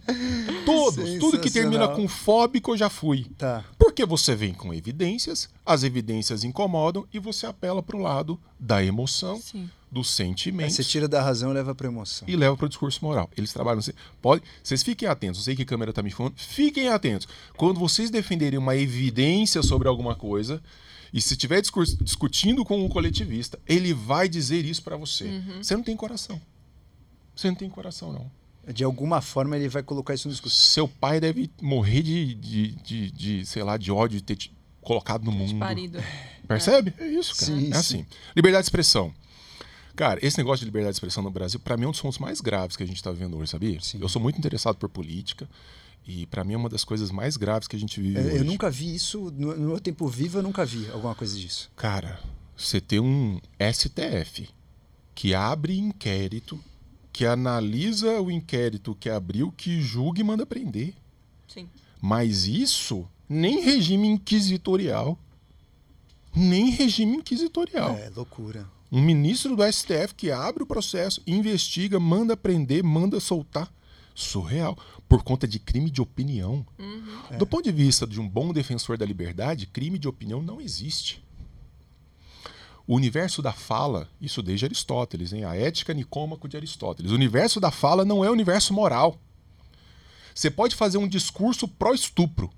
Todos. 0.65 1.11
Tudo 1.21 1.39
que 1.41 1.51
termina 1.51 1.89
com 1.89 2.07
fóbico 2.09 2.73
eu 2.73 2.77
já 2.77 2.89
fui. 2.89 3.27
Tá. 3.37 3.65
Porque 3.79 4.05
você 4.05 4.35
vem 4.35 4.53
com 4.55 4.73
evidências, 4.73 5.49
as 5.65 5.83
evidências 5.83 6.45
incomodam 6.45 7.07
e 7.13 7.19
você 7.19 7.47
apela 7.47 7.83
para 7.83 7.97
o 7.97 8.01
lado 8.01 8.39
da 8.59 8.85
emoção, 8.85 9.41
Sim. 9.41 9.71
dos 9.91 10.09
Aí 10.09 10.27
sentimentos 10.27 10.77
você 10.77 10.85
tira 10.85 11.09
da 11.09 11.23
razão 11.23 11.51
e 11.51 11.55
leva 11.55 11.75
pra 11.75 11.89
emoção. 11.89 12.29
e 12.29 12.37
leva 12.37 12.57
para 12.57 12.67
o 12.67 12.69
discurso 12.69 13.05
moral. 13.05 13.31
Eles 13.37 13.53
trabalham 13.53 13.79
assim. 13.79 13.93
Pode, 14.21 14.43
vocês 14.63 14.83
fiquem 14.83 15.09
atentos. 15.09 15.41
Eu 15.41 15.45
sei 15.45 15.57
que 15.57 15.63
a 15.63 15.67
câmera 15.67 15.91
está 15.91 16.03
me 16.03 16.11
falando. 16.11 16.35
Fiquem 16.37 16.89
atentos. 16.89 17.27
Quando 17.57 17.81
vocês 17.81 18.11
defenderem 18.11 18.59
uma 18.59 18.77
evidência 18.77 19.63
sobre 19.63 19.89
alguma 19.89 20.15
coisa 20.15 20.63
e 21.13 21.21
se 21.21 21.35
estiver 21.35 21.61
discutindo 21.61 22.65
com 22.65 22.85
um 22.85 22.89
coletivista, 22.89 23.59
ele 23.67 23.93
vai 23.93 24.29
dizer 24.29 24.65
isso 24.65 24.83
para 24.83 24.97
você. 24.97 25.25
Uhum. 25.25 25.63
Você 25.63 25.77
não 25.77 25.83
tem 25.83 25.97
coração. 25.97 26.41
Você 27.35 27.49
não 27.49 27.55
tem 27.55 27.69
coração, 27.69 28.13
não. 28.13 28.31
De 28.73 28.85
alguma 28.85 29.21
forma 29.21 29.57
ele 29.57 29.69
vai 29.69 29.83
colocar 29.83 30.15
isso 30.15 30.29
no 30.29 30.33
discurso. 30.33 30.57
Seu 30.57 30.87
pai 30.87 31.19
deve 31.19 31.51
morrer 31.61 32.03
de, 32.03 32.35
de, 32.35 32.69
de, 32.77 33.11
de, 33.11 33.47
sei 33.47 33.63
lá, 33.63 33.77
de 33.77 33.91
ódio 33.91 34.19
de 34.19 34.25
ter 34.25 34.37
te 34.37 34.55
colocado 34.81 35.25
no 35.25 35.33
mundo. 35.33 35.59
Parido. 35.59 35.99
Percebe? 36.47 36.95
É 36.99 37.07
isso, 37.07 37.35
cara. 37.35 37.47
Sim, 37.47 37.59
é 37.59 37.73
sim. 37.73 37.73
assim. 37.73 38.07
Liberdade 38.37 38.63
de 38.63 38.67
expressão. 38.67 39.13
Cara, 39.97 40.25
esse 40.25 40.39
negócio 40.39 40.61
de 40.61 40.67
liberdade 40.67 40.93
de 40.93 40.97
expressão 40.97 41.23
no 41.23 41.31
Brasil, 41.31 41.59
pra 41.61 41.77
mim, 41.77 41.85
é 41.85 41.89
um 41.89 41.91
dos 41.91 42.01
pontos 42.01 42.19
mais 42.19 42.41
graves 42.41 42.77
que 42.77 42.83
a 42.83 42.87
gente 42.87 43.03
tá 43.03 43.11
vivendo 43.11 43.37
hoje, 43.37 43.51
sabia? 43.51 43.81
Sim. 43.81 43.99
Eu 44.01 44.09
sou 44.09 44.23
muito 44.23 44.39
interessado 44.39 44.77
por 44.77 44.89
política 44.89 45.49
e 46.07 46.27
pra 46.27 46.43
mim 46.45 46.55
é 46.55 46.57
uma 46.57 46.69
das 46.69 46.85
coisas 46.85 47.11
mais 47.11 47.37
graves 47.37 47.69
que 47.69 47.77
a 47.77 47.79
gente 47.79 48.01
vive 48.01 48.19
É, 48.19 48.23
hoje. 48.23 48.37
Eu 48.39 48.45
nunca 48.45 48.71
vi 48.71 48.95
isso, 48.95 49.31
no 49.37 49.57
no 49.57 49.69
meu 49.69 49.81
tempo 49.81 50.07
vivo 50.09 50.39
eu 50.39 50.43
nunca 50.43 50.65
vi 50.65 50.89
alguma 50.91 51.15
coisa 51.15 51.37
disso. 51.39 51.71
Cara, 51.77 52.21
você 52.57 52.81
ter 52.81 53.01
um 53.01 53.39
STF 53.73 54.49
que 55.15 55.35
abre 55.35 55.79
inquérito, 55.79 56.59
que 57.13 57.27
analisa 57.27 58.21
o 58.21 58.31
inquérito 58.31 58.95
que 58.99 59.11
abriu, 59.11 59.53
que 59.53 59.81
julga 59.81 60.21
e 60.21 60.25
manda 60.25 60.47
prender. 60.47 60.95
Sim. 61.47 61.69
Mas 62.01 62.47
isso 62.47 63.07
nem 63.29 63.61
regime 63.61 64.09
inquisitorial. 64.09 65.19
Nem 66.35 66.71
regime 66.71 67.17
inquisitorial. 67.17 67.97
É, 67.97 68.11
loucura. 68.15 68.67
Um 68.91 69.03
ministro 69.03 69.55
do 69.55 69.63
STF 69.73 70.15
que 70.17 70.31
abre 70.31 70.63
o 70.63 70.67
processo, 70.67 71.23
investiga, 71.27 72.01
manda 72.01 72.37
prender, 72.37 72.83
manda 72.83 73.21
soltar. 73.21 73.73
Surreal. 74.15 74.77
Por 75.11 75.25
conta 75.25 75.49
de 75.49 75.59
crime 75.59 75.91
de 75.91 76.01
opinião. 76.01 76.65
Uhum. 76.79 77.37
Do 77.37 77.45
ponto 77.45 77.65
de 77.65 77.73
vista 77.73 78.07
de 78.07 78.21
um 78.21 78.29
bom 78.29 78.53
defensor 78.53 78.97
da 78.97 79.05
liberdade, 79.05 79.67
crime 79.67 79.99
de 79.99 80.07
opinião 80.07 80.41
não 80.41 80.61
existe. 80.61 81.21
O 82.87 82.95
universo 82.95 83.43
da 83.43 83.53
fala, 83.53 84.09
isso 84.21 84.41
desde 84.41 84.67
Aristóteles, 84.67 85.33
hein? 85.33 85.43
a 85.45 85.57
ética 85.57 85.93
nicômaco 85.93 86.49
de 86.49 86.57
Aristóteles. 86.57 87.11
O 87.11 87.15
universo 87.17 87.59
da 87.59 87.73
fala 87.73 88.05
não 88.05 88.25
é 88.25 88.31
o 88.31 88.33
universo 88.33 88.73
moral. 88.73 89.19
Você 90.33 90.49
pode 90.49 90.77
fazer 90.77 90.97
um 90.99 91.09
discurso 91.09 91.67
pró-estupro. 91.67 92.49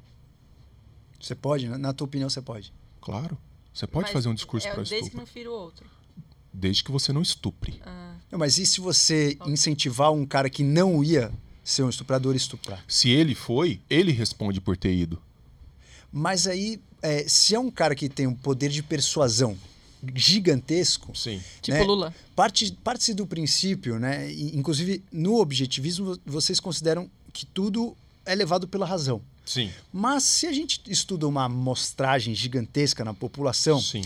Você 1.19 1.35
pode, 1.35 1.67
na- 1.69 1.95
tua 1.95 2.05
opinião 2.05 2.29
você 2.29 2.43
pode. 2.43 2.71
Claro. 3.01 3.39
Você 3.73 3.87
pode 3.87 4.05
Mas 4.09 4.13
fazer 4.13 4.29
um 4.29 4.35
discurso 4.35 4.69
é, 4.69 4.75
Desde 4.77 4.83
que 4.91 4.95
pró-estupro. 4.97 5.19
não 5.21 5.27
fira 5.27 5.51
o 5.51 5.55
outro. 5.55 5.87
Desde 6.53 6.85
que 6.85 6.93
você 6.93 7.15
não 7.15 7.23
estupre. 7.23 7.81
Ah, 7.87 8.17
Não, 8.31 8.39
mas 8.39 8.59
e 8.59 8.67
se 8.67 8.79
você 8.79 9.39
incentivar 9.47 10.13
um 10.13 10.27
cara 10.27 10.51
que 10.51 10.63
não 10.63 11.03
ia 11.03 11.33
ser 11.65 11.83
um 11.83 11.89
estuprador 11.89 12.35
a 12.35 12.37
estuprar? 12.37 12.85
Se 12.89 13.09
ele 13.11 13.35
foi, 13.35 13.81
ele 13.89 14.13
responde 14.13 14.61
por 14.61 14.77
ter 14.77 14.95
ido. 14.95 15.21
Mas 16.13 16.47
aí, 16.47 16.81
é, 17.01 17.27
se 17.29 17.55
é 17.55 17.59
um 17.61 17.71
cara 17.71 17.95
que 17.95 18.09
tem 18.09 18.27
um 18.27 18.35
poder 18.35 18.69
de 18.69 18.83
persuasão 18.83 19.57
gigantesco, 20.15 21.17
Sim. 21.17 21.41
tipo 21.61 21.77
Né? 21.79 21.85
Lula. 21.85 22.15
parte- 22.35 22.73
parte-se 22.83 23.15
do 23.15 23.27
princípio, 23.27 23.99
né? 23.99 24.31
e, 24.31 24.57
Inclusive, 24.57 25.03
no 25.13 25.37
objetivismo, 25.41 26.19
vocês 26.27 26.59
consideram 26.61 27.11
que 27.33 27.47
tudo 27.47 27.97
é 28.27 28.35
levado 28.35 28.67
pela 28.69 28.87
razão. 28.87 29.23
Sim. 29.45 29.71
Mas 29.93 30.23
se 30.25 30.47
a 30.47 30.53
gente 30.53 30.81
estuda 30.87 31.27
uma 31.27 31.45
amostragem 31.45 32.35
gigantesca 32.35 33.05
na 33.05 33.13
população, 33.15 33.81
Sim. 33.81 34.03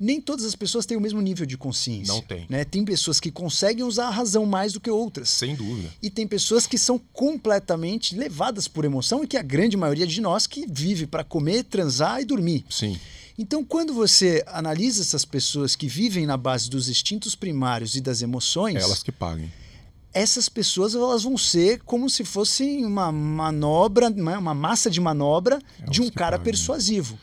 Nem 0.00 0.18
todas 0.18 0.46
as 0.46 0.54
pessoas 0.56 0.86
têm 0.86 0.96
o 0.96 1.00
mesmo 1.00 1.20
nível 1.20 1.44
de 1.44 1.58
consciência. 1.58 2.14
Não 2.14 2.22
tem. 2.22 2.46
Né? 2.48 2.64
Tem 2.64 2.82
pessoas 2.84 3.20
que 3.20 3.30
conseguem 3.30 3.84
usar 3.84 4.06
a 4.06 4.10
razão 4.10 4.46
mais 4.46 4.72
do 4.72 4.80
que 4.80 4.90
outras. 4.90 5.28
Sem 5.28 5.54
dúvida. 5.54 5.90
E 6.02 6.08
tem 6.08 6.26
pessoas 6.26 6.66
que 6.66 6.78
são 6.78 6.98
completamente 7.12 8.16
levadas 8.16 8.66
por 8.66 8.84
emoção 8.86 9.22
e 9.22 9.26
que 9.26 9.36
a 9.36 9.42
grande 9.42 9.76
maioria 9.76 10.06
de 10.06 10.20
nós 10.20 10.46
que 10.46 10.64
vive 10.66 11.06
para 11.06 11.22
comer, 11.22 11.64
transar 11.64 12.20
e 12.20 12.24
dormir. 12.24 12.64
Sim. 12.70 12.98
Então, 13.38 13.64
quando 13.64 13.92
você 13.94 14.42
analisa 14.46 15.02
essas 15.02 15.24
pessoas 15.24 15.76
que 15.76 15.86
vivem 15.88 16.26
na 16.26 16.36
base 16.36 16.68
dos 16.70 16.88
instintos 16.88 17.34
primários 17.34 17.94
e 17.94 18.00
das 18.00 18.22
emoções, 18.22 18.76
É 18.76 18.80
elas 18.82 19.02
que 19.02 19.12
paguem. 19.12 19.50
essas 20.12 20.48
pessoas 20.48 20.94
elas 20.94 21.22
vão 21.22 21.38
ser 21.38 21.80
como 21.84 22.10
se 22.10 22.24
fossem 22.24 22.84
uma 22.84 23.10
manobra, 23.12 24.10
né, 24.10 24.36
uma 24.36 24.52
massa 24.54 24.90
de 24.90 25.00
manobra 25.00 25.58
Elas 25.78 25.90
de 25.90 26.02
um 26.02 26.10
cara 26.10 26.38
persuasivo. 26.38 27.18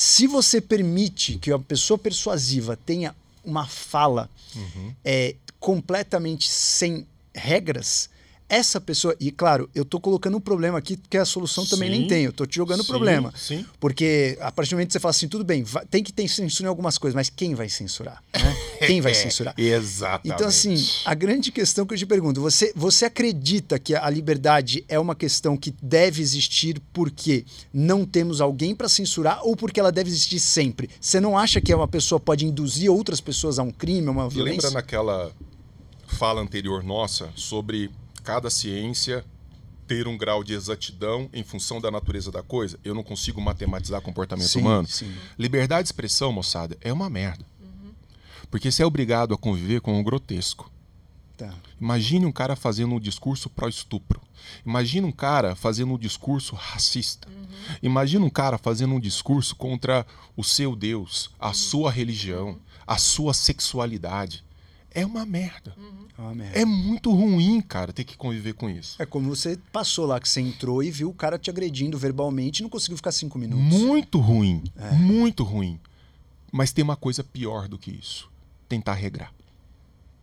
Se 0.00 0.26
você 0.26 0.62
permite 0.62 1.36
que 1.36 1.52
a 1.52 1.58
pessoa 1.58 1.98
persuasiva 1.98 2.74
tenha 2.74 3.14
uma 3.44 3.66
fala 3.66 4.30
Uhum. 4.56 4.94
é, 5.04 5.34
completamente 5.58 6.48
sem 6.48 7.06
regras, 7.34 8.08
essa 8.50 8.80
pessoa. 8.80 9.16
E 9.18 9.30
claro, 9.30 9.70
eu 9.74 9.84
tô 9.84 9.98
colocando 10.00 10.36
um 10.36 10.40
problema 10.40 10.76
aqui 10.76 10.96
que 10.96 11.16
a 11.16 11.24
solução 11.24 11.64
também 11.64 11.90
Sim. 11.90 11.98
nem 11.98 12.06
tem. 12.08 12.24
Eu 12.24 12.32
tô 12.32 12.44
te 12.44 12.56
jogando 12.56 12.82
Sim, 12.82 12.88
problema. 12.88 13.32
Sim. 13.36 13.64
Porque 13.78 14.36
a 14.40 14.50
partir 14.52 14.70
do 14.70 14.74
momento 14.76 14.88
que 14.88 14.92
você 14.94 15.00
fala 15.00 15.10
assim, 15.10 15.28
tudo 15.28 15.44
bem, 15.44 15.62
vai- 15.62 15.86
tem 15.86 16.02
que 16.02 16.12
ter 16.12 16.26
censura 16.28 16.66
em 16.66 16.68
algumas 16.68 16.98
coisas, 16.98 17.14
mas 17.14 17.30
quem 17.30 17.54
vai 17.54 17.68
censurar? 17.68 18.22
né? 18.34 18.56
Quem 18.86 19.00
vai 19.00 19.12
É, 19.12 19.14
censurar? 19.14 19.54
Exatamente. 19.56 20.34
Então, 20.34 20.48
assim, 20.48 20.74
a 21.04 21.14
grande 21.14 21.52
questão 21.52 21.86
que 21.86 21.94
eu 21.94 21.98
te 21.98 22.06
pergunto, 22.06 22.40
você, 22.40 22.72
você 22.74 23.04
acredita 23.04 23.78
que 23.78 23.94
a 23.94 24.08
liberdade 24.10 24.84
é 24.88 24.98
uma 24.98 25.14
questão 25.14 25.56
que 25.56 25.72
deve 25.82 26.20
existir 26.22 26.80
porque 26.92 27.44
não 27.72 28.04
temos 28.06 28.40
alguém 28.40 28.74
para 28.74 28.88
censurar 28.88 29.40
ou 29.42 29.54
porque 29.54 29.78
ela 29.78 29.92
deve 29.92 30.08
existir 30.10 30.40
sempre? 30.40 30.88
Você 31.00 31.20
não 31.20 31.36
acha 31.38 31.60
que 31.60 31.74
uma 31.74 31.86
pessoa 31.86 32.18
pode 32.18 32.44
induzir 32.46 32.90
outras 32.90 33.20
pessoas 33.20 33.58
a 33.58 33.62
um 33.62 33.70
crime, 33.70 34.08
a 34.08 34.10
uma 34.10 34.26
E 34.26 34.30
violência? 34.30 34.56
lembra 34.68 34.70
naquela 34.70 35.30
fala 36.06 36.40
anterior 36.40 36.82
nossa 36.82 37.30
sobre 37.36 37.90
cada 38.30 38.48
ciência 38.48 39.24
ter 39.88 40.06
um 40.06 40.16
grau 40.16 40.44
de 40.44 40.52
exatidão 40.52 41.28
em 41.32 41.42
função 41.42 41.80
da 41.80 41.90
natureza 41.90 42.30
da 42.30 42.44
coisa? 42.44 42.78
Eu 42.84 42.94
não 42.94 43.02
consigo 43.02 43.40
matematizar 43.40 44.00
comportamento 44.00 44.46
Sim, 44.46 44.60
humano. 44.60 44.86
sim. 44.86 45.12
Liberdade 45.36 45.82
de 45.82 45.88
expressão, 45.88 46.30
moçada, 46.30 46.78
é 46.80 46.92
uma 46.92 47.10
merda. 47.10 47.44
Porque 48.48 48.70
você 48.70 48.84
é 48.84 48.86
obrigado 48.86 49.34
a 49.34 49.36
conviver 49.36 49.80
com 49.80 49.98
o 49.98 50.04
grotesco. 50.04 50.70
Tá. 51.36 51.52
Imagine 51.80 52.24
um 52.24 52.30
cara 52.30 52.54
fazendo 52.54 52.94
um 52.94 53.00
discurso 53.00 53.50
pró-estupro. 53.50 54.20
Imagine 54.64 55.08
um 55.08 55.12
cara 55.12 55.56
fazendo 55.56 55.92
um 55.94 55.98
discurso 55.98 56.54
racista. 56.54 57.26
Imagine 57.82 58.24
um 58.24 58.30
cara 58.30 58.58
fazendo 58.58 58.94
um 58.94 59.00
discurso 59.00 59.56
contra 59.56 60.06
o 60.36 60.44
seu 60.44 60.76
Deus, 60.76 61.30
a 61.36 61.52
sua 61.52 61.90
religião, 61.90 62.60
a 62.86 62.96
sua 62.96 63.34
sexualidade. 63.34 64.44
É 64.92 65.06
uma 65.06 65.24
merda. 65.24 65.74
É 66.18 66.20
uma 66.20 66.34
merda. 66.34 66.58
É 66.58 66.64
muito 66.64 67.12
ruim, 67.12 67.60
cara, 67.60 67.92
ter 67.92 68.04
que 68.04 68.16
conviver 68.16 68.54
com 68.54 68.68
isso. 68.68 69.00
É 69.00 69.06
como 69.06 69.28
você 69.28 69.58
passou 69.72 70.06
lá, 70.06 70.18
que 70.18 70.28
você 70.28 70.40
entrou 70.40 70.82
e 70.82 70.90
viu 70.90 71.08
o 71.10 71.14
cara 71.14 71.38
te 71.38 71.48
agredindo 71.48 71.96
verbalmente 71.96 72.60
e 72.60 72.62
não 72.62 72.70
conseguiu 72.70 72.96
ficar 72.96 73.12
cinco 73.12 73.38
minutos. 73.38 73.64
Muito 73.64 74.18
ruim. 74.18 74.64
É. 74.76 74.90
Muito 74.92 75.44
ruim. 75.44 75.78
Mas 76.50 76.72
tem 76.72 76.82
uma 76.82 76.96
coisa 76.96 77.22
pior 77.22 77.68
do 77.68 77.78
que 77.78 77.90
isso: 77.90 78.28
tentar 78.68 78.94
regrar. 78.94 79.32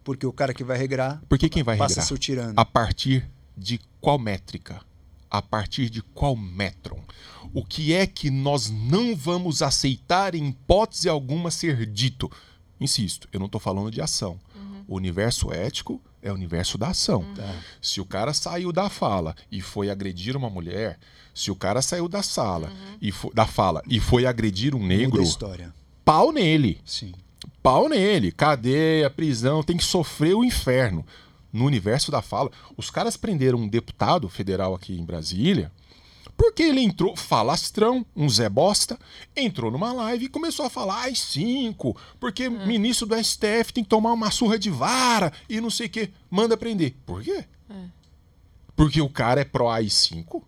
Porque 0.04 0.26
o 0.26 0.32
cara 0.32 0.54
que 0.54 0.64
vai 0.64 0.78
regrar 0.78 1.22
Porque 1.28 1.50
quem 1.50 1.64
vai 1.64 1.78
passa 1.78 2.02
regrar? 2.02 2.14
o 2.14 2.18
tirano. 2.18 2.54
A 2.56 2.64
partir 2.66 3.30
de 3.58 3.80
qual 4.00 4.18
métrica? 4.18 4.82
A 5.30 5.42
partir 5.42 5.90
de 5.90 6.02
qual 6.02 6.36
métron? 6.36 7.02
O 7.54 7.64
que 7.64 7.94
é 7.94 8.08
que 8.08 8.30
nós 8.30 8.70
não 8.70 9.16
vamos 9.16 9.62
aceitar 9.62 10.36
em 10.36 10.50
hipótese 10.50 11.10
alguma 11.10 11.52
ser 11.52 11.86
dito? 11.86 12.32
Insisto, 12.80 13.28
eu 13.34 13.40
não 13.40 13.48
estou 13.48 13.60
falando 13.60 13.92
de 13.92 14.02
ação. 14.02 14.40
O 14.88 14.96
universo 14.96 15.52
ético 15.54 16.02
é 16.22 16.32
o 16.32 16.36
universo 16.36 16.78
da 16.78 16.88
ação. 16.90 17.24
Tá. 17.36 17.56
Se 17.82 18.00
o 18.02 18.06
cara 18.06 18.34
saiu 18.34 18.72
da 18.72 18.90
fala 18.90 19.36
e 19.52 19.62
foi 19.62 19.90
agredir 19.90 20.36
uma 20.36 20.50
mulher, 20.50 20.98
se 21.34 21.52
o 21.52 21.56
cara 21.56 21.82
saiu 21.82 22.08
da 22.08 22.24
sala 22.24 22.72
e 23.02 23.12
fo- 23.12 23.32
da 23.34 23.46
fala 23.46 23.82
e 23.88 24.00
foi 24.00 24.26
agredir 24.26 24.74
um 24.74 24.86
negro, 24.86 25.22
pau 26.06 26.32
nele 26.32 26.80
Sim. 26.86 27.14
pau 27.62 27.88
nele, 27.90 28.32
cadeia, 28.32 29.10
prisão, 29.10 29.62
tem 29.62 29.78
que 29.78 29.84
sofrer 29.86 30.34
o 30.36 30.44
inferno. 30.44 31.06
No 31.52 31.66
universo 31.66 32.12
da 32.12 32.22
fala, 32.22 32.52
os 32.76 32.90
caras 32.90 33.16
prenderam 33.18 33.60
um 33.60 33.68
deputado 33.68 34.28
federal 34.30 34.74
aqui 34.76 34.98
em 35.00 35.04
Brasília 35.06 35.72
porque 36.38 36.62
ele 36.62 36.82
entrou, 36.82 37.16
falastrão, 37.16 38.06
um 38.16 38.30
Zé 38.30 38.48
Bosta, 38.48 38.98
entrou 39.36 39.72
numa 39.72 39.92
live 39.92 40.26
e 40.26 40.30
começou 40.30 40.66
a 40.66 40.70
falar 40.70 41.02
ai 41.02 41.16
cinco, 41.16 41.98
porque 42.20 42.48
ministro 42.48 43.08
do 43.08 43.22
STF 43.22 43.74
tem 43.74 43.84
que 43.84 43.90
tomar 43.90 44.14
uma 44.14 44.30
surra 44.30 44.60
de 44.60 44.70
vara 44.70 45.34
e 45.50 45.60
não 45.60 45.72
sei 45.72 45.88
o 45.88 45.90
que, 45.90 46.12
manda 46.30 46.56
prender. 46.56 46.96
Por 47.06 47.24
quê? 47.24 47.44
Porque 48.76 49.02
o 49.02 49.10
cara 49.10 49.42
é 49.42 49.44
pró 49.44 49.72
AI-5? 49.72 50.44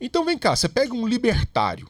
Então 0.00 0.24
vem 0.24 0.38
cá, 0.38 0.56
você 0.56 0.68
pega 0.68 0.94
um 0.94 1.06
libertário, 1.06 1.88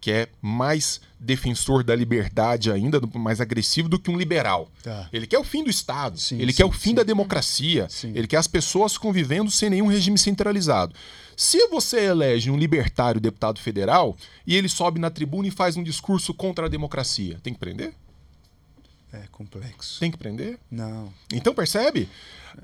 que 0.00 0.10
é 0.12 0.28
mais 0.40 1.00
defensor 1.18 1.82
da 1.82 1.96
liberdade 1.96 2.70
ainda, 2.70 3.00
mais 3.14 3.40
agressivo 3.40 3.88
do 3.88 3.98
que 3.98 4.10
um 4.10 4.16
liberal. 4.16 4.70
Tá. 4.82 5.08
Ele 5.12 5.26
quer 5.26 5.38
o 5.38 5.44
fim 5.44 5.64
do 5.64 5.70
Estado, 5.70 6.18
Sim, 6.18 6.38
ele 6.38 6.52
sim, 6.52 6.58
quer 6.58 6.64
o 6.64 6.70
fim 6.70 6.90
sim. 6.90 6.94
da 6.94 7.02
democracia, 7.02 7.88
Sim. 7.88 8.12
ele 8.14 8.28
quer 8.28 8.36
as 8.36 8.46
pessoas 8.46 8.96
convivendo 8.96 9.50
sem 9.50 9.68
nenhum 9.68 9.86
regime 9.86 10.16
centralizado. 10.16 10.94
Se 11.36 11.68
você 11.68 12.06
elege 12.06 12.50
um 12.50 12.56
libertário 12.56 13.20
deputado 13.20 13.60
federal 13.60 14.16
e 14.46 14.56
ele 14.56 14.68
sobe 14.68 15.00
na 15.00 15.10
tribuna 15.10 15.48
e 15.48 15.50
faz 15.50 15.76
um 15.76 15.82
discurso 15.82 16.32
contra 16.32 16.66
a 16.66 16.68
democracia, 16.68 17.38
tem 17.42 17.52
que 17.52 17.58
prender? 17.58 17.94
É 19.12 19.26
complexo. 19.30 20.00
Tem 20.00 20.10
que 20.10 20.18
prender? 20.18 20.58
Não. 20.70 21.12
Então 21.32 21.54
percebe? 21.54 22.08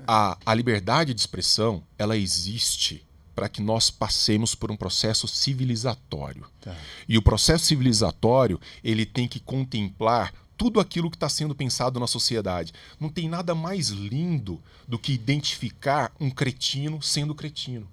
A, 0.07 0.37
a 0.45 0.53
liberdade 0.53 1.13
de 1.13 1.19
expressão, 1.19 1.81
ela 1.97 2.17
existe 2.17 3.05
para 3.33 3.47
que 3.47 3.61
nós 3.61 3.89
passemos 3.89 4.53
por 4.53 4.69
um 4.69 4.75
processo 4.75 5.27
civilizatório. 5.27 6.45
Tá. 6.59 6.75
E 7.07 7.17
o 7.17 7.21
processo 7.21 7.65
civilizatório, 7.65 8.59
ele 8.83 9.05
tem 9.05 9.27
que 9.27 9.39
contemplar 9.39 10.33
tudo 10.57 10.79
aquilo 10.79 11.09
que 11.09 11.15
está 11.15 11.29
sendo 11.29 11.55
pensado 11.55 11.99
na 11.99 12.05
sociedade. 12.05 12.73
Não 12.99 13.09
tem 13.09 13.27
nada 13.27 13.55
mais 13.55 13.87
lindo 13.87 14.61
do 14.87 14.99
que 14.99 15.13
identificar 15.13 16.11
um 16.19 16.29
cretino 16.29 17.01
sendo 17.01 17.33
cretino. 17.33 17.87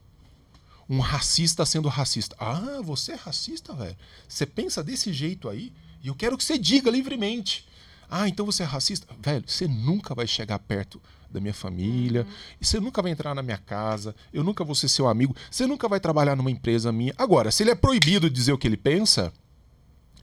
Um 0.89 1.01
racista 1.01 1.66
sendo 1.66 1.89
racista. 1.89 2.34
Ah, 2.39 2.80
você 2.82 3.12
é 3.12 3.16
racista, 3.16 3.74
velho? 3.74 3.97
Você 4.26 4.47
pensa 4.47 4.82
desse 4.82 5.12
jeito 5.12 5.49
aí? 5.49 5.72
E 6.03 6.09
eu 6.09 6.14
quero 6.14 6.36
que 6.39 6.45
você 6.45 6.57
diga 6.57 6.91
livremente. 6.91 7.68
Ah, 8.11 8.28
então 8.28 8.47
você 8.47 8.62
é 8.62 8.66
racista? 8.66 9.07
Velho, 9.20 9.45
você 9.47 9.68
nunca 9.68 10.14
vai 10.14 10.26
chegar 10.26 10.59
perto 10.59 11.01
da 11.30 11.41
minha 11.41 11.53
família, 11.53 12.26
e 12.59 12.64
você 12.64 12.80
nunca 12.80 13.03
vai 13.03 13.12
entrar 13.12 13.34
na 13.34 13.43
minha 13.43 13.59
casa, 13.59 14.16
eu 14.32 14.43
nunca 14.43 14.64
vou 14.64 14.74
ser 14.74 14.89
seu 14.89 15.07
amigo, 15.07 15.36
você 15.51 15.66
nunca 15.66 15.86
vai 15.86 16.01
trabalhar 16.01 16.34
numa 16.34 16.51
empresa 16.51 16.91
minha. 16.91 17.12
Agora, 17.18 17.51
se 17.51 17.62
ele 17.62 17.70
é 17.70 17.74
proibido 17.74 18.30
de 18.30 18.34
dizer 18.34 18.53
o 18.53 18.59
que 18.59 18.66
ele 18.66 18.78
pensa, 18.78 19.30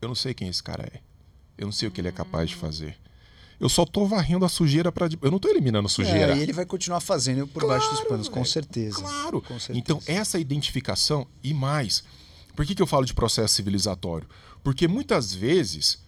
eu 0.01 0.07
não 0.07 0.15
sei 0.15 0.33
quem 0.33 0.47
esse 0.47 0.63
cara 0.63 0.83
é. 0.91 0.99
Eu 1.57 1.65
não 1.65 1.71
sei 1.71 1.87
o 1.87 1.91
que 1.91 2.01
ele 2.01 2.07
é 2.07 2.11
capaz 2.11 2.49
de 2.49 2.55
fazer. 2.55 2.97
Eu 3.59 3.69
só 3.69 3.85
tô 3.85 4.05
varrendo 4.05 4.43
a 4.45 4.49
sujeira 4.49 4.91
para 4.91 5.07
Eu 5.21 5.31
não 5.31 5.39
tô 5.39 5.47
eliminando 5.47 5.85
a 5.87 5.89
sujeira. 5.89 6.33
É, 6.33 6.37
e 6.37 6.41
ele 6.41 6.53
vai 6.53 6.65
continuar 6.65 6.99
fazendo 6.99 7.47
por 7.47 7.65
baixo 7.65 7.87
dos 7.89 7.99
Claro, 7.99 8.09
panos, 8.09 8.27
com 8.27 8.35
velho. 8.35 8.45
certeza. 8.45 8.97
Claro. 9.01 9.41
Com 9.41 9.59
certeza. 9.59 9.79
Então, 9.79 10.01
essa 10.05 10.37
identificação 10.39 11.25
e 11.43 11.53
mais. 11.53 12.03
Por 12.55 12.65
que, 12.65 12.75
que 12.75 12.81
eu 12.81 12.87
falo 12.87 13.05
de 13.05 13.13
processo 13.13 13.53
civilizatório? 13.55 14.27
Porque 14.63 14.87
muitas 14.87 15.33
vezes 15.33 15.99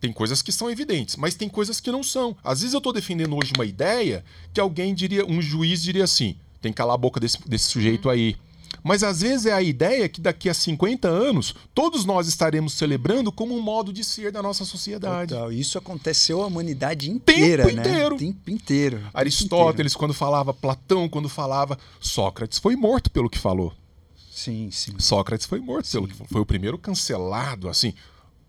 tem 0.00 0.12
coisas 0.12 0.42
que 0.42 0.52
são 0.52 0.70
evidentes, 0.70 1.16
mas 1.16 1.34
tem 1.34 1.48
coisas 1.48 1.80
que 1.80 1.90
não 1.90 2.02
são. 2.02 2.36
Às 2.44 2.60
vezes 2.60 2.74
eu 2.74 2.78
estou 2.78 2.92
defendendo 2.92 3.34
hoje 3.36 3.52
uma 3.56 3.64
ideia 3.64 4.24
que 4.52 4.60
alguém 4.60 4.94
diria, 4.94 5.24
um 5.24 5.40
juiz 5.40 5.82
diria 5.82 6.04
assim: 6.04 6.36
tem 6.60 6.72
que 6.72 6.76
calar 6.76 6.94
a 6.94 6.98
boca 6.98 7.18
desse, 7.20 7.38
desse 7.48 7.66
sujeito 7.66 8.10
aí. 8.10 8.36
Mas 8.84 9.02
às 9.02 9.22
vezes 9.22 9.46
é 9.46 9.52
a 9.52 9.62
ideia 9.62 10.06
que 10.10 10.20
daqui 10.20 10.46
a 10.46 10.52
50 10.52 11.08
anos 11.08 11.54
todos 11.74 12.04
nós 12.04 12.28
estaremos 12.28 12.74
celebrando 12.74 13.32
como 13.32 13.56
um 13.56 13.62
modo 13.62 13.90
de 13.90 14.04
ser 14.04 14.30
da 14.30 14.42
nossa 14.42 14.62
sociedade. 14.66 15.32
Total. 15.32 15.50
Isso 15.50 15.78
aconteceu 15.78 16.42
a 16.42 16.46
humanidade 16.46 17.10
inteira, 17.10 17.64
né? 17.64 17.72
inteiro. 17.80 18.18
Tempo 18.18 18.50
inteiro. 18.50 19.00
Aristóteles, 19.14 19.96
quando 19.96 20.12
falava, 20.12 20.52
Platão, 20.52 21.08
quando 21.08 21.30
falava, 21.30 21.78
Sócrates 21.98 22.58
foi 22.58 22.76
morto 22.76 23.10
pelo 23.10 23.30
que 23.30 23.38
falou. 23.38 23.72
Sim, 24.30 24.70
sim. 24.70 24.92
Sócrates 24.98 25.46
foi 25.46 25.60
morto 25.60 25.90
pelo 25.90 26.06
que 26.06 26.12
falou. 26.12 26.28
Foi 26.30 26.42
o 26.42 26.46
primeiro 26.46 26.76
cancelado, 26.76 27.70
assim. 27.70 27.94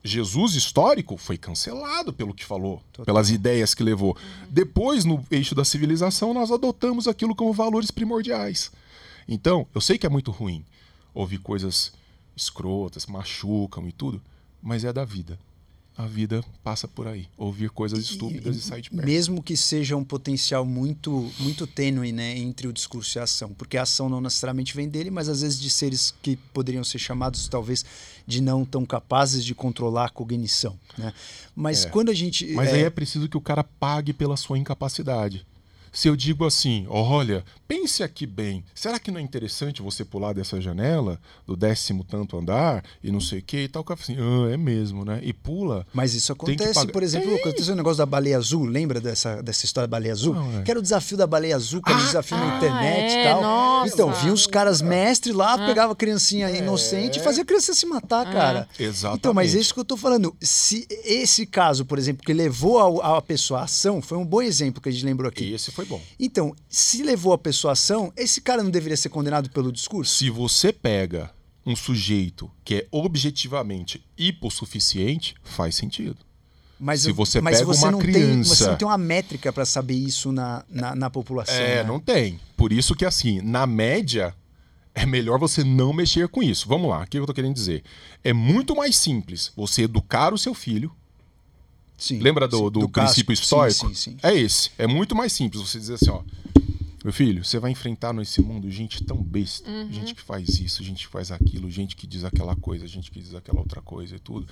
Jesus 0.03 0.53
histórico 0.53 1.15
foi 1.15 1.37
cancelado 1.37 2.11
pelo 2.11 2.33
que 2.33 2.43
falou, 2.43 2.83
pelas 3.05 3.29
ideias 3.29 3.73
que 3.73 3.81
levou. 3.81 4.17
Depois, 4.49 5.05
no 5.05 5.23
eixo 5.31 5.55
da 5.55 5.63
civilização, 5.63 6.33
nós 6.33 6.51
adotamos 6.51 7.07
aquilo 7.07 7.33
como 7.33 7.53
valores 7.53 7.89
primordiais. 7.89 8.69
Então, 9.27 9.67
eu 9.73 9.81
sei 9.81 9.97
que 9.97 10.05
é 10.05 10.09
muito 10.09 10.31
ruim 10.31 10.63
ouvir 11.13 11.39
coisas 11.39 11.93
escrotas, 12.35 13.05
machucam 13.05 13.87
e 13.87 13.91
tudo, 13.91 14.21
mas 14.61 14.83
é 14.83 14.91
da 14.91 15.05
vida. 15.05 15.39
A 15.97 16.05
vida 16.05 16.43
passa 16.61 16.89
por 16.89 17.07
aí. 17.07 17.29
Ouvir 17.37 17.69
coisas 17.69 17.99
estúpidas 17.99 18.57
e, 18.57 18.61
sair 18.61 18.81
de 18.81 18.89
perto. 18.89 19.05
Mesmo 19.05 19.41
que 19.41 19.55
seja 19.55 19.95
um 19.95 20.03
potencial 20.03 20.65
muito 20.65 21.31
muito 21.39 21.65
tênue, 21.65 22.11
né, 22.11 22.37
entre 22.37 22.67
o 22.67 22.73
discurso 22.73 23.17
e 23.17 23.19
a 23.21 23.23
ação, 23.23 23.53
porque 23.53 23.77
a 23.77 23.83
ação 23.83 24.09
não 24.09 24.19
necessariamente 24.19 24.75
vem 24.75 24.89
dele, 24.89 25.09
mas 25.09 25.29
às 25.29 25.39
vezes 25.39 25.57
de 25.57 25.69
seres 25.69 26.13
que 26.21 26.35
poderiam 26.35 26.83
ser 26.83 26.99
chamados 26.99 27.47
talvez 27.47 27.85
de 28.27 28.41
não 28.41 28.65
tão 28.65 28.85
capazes 28.85 29.45
de 29.45 29.55
controlar 29.55 30.07
a 30.07 30.09
cognição, 30.09 30.77
né? 30.97 31.13
Mas 31.55 31.85
É. 31.85 31.89
quando 31.89 32.09
a 32.09 32.13
gente 32.13 32.45
Mas 32.53 32.69
é, 32.69 32.73
aí 32.73 32.83
é 32.83 32.89
preciso 32.89 33.29
que 33.29 33.37
o 33.37 33.41
cara 33.41 33.63
pague 33.63 34.11
pela 34.11 34.35
sua 34.35 34.57
incapacidade. 34.57 35.45
Se 35.95 36.09
eu 36.09 36.15
digo 36.15 36.45
assim, 36.45 36.85
olha, 36.89 37.41
pense 37.69 38.03
aqui 38.03 38.25
bem, 38.27 38.65
será 38.75 38.99
que 38.99 39.09
não 39.09 39.17
é 39.19 39.23
interessante 39.23 39.81
você 39.81 40.03
pular 40.03 40.33
dessa 40.33 40.59
janela 40.59 41.17
do 41.47 41.55
décimo 41.55 42.03
tanto 42.03 42.37
andar 42.37 42.83
e 43.01 43.09
não 43.13 43.21
sei 43.21 43.39
o 43.39 43.41
que 43.41 43.63
e 43.63 43.67
tal? 43.69 43.81
O 43.81 43.85
cara 43.85 43.97
fala 43.97 44.19
assim, 44.19 44.21
ah, 44.21 44.53
é 44.53 44.57
mesmo, 44.57 45.05
né? 45.05 45.21
E 45.23 45.31
pula. 45.31 45.87
Mas 45.93 46.13
isso 46.13 46.33
acontece, 46.33 46.85
por 46.87 47.01
exemplo, 47.01 47.33
aconteceu 47.35 47.73
um 47.73 47.77
negócio 47.77 47.97
da 47.99 48.05
baleia 48.05 48.35
azul, 48.37 48.65
lembra 48.65 48.99
dessa, 48.99 49.41
dessa 49.41 49.63
história 49.63 49.87
da 49.87 49.91
baleia 49.91 50.11
azul? 50.11 50.35
Não, 50.35 50.59
é. 50.59 50.63
que 50.63 50.69
era 50.69 50.77
o 50.79 50.83
desafio 50.83 51.15
da 51.17 51.25
baleia 51.25 51.55
azul, 51.55 51.81
que 51.81 51.89
era 51.89 51.97
o 51.97 52.03
Ah, 52.03 52.05
desafio 52.05 52.37
na 52.37 52.53
ah, 52.53 52.57
internet 52.57 53.11
e 53.13 53.15
é, 53.17 53.31
tal. 53.31 53.41
nossa. 53.41 53.93
Então, 53.93 54.11
vinha 54.13 54.33
os 54.33 54.45
caras 54.45 54.81
mestres 54.81 55.33
lá, 55.33 55.53
Ah. 55.53 55.65
pegava 55.65 55.93
a 55.93 55.95
criancinha 55.95 56.49
inocente 56.51 57.19
e 57.19 57.23
fazia 57.23 57.43
a 57.43 57.45
criança 57.45 57.73
se 57.73 57.85
matar, 57.85 58.29
cara. 58.31 58.67
Exatamente. 58.77 59.19
Então, 59.19 59.33
mas 59.33 59.55
é 59.55 59.59
isso 59.59 59.73
que 59.73 59.79
eu 59.79 59.85
tô 59.85 59.95
falando. 59.95 60.35
Se 60.41 60.85
esse 61.05 61.45
caso, 61.45 61.85
por 61.85 61.97
exemplo, 61.97 62.21
que 62.25 62.33
levou 62.33 63.01
a, 63.01 63.17
a 63.17 63.21
pessoa 63.21 63.61
à 63.61 63.63
ação, 63.63 64.01
foi 64.01 64.17
um 64.17 64.25
bom 64.25 64.41
exemplo 64.41 64.81
que 64.81 64.89
a 64.89 64.91
gente 64.91 65.05
lembrou 65.05 65.29
aqui. 65.29 65.53
Esse 65.53 65.71
foi 65.71 65.84
bom. 65.85 66.01
Então, 66.19 66.55
se 66.67 67.01
levou 67.03 67.33
a 67.33 67.37
pessoa 67.37 67.71
à 67.71 67.73
ação, 67.73 68.11
esse 68.17 68.41
cara 68.41 68.61
não 68.63 68.69
deveria 68.71 68.97
ser 68.97 69.09
condenado 69.09 69.49
pelo 69.49 69.71
discurso? 69.71 70.15
Se 70.15 70.29
você 70.29 70.73
pega 70.73 71.31
um 71.65 71.75
sujeito 71.75 72.51
que 72.63 72.75
é 72.75 72.87
objetivamente 72.91 74.03
hipossuficiente, 74.17 75.35
faz 75.43 75.75
sentido. 75.75 76.17
Mas, 76.79 77.01
Se 77.01 77.11
você 77.11 77.39
mas 77.39 77.57
pega 77.59 77.65
você 77.67 77.85
uma 77.85 77.91
não 77.91 77.99
Tem, 77.99 78.11
criança- 78.11 78.55
você 78.55 78.67
não 78.67 78.75
tem 78.75 78.87
uma 78.87 78.97
métrica 78.97 79.51
para 79.53 79.65
saber 79.65 79.95
isso 79.95 80.31
na, 80.31 80.63
na, 80.69 80.93
na 80.93 81.09
população. 81.09 81.55
É, 81.55 81.77
né? 81.77 81.83
não 81.83 81.99
tem. 81.99 82.39
Por 82.57 82.73
isso 82.73 82.93
que, 82.93 83.05
assim, 83.05 83.39
na 83.41 83.65
média, 83.65 84.35
é 84.93 85.05
melhor 85.05 85.39
você 85.39 85.63
não 85.63 85.93
mexer 85.93 86.27
com 86.27 86.43
isso. 86.43 86.67
Vamos 86.67 86.89
lá, 86.89 87.01
o 87.03 87.07
que 87.07 87.17
eu 87.17 87.25
tô 87.25 87.33
querendo 87.33 87.53
dizer? 87.53 87.81
É 88.23 88.33
muito 88.33 88.75
mais 88.75 88.97
simples 88.97 89.51
você 89.55 89.83
educar 89.83 90.33
o 90.33 90.37
seu 90.37 90.53
filho. 90.53 90.91
Sim, 91.97 92.19
Lembra 92.19 92.47
do, 92.47 92.57
sim, 92.57 92.71
do, 92.71 92.89
casco. 92.89 93.13
princípio 93.13 93.35
Sim, 93.35 93.41
histórico? 93.43 93.87
Sim, 93.89 93.93
sim. 93.95 94.17
É 94.21 94.33
esse. 94.33 94.71
É 94.77 94.85
muito 94.87 95.15
mais 95.15 95.31
simples 95.33 95.61
você 95.61 95.79
dizer 95.79 95.95
assim, 95.95 96.09
ó. 96.09 96.21
Meu 97.03 97.13
filho, 97.13 97.45
você 97.45 97.59
vai 97.59 97.69
enfrentar 97.71 98.11
nesse 98.13 98.41
mundo 98.41 98.69
gente 98.71 99.03
tão 99.03 99.21
besta, 99.21 99.69
gente 99.91 100.15
que 100.15 100.21
faz 100.21 100.49
isso, 100.59 100.83
gente 100.83 101.05
que 101.05 101.11
faz 101.11 101.31
aquilo, 101.31 101.69
gente 101.69 101.95
que 101.95 102.07
diz 102.07 102.23
aquela 102.23 102.55
coisa, 102.55 102.87
gente 102.87 103.11
que 103.11 103.19
diz 103.21 103.35
aquela 103.35 103.59
outra 103.59 103.79
coisa 103.79 104.15
e 104.15 104.19
tudo. 104.19 104.47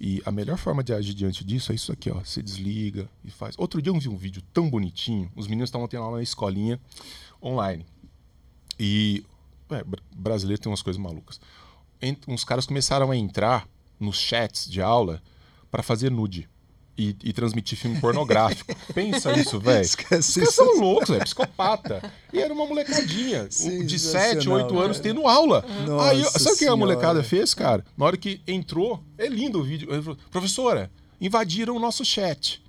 E 0.00 0.22
a 0.24 0.30
melhor 0.30 0.56
forma 0.56 0.82
de 0.84 0.92
agir 0.94 1.12
diante 1.12 1.44
disso 1.44 1.72
é 1.72 1.74
isso 1.74 1.90
aqui, 1.92 2.08
ó. 2.08 2.20
Você 2.20 2.40
desliga 2.42 3.10
e 3.24 3.30
faz. 3.30 3.56
Outro 3.58 3.82
dia 3.82 3.90
eu 3.92 3.98
vi 3.98 4.08
um 4.08 4.16
vídeo 4.16 4.40
tão 4.52 4.70
bonitinho. 4.70 5.30
Os 5.36 5.46
meninos 5.48 5.68
estavam 5.68 5.86
tendo 5.88 6.04
aula 6.04 6.18
na 6.18 6.22
escolinha 6.22 6.80
online. 7.42 7.84
E. 8.78 9.24
É, 9.68 9.84
bra- 9.84 10.02
brasileiro 10.16 10.60
tem 10.62 10.70
umas 10.70 10.82
coisas 10.82 11.00
malucas. 11.00 11.40
Ent- 12.00 12.26
uns 12.28 12.44
caras 12.44 12.66
começaram 12.66 13.10
a 13.10 13.16
entrar 13.16 13.68
nos 13.98 14.16
chats 14.18 14.70
de 14.70 14.80
aula 14.80 15.22
para 15.70 15.82
fazer 15.82 16.10
nude. 16.10 16.48
E, 17.00 17.16
e 17.24 17.32
transmitir 17.32 17.78
filme 17.78 17.98
pornográfico. 18.00 18.74
Pensa 18.92 19.32
isso, 19.38 19.58
velho. 19.58 19.80
Os 19.82 19.94
caras 19.94 20.26
são 20.26 20.78
loucos, 20.78 21.10
é 21.10 21.18
psicopata. 21.20 22.12
E 22.32 22.38
era 22.38 22.52
uma 22.52 22.66
molecadinha 22.66 23.48
um- 23.60 23.86
de 23.86 23.98
7, 23.98 24.48
8 24.48 24.78
anos 24.78 24.98
cara. 24.98 25.08
tendo 25.08 25.26
aula. 25.26 25.64
Nossa 25.86 26.10
Aí, 26.10 26.24
sabe 26.24 26.56
o 26.56 26.58
que 26.58 26.66
a 26.66 26.76
molecada 26.76 27.22
fez, 27.22 27.54
cara? 27.54 27.84
Na 27.96 28.04
hora 28.04 28.16
que 28.16 28.40
entrou, 28.46 29.02
é 29.16 29.26
lindo 29.26 29.60
o 29.60 29.62
vídeo. 29.62 29.88
Falou, 30.02 30.18
professora, 30.30 30.90
invadiram 31.20 31.74
o 31.76 31.80
nosso 31.80 32.04
chat. 32.04 32.62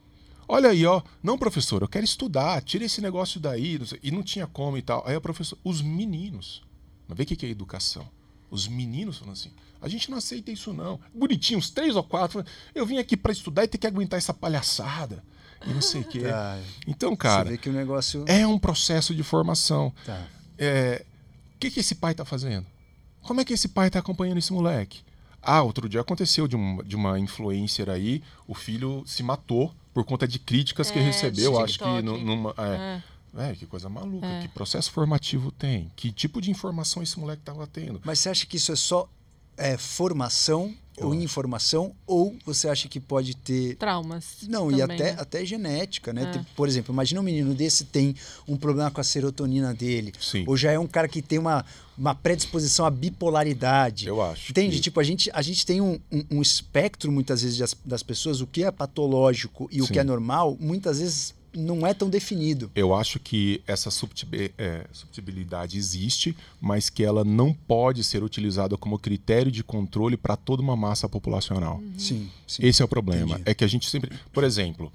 Olha 0.47 0.69
aí, 0.69 0.85
ó. 0.85 1.01
Não, 1.21 1.37
professor, 1.37 1.81
eu 1.81 1.87
quero 1.87 2.03
estudar, 2.05 2.61
tira 2.61 2.83
esse 2.85 3.01
negócio 3.01 3.39
daí. 3.39 3.77
não 3.79 3.87
E 4.01 4.11
não 4.11 4.23
tinha 4.23 4.47
como 4.47 4.77
e 4.77 4.81
tal. 4.81 5.03
Aí 5.05 5.15
a 5.15 5.21
professora, 5.21 5.59
os 5.63 5.81
meninos. 5.81 6.61
Mas 7.07 7.17
vê 7.17 7.23
o 7.23 7.25
que 7.25 7.35
que 7.35 7.45
é 7.45 7.49
educação. 7.49 8.07
Os 8.49 8.67
meninos 8.67 9.17
falando 9.17 9.33
assim: 9.33 9.51
a 9.81 9.87
gente 9.89 10.09
não 10.11 10.17
aceita 10.17 10.51
isso, 10.51 10.71
não. 10.73 10.99
Bonitinho, 11.13 11.59
uns 11.59 11.69
três 11.69 11.95
ou 11.95 12.03
quatro. 12.03 12.43
Eu 12.75 12.85
vim 12.85 12.97
aqui 12.97 13.17
pra 13.17 13.31
estudar 13.31 13.63
e 13.63 13.67
ter 13.67 13.77
que 13.77 13.87
aguentar 13.87 14.17
essa 14.17 14.33
palhaçada. 14.33 15.23
E 15.65 15.69
não 15.73 15.81
sei 15.81 16.01
o 16.01 16.03
quê. 16.05 16.21
Tá. 16.21 16.59
Então, 16.87 17.11
Você 17.11 17.17
cara, 17.17 17.49
vê 17.49 17.57
que 17.57 17.69
o 17.69 17.73
negócio. 17.73 18.23
é 18.27 18.45
um 18.47 18.57
processo 18.57 19.13
de 19.13 19.23
formação. 19.23 19.93
Tá. 20.05 20.25
É, 20.57 21.05
o 21.55 21.59
que, 21.59 21.69
que 21.71 21.79
esse 21.79 21.95
pai 21.95 22.13
tá 22.15 22.25
fazendo? 22.25 22.65
Como 23.21 23.39
é 23.41 23.45
que 23.45 23.53
esse 23.53 23.67
pai 23.67 23.89
tá 23.89 23.99
acompanhando 23.99 24.37
esse 24.39 24.51
moleque? 24.51 25.01
Ah, 25.41 25.61
outro 25.63 25.87
dia 25.89 26.01
aconteceu 26.01 26.47
de, 26.47 26.55
um, 26.55 26.83
de 26.83 26.95
uma 26.95 27.19
influencer 27.19 27.89
aí, 27.89 28.23
o 28.47 28.53
filho 28.53 29.03
se 29.07 29.23
matou 29.23 29.73
por 29.93 30.03
conta 30.05 30.27
de 30.27 30.37
críticas 30.39 30.89
que 30.91 30.99
É, 30.99 31.01
recebeu, 31.01 31.53
do 31.53 31.59
acho 31.59 31.77
que 31.79 32.01
numa. 32.01 32.53
É, 32.57 32.63
É. 32.97 33.03
Véi, 33.33 33.55
que 33.55 33.65
coisa 33.65 33.87
maluca. 33.87 34.25
É. 34.27 34.41
Que 34.41 34.47
processo 34.49 34.91
formativo 34.91 35.51
tem? 35.51 35.89
Que 35.95 36.11
tipo 36.11 36.41
de 36.41 36.51
informação 36.51 37.01
esse 37.01 37.17
moleque 37.19 37.41
tava 37.43 37.65
tendo? 37.65 38.01
Mas 38.03 38.19
você 38.19 38.29
acha 38.29 38.45
que 38.45 38.57
isso 38.57 38.71
é 38.71 38.75
só 38.75 39.07
é, 39.61 39.77
formação 39.77 40.73
Eu 40.97 41.07
ou 41.07 41.15
informação? 41.15 41.93
Ou 42.05 42.35
você 42.45 42.67
acha 42.67 42.88
que 42.88 42.99
pode 42.99 43.35
ter. 43.35 43.75
Traumas. 43.77 44.25
Não, 44.47 44.69
e 44.71 44.77
também, 44.77 44.95
até, 44.97 45.13
né? 45.13 45.17
até 45.19 45.45
genética, 45.45 46.11
né? 46.13 46.23
É. 46.23 46.31
Tem- 46.31 46.45
Por 46.55 46.67
exemplo, 46.67 46.93
imagina 46.93 47.19
um 47.21 47.23
menino 47.23 47.53
desse 47.53 47.85
tem 47.85 48.15
um 48.47 48.57
problema 48.57 48.91
com 48.91 48.99
a 49.01 49.03
serotonina 49.03 49.73
dele. 49.73 50.13
Sim. 50.19 50.43
Ou 50.47 50.55
já 50.57 50.71
é 50.71 50.77
um 50.77 50.88
cara 50.88 51.07
que 51.07 51.21
tem 51.21 51.39
uma, 51.39 51.65
uma 51.97 52.13
predisposição 52.13 52.85
à 52.85 52.89
bipolaridade. 52.91 54.07
Eu 54.07 54.21
acho. 54.21 54.51
Entende? 54.51 54.75
que- 54.75 54.81
Tipo, 54.81 54.99
a 54.99 55.03
gente, 55.03 55.29
a 55.33 55.41
gente 55.41 55.65
tem 55.65 55.79
um, 55.81 55.99
um, 56.11 56.25
um 56.31 56.41
espectro, 56.41 57.11
muitas 57.11 57.41
vezes, 57.41 57.57
das, 57.57 57.75
das 57.85 58.03
pessoas, 58.03 58.41
o 58.41 58.47
que 58.47 58.63
é 58.63 58.69
patológico 58.71 59.67
e 59.71 59.81
o 59.81 59.85
Sim. 59.88 59.93
que 59.93 59.99
é 59.99 60.03
normal, 60.03 60.57
muitas 60.59 60.99
vezes 60.99 61.33
não 61.53 61.86
é 61.86 61.94
tão 61.94 62.10
definido. 62.10 62.72
Eu 62.73 62.94
acho 62.94 63.19
que 63.19 63.61
essa 63.68 63.90
é, 64.57 64.86
subtibilidade 64.91 65.78
existe, 65.78 66.36
mas 66.60 66.90
que 66.90 67.03
ela 67.03 67.23
não 67.23 67.53
pode 67.53 68.03
ser 68.03 68.23
utilizada 68.23 68.78
como 68.78 68.98
critério 68.98 69.52
de 69.52 69.64
controle 69.64 70.15
para 70.15 70.36
toda 70.36 70.61
uma 70.61 70.76
massa 70.76 71.10
populacional. 71.10 71.82
Sim, 71.98 72.30
sim. 72.48 72.65
Esse 72.65 72.82
é 72.82 72.86
o 72.86 72.88
problema. 72.88 73.36
Entendi. 73.36 73.49
É 73.49 73.53
que 73.53 73.64
a 73.64 73.68
gente 73.68 73.90
sempre. 73.90 74.11
Por 74.32 74.44
exemplo, 74.44 74.91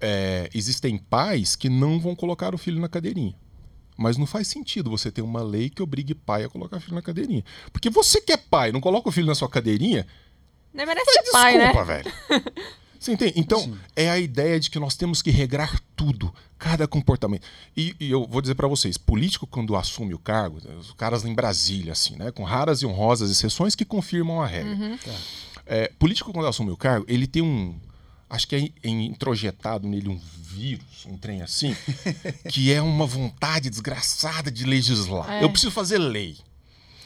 é, 0.00 0.48
existem 0.54 0.96
pais 0.96 1.54
que 1.54 1.68
não 1.68 2.00
vão 2.00 2.16
colocar 2.16 2.54
o 2.54 2.58
filho 2.58 2.80
na 2.80 2.88
cadeirinha. 2.88 3.34
Mas 3.96 4.16
não 4.16 4.24
faz 4.24 4.48
sentido 4.48 4.88
você 4.88 5.10
ter 5.12 5.20
uma 5.20 5.42
lei 5.42 5.68
que 5.68 5.82
obrigue 5.82 6.14
pai 6.14 6.44
a 6.44 6.48
colocar 6.48 6.78
o 6.78 6.80
filho 6.80 6.94
na 6.94 7.02
cadeirinha. 7.02 7.44
Porque 7.70 7.90
você 7.90 8.18
que 8.20 8.32
é 8.32 8.36
pai, 8.38 8.72
não 8.72 8.80
coloca 8.80 9.10
o 9.10 9.12
filho 9.12 9.26
na 9.26 9.34
sua 9.34 9.48
cadeirinha, 9.48 10.06
Nem 10.72 10.86
merece 10.86 11.12
ser 11.12 11.30
pai, 11.30 11.58
né? 11.58 11.64
desculpa, 11.66 11.84
velho. 11.84 12.12
Você 13.00 13.12
entende? 13.12 13.32
Então, 13.36 13.76
é 13.96 14.10
a 14.10 14.18
ideia 14.18 14.60
de 14.60 14.68
que 14.70 14.78
nós 14.78 14.94
temos 14.94 15.22
que 15.22 15.30
regrar 15.30 15.80
tudo, 15.96 16.32
cada 16.58 16.86
comportamento. 16.86 17.42
E, 17.74 17.96
e 17.98 18.10
eu 18.10 18.26
vou 18.26 18.42
dizer 18.42 18.54
pra 18.54 18.68
vocês, 18.68 18.98
político 18.98 19.46
quando 19.46 19.74
assume 19.74 20.12
o 20.12 20.18
cargo, 20.18 20.58
os 20.78 20.92
caras 20.92 21.24
em 21.24 21.32
Brasília, 21.34 21.92
assim, 21.92 22.14
né, 22.16 22.30
com 22.30 22.44
raras 22.44 22.82
e 22.82 22.86
honrosas 22.86 23.30
exceções 23.30 23.74
que 23.74 23.86
confirmam 23.86 24.42
a 24.42 24.46
regra. 24.46 24.74
É, 25.64 25.88
político 25.98 26.30
quando 26.32 26.46
assume 26.46 26.70
o 26.70 26.76
cargo, 26.76 27.06
ele 27.08 27.26
tem 27.26 27.42
um, 27.42 27.78
acho 28.28 28.46
que 28.46 28.54
é 28.54 28.60
in- 28.60 28.72
in- 28.84 29.06
introjetado 29.06 29.88
nele 29.88 30.08
um 30.10 30.20
vírus, 30.42 31.06
um 31.06 31.16
trem 31.16 31.40
assim, 31.42 31.74
que 32.50 32.70
é 32.72 32.82
uma 32.82 33.06
vontade 33.06 33.70
desgraçada 33.70 34.50
de 34.50 34.64
legislar. 34.64 35.30
É. 35.30 35.42
Eu 35.44 35.48
preciso 35.50 35.70
fazer 35.72 35.96
lei. 35.96 36.36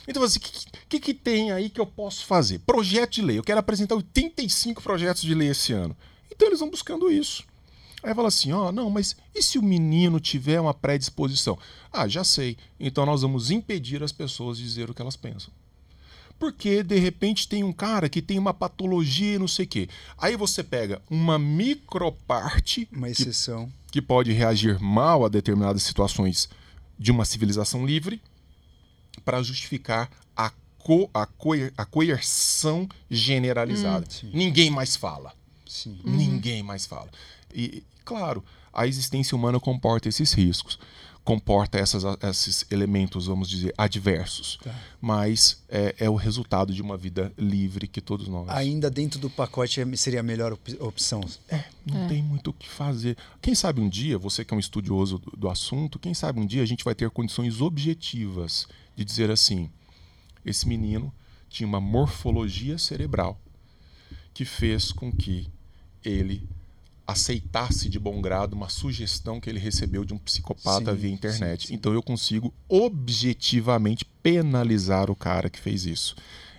Então, 0.06 0.22
assim, 0.22 0.38
o 0.38 0.42
que, 0.42 0.50
que, 0.88 1.00
que 1.00 1.14
tem 1.14 1.50
aí 1.50 1.70
que 1.70 1.80
eu 1.80 1.86
posso 1.86 2.26
fazer? 2.26 2.58
Projeto 2.60 3.12
de 3.12 3.22
lei. 3.22 3.38
Eu 3.38 3.42
quero 3.44 3.60
apresentar 3.60 3.94
85 3.94 4.82
projetos 4.82 5.22
de 5.22 5.34
lei 5.34 5.48
esse 5.48 5.72
ano. 5.72 5.96
Então, 6.30 6.48
eles 6.48 6.60
vão 6.60 6.70
buscando 6.70 7.10
isso. 7.10 7.42
Aí 8.02 8.14
fala 8.14 8.28
assim: 8.28 8.52
ó, 8.52 8.70
não, 8.70 8.90
mas 8.90 9.16
e 9.34 9.42
se 9.42 9.58
o 9.58 9.62
menino 9.62 10.20
tiver 10.20 10.60
uma 10.60 10.74
predisposição? 10.74 11.58
Ah, 11.90 12.06
já 12.06 12.22
sei. 12.22 12.56
Então, 12.78 13.06
nós 13.06 13.22
vamos 13.22 13.50
impedir 13.50 14.02
as 14.02 14.12
pessoas 14.12 14.58
de 14.58 14.64
dizer 14.64 14.90
o 14.90 14.94
que 14.94 15.00
elas 15.00 15.16
pensam. 15.16 15.50
Porque, 16.38 16.82
de 16.82 16.98
repente, 16.98 17.48
tem 17.48 17.62
um 17.64 17.72
cara 17.72 18.08
que 18.08 18.20
tem 18.20 18.38
uma 18.38 18.52
patologia 18.52 19.36
e 19.36 19.38
não 19.38 19.48
sei 19.48 19.64
o 19.64 19.68
quê. 19.68 19.88
Aí 20.18 20.36
você 20.36 20.62
pega 20.62 21.00
uma 21.08 21.38
microparte 21.38 22.88
Uma 22.92 23.06
que 23.06 23.12
exceção. 23.12 23.72
que 23.90 24.02
pode 24.02 24.32
reagir 24.32 24.78
mal 24.80 25.24
a 25.24 25.28
determinadas 25.28 25.82
situações 25.84 26.48
de 26.98 27.10
uma 27.12 27.24
civilização 27.24 27.86
livre 27.86 28.20
para 29.20 29.42
justificar 29.42 30.10
a, 30.36 30.50
co 30.78 31.08
a, 31.14 31.26
coer 31.26 31.72
a 31.76 31.84
coerção 31.84 32.88
generalizada. 33.10 34.06
sim. 34.08 34.30
Ninguém 34.32 34.70
mais 34.70 34.96
fala. 34.96 35.32
Sim. 35.66 35.98
Ninguém 36.04 36.62
mais 36.62 36.86
fala. 36.86 37.08
E, 37.54 37.82
claro, 38.04 38.44
a 38.72 38.86
existência 38.86 39.36
humana 39.36 39.58
comporta 39.58 40.08
esses 40.08 40.32
riscos, 40.32 40.78
comporta 41.24 41.78
essas, 41.78 42.04
esses 42.22 42.66
elementos, 42.70 43.26
vamos 43.26 43.48
dizer, 43.48 43.72
adversos. 43.78 44.58
Tá. 44.62 44.74
Mas 45.00 45.62
é, 45.68 45.94
é 45.98 46.10
o 46.10 46.14
resultado 46.16 46.72
de 46.72 46.82
uma 46.82 46.96
vida 46.96 47.32
livre 47.38 47.88
que 47.88 48.00
todos 48.00 48.28
nós. 48.28 48.48
Ainda 48.50 48.90
dentro 48.90 49.18
do 49.18 49.30
pacote 49.30 49.80
é- 49.80 49.96
seria 49.96 50.20
a 50.20 50.22
melhor 50.22 50.52
op- 50.52 50.76
opção. 50.80 51.22
Não 51.86 52.06
tem 52.08 52.22
muito 52.22 52.50
o 52.50 52.52
que 52.52 52.68
fazer. 52.68 53.16
Quem 53.40 53.54
sabe 53.54 53.80
um 53.80 53.88
dia, 53.88 54.18
você 54.18 54.44
que 54.44 54.52
é 54.52 54.56
um 54.56 54.60
estudioso 54.60 55.18
do, 55.18 55.30
do 55.36 55.48
assunto, 55.48 55.98
quem 55.98 56.12
sabe 56.14 56.38
um 56.40 56.46
dia 56.46 56.62
a 56.62 56.66
gente 56.66 56.84
vai 56.84 56.94
ter 56.94 57.08
condições 57.10 57.60
objetivas 57.60 58.66
de 58.96 59.04
dizer 59.04 59.30
assim: 59.30 59.70
esse 60.44 60.68
menino 60.68 61.12
tinha 61.48 61.66
uma 61.66 61.80
morfologia 61.80 62.78
cerebral 62.78 63.40
que 64.32 64.44
fez 64.44 64.90
com 64.90 65.12
que 65.12 65.48
ele 66.04 66.46
aceitasse 67.06 67.88
de 67.88 67.98
bom 67.98 68.20
grado 68.20 68.54
uma 68.54 68.68
sugestão 68.68 69.38
que 69.38 69.48
ele 69.48 69.58
recebeu 69.58 70.04
de 70.04 70.14
um 70.14 70.18
psicopata 70.18 70.92
Sim, 70.92 70.98
via 70.98 71.10
internet. 71.10 71.62
sim, 71.62 71.68
sim. 71.68 71.74
Então 71.74 71.92
eu 71.92 72.02
consigo 72.02 72.52
objetivamente 72.68 74.04
penalizar 74.22 75.10
o 75.10 75.16
cara 75.16 75.50
que 75.50 75.60
fez 75.60 75.84
isso. 75.84 76.16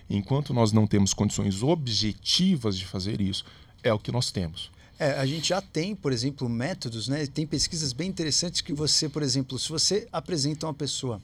Enquanto 0.08 0.54
nós 0.54 0.72
não 0.72 0.86
temos 0.86 1.12
condições 1.12 1.62
objetivas 1.62 2.78
de 2.78 2.86
fazer 2.86 3.20
isso, 3.20 3.44
é 3.82 3.92
o 3.92 3.98
que 3.98 4.12
nós 4.12 4.30
temos. 4.30 4.70
É, 4.98 5.12
a 5.18 5.26
gente 5.26 5.48
já 5.48 5.60
tem, 5.60 5.94
por 5.94 6.12
exemplo, 6.12 6.48
métodos, 6.48 7.08
né? 7.08 7.26
Tem 7.26 7.46
pesquisas 7.46 7.92
bem 7.92 8.08
interessantes 8.08 8.60
que 8.60 8.72
você, 8.72 9.08
por 9.08 9.22
exemplo, 9.22 9.58
se 9.58 9.68
você 9.68 10.08
apresenta 10.12 10.66
uma 10.66 10.72
pessoa 10.74 11.20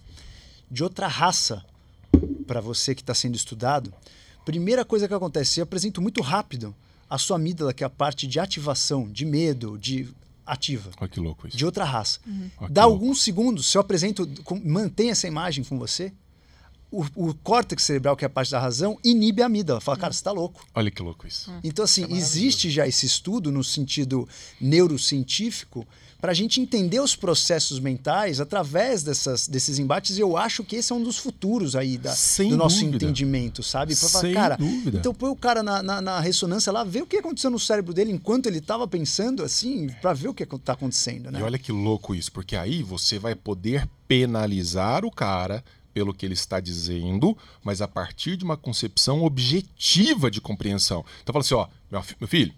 de 0.73 0.82
outra 0.82 1.07
raça 1.07 1.62
para 2.47 2.61
você 2.61 2.94
que 2.94 3.03
está 3.03 3.15
sendo 3.15 3.36
estudado, 3.36 3.93
primeira 4.44 4.85
coisa 4.85 5.07
que 5.07 5.15
acontece, 5.15 5.61
eu 5.61 5.65
apresento 5.65 6.01
muito 6.01 6.23
rápido 6.23 6.74
a 7.09 7.19
sua 7.19 7.36
amígdala, 7.36 7.74
que 7.74 7.85
é 7.85 7.86
a 7.86 7.90
parte 7.90 8.27
de 8.27 8.40
ativação, 8.40 9.07
de 9.07 9.24
medo, 9.27 9.77
de 9.78 10.09
ativa, 10.47 10.90
Olha 10.99 11.09
que 11.09 11.20
louco 11.20 11.47
isso. 11.47 11.57
de 11.57 11.65
outra 11.65 11.85
raça. 11.85 12.19
Que 12.24 12.69
Dá 12.73 12.85
louco. 12.86 13.03
alguns 13.05 13.23
segundos, 13.23 13.66
se 13.66 13.77
eu 13.77 13.81
apresento, 13.82 14.27
com- 14.44 14.61
mantém 14.65 15.11
essa 15.11 15.28
imagem 15.28 15.62
com 15.62 15.78
você, 15.78 16.12
o, 16.90 17.05
o 17.15 17.35
córtex 17.35 17.82
cerebral, 17.85 18.16
que 18.16 18.24
é 18.24 18.27
a 18.27 18.31
parte 18.31 18.51
da 18.51 18.59
razão, 18.59 18.99
inibe 19.05 19.40
a 19.43 19.47
amígdala. 19.47 19.81
Fala, 19.81 19.97
cara, 19.99 20.12
você 20.12 20.23
tá 20.23 20.32
louco. 20.32 20.66
Olha 20.74 20.90
que 20.90 21.01
louco 21.03 21.27
isso. 21.27 21.51
Então, 21.62 21.85
assim, 21.85 22.05
é 22.05 22.12
existe 22.16 22.70
já 22.70 22.86
esse 22.86 23.07
estudo 23.07 23.51
no 23.53 23.62
sentido 23.62 24.28
neurocientífico 24.61 25.86
para 26.23 26.31
a 26.31 26.35
gente 26.35 26.61
entender 26.61 27.01
os 27.01 27.16
processos 27.16 27.81
mentais 27.81 28.39
através 28.39 29.03
dessas, 29.03 29.49
desses 29.49 29.81
embates. 29.81 30.16
E 30.16 30.20
eu 30.20 30.36
acho 30.36 30.62
que 30.62 30.77
esse 30.77 30.93
é 30.93 30.94
um 30.94 31.03
dos 31.03 31.19
futuros 31.19 31.74
aí 31.74 31.99
da, 31.99 32.15
Sem 32.15 32.51
do 32.51 32.57
nosso 32.57 32.78
dúvida. 32.78 33.05
entendimento, 33.05 33.61
sabe? 33.61 33.97
Pra 33.97 34.09
Sem 34.09 34.32
cara, 34.32 34.55
dúvida. 34.55 34.99
então 34.99 35.12
põe 35.12 35.31
o 35.31 35.35
cara 35.35 35.65
na, 35.65 35.82
na, 35.82 36.01
na 36.01 36.20
ressonância 36.20 36.70
lá, 36.70 36.85
vê 36.85 37.03
o 37.03 37.07
que 37.07 37.16
aconteceu 37.16 37.51
no 37.51 37.59
cérebro 37.59 37.93
dele 37.93 38.12
enquanto 38.12 38.47
ele 38.47 38.59
estava 38.59 38.86
pensando, 38.86 39.43
assim, 39.43 39.89
para 40.01 40.12
ver 40.12 40.28
o 40.28 40.35
que 40.35 40.44
está 40.44 40.74
acontecendo, 40.74 41.28
né? 41.28 41.40
E 41.40 41.43
olha 41.43 41.59
que 41.59 41.73
louco 41.73 42.15
isso, 42.15 42.31
porque 42.31 42.55
aí 42.55 42.85
você 42.85 43.19
vai 43.19 43.35
poder 43.35 43.89
penalizar 44.07 45.05
o 45.05 45.11
cara 45.11 45.65
pelo 45.93 46.15
que 46.15 46.24
ele 46.24 46.35
está 46.35 46.61
dizendo, 46.61 47.36
mas 47.65 47.82
a 47.82 47.89
partir 47.89 48.36
de 48.36 48.44
uma 48.44 48.57
concepção 48.57 49.24
objetiva 49.24 50.31
de 50.31 50.40
compreensão. 50.40 51.05
Então 51.20 51.32
fala 51.32 51.44
assim, 51.44 51.55
ó, 51.55 51.66
meu 52.20 52.28
filho, 52.28 52.55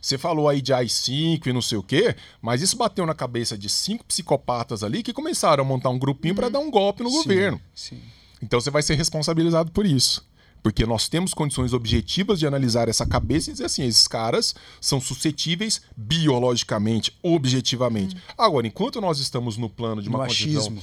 você 0.00 0.16
falou 0.18 0.48
aí 0.48 0.60
de 0.60 0.72
AI-5 0.72 1.46
e 1.46 1.52
não 1.52 1.62
sei 1.62 1.78
o 1.78 1.82
quê, 1.82 2.16
mas 2.40 2.62
isso 2.62 2.76
bateu 2.76 3.06
na 3.06 3.14
cabeça 3.14 3.56
de 3.56 3.68
cinco 3.68 4.04
psicopatas 4.04 4.82
ali 4.82 5.02
que 5.02 5.12
começaram 5.12 5.64
a 5.64 5.66
montar 5.66 5.90
um 5.90 5.98
grupinho 5.98 6.34
para 6.34 6.48
dar 6.48 6.58
um 6.58 6.70
golpe 6.70 7.02
no 7.02 7.10
Sim, 7.10 7.16
governo. 7.16 7.60
Sim. 7.74 8.00
Então 8.42 8.60
você 8.60 8.70
vai 8.70 8.82
ser 8.82 8.94
responsabilizado 8.94 9.70
por 9.70 9.86
isso. 9.86 10.26
Porque 10.62 10.84
nós 10.84 11.08
temos 11.08 11.32
condições 11.32 11.72
objetivas 11.72 12.40
de 12.40 12.46
analisar 12.46 12.88
essa 12.88 13.06
cabeça 13.06 13.50
e 13.50 13.52
dizer 13.52 13.66
assim: 13.66 13.84
esses 13.86 14.08
caras 14.08 14.52
são 14.80 15.00
suscetíveis 15.00 15.80
biologicamente, 15.96 17.16
objetivamente. 17.22 18.16
Agora, 18.36 18.66
enquanto 18.66 19.00
nós 19.00 19.20
estamos 19.20 19.56
no 19.56 19.70
plano 19.70 20.02
de 20.02 20.10
No 20.10 20.16
uma 20.16 20.26
condição 20.26 20.62
achismo. 20.62 20.82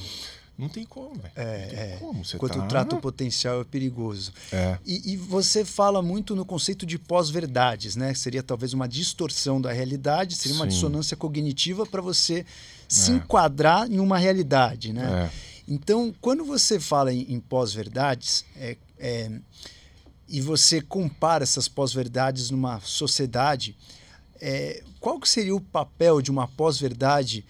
Não 0.57 0.69
tem 0.69 0.85
como, 0.85 1.15
velho. 1.15 1.31
É, 1.35 1.65
tem 1.65 1.80
é. 1.80 1.97
como. 1.99 2.23
Você 2.23 2.35
Enquanto 2.35 2.57
tá... 2.57 2.63
o 2.63 2.67
trato 2.67 2.97
potencial 2.97 3.61
é 3.61 3.63
perigoso. 3.63 4.31
É. 4.51 4.77
E, 4.85 5.13
e 5.13 5.17
você 5.17 5.65
fala 5.65 6.01
muito 6.01 6.35
no 6.35 6.45
conceito 6.45 6.85
de 6.85 6.99
pós-verdades, 6.99 7.95
né? 7.95 8.13
Seria 8.13 8.43
talvez 8.43 8.71
uma 8.73 8.88
distorção 8.88 9.59
da 9.59 9.71
realidade, 9.71 10.35
seria 10.35 10.55
uma 10.55 10.65
Sim. 10.65 10.69
dissonância 10.69 11.17
cognitiva 11.17 11.85
para 11.85 12.01
você 12.01 12.45
se 12.88 13.11
É. 13.11 13.15
enquadrar 13.15 13.91
em 13.91 13.99
uma 13.99 14.17
realidade, 14.19 14.93
né? 14.93 15.31
É. 15.31 15.53
Então, 15.67 16.13
quando 16.21 16.45
você 16.45 16.80
fala 16.80 17.11
em, 17.11 17.21
em 17.34 17.39
pós-verdades, 17.39 18.45
é, 18.55 18.77
é, 18.99 19.31
e 20.27 20.39
você 20.41 20.81
compara 20.81 21.43
essas 21.43 21.67
pós-verdades 21.67 22.51
numa 22.51 22.80
sociedade, 22.81 23.75
é, 24.39 24.84
qual 24.99 25.19
que 25.19 25.27
seria 25.27 25.55
o 25.55 25.61
papel 25.61 26.21
de 26.21 26.30
uma 26.30 26.47
pós-verdade 26.47 27.45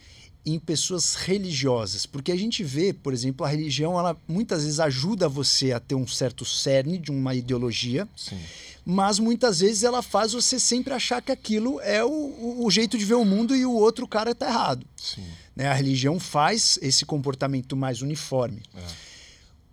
em 0.45 0.59
pessoas 0.59 1.15
religiosas? 1.15 2.05
Porque 2.05 2.31
a 2.31 2.35
gente 2.35 2.63
vê, 2.63 2.91
por 2.93 3.13
exemplo, 3.13 3.45
a 3.45 3.49
religião, 3.49 3.97
ela 3.97 4.17
muitas 4.27 4.63
vezes 4.63 4.79
ajuda 4.79 5.29
você 5.29 5.71
a 5.71 5.79
ter 5.79 5.95
um 5.95 6.05
certo 6.07 6.43
cerne 6.45 6.97
de 6.97 7.11
uma 7.11 7.33
ideologia, 7.33 8.07
Sim. 8.15 8.39
mas 8.85 9.19
muitas 9.19 9.59
vezes 9.61 9.83
ela 9.83 10.01
faz 10.01 10.33
você 10.33 10.59
sempre 10.59 10.93
achar 10.93 11.21
que 11.21 11.31
aquilo 11.31 11.79
é 11.81 12.03
o, 12.03 12.63
o- 12.65 12.69
jeito 12.71 12.97
de 12.97 13.05
ver 13.05 13.13
o 13.15 13.23
mundo 13.25 13.55
e 13.55 13.65
o 13.65 13.71
outro 13.73 14.07
cara 14.07 14.31
está 14.31 14.47
errado. 14.47 14.85
Sim. 14.97 15.25
né? 15.55 15.67
A 15.67 15.73
religião 15.73 16.19
faz 16.19 16.77
esse 16.81 17.05
comportamento 17.05 17.75
mais 17.75 18.01
uniforme. 18.01 18.61
É. 18.75 18.81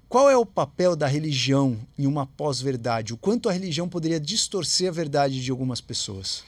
Qual 0.09 0.29
é 0.29 0.37
o 0.37 0.45
papel 0.45 0.97
da 0.97 1.07
religião 1.07 1.79
em 1.97 2.05
uma 2.07 2.27
pós-verdade? 2.27 3.15
O 3.15 3.17
quanto 3.17 3.49
a 3.49 3.53
religião 3.53 3.89
poderia 3.89 4.19
distorcer 4.19 4.89
a 4.89 4.93
verdade 4.93 5.41
de 5.43 5.51
algumas 5.53 5.81
pessoas? 5.81 6.43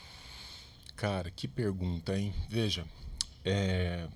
Cara, 0.97 1.31
que 1.31 1.47
pergunta, 1.49 2.16
hein? 2.19 2.32
Veja, 2.49 2.85
é... 3.44 4.06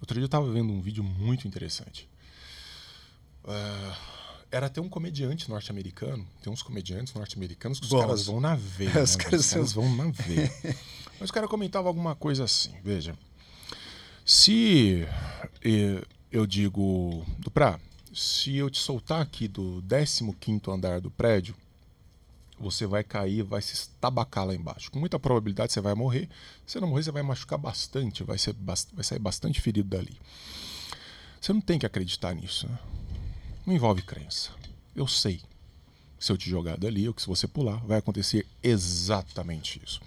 outro 0.00 0.14
dia 0.14 0.24
eu 0.24 0.28
tava 0.28 0.50
vendo 0.52 0.72
um 0.72 0.80
vídeo 0.80 1.02
muito 1.02 1.46
interessante. 1.46 2.08
É, 3.46 3.92
Era 4.50 4.66
até 4.66 4.80
um 4.80 4.88
comediante 4.88 5.48
norte-americano. 5.48 6.26
Tem 6.42 6.52
uns 6.52 6.62
comediantes 6.62 7.14
norte-americanos 7.14 7.80
que 7.80 7.86
os 7.86 7.92
caras 7.92 8.26
vão 8.26 8.40
na 8.40 8.54
veia. 8.54 8.90
Os 9.02 9.16
né, 9.16 9.24
caras 9.24 9.52
velho? 9.52 9.62
Os 9.64 9.72
caras 9.72 9.72
vão 9.72 9.96
na 9.96 10.10
veia. 10.10 10.52
Mas 11.20 11.30
o 11.30 11.32
cara 11.32 11.48
comentava 11.48 11.88
alguma 11.88 12.14
coisa 12.14 12.44
assim, 12.44 12.72
veja. 12.82 13.18
Se 14.24 15.06
eu 16.30 16.46
digo, 16.46 17.24
Duprá, 17.38 17.80
se 18.14 18.56
eu 18.56 18.70
te 18.70 18.78
soltar 18.78 19.22
aqui 19.22 19.48
do 19.48 19.82
15º 19.88 20.72
andar 20.72 21.00
do 21.00 21.10
prédio, 21.10 21.56
você 22.58 22.86
vai 22.86 23.04
cair, 23.04 23.42
vai 23.42 23.62
se 23.62 23.74
estabacar 23.74 24.46
lá 24.46 24.54
embaixo. 24.54 24.90
Com 24.90 24.98
muita 24.98 25.18
probabilidade 25.18 25.72
você 25.72 25.80
vai 25.80 25.94
morrer. 25.94 26.28
Se 26.66 26.80
não 26.80 26.88
morrer, 26.88 27.04
você 27.04 27.12
vai 27.12 27.22
machucar 27.22 27.58
bastante, 27.58 28.24
vai, 28.24 28.38
ser, 28.38 28.54
vai 28.92 29.04
sair 29.04 29.18
bastante 29.18 29.60
ferido 29.60 29.88
dali. 29.88 30.18
Você 31.40 31.52
não 31.52 31.60
tem 31.60 31.78
que 31.78 31.86
acreditar 31.86 32.34
nisso. 32.34 32.68
Né? 32.68 32.78
Não 33.66 33.74
envolve 33.74 34.02
crença. 34.02 34.50
Eu 34.94 35.06
sei. 35.06 35.40
Se 36.18 36.32
eu 36.32 36.36
te 36.36 36.50
jogar 36.50 36.76
dali 36.76 37.06
ou 37.06 37.14
que 37.14 37.22
se 37.22 37.28
você 37.28 37.46
pular, 37.46 37.76
vai 37.86 37.98
acontecer 37.98 38.44
exatamente 38.62 39.80
isso. 39.84 40.00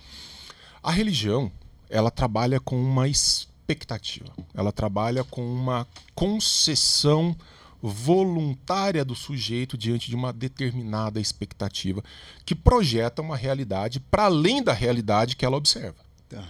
A 0.84 0.92
religião, 0.92 1.52
ela 1.90 2.12
trabalha 2.12 2.60
com 2.60 2.76
uma 2.76 3.08
expectativa. 3.08 4.34
Ela 4.54 4.72
trabalha 4.72 5.24
com 5.24 5.42
uma 5.42 5.88
concessão 6.14 7.36
voluntária 7.82 9.04
do 9.04 9.16
sujeito 9.16 9.78
diante 9.78 10.10
de 10.10 10.16
uma 10.16 10.32
determinada 10.32 11.20
expectativa 11.20 12.04
que 12.46 12.54
projeta 12.56 13.22
uma 13.22 13.36
realidade 13.36 14.00
para 14.00 14.26
além 14.26 14.62
da 14.64 14.74
realidade 14.74 15.36
que 15.36 15.46
ela 15.46 15.58
observa. 15.58 15.98
Tá. 16.30 16.44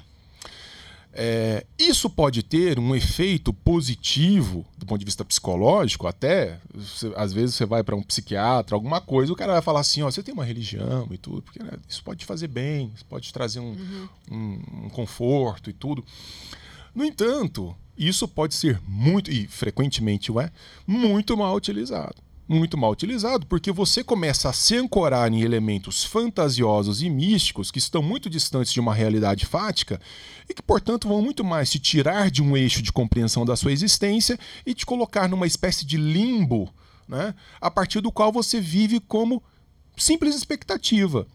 É, 1.13 1.65
isso 1.77 2.09
pode 2.09 2.41
ter 2.41 2.79
um 2.79 2.95
efeito 2.95 3.51
positivo 3.51 4.65
do 4.77 4.85
ponto 4.85 4.99
de 4.99 5.03
vista 5.05 5.25
psicológico, 5.25 6.07
até. 6.07 6.57
Você- 6.73 7.11
às 7.17 7.33
vezes 7.33 7.55
você 7.55 7.65
vai 7.65 7.83
para 7.83 7.95
um 7.97 8.01
psiquiatra, 8.01 8.75
alguma 8.75 9.01
coisa, 9.01 9.33
o 9.33 9.35
cara 9.35 9.51
vai 9.53 9.61
falar 9.61 9.81
assim: 9.81 10.01
ó, 10.03 10.09
você 10.09 10.23
tem 10.23 10.33
uma 10.33 10.45
religião 10.45 11.07
e 11.11 11.17
tudo, 11.17 11.41
porque 11.41 11.61
né, 11.61 11.71
isso 11.87 12.01
pode 12.01 12.21
te 12.21 12.25
fazer 12.25 12.47
bem, 12.47 12.91
isso 12.95 13.03
pode 13.05 13.25
te 13.25 13.33
trazer 13.33 13.59
um, 13.59 13.75
um- 14.31 14.61
um 14.85 14.89
conforto 14.89 15.69
e 15.69 15.73
tudo. 15.73 16.03
No 16.95 17.03
entanto, 17.03 17.75
isso 18.07 18.28
pode 18.28 18.56
ser 18.56 18.82
muito, 18.88 19.32
e 19.32 19.48
frequentemente 19.48 20.32
o 20.32 20.40
é, 20.40 20.52
muito 20.88 21.38
mal 21.38 21.56
utilizado. 21.56 22.15
Muito 22.48 22.78
mal 22.78 22.91
utilizado, 22.91 23.45
porque 23.45 23.72
você 23.72 24.03
começa 24.03 24.49
a 24.49 24.53
se 24.53 24.76
ancorar 24.76 25.32
em 25.32 25.41
elementos 25.41 26.03
fantasiosos 26.03 27.02
e 27.02 27.10
místicos 27.10 27.72
que 27.72 27.80
estão 27.80 28.02
muito 28.02 28.30
distantes 28.30 28.73
de 28.73 28.80
uma 28.80 28.94
realidade 28.94 29.45
fática 29.45 30.02
e 30.49 30.53
que, 30.53 30.61
portanto, 30.61 31.07
vão 31.07 31.22
muito 31.22 31.44
mais 31.44 31.69
te 31.69 31.80
tirar 31.80 32.30
de 32.30 32.41
um 32.41 32.57
eixo 32.57 32.82
de 32.82 32.91
compreensão 32.91 33.45
da 33.45 33.56
sua 33.56 33.72
existência 33.72 34.38
e 34.65 34.73
te 34.73 34.86
colocar 34.86 35.30
numa 35.30 35.48
espécie 35.48 35.86
de 35.86 35.95
limbo, 35.95 36.73
né, 37.07 37.34
a 37.61 37.72
partir 37.72 38.02
do 38.02 38.11
qual 38.11 38.32
você 38.32 38.60
vive 38.60 38.99
como 38.99 39.41
simples 39.95 40.36
expectativa. 40.36 41.28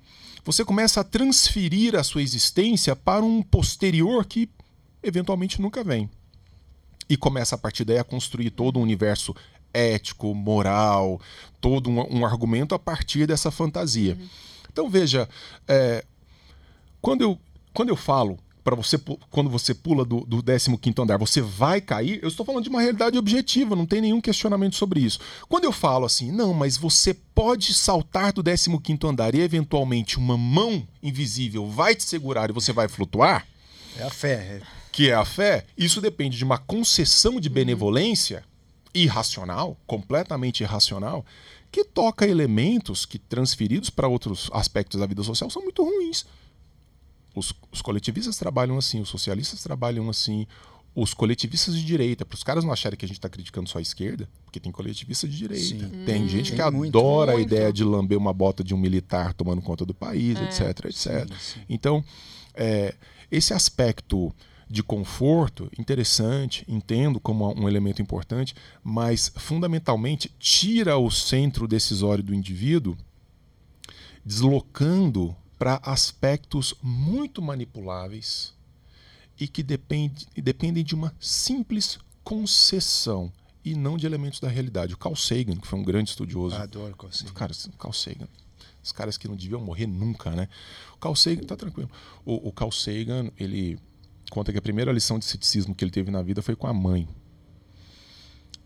Você 0.44 0.64
começa 0.64 1.00
a 1.00 1.04
transferir 1.04 1.96
a 1.96 2.04
sua 2.04 2.22
existência 2.22 2.94
para 2.94 3.24
um 3.24 3.42
posterior 3.42 4.24
que 4.26 4.48
eventualmente 5.02 5.60
nunca 5.60 5.82
vem. 5.82 6.10
E 7.08 7.16
começa 7.16 7.54
a 7.54 7.58
partir 7.58 7.84
daí 7.84 7.98
a 7.98 8.04
construir 8.04 8.50
todo 8.50 8.78
um 8.78 8.82
universo 8.82 9.34
ético, 9.72 10.34
moral, 10.34 11.20
todo 11.60 11.90
um, 11.90 12.18
um 12.18 12.26
argumento 12.26 12.74
a 12.74 12.78
partir 12.78 13.26
dessa 13.26 13.50
fantasia. 13.50 14.18
Então 14.72 14.88
veja, 14.88 15.28
é, 15.68 16.04
quando, 17.00 17.22
eu, 17.22 17.38
quando 17.72 17.90
eu 17.90 17.96
falo 17.96 18.38
para 18.66 18.74
você 18.74 18.98
quando 19.30 19.48
você 19.48 19.72
pula 19.72 20.04
do, 20.04 20.22
do 20.22 20.42
15º 20.42 21.00
andar, 21.00 21.16
você 21.18 21.40
vai 21.40 21.80
cair, 21.80 22.18
eu 22.20 22.28
estou 22.28 22.44
falando 22.44 22.64
de 22.64 22.68
uma 22.68 22.80
realidade 22.80 23.16
objetiva, 23.16 23.76
não 23.76 23.86
tem 23.86 24.00
nenhum 24.00 24.20
questionamento 24.20 24.74
sobre 24.74 24.98
isso. 24.98 25.20
Quando 25.48 25.62
eu 25.62 25.70
falo 25.70 26.04
assim, 26.04 26.32
não, 26.32 26.52
mas 26.52 26.76
você 26.76 27.14
pode 27.14 27.72
saltar 27.72 28.32
do 28.32 28.42
15º 28.42 29.08
andar 29.08 29.36
e 29.36 29.40
eventualmente 29.40 30.18
uma 30.18 30.36
mão 30.36 30.86
invisível 31.00 31.70
vai 31.70 31.94
te 31.94 32.02
segurar 32.02 32.50
e 32.50 32.52
você 32.52 32.72
vai 32.72 32.88
flutuar, 32.88 33.46
É 33.96 34.02
a 34.02 34.10
fé. 34.10 34.60
Que 34.96 35.10
é 35.10 35.14
a 35.14 35.26
fé, 35.26 35.66
isso 35.76 36.00
depende 36.00 36.38
de 36.38 36.44
uma 36.44 36.56
concessão 36.56 37.38
de 37.38 37.50
benevolência 37.50 38.42
irracional, 38.94 39.76
completamente 39.86 40.62
irracional, 40.62 41.22
que 41.70 41.84
toca 41.84 42.26
elementos 42.26 43.04
que 43.04 43.18
transferidos 43.18 43.90
para 43.90 44.08
outros 44.08 44.48
aspectos 44.54 44.98
da 44.98 45.04
vida 45.06 45.22
social 45.22 45.50
são 45.50 45.60
muito 45.62 45.84
ruins. 45.84 46.24
Os, 47.34 47.52
os 47.70 47.82
coletivistas 47.82 48.38
trabalham 48.38 48.78
assim, 48.78 48.98
os 49.02 49.10
socialistas 49.10 49.62
trabalham 49.62 50.08
assim, 50.08 50.46
os 50.94 51.12
coletivistas 51.12 51.74
de 51.74 51.84
direita, 51.84 52.24
para 52.24 52.34
os 52.36 52.42
caras 52.42 52.64
não 52.64 52.72
acharem 52.72 52.98
que 52.98 53.04
a 53.04 53.08
gente 53.08 53.18
está 53.18 53.28
criticando 53.28 53.68
só 53.68 53.78
a 53.78 53.82
esquerda, 53.82 54.26
porque 54.46 54.58
tem 54.58 54.72
coletivista 54.72 55.28
de 55.28 55.36
direita. 55.36 55.62
Sim. 55.90 56.04
Tem 56.06 56.26
gente 56.26 56.52
que 56.52 56.56
Tem 56.56 56.70
muito. 56.70 56.96
adora 56.98 57.32
a 57.32 57.34
Muito. 57.34 57.52
ideia 57.52 57.70
de 57.70 57.84
lamber 57.84 58.16
uma 58.16 58.32
bota 58.32 58.64
de 58.64 58.74
um 58.74 58.78
militar 58.78 59.34
tomando 59.34 59.60
conta 59.60 59.84
do 59.84 59.92
país, 59.92 60.38
É. 60.38 60.44
etc, 60.44 60.86
etc. 60.86 60.94
Sim, 60.94 61.34
sim. 61.38 61.60
Então, 61.68 62.02
é, 62.54 62.94
esse 63.30 63.52
aspecto 63.52 64.32
de 64.68 64.82
conforto, 64.82 65.70
interessante, 65.78 66.64
entendo 66.66 67.20
como 67.20 67.52
um 67.54 67.68
elemento 67.68 68.02
importante, 68.02 68.54
mas 68.82 69.32
fundamentalmente 69.36 70.30
tira 70.38 70.98
o 70.98 71.10
centro 71.10 71.68
decisório 71.68 72.24
do 72.24 72.34
indivíduo, 72.34 72.96
deslocando 74.24 75.36
para 75.58 75.80
aspectos 75.84 76.74
muito 76.82 77.40
manipuláveis 77.40 78.52
e 79.38 79.46
que 79.46 79.62
depende, 79.62 80.26
dependem 80.36 80.84
de 80.84 80.94
uma 80.94 81.14
simples 81.20 81.98
concessão 82.24 83.32
e 83.64 83.74
não 83.74 83.96
de 83.96 84.06
elementos 84.06 84.40
da 84.40 84.48
realidade. 84.48 84.94
O 84.94 84.98
Carl 84.98 85.14
Sagan, 85.14 85.56
que 85.56 85.66
foi 85.66 85.78
um 85.78 85.84
grande 85.84 86.10
estudioso 86.10 86.56
Adoro 86.56 86.96
qual 86.96 87.12
seja. 87.12 87.32
Cara, 87.32 87.52
o 87.52 87.76
Carl 87.76 87.92
Sagan. 87.92 88.28
Os 88.82 88.92
caras 88.92 89.18
que 89.18 89.26
não 89.26 89.36
deviam 89.36 89.60
morrer 89.60 89.86
nunca, 89.86 90.30
né? 90.30 90.48
O 90.94 90.98
Carl 90.98 91.16
Sagan, 91.16 91.42
tá 91.42 91.56
tranquilo. 91.56 91.90
O, 92.24 92.48
o 92.48 92.52
Carl 92.52 92.70
Sagan, 92.70 93.30
ele 93.36 93.78
conta 94.30 94.52
que 94.52 94.58
a 94.58 94.62
primeira 94.62 94.92
lição 94.92 95.18
de 95.18 95.24
ceticismo 95.24 95.74
que 95.74 95.84
ele 95.84 95.90
teve 95.90 96.10
na 96.10 96.22
vida 96.22 96.42
foi 96.42 96.56
com 96.56 96.66
a 96.66 96.72
mãe. 96.74 97.08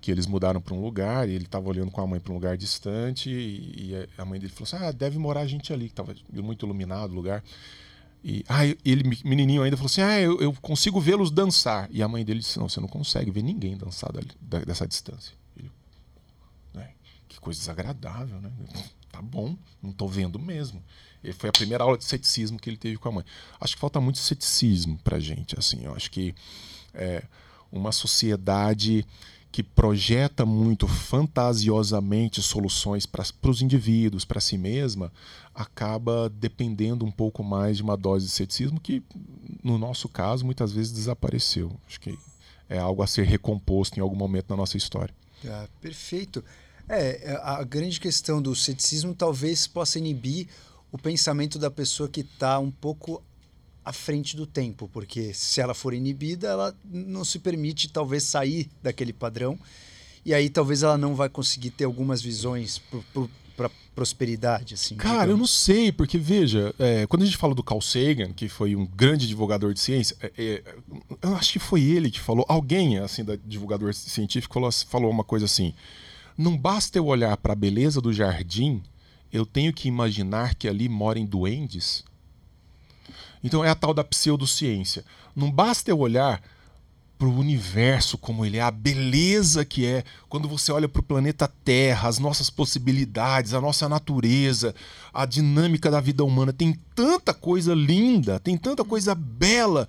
Que 0.01 0.11
eles 0.11 0.27
mudaram 0.27 0.61
para 0.61 0.75
um 0.75 0.81
lugar 0.81 1.29
e 1.29 1.33
ele 1.33 1.45
estava 1.45 1.69
olhando 1.69 1.91
com 1.91 2.01
a 2.01 2.07
mãe 2.07 2.19
para 2.19 2.33
um 2.33 2.35
lugar 2.35 2.57
distante 2.57 3.29
e, 3.31 3.93
a 4.17 4.25
mãe 4.25 4.41
dele 4.41 4.53
falou 4.53 4.65
assim: 4.65 4.77
Ah, 4.83 4.91
deve 4.93 5.19
morar 5.19 5.47
gente 5.47 5.73
ali, 5.73 5.87
que 5.87 5.93
estava 5.93 6.15
muito 6.33 6.65
iluminado 6.65 7.11
o 7.11 7.15
lugar. 7.15 7.45
E 8.25 8.45
ah, 8.49 8.65
ele, 8.85 9.19
menininho 9.25 9.63
ainda, 9.63 9.77
falou 9.77 9.87
assim: 9.91 10.01
Ah, 10.01 10.19
eu, 10.19 10.41
eu 10.41 10.53
consigo 10.55 10.99
vê-los 11.01 11.31
dançar. 11.31 11.87
E 11.91 12.03
a 12.03 12.09
mãe 12.09 12.25
dele 12.25 12.41
disse: 12.41 12.59
Não, 12.59 12.69
você 12.69 12.81
não 12.81 12.89
consegue 12.89 13.31
ver 13.31 13.43
ninguém 13.43 13.77
dançar 13.77 14.11
dali, 14.11 14.31
da- 14.41 14.61
dessa 14.65 14.87
distância. 14.89 15.35
Ele, 15.55 15.71
né, 16.73 16.93
que 17.29 17.39
coisa 17.39 17.61
desagradável, 17.61 18.41
né? 18.41 18.51
Tá 19.11 19.21
bom, 19.21 19.57
não 19.83 19.93
tô 19.93 20.07
vendo 20.07 20.39
mesmo. 20.39 20.81
E 21.23 21.33
foi 21.33 21.51
a 21.51 21.53
primeira 21.53 21.85
aula 21.85 21.99
de 21.99 22.05
ceticismo 22.05 22.59
que 22.59 22.71
ele 22.71 22.77
teve 22.77 22.97
com 22.97 23.09
a 23.09 23.13
mãe. 23.13 23.25
Acho 23.61 23.75
que 23.75 23.81
falta 23.81 24.01
muito 24.01 24.19
ceticismo 24.19 24.99
pra 25.05 25.19
gente, 25.19 25.59
assim. 25.59 25.85
Eu 25.85 25.95
acho 25.95 26.11
que 26.11 26.35
é, 26.95 27.23
uma 27.71 27.93
sociedade 27.93 29.07
que 29.53 29.63
projeta 29.63 30.47
muito 30.47 30.87
fantasiosamente 30.87 32.41
soluções 32.41 33.05
para 33.05 33.25
os 33.51 33.61
indivíduos, 33.61 34.25
para 34.25 34.41
si 34.41 34.57
mesma, 34.57 35.13
acaba 35.55 36.31
dependendo 36.31 37.05
um 37.05 37.11
pouco 37.11 37.43
mais 37.43 37.79
de 37.79 37.83
uma 37.83 37.97
dose 37.97 38.27
de 38.27 38.33
ceticismo 38.33 38.79
que, 38.79 39.03
no 39.63 39.77
nosso 39.77 40.09
caso, 40.09 40.45
muitas 40.45 40.73
vezes 40.73 40.93
desapareceu. 40.93 41.73
Acho 41.87 42.01
que 42.01 42.17
é 42.69 42.79
algo 42.79 43.03
a 43.03 43.07
ser 43.07 43.25
recomposto 43.25 43.99
em 43.99 44.03
algum 44.03 44.17
momento 44.17 44.47
na 44.51 44.57
nossa 44.57 44.77
história. 44.77 45.13
Ah, 45.45 45.67
perfeito. 45.81 46.45
É, 46.89 47.39
a 47.43 47.63
grande 47.65 47.99
questão 47.99 48.41
do 48.41 48.55
ceticismo 48.55 49.15
talvez 49.15 49.67
possa 49.67 49.99
inibir 49.99 50.49
o 50.93 50.99
pensamento 50.99 51.59
da 51.59 51.71
pessoa 51.71 52.09
que 52.09 52.21
está 52.21 52.59
um 52.59 52.71
pouco 52.71 53.23
à 53.85 53.93
frente 53.93 54.37
do 54.37 54.47
tempo, 54.47 54.89
porque 54.93 55.33
se 55.33 55.61
ela 55.61 55.75
for 55.75 55.95
inibida, 55.95 56.49
ela 56.49 56.77
não 56.85 57.25
se 57.25 57.39
permite 57.39 57.89
talvez 57.89 58.25
sair 58.25 58.69
daquele 58.83 59.13
padrão 59.13 59.59
e 60.25 60.35
aí 60.35 60.51
talvez 60.51 60.83
ela 60.83 60.99
não 60.99 61.15
vai 61.15 61.29
conseguir 61.29 61.71
ter 61.71 61.85
algumas 61.85 62.21
visões 62.21 62.81
para 63.57 63.71
prosperidade, 63.95 64.75
assim. 64.75 64.97
Cara, 64.97 65.13
digamos. 65.13 65.31
eu 65.31 65.37
não 65.37 65.47
sei, 65.47 65.93
porque 65.93 66.19
veja, 66.19 66.75
é, 66.79 67.07
quando 67.07 67.23
a 67.23 67.25
gente 67.25 67.37
fala 67.37 67.55
do 67.55 67.63
Carl 67.63 67.81
Sagan, 67.81 68.33
que 68.33 68.49
foi 68.49 68.77
um 68.77 68.87
grande 68.87 69.27
divulgador 69.27 69.73
de 69.73 69.81
ciência, 69.81 70.17
é, 70.21 70.33
é, 70.37 70.75
eu 71.23 71.35
acho 71.37 71.53
que 71.53 71.59
foi 71.59 71.83
ele 71.83 72.11
que 72.11 72.21
falou, 72.21 72.45
alguém 72.49 72.99
assim 72.99 73.25
da 73.25 73.37
divulgador 73.37 73.93
científico 73.95 74.55
falou, 74.55 74.71
falou 74.73 75.11
uma 75.11 75.25
coisa 75.25 75.47
assim: 75.47 75.75
não 76.37 76.57
basta 76.57 76.99
eu 76.99 77.07
olhar 77.07 77.37
para 77.37 77.53
a 77.53 77.57
beleza 77.57 78.01
do 78.01 78.13
jardim, 78.13 78.83
eu 79.33 79.47
tenho 79.47 79.73
que 79.73 79.89
imaginar 79.89 80.55
que 80.55 80.69
ali 80.69 80.89
morem 80.89 81.25
duendes. 81.25 82.05
Então 83.43 83.65
é 83.65 83.71
a 83.71 83.75
tal 83.75 83.95
da 83.95 84.05
pseudociência. 84.05 85.05
Não 85.35 85.51
basta 85.51 85.91
eu 85.91 85.99
olhar 85.99 86.43
para 87.21 87.29
o 87.29 87.39
universo 87.39 88.17
como 88.17 88.47
ele 88.47 88.57
é, 88.57 88.63
a 88.63 88.71
beleza 88.71 89.63
que 89.63 89.85
é, 89.85 90.05
quando 90.27 90.49
você 90.49 90.73
olha 90.73 90.89
para 90.89 91.01
o 91.01 91.05
planeta 91.05 91.47
Terra, 91.63 92.09
as 92.09 92.19
nossas 92.19 92.49
possibilidades, 92.49 93.53
a 93.53 93.61
nossa 93.61 93.87
natureza, 93.91 94.75
a 95.13 95.27
dinâmica 95.27 95.91
da 95.91 96.01
vida 96.01 96.25
humana, 96.25 96.51
tem 96.51 96.73
tanta 96.95 97.35
coisa 97.35 97.75
linda, 97.75 98.41
tem 98.41 98.57
tanta 98.57 98.83
coisa 98.85 99.15
bela. 99.15 99.87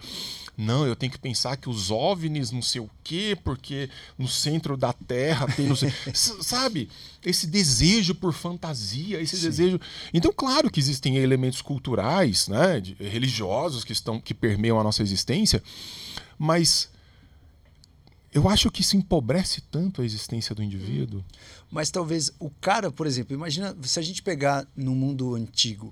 Não, 0.61 0.85
eu 0.85 0.95
tenho 0.95 1.11
que 1.11 1.17
pensar 1.17 1.57
que 1.57 1.67
os 1.67 1.89
OVNIs 1.89 2.51
não 2.51 2.61
sei 2.61 2.81
o 2.81 2.89
quê, 3.03 3.35
porque 3.43 3.89
no 4.15 4.27
centro 4.27 4.77
da 4.77 4.93
Terra 4.93 5.47
tem 5.47 5.65
não 5.65 5.75
sei, 5.75 5.91
sabe? 6.13 6.87
Esse 7.25 7.47
desejo 7.47 8.13
por 8.13 8.31
fantasia, 8.31 9.19
esse 9.19 9.37
Sim. 9.37 9.47
desejo. 9.47 9.81
Então, 10.13 10.31
claro 10.31 10.69
que 10.69 10.79
existem 10.79 11.17
elementos 11.17 11.63
culturais, 11.63 12.47
né, 12.47 12.79
religiosos 12.99 13.83
que 13.83 13.91
estão 13.91 14.21
que 14.21 14.35
permeiam 14.35 14.79
a 14.79 14.83
nossa 14.83 15.01
existência, 15.01 15.63
mas 16.37 16.89
eu 18.31 18.47
acho 18.47 18.69
que 18.69 18.81
isso 18.81 18.95
empobrece 18.95 19.61
tanto 19.61 20.03
a 20.03 20.05
existência 20.05 20.53
do 20.53 20.61
indivíduo. 20.61 21.25
Mas 21.71 21.89
talvez 21.89 22.31
o 22.37 22.51
cara, 22.51 22.91
por 22.91 23.07
exemplo, 23.07 23.33
imagina 23.33 23.75
se 23.81 23.97
a 23.97 24.03
gente 24.03 24.21
pegar 24.21 24.67
no 24.75 24.93
mundo 24.93 25.33
antigo, 25.33 25.91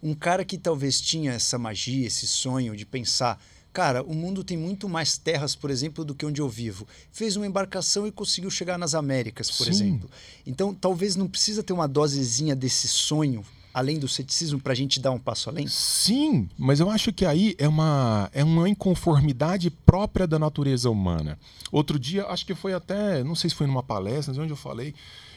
um 0.00 0.14
cara 0.14 0.44
que 0.44 0.56
talvez 0.56 1.00
tinha 1.00 1.32
essa 1.32 1.58
magia, 1.58 2.06
esse 2.06 2.28
sonho 2.28 2.76
de 2.76 2.86
pensar, 2.86 3.42
cara, 3.74 4.04
o 4.04 4.14
mundo 4.14 4.44
tem 4.44 4.56
muito 4.56 4.88
mais 4.88 5.18
terras, 5.18 5.56
por 5.56 5.68
exemplo, 5.68 6.04
do 6.04 6.14
que 6.14 6.24
onde 6.24 6.40
eu 6.40 6.48
vivo. 6.48 6.86
Fez 7.10 7.34
uma 7.34 7.44
embarcação 7.44 8.06
e 8.06 8.12
conseguiu 8.12 8.48
chegar 8.48 8.78
nas 8.78 8.94
Américas, 8.94 9.50
por 9.50 9.64
Sim. 9.64 9.70
exemplo. 9.70 10.08
Então, 10.46 10.72
talvez 10.72 11.16
não 11.16 11.26
precisa 11.26 11.60
ter 11.60 11.72
uma 11.72 11.88
dosezinha 11.88 12.54
desse 12.54 12.86
sonho 12.86 13.44
além 13.74 13.98
do 13.98 14.06
ceticismo 14.06 14.60
para 14.60 14.72
a 14.72 14.76
gente 14.76 15.00
dar 15.00 15.10
um 15.10 15.18
passo 15.18 15.50
além? 15.50 15.66
Sim, 15.66 16.48
mas 16.56 16.78
eu 16.78 16.88
acho 16.88 17.12
que 17.12 17.26
aí 17.26 17.56
é 17.58 17.66
uma, 17.66 18.30
é 18.32 18.44
uma 18.44 18.68
inconformidade 18.68 19.68
própria 19.68 20.28
da 20.28 20.38
natureza 20.38 20.88
humana. 20.88 21.36
Outro 21.72 21.98
dia, 21.98 22.26
acho 22.26 22.46
que 22.46 22.54
foi 22.54 22.72
até, 22.72 23.24
não 23.24 23.34
sei 23.34 23.50
se 23.50 23.56
foi 23.56 23.66
numa 23.66 23.82
palestra, 23.82 24.40
onde 24.40 24.52
eu 24.52 24.56
falei, 24.56 24.94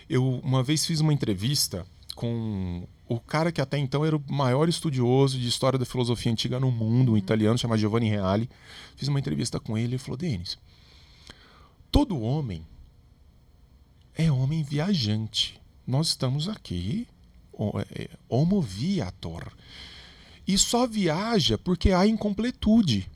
eu 0.07 0.23
uma 0.43 0.61
vez 0.61 0.85
fiz 0.85 0.99
uma 0.99 1.11
entrevista 1.11 1.83
com 2.17 2.87
o 3.07 3.19
cara 3.19 3.51
que 3.51 3.61
até 3.61 3.77
então 3.77 4.03
era 4.03 4.17
o 4.17 4.23
maior 4.27 4.67
estudioso 4.67 5.37
de 5.37 5.47
história 5.47 5.77
da 5.77 5.85
filosofia 5.85 6.31
antiga 6.31 6.59
no 6.59 6.71
mundo, 6.71 7.13
um 7.13 7.17
italiano 7.17 7.59
chamado 7.59 7.77
Giovanni 7.77 8.09
Reale. 8.09 8.49
Fiz 8.95 9.07
uma 9.07 9.19
entrevista 9.19 9.59
com 9.59 9.77
ele 9.77 9.95
e 9.95 9.99
falou: 9.99 10.17
Denis, 10.17 10.57
todo 11.91 12.19
homem 12.19 12.65
é 14.15 14.31
homem 14.31 14.63
viajante. 14.63 15.61
Nós 15.85 16.07
estamos 16.07 16.49
aqui 16.49 17.07
é, 17.95 18.09
homo 18.27 18.63
viator. 18.63 19.53
E 20.47 20.57
só 20.57 20.87
viaja 20.87 21.55
porque 21.55 21.91
há 21.91 22.07
incompletude. 22.07 23.07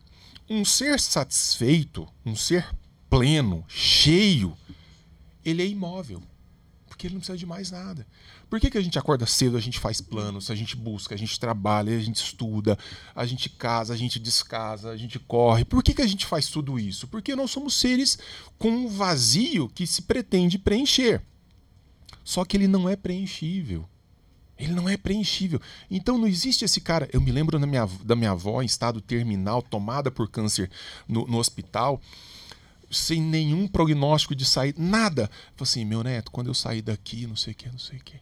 Um 0.48 0.64
ser 0.64 1.00
satisfeito, 1.00 2.08
um 2.24 2.36
ser 2.36 2.70
pleno, 3.10 3.66
cheio, 3.68 4.56
ele 5.44 5.64
é 5.64 5.66
imóvel. 5.66 6.22
Porque 7.02 7.08
ele 7.08 7.16
não 7.16 7.22
precisa 7.22 7.38
de 7.38 7.48
mais 7.48 7.72
nada. 7.72 8.06
Por 8.48 8.60
que, 8.60 8.70
que 8.70 8.78
a 8.78 8.82
gente 8.82 9.00
acorda 9.00 9.26
cedo, 9.26 9.58
a 9.58 9.60
gente 9.60 9.80
faz 9.80 10.00
planos, 10.00 10.52
a 10.52 10.56
gente 10.56 10.76
busca, 10.76 11.16
a 11.16 11.18
gente 11.18 11.40
trabalha, 11.40 11.98
a 11.98 12.00
gente 12.00 12.18
estuda, 12.18 12.78
a 13.16 13.26
gente 13.26 13.50
casa, 13.50 13.92
a 13.92 13.98
gente 13.98 14.20
descasa, 14.20 14.92
a 14.92 14.98
gente 14.98 15.18
corre? 15.18 15.66
Por 15.66 15.82
que, 15.82 15.96
que 15.96 16.02
a 16.04 16.08
gente 16.08 16.28
faz 16.28 16.48
tudo 16.48 16.78
isso? 16.78 17.08
Porque 17.08 17.36
nós 17.36 17.50
somos 17.50 17.74
seres 17.74 18.20
com 18.60 18.70
um 18.70 18.88
vazio 18.88 19.68
que 19.68 19.88
se 19.88 20.04
pretende 20.04 20.60
preencher. 20.60 21.24
Só 22.24 22.46
que 22.46 22.56
ele 22.56 22.68
não 22.68 22.88
é 22.88 22.96
preenchível. 22.96 23.90
Ele 24.56 24.74
não 24.74 24.88
é 24.88 24.96
preenchível. 24.96 25.60
Então 25.90 26.20
não 26.20 26.28
existe 26.28 26.64
esse 26.64 26.82
cara. 26.82 27.10
Eu 27.12 27.20
me 27.20 27.32
lembro 27.32 27.58
da 27.58 27.66
minha, 27.66 27.90
da 28.04 28.16
minha 28.16 28.30
avó 28.30 28.62
em 28.62 28.68
estado 28.68 29.02
terminal, 29.02 29.64
tomada 29.64 30.12
por 30.12 30.30
câncer 30.30 30.70
no, 31.08 31.26
no 31.26 31.40
hospital, 31.40 32.00
sem 32.92 33.22
nenhum 33.22 33.68
prognóstico 33.68 34.36
de 34.36 34.46
sair, 34.46 34.76
nada. 34.78 35.30
Falei 35.56 35.64
assim, 35.70 35.86
meu 35.86 36.04
neto, 36.04 36.32
quando 36.32 36.48
eu 36.48 36.54
sair 36.54 36.82
daqui, 36.82 37.26
não 37.26 37.36
sei 37.36 37.54
o 37.54 37.56
que, 37.56 37.70
não 37.70 37.80
sei 37.80 38.00
o 38.00 38.04
que. 38.04 38.20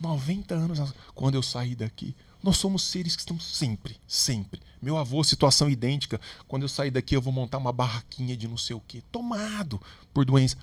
90 0.00 0.54
anos, 0.54 0.92
quando 1.14 1.34
eu 1.34 1.42
sair 1.42 1.74
daqui. 1.74 2.14
Nós 2.42 2.58
somos 2.58 2.82
seres 2.82 3.16
que 3.16 3.22
estão 3.22 3.40
sempre, 3.40 3.96
sempre. 4.06 4.60
Meu 4.82 4.98
avô, 4.98 5.24
situação 5.24 5.70
idêntica. 5.70 6.20
Quando 6.46 6.64
eu 6.64 6.68
sair 6.68 6.90
daqui, 6.90 7.16
eu 7.16 7.22
vou 7.22 7.32
montar 7.32 7.56
uma 7.56 7.72
barraquinha 7.72 8.36
de 8.36 8.46
não 8.46 8.58
sei 8.58 8.76
o 8.76 8.80
que. 8.80 9.00
Tomado 9.10 9.80
por 10.12 10.26
doença. 10.26 10.56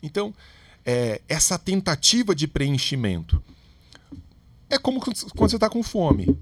Então, 0.00 0.32
é, 0.84 1.20
essa 1.28 1.58
tentativa 1.58 2.32
de 2.32 2.46
preenchimento 2.46 3.42
é 4.70 4.78
como 4.78 5.00
quando 5.00 5.16
você 5.16 5.56
está 5.56 5.68
com 5.68 5.82
fome. 5.82 6.38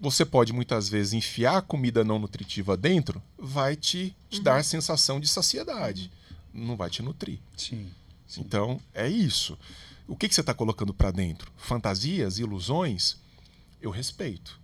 Você 0.00 0.24
pode 0.24 0.52
muitas 0.52 0.88
vezes 0.88 1.12
enfiar 1.12 1.62
comida 1.62 2.04
não 2.04 2.18
nutritiva 2.18 2.76
dentro, 2.76 3.22
vai 3.36 3.74
te, 3.74 4.14
te 4.30 4.38
uhum. 4.38 4.44
dar 4.44 4.56
a 4.58 4.62
sensação 4.62 5.18
de 5.18 5.26
saciedade. 5.26 6.10
Não 6.52 6.76
vai 6.76 6.88
te 6.88 7.02
nutrir. 7.02 7.38
Sim. 7.56 7.90
sim. 8.26 8.40
Então, 8.40 8.80
é 8.94 9.08
isso. 9.08 9.58
O 10.06 10.16
que, 10.16 10.28
que 10.28 10.34
você 10.34 10.40
está 10.40 10.54
colocando 10.54 10.94
para 10.94 11.10
dentro? 11.10 11.52
Fantasias, 11.56 12.38
ilusões? 12.38 13.16
Eu 13.80 13.90
respeito. 13.90 14.58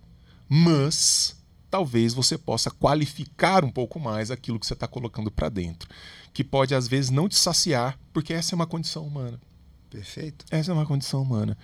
Mas 0.47 1.35
talvez 1.69 2.13
você 2.13 2.37
possa 2.37 2.71
qualificar 2.71 3.65
um 3.65 3.71
pouco 3.71 3.99
mais 3.99 4.31
aquilo 4.31 4.59
que 4.59 4.65
você 4.65 4.73
está 4.73 4.87
colocando 4.87 5.29
para 5.29 5.49
dentro, 5.49 5.89
que 6.33 6.43
pode 6.43 6.73
às 6.73 6.87
vezes 6.87 7.11
não 7.11 7.27
te 7.27 7.37
saciar, 7.37 7.99
porque 8.13 8.33
essa 8.33 8.53
é 8.53 8.55
uma 8.55 8.65
condição 8.65 9.05
humana. 9.05 9.39
Perfeito. 9.89 10.45
Essa 10.49 10.71
é 10.71 10.73
uma 10.73 10.85
condição 10.85 11.21
humana. 11.21 11.57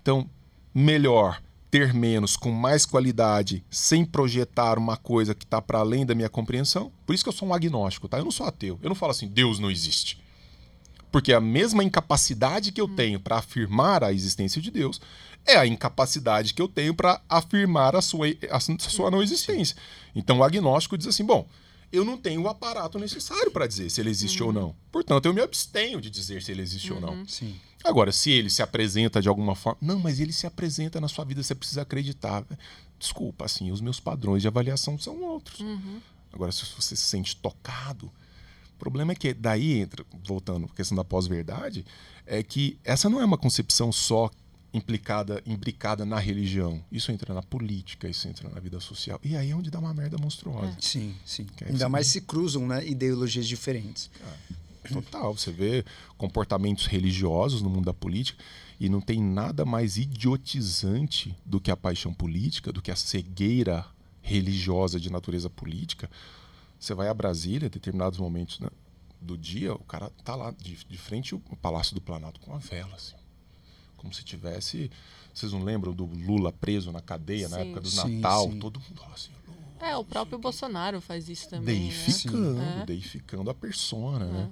Então, 0.00 0.28
melhor 0.74 1.42
ter 1.74 1.92
menos 1.92 2.36
com 2.36 2.52
mais 2.52 2.86
qualidade 2.86 3.64
sem 3.68 4.04
projetar 4.04 4.78
uma 4.78 4.96
coisa 4.96 5.34
que 5.34 5.44
está 5.44 5.60
para 5.60 5.80
além 5.80 6.06
da 6.06 6.14
minha 6.14 6.28
compreensão. 6.28 6.92
Por 7.04 7.16
isso 7.16 7.24
que 7.24 7.28
eu 7.28 7.32
sou 7.32 7.48
um 7.48 7.52
agnóstico, 7.52 8.06
tá? 8.06 8.16
Eu 8.16 8.22
não 8.22 8.30
sou 8.30 8.46
ateu. 8.46 8.78
Eu 8.80 8.88
não 8.88 8.94
falo 8.94 9.10
assim, 9.10 9.26
Deus 9.26 9.58
não 9.58 9.68
existe. 9.68 10.22
Porque 11.10 11.32
a 11.32 11.40
mesma 11.40 11.82
incapacidade 11.82 12.70
que 12.70 12.80
eu 12.80 12.84
hum. 12.84 12.94
tenho 12.94 13.18
para 13.18 13.38
afirmar 13.38 14.04
a 14.04 14.12
existência 14.12 14.62
de 14.62 14.70
Deus 14.70 15.00
é 15.44 15.56
a 15.56 15.66
incapacidade 15.66 16.54
que 16.54 16.62
eu 16.62 16.68
tenho 16.68 16.94
para 16.94 17.20
afirmar 17.28 17.96
a 17.96 18.00
sua, 18.00 18.28
a 18.52 18.60
sua 18.60 19.10
não 19.10 19.20
existência. 19.20 19.76
Então 20.14 20.38
o 20.38 20.44
agnóstico 20.44 20.96
diz 20.96 21.08
assim: 21.08 21.24
bom, 21.24 21.44
eu 21.92 22.04
não 22.04 22.16
tenho 22.16 22.42
o 22.42 22.48
aparato 22.48 23.00
necessário 23.00 23.50
para 23.50 23.66
dizer 23.66 23.90
se 23.90 24.00
ele 24.00 24.10
existe 24.10 24.40
uhum. 24.42 24.48
ou 24.48 24.52
não. 24.52 24.76
Portanto, 24.92 25.26
eu 25.26 25.34
me 25.34 25.40
abstenho 25.40 26.00
de 26.00 26.08
dizer 26.08 26.40
se 26.40 26.52
ele 26.52 26.62
existe 26.62 26.92
uhum. 26.92 26.98
ou 26.98 27.02
não. 27.02 27.14
Uhum. 27.14 27.26
Sim. 27.26 27.56
Agora, 27.84 28.10
se 28.10 28.30
ele 28.30 28.48
se 28.48 28.62
apresenta 28.62 29.20
de 29.20 29.28
alguma 29.28 29.54
forma. 29.54 29.78
Não, 29.80 29.98
mas 29.98 30.18
ele 30.18 30.32
se 30.32 30.46
apresenta 30.46 30.98
na 31.00 31.06
sua 31.06 31.24
vida, 31.24 31.42
você 31.42 31.54
precisa 31.54 31.82
acreditar. 31.82 32.42
Desculpa, 32.98 33.44
assim, 33.44 33.70
os 33.70 33.82
meus 33.82 34.00
padrões 34.00 34.40
de 34.40 34.48
avaliação 34.48 34.98
são 34.98 35.22
outros. 35.22 35.60
Uhum. 35.60 36.00
Agora, 36.32 36.50
se 36.50 36.64
você 36.64 36.96
se 36.96 37.02
sente 37.02 37.36
tocado, 37.36 38.06
o 38.06 38.78
problema 38.78 39.12
é 39.12 39.14
que 39.14 39.34
daí 39.34 39.78
entra, 39.78 40.04
voltando 40.26 40.64
à 40.64 40.68
questão 40.74 40.96
da 40.96 41.04
pós-verdade, 41.04 41.84
é 42.26 42.42
que 42.42 42.78
essa 42.82 43.08
não 43.10 43.20
é 43.20 43.24
uma 43.24 43.38
concepção 43.38 43.92
só 43.92 44.30
implicada, 44.72 45.40
imbricada 45.46 46.04
na 46.04 46.18
religião. 46.18 46.82
Isso 46.90 47.12
entra 47.12 47.32
na 47.32 47.42
política, 47.42 48.08
isso 48.08 48.26
entra 48.26 48.48
na 48.48 48.58
vida 48.58 48.80
social. 48.80 49.20
E 49.22 49.36
aí 49.36 49.50
é 49.50 49.54
onde 49.54 49.70
dá 49.70 49.78
uma 49.78 49.94
merda 49.94 50.18
monstruosa. 50.18 50.74
É. 50.76 50.80
Sim, 50.80 51.14
sim. 51.24 51.46
Ainda 51.64 51.88
mais 51.88 52.08
se 52.08 52.20
cruzam 52.20 52.66
né, 52.66 52.84
ideologias 52.84 53.46
diferentes. 53.46 54.10
É, 54.20 54.54
total. 54.88 55.36
Você 55.36 55.50
vê 55.50 55.84
comportamentos 56.16 56.86
religiosos 56.86 57.62
no 57.62 57.70
mundo 57.70 57.86
da 57.86 57.94
política 57.94 58.42
e 58.78 58.88
não 58.88 59.00
tem 59.00 59.22
nada 59.22 59.64
mais 59.64 59.96
idiotizante 59.96 61.36
do 61.44 61.60
que 61.60 61.70
a 61.70 61.76
paixão 61.76 62.12
política, 62.12 62.72
do 62.72 62.82
que 62.82 62.90
a 62.90 62.96
cegueira 62.96 63.86
religiosa 64.20 64.98
de 64.98 65.10
natureza 65.10 65.50
política. 65.50 66.10
Você 66.78 66.94
vai 66.94 67.08
a 67.08 67.14
Brasília, 67.14 67.66
em 67.66 67.70
determinados 67.70 68.18
momentos 68.18 68.60
né, 68.60 68.68
do 69.20 69.38
dia, 69.38 69.74
o 69.74 69.84
cara 69.84 70.10
tá 70.22 70.34
lá 70.34 70.50
de, 70.50 70.76
de 70.84 70.98
frente 70.98 71.34
ao 71.34 71.40
Palácio 71.56 71.94
do 71.94 72.00
Planalto 72.00 72.40
com 72.40 72.54
a 72.54 72.58
vela, 72.58 72.94
assim 72.94 73.14
como 74.04 74.12
se 74.14 74.22
tivesse. 74.22 74.90
Vocês 75.32 75.50
não 75.50 75.64
lembram 75.64 75.92
do 75.92 76.04
Lula 76.04 76.52
preso 76.52 76.92
na 76.92 77.00
cadeia 77.00 77.48
sim. 77.48 77.54
na 77.54 77.60
época 77.60 77.80
do 77.80 77.88
sim, 77.88 78.20
Natal? 78.20 78.50
Sim. 78.50 78.58
Todo 78.60 78.78
mundo 78.78 79.02
assim. 79.12 79.30
É, 79.84 79.96
o 79.96 80.04
próprio 80.04 80.38
Bolsonaro 80.38 81.00
faz 81.00 81.28
isso 81.28 81.48
também. 81.48 81.80
né? 81.80 81.88
deificando, 81.90 82.60
É. 82.60 82.86
deificando 82.86 83.50
a 83.50 83.54
persona, 83.54 84.24
né? 84.26 84.48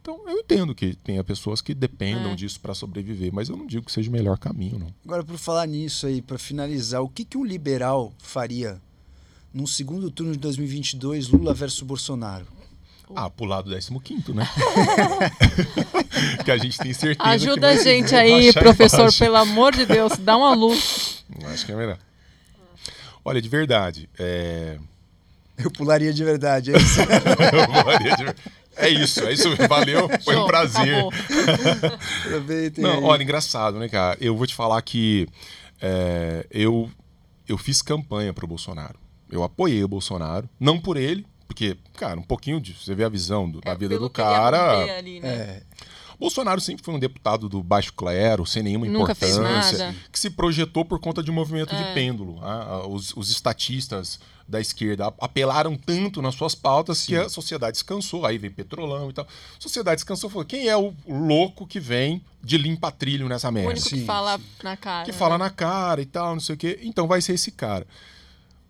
Então, 0.00 0.20
eu 0.28 0.38
entendo 0.38 0.74
que 0.74 0.96
tenha 0.96 1.22
pessoas 1.22 1.60
que 1.60 1.72
dependam 1.72 2.32
É. 2.32 2.34
disso 2.34 2.58
para 2.58 2.74
sobreviver, 2.74 3.32
mas 3.32 3.48
eu 3.48 3.56
não 3.56 3.66
digo 3.66 3.86
que 3.86 3.92
seja 3.92 4.08
o 4.10 4.12
melhor 4.12 4.36
caminho, 4.36 4.78
não. 4.78 4.92
Agora, 5.04 5.22
por 5.22 5.38
falar 5.38 5.66
nisso 5.66 6.06
aí, 6.06 6.20
para 6.20 6.38
finalizar, 6.38 7.00
o 7.02 7.08
que, 7.08 7.24
que 7.24 7.38
um 7.38 7.44
liberal 7.44 8.12
faria 8.18 8.80
num 9.54 9.66
segundo 9.66 10.10
turno 10.10 10.32
de 10.32 10.38
2022, 10.38 11.28
Lula 11.28 11.54
versus 11.54 11.82
Bolsonaro? 11.82 12.46
Ah, 13.14 13.30
pular 13.30 13.62
do 13.62 13.70
15, 14.00 14.32
né? 14.32 14.48
que 16.44 16.50
a 16.50 16.56
gente 16.56 16.78
tem 16.78 16.92
certeza 16.92 17.28
Ajuda 17.28 17.68
a 17.68 17.76
gente 17.76 18.14
aí, 18.16 18.52
professor, 18.52 19.12
pelo 19.16 19.36
amor 19.36 19.72
de 19.74 19.86
Deus, 19.86 20.16
dá 20.18 20.36
uma 20.36 20.54
luz. 20.54 21.24
Acho 21.44 21.66
que 21.66 21.72
é 21.72 21.76
melhor. 21.76 21.98
Olha, 23.24 23.40
de 23.40 23.48
verdade, 23.48 24.08
é... 24.18 24.78
Eu 25.56 25.70
pularia 25.70 26.12
de 26.12 26.24
verdade, 26.24 26.72
é 26.74 26.76
isso. 26.78 27.00
eu 27.02 27.84
faria 27.84 28.16
de 28.16 28.24
ver- 28.24 28.36
é 28.76 28.88
isso, 28.88 29.20
é 29.24 29.32
isso. 29.32 29.54
Valeu, 29.68 30.08
foi 30.24 30.34
um 30.34 30.38
Show, 30.38 30.46
prazer. 30.46 30.94
acabou. 30.94 31.12
Aproveitem 32.24 32.82
Não, 32.82 32.90
aí. 32.94 33.04
olha, 33.04 33.22
engraçado, 33.22 33.78
né, 33.78 33.88
cara? 33.88 34.16
Eu 34.20 34.34
vou 34.36 34.46
te 34.46 34.54
falar 34.54 34.80
que 34.82 35.28
é, 35.80 36.46
eu, 36.50 36.90
eu 37.46 37.58
fiz 37.58 37.82
campanha 37.82 38.32
pro 38.32 38.46
Bolsonaro. 38.46 38.98
Eu 39.30 39.42
apoiei 39.42 39.84
o 39.84 39.88
Bolsonaro, 39.88 40.48
não 40.58 40.80
por 40.80 40.96
ele, 40.96 41.26
porque, 41.46 41.76
cara, 41.96 42.18
um 42.18 42.22
pouquinho 42.22 42.58
de. 42.60 42.72
Você 42.74 42.94
vê 42.94 43.04
a 43.04 43.08
visão 43.10 43.48
do- 43.48 43.60
da 43.60 43.72
É, 43.72 43.74
vida 43.76 43.94
pelo 43.94 44.08
do 44.08 44.10
cara. 44.10 44.96
ali, 44.98 45.20
né? 45.20 45.28
É, 45.28 45.62
Bolsonaro 46.22 46.60
sempre 46.60 46.84
foi 46.84 46.94
um 46.94 46.98
deputado 46.98 47.48
do 47.48 47.62
baixo 47.62 47.92
clero, 47.92 48.46
sem 48.46 48.62
nenhuma 48.62 48.86
Nunca 48.86 49.14
fez 49.14 49.36
importância, 49.36 49.78
nada. 49.78 49.96
que 50.10 50.18
se 50.18 50.30
projetou 50.30 50.84
por 50.84 50.98
conta 51.00 51.22
de 51.22 51.30
um 51.30 51.34
movimento 51.34 51.74
de 51.74 51.82
É. 51.82 51.92
pêndulo. 51.94 52.38
Ah, 52.42 52.86
Os, 52.86 53.12
os 53.16 53.30
estatistas 53.30 54.18
da 54.48 54.60
esquerda 54.60 55.06
ap- 55.06 55.16
apelaram 55.22 55.76
tanto 55.76 56.20
nas 56.22 56.34
suas 56.34 56.54
pautas 56.54 57.04
que 57.06 57.16
a 57.16 57.28
sociedade 57.28 57.72
descansou. 57.72 58.24
Aí 58.26 58.38
vem 58.38 58.50
Petrolão 58.50 59.10
e 59.10 59.12
tal. 59.12 59.24
A 59.24 59.60
sociedade 59.60 59.96
descansou 59.96 60.28
e 60.28 60.32
falou: 60.32 60.44
quem 60.46 60.68
é 60.68 60.76
o 60.76 60.94
louco 61.08 61.66
que 61.66 61.80
vem 61.80 62.22
de 62.42 62.56
limpa-trilho 62.58 63.28
nessa 63.28 63.48
O 63.48 63.52
merda? 63.52 63.70
único 63.70 63.88
Sim, 63.88 64.00
que 64.00 64.04
fala 64.04 64.40
na 64.62 64.76
cara. 64.76 65.04
que 65.04 65.12
né? 65.12 65.18
fala 65.18 65.38
na 65.38 65.50
cara 65.50 66.00
e 66.02 66.06
tal, 66.06 66.34
não 66.34 66.40
sei 66.40 66.54
o 66.54 66.58
quê. 66.58 66.78
Então 66.82 67.06
vai 67.08 67.20
ser 67.20 67.34
esse 67.34 67.50
cara. 67.50 67.86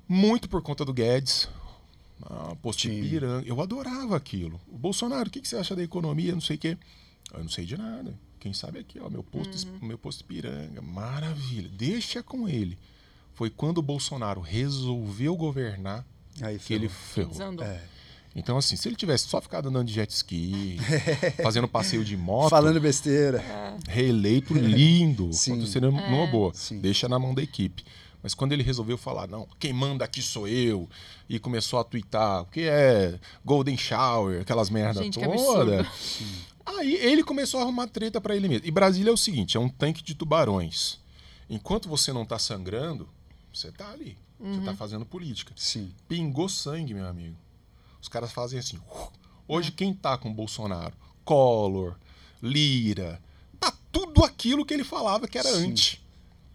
Muito 0.09 0.49
por 0.49 0.63
conta 0.63 0.85
do 0.85 0.93
Guedes. 0.93 1.49
Ah, 2.25 2.55
posto 2.63 2.83
de 2.83 2.95
Sim. 3.03 3.09
piranga. 3.11 3.43
Eu 3.47 3.61
adorava 3.61 4.17
aquilo. 4.17 4.61
O 4.69 4.79
Bolsonaro, 4.79 5.29
o 5.29 5.31
que, 5.31 5.41
que 5.41 5.49
você 5.49 5.57
acha 5.57 5.75
da 5.75 5.83
economia? 5.83 6.33
Não 6.33 6.41
sei 6.41 6.57
o 6.57 6.59
quê. 6.59 6.79
Eu 7.35 7.41
não 7.43 7.49
sei 7.49 7.65
de 7.65 7.77
nada. 7.77 8.15
Quem 8.39 8.53
sabe 8.53 8.79
aqui, 8.81 8.99
ó, 9.01 9.09
meu 9.09 9.23
posto, 9.23 9.69
Uhum. 9.69 9.89
meu 9.89 9.99
posto 9.99 10.25
piranga. 10.25 10.83
Maravilha. 10.83 11.69
Deixa 11.73 12.23
com 12.23 12.49
ele. 12.49 12.77
Foi 13.35 13.49
quando 13.49 13.79
o 13.79 13.83
Bolsonaro 13.83 14.41
resolveu 14.41 15.37
governar 15.37 16.05
aí 16.41 16.59
que 16.59 16.75
ele 16.75 16.89
ferrou. 16.89 17.63
É. 17.63 17.81
Então, 18.35 18.57
assim, 18.57 18.77
se 18.77 18.89
ele 18.89 18.97
tivesse 18.97 19.29
só 19.29 19.41
ficado 19.41 19.69
andando 19.69 19.87
de 19.87 19.93
jet 19.95 20.11
ski, 20.11 20.79
fazendo 21.43 21.69
passeio 21.69 22.05
de 22.05 22.17
moto, 22.17 22.51
Falando 22.51 22.81
besteira. 22.81 23.43
reeleito 23.89 24.55
lindo. 24.55 25.33
Sim. 25.35 25.53
Aconteceria 25.53 25.91
numa 25.91 26.27
boa. 26.27 26.53
Sim. 26.55 26.81
Deixa 26.81 27.09
na 27.09 27.19
mão 27.19 27.35
da 27.35 27.43
equipe. 27.43 27.85
Mas 28.23 28.35
quando 28.35 28.53
ele 28.53 28.63
resolveu 28.63 28.97
falar, 28.97 29.27
não, 29.27 29.49
quem 29.59 29.73
manda 29.73 30.05
aqui 30.05 30.23
sou 30.23 30.47
eu, 30.47 30.89
e 31.29 31.39
começou 31.41 31.79
a 31.81 31.85
twittar 31.85 32.43
o 32.43 32.47
que 32.47 32.61
é 32.63 33.19
Golden 33.45 33.77
Shower, 33.77 34.41
aquelas 34.43 34.71
merda 34.71 35.03
Gente, 35.03 35.19
toda. 35.19 35.85
Aí 36.65 36.95
ele 36.95 37.23
começou 37.25 37.61
a 37.61 37.63
arrumar 37.65 37.87
treta 37.89 38.21
pra 38.21 38.35
ele 38.37 38.49
mesmo. 38.49 38.67
E 38.67 38.71
Brasília 38.71 39.11
é 39.11 39.13
o 39.13 39.17
seguinte, 39.17 39.57
é 39.57 39.61
um 39.61 39.69
tanque 39.69 40.03
de 40.03 40.15
tubarões. 40.15 40.99
Enquanto 41.49 41.89
você 41.89 42.13
não 42.13 42.25
tá 42.25 42.39
sangrando, 42.39 43.09
você 43.53 43.71
tá 43.73 43.91
ali. 43.91 44.17
Você 44.41 44.59
Uhum. 44.59 44.65
tá 44.65 44.75
fazendo 44.75 45.07
política. 45.07 45.53
Sim. 45.57 45.93
Pingou 46.09 46.49
sangue, 46.49 46.95
meu 46.95 47.07
amigo. 47.07 47.37
Os 48.01 48.09
caras 48.09 48.33
fazem 48.33 48.59
assim. 48.59 48.79
Hoje 49.47 49.71
quem 49.71 49.93
tá 49.95 50.17
com 50.19 50.31
o 50.31 50.35
Bolsonaro? 50.35 50.95
Collor, 51.25 51.95
Lira, 52.43 53.21
tá 53.61 53.73
tudo 53.93 54.25
aquilo 54.25 54.65
que 54.67 54.75
ele 54.75 54.83
falava 54.85 55.29
que 55.29 55.39
era 55.39 55.49
Sim. 55.53 55.71
antes. 55.71 55.99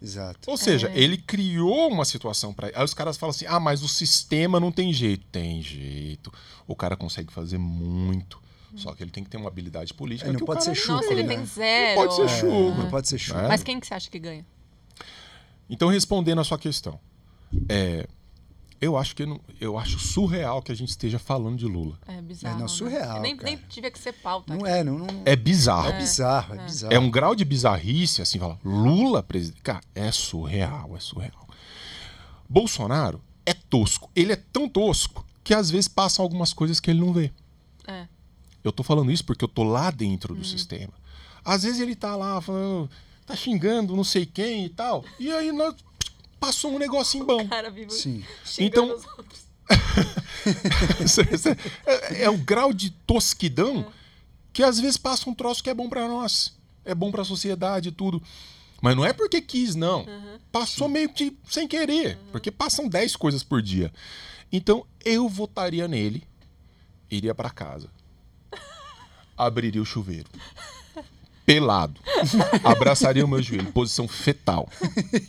Exato. 0.02 0.52
Ou 0.52 0.58
seja, 0.58 0.90
É. 0.90 1.00
ele 1.00 1.18
criou 1.18 1.90
uma 1.90 2.06
situação 2.06 2.54
para 2.54 2.68
Aí 2.76 2.84
os 2.84 2.94
caras 2.94 3.18
falam 3.18 3.32
assim: 3.32 3.46
"Ah, 3.48 3.60
mas 3.60 3.82
o 3.82 3.88
sistema 3.88 4.60
não 4.60 4.72
tem 4.72 4.94
jeito". 4.94 5.26
Tem 5.32 5.62
jeito. 5.62 6.32
O 6.68 6.76
cara 6.76 6.96
consegue 6.98 7.32
fazer 7.34 7.58
muito. 7.58 8.40
Só 8.78 8.94
que 8.94 9.04
ele 9.04 9.12
tem 9.12 9.24
que 9.24 9.30
ter 9.30 9.38
uma 9.38 9.48
habilidade 9.50 9.94
política 9.94 10.30
É, 10.30 10.32
não 10.32 10.38
que 10.38 10.44
o 10.44 10.46
pode 10.46 10.60
cara 10.64 10.76
ser 10.76 10.80
não 10.80 10.86
chucro, 10.86 10.96
Nossa, 10.96 11.12
ele 11.14 11.24
né? 11.24 11.36
tem 11.36 11.46
zero. 11.46 11.96
pode 11.96 12.16
ser 12.16 12.22
É, 12.24 12.28
chucro. 12.28 12.76
não 12.84 12.90
pode 12.90 13.08
ser 13.10 13.18
chucro. 13.18 13.42
né? 13.42 13.48
Mas 13.50 13.64
quem 13.64 13.80
que 13.80 13.88
você 13.88 13.94
acha 13.94 14.10
que 14.10 14.20
ganha? 14.20 14.46
Então, 15.70 15.90
respondendo 15.90 16.40
a 16.40 16.44
sua 16.44 16.58
questão, 16.58 17.00
é, 17.68 18.08
eu 18.80 18.96
acho 18.96 19.16
que 19.16 19.26
não- 19.26 19.42
eu 19.60 19.78
acho 19.78 20.00
surreal 20.00 20.62
que 20.62 20.72
a 20.72 20.76
gente 20.76 20.90
esteja 20.90 21.18
falando 21.20 21.58
de 21.58 21.66
Lula. 21.66 21.98
É 22.08 22.22
bizarro. 22.22 22.56
não, 22.56 22.62
né? 22.64 22.68
surreal, 22.70 23.22
Nem, 23.22 23.36
cara. 23.36 23.50
nem 23.50 23.58
tivia 23.68 23.92
que 23.92 24.00
ser 24.00 24.14
pauta. 24.14 24.54
Não 24.54 24.64
aqui. 24.64 24.72
é, 24.74 24.84
não, 24.84 25.00
não- 25.00 25.22
É 25.26 25.36
bizarro. 25.36 25.90
é 25.90 25.98
bizarro, 25.98 26.54
é 26.56 26.64
bizarro. 26.66 26.94
É 26.94 27.00
um 27.00 27.10
grau 27.12 27.36
de 27.36 27.44
bizarrice, 27.44 28.22
assim, 28.22 28.38
falar, 28.40 28.58
Lula 28.64 29.22
presidente. 29.24 29.62
Cara, 29.62 29.82
é 29.96 30.12
surreal, 30.12 30.96
é 30.96 31.00
surreal. 31.00 31.48
Bolsonaro 32.50 33.22
é 33.46 33.54
tosco. 33.54 34.10
Ele 34.16 34.32
é 34.34 34.36
tão 34.38 34.70
tosco 34.70 35.26
que 35.44 35.54
às 35.54 35.70
vezes 35.70 35.88
passam 35.88 36.24
algumas 36.24 36.54
coisas 36.54 36.80
que 36.80 36.90
ele 36.92 37.00
não 37.02 37.12
vê. 37.14 37.32
É. 37.88 38.08
Eu 38.68 38.72
tô 38.72 38.84
falando 38.84 39.12
isso 39.12 39.26
porque 39.26 39.44
eu 39.44 39.48
tô 39.50 39.64
lá 39.64 39.90
dentro 39.92 40.34
Uhum. 40.34 40.40
do 40.40 40.46
sistema. 40.46 40.94
Às 41.44 41.64
vezes 41.64 41.80
ele 41.80 41.96
tá 41.96 42.16
lá 42.16 42.40
falando, 42.42 42.90
tá 43.26 43.36
xingando 43.36 43.96
não 43.96 44.04
sei 44.04 44.26
quem 44.26 44.66
e 44.66 44.70
tal. 44.70 45.04
E 45.20 45.32
aí 45.32 45.52
nós 45.52 45.74
passou 46.40 46.74
um 46.76 46.80
negocinho 46.80 47.26
bom. 47.26 47.42
O 47.44 47.48
cara 47.48 47.70
vive 47.72 47.92
Sim. 47.92 48.24
Então- 48.60 48.96
os 48.96 49.06
outros. 49.18 49.48
é, 51.86 52.24
é 52.24 52.30
o 52.30 52.38
grau 52.38 52.74
de 52.74 52.90
tosquidão 52.90 53.86
que 54.54 54.64
às 54.64 54.80
vezes 54.80 54.98
passa 54.98 55.30
um 55.30 55.34
troço 55.34 55.64
que 55.64 55.70
é 55.70 55.74
bom 55.74 55.90
pra 55.90 56.08
nós. 56.08 56.56
É 56.86 56.96
bom 56.96 57.12
pra 57.12 57.24
sociedade 57.24 57.90
e 57.90 57.92
tudo. 57.92 58.22
Mas 58.82 58.96
não 58.96 59.04
é 59.06 59.12
porque 59.14 59.42
quis, 59.42 59.76
não. 59.76 60.06
Passou 60.52 60.88
meio 60.88 61.10
que 61.10 61.36
sem 61.50 61.68
querer. 61.68 62.18
Porque 62.32 62.52
passam 62.52 62.88
10 62.88 63.16
coisas 63.16 63.44
por 63.44 63.62
dia. 63.62 63.92
Então 64.52 64.86
eu 65.04 65.28
votaria 65.28 65.88
nele, 65.88 66.24
iria 67.12 67.36
pra 67.36 67.50
casa, 67.50 67.90
abriria 69.38 69.82
o 69.82 69.86
chuveiro. 69.86 70.28
Pelado. 71.46 72.02
Abraçaria 72.62 73.24
o 73.24 73.28
meu 73.28 73.42
joelho, 73.42 73.72
posição 73.72 74.06
fetal. 74.06 74.68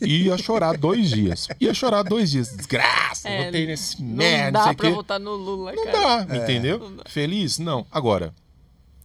Ia 0.02 0.36
chorar 0.36 0.76
dois 0.76 1.10
dias. 1.10 1.46
Ia 1.60 1.72
chorar 1.72 2.02
dois 2.02 2.28
dias. 2.32 2.48
Desgraça, 2.56 3.28
É, 3.28 3.44
votei 3.46 3.66
nesse 3.66 4.02
Não 4.02 4.16
merda, 4.16 4.58
não 4.58 4.66
dá 4.66 4.74
pra 4.74 4.88
quê. 4.88 4.94
votar 4.94 5.20
no 5.20 5.34
Lula, 5.36 5.72
Não 5.72 5.84
cara. 5.84 6.24
dá, 6.24 6.36
entendeu? 6.38 6.80
Não 6.80 6.96
dá. 6.96 7.04
Feliz? 7.06 7.60
Não. 7.60 7.86
Agora, 7.92 8.34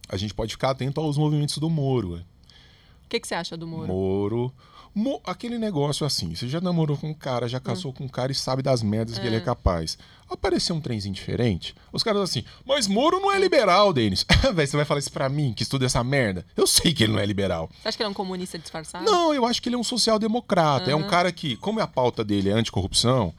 a 0.08 0.16
gente 0.16 0.34
pode 0.34 0.52
ficar 0.52 0.70
atento 0.70 1.00
aos 1.00 1.16
movimentos 1.16 1.56
do 1.58 1.70
Moro. 1.70 2.14
O 2.16 3.08
que, 3.08 3.20
que 3.20 3.28
você 3.28 3.34
acha 3.36 3.56
do 3.56 3.64
Moro? 3.66 3.86
Moro. 3.86 4.52
Mo- 4.94 5.20
aquele 5.26 5.58
negócio 5.58 6.06
assim, 6.06 6.34
você 6.34 6.46
já 6.48 6.60
namorou 6.60 6.96
com 6.96 7.08
um 7.10 7.14
cara, 7.14 7.48
já 7.48 7.58
casou 7.58 7.92
com 7.92 8.04
um 8.04 8.08
cara 8.08 8.30
e 8.30 8.34
sabe 8.34 8.62
das 8.62 8.80
merdas 8.82 9.18
que 9.18 9.26
ele 9.26 9.34
é 9.36 9.40
capaz. 9.40 9.98
Apareceu 10.30 10.74
um 10.76 10.80
trenzinho 10.80 11.14
diferente, 11.14 11.74
os 11.92 12.02
caras 12.02 12.22
assim, 12.22 12.44
mas 12.64 12.86
Moro 12.86 13.18
não 13.20 13.30
é 13.32 13.38
liberal, 13.38 13.92
Denis. 13.92 14.24
Véi, 14.54 14.66
você 14.66 14.76
vai 14.76 14.86
falar 14.86 15.00
isso 15.00 15.10
pra 15.12 15.28
mim, 15.28 15.52
que 15.52 15.62
estuda 15.64 15.84
essa 15.84 16.02
merda? 16.04 16.46
Eu 16.56 16.66
sei 16.66 16.94
que 16.94 17.02
ele 17.04 17.12
não 17.12 17.18
é 17.18 17.26
liberal. 17.26 17.68
Você 17.82 17.88
acha 17.88 17.96
que 17.96 18.02
ele 18.02 18.08
é 18.08 18.10
um 18.10 18.14
comunista 18.14 18.58
disfarçado? 18.58 19.04
Não, 19.04 19.34
eu 19.34 19.44
acho 19.44 19.60
que 19.60 19.68
ele 19.68 19.76
é 19.76 19.78
um 19.78 19.84
social-democrata. 19.84 20.90
É 20.90 20.94
um 20.94 21.06
cara 21.08 21.32
que, 21.32 21.56
como 21.56 21.80
a 21.80 21.86
pauta 21.86 22.24
dele 22.24 22.50
é 22.50 22.52
anticorrupção, 22.52 23.34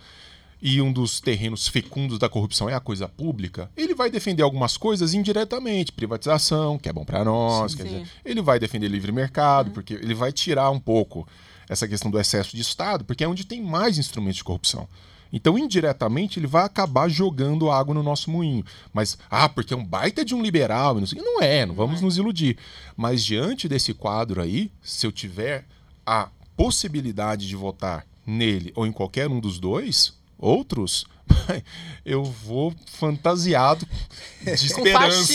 e 0.61 0.81
um 0.81 0.91
dos 0.91 1.19
terrenos 1.19 1.67
fecundos 1.67 2.17
da 2.17 2.27
corrupção 2.27 2.67
é 2.69 2.73
a 2.73 2.79
coisa 2.79 3.07
pública, 3.07 3.69
ele 3.77 3.93
vai 3.93 4.09
defender 4.09 4.41
algumas 4.41 4.77
coisas 4.77 5.13
indiretamente. 5.13 5.91
Privatização, 5.91 6.77
que 6.77 6.89
é 6.89 6.93
bom 6.93 7.05
para 7.05 7.23
nós. 7.23 7.71
Sim, 7.73 7.77
sim. 7.77 7.83
dizer, 7.83 8.07
ele 8.23 8.41
vai 8.41 8.57
defender 8.59 8.87
livre 8.87 9.11
mercado, 9.11 9.71
porque 9.71 9.93
ele 9.93 10.13
vai 10.13 10.31
tirar 10.31 10.69
um 10.71 10.79
pouco 10.79 11.27
essa 11.69 11.87
questão 11.87 12.11
do 12.11 12.19
excesso 12.19 12.55
de 12.55 12.61
Estado, 12.61 13.05
porque 13.05 13.23
é 13.23 13.27
onde 13.27 13.45
tem 13.45 13.61
mais 13.61 13.97
instrumentos 13.97 14.37
de 14.37 14.43
corrupção. 14.43 14.87
Então, 15.31 15.57
indiretamente, 15.57 16.39
ele 16.39 16.47
vai 16.47 16.63
acabar 16.63 17.09
jogando 17.09 17.69
água 17.69 17.93
no 17.93 18.03
nosso 18.03 18.31
moinho. 18.31 18.63
Mas, 18.93 19.17
ah, 19.29 19.49
porque 19.49 19.73
é 19.73 19.77
um 19.77 19.83
baita 19.83 20.23
de 20.23 20.33
um 20.33 20.41
liberal. 20.41 20.97
e 20.97 21.01
Não, 21.01 21.07
sei, 21.07 21.21
não 21.21 21.41
é, 21.41 21.65
não 21.65 21.75
vamos 21.75 21.99
nos 21.99 22.17
iludir. 22.17 22.57
Mas, 22.95 23.25
diante 23.25 23.67
desse 23.67 23.93
quadro 23.93 24.41
aí, 24.41 24.71
se 24.81 25.05
eu 25.05 25.11
tiver 25.11 25.65
a 26.05 26.29
possibilidade 26.55 27.47
de 27.47 27.55
votar 27.55 28.05
nele 28.25 28.71
ou 28.75 28.87
em 28.87 28.91
qualquer 28.91 29.27
um 29.29 29.39
dos 29.39 29.59
dois, 29.59 30.13
outros, 30.37 31.05
eu 32.05 32.23
vou 32.23 32.73
fantasiado 32.85 33.87
de 34.43 34.51
esperança. 34.51 35.33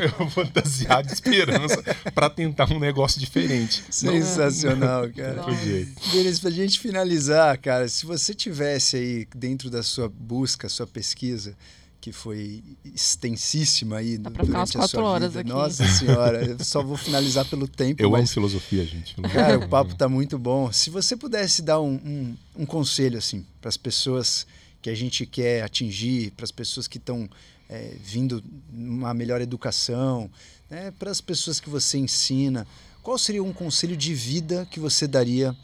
eu 0.00 0.10
vou 0.18 0.30
fantasiado 0.30 1.08
de 1.08 1.14
esperança 1.14 1.82
para 2.14 2.30
tentar 2.30 2.70
um 2.72 2.78
negócio 2.78 3.20
diferente. 3.20 3.82
Sensacional, 3.90 5.08
cara. 5.10 5.40
Outro 5.40 5.56
jeito. 5.56 5.92
Denis, 6.10 6.38
pra 6.38 6.50
gente 6.50 6.78
finalizar, 6.78 7.58
cara, 7.58 7.88
se 7.88 8.06
você 8.06 8.34
tivesse 8.34 8.96
aí 8.96 9.28
dentro 9.34 9.70
da 9.70 9.82
sua 9.82 10.08
busca, 10.08 10.68
sua 10.68 10.86
pesquisa, 10.86 11.56
que 12.00 12.12
foi 12.12 12.62
extensíssima 12.84 13.98
aí 13.98 14.16
Dá 14.16 14.30
pra 14.30 14.44
ficar 14.44 14.64
durante 14.64 14.76
umas 14.76 14.84
a 14.86 14.88
sua 14.88 15.00
quatro 15.00 15.04
horas 15.04 15.28
vida. 15.34 15.40
aqui. 15.40 15.48
Nossa 15.50 15.84
senhora, 15.98 16.44
eu 16.44 16.64
só 16.64 16.82
vou 16.82 16.96
finalizar 16.96 17.44
pelo 17.44 17.68
tempo, 17.68 18.00
Eu 18.02 18.08
amo 18.08 18.18
mas 18.18 18.32
filosofia, 18.32 18.84
gente. 18.86 19.14
cara, 19.16 19.58
o 19.58 19.68
papo 19.68 19.94
tá 19.94 20.08
muito 20.08 20.38
bom. 20.38 20.72
Se 20.72 20.88
você 20.88 21.16
pudesse 21.16 21.60
dar 21.62 21.80
um, 21.80 21.94
um, 21.94 22.36
um 22.62 22.66
conselho 22.66 23.18
assim 23.18 23.44
para 23.60 23.68
as 23.68 23.76
pessoas 23.76 24.46
que 24.80 24.88
a 24.88 24.94
gente 24.94 25.26
quer 25.26 25.62
atingir, 25.62 26.30
para 26.30 26.44
as 26.44 26.50
pessoas 26.50 26.88
que 26.88 26.96
estão 26.96 27.28
é, 27.68 27.94
vindo 28.02 28.42
uma 28.72 29.12
melhor 29.12 29.40
educação, 29.42 30.30
né, 30.70 30.90
para 30.98 31.10
as 31.10 31.20
pessoas 31.20 31.60
que 31.60 31.68
você 31.68 31.98
ensina, 31.98 32.66
qual 33.02 33.18
seria 33.18 33.42
um 33.42 33.52
conselho 33.52 33.96
de 33.96 34.14
vida 34.14 34.66
que 34.70 34.80
você 34.80 35.06
daria 35.06 35.54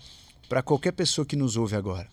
para 0.50 0.62
qualquer 0.62 0.92
pessoa 0.92 1.24
que 1.24 1.34
nos 1.34 1.56
ouve 1.56 1.74
agora? 1.76 2.06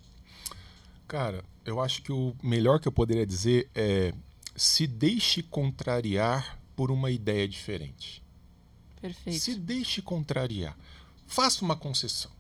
Cara, 1.08 1.44
eu 1.66 1.82
acho 1.82 2.02
que 2.02 2.12
o 2.12 2.36
melhor 2.42 2.80
que 2.80 2.88
eu 2.88 2.92
poderia 2.92 3.26
dizer 3.26 3.70
é 3.74 4.14
se 4.56 4.86
deixe 4.86 5.42
contrariar 5.42 6.60
por 6.76 6.92
uma 6.92 7.10
ideia 7.12 7.48
diferente. 7.48 8.24
Perfeito. 9.02 9.40
Se 9.40 9.56
deixe 9.56 10.02
contrariar. 10.02 10.78
Faça 11.28 11.64
uma 11.64 11.76
concessão. 11.76 12.32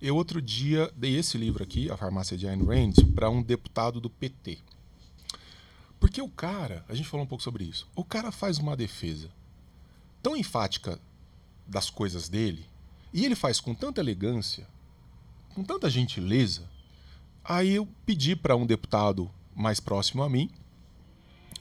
Eu 0.00 0.16
outro 0.16 0.42
dia 0.42 0.92
dei 0.94 1.16
esse 1.16 1.38
livro 1.38 1.62
aqui, 1.62 1.90
A 1.90 1.96
Farmácia 1.96 2.36
de 2.36 2.46
Ayn 2.46 2.62
Rand, 2.62 2.94
para 3.14 3.30
um 3.30 3.42
deputado 3.42 4.00
do 4.00 4.10
PT. 4.10 4.58
Porque 5.98 6.20
o 6.20 6.28
cara, 6.28 6.84
a 6.88 6.94
gente 6.94 7.08
falou 7.08 7.24
um 7.24 7.28
pouco 7.28 7.42
sobre 7.42 7.64
isso, 7.64 7.88
o 7.96 8.04
cara 8.04 8.30
faz 8.30 8.58
uma 8.58 8.76
defesa 8.76 9.30
tão 10.22 10.36
enfática 10.36 11.00
das 11.66 11.88
coisas 11.88 12.28
dele, 12.28 12.68
e 13.12 13.24
ele 13.24 13.34
faz 13.34 13.58
com 13.60 13.74
tanta 13.74 14.00
elegância, 14.00 14.68
com 15.54 15.64
tanta 15.64 15.88
gentileza. 15.88 16.68
Aí 17.48 17.74
eu 17.74 17.86
pedi 18.04 18.34
para 18.34 18.56
um 18.56 18.66
deputado 18.66 19.30
mais 19.54 19.78
próximo 19.80 20.22
a 20.22 20.28
mim, 20.28 20.50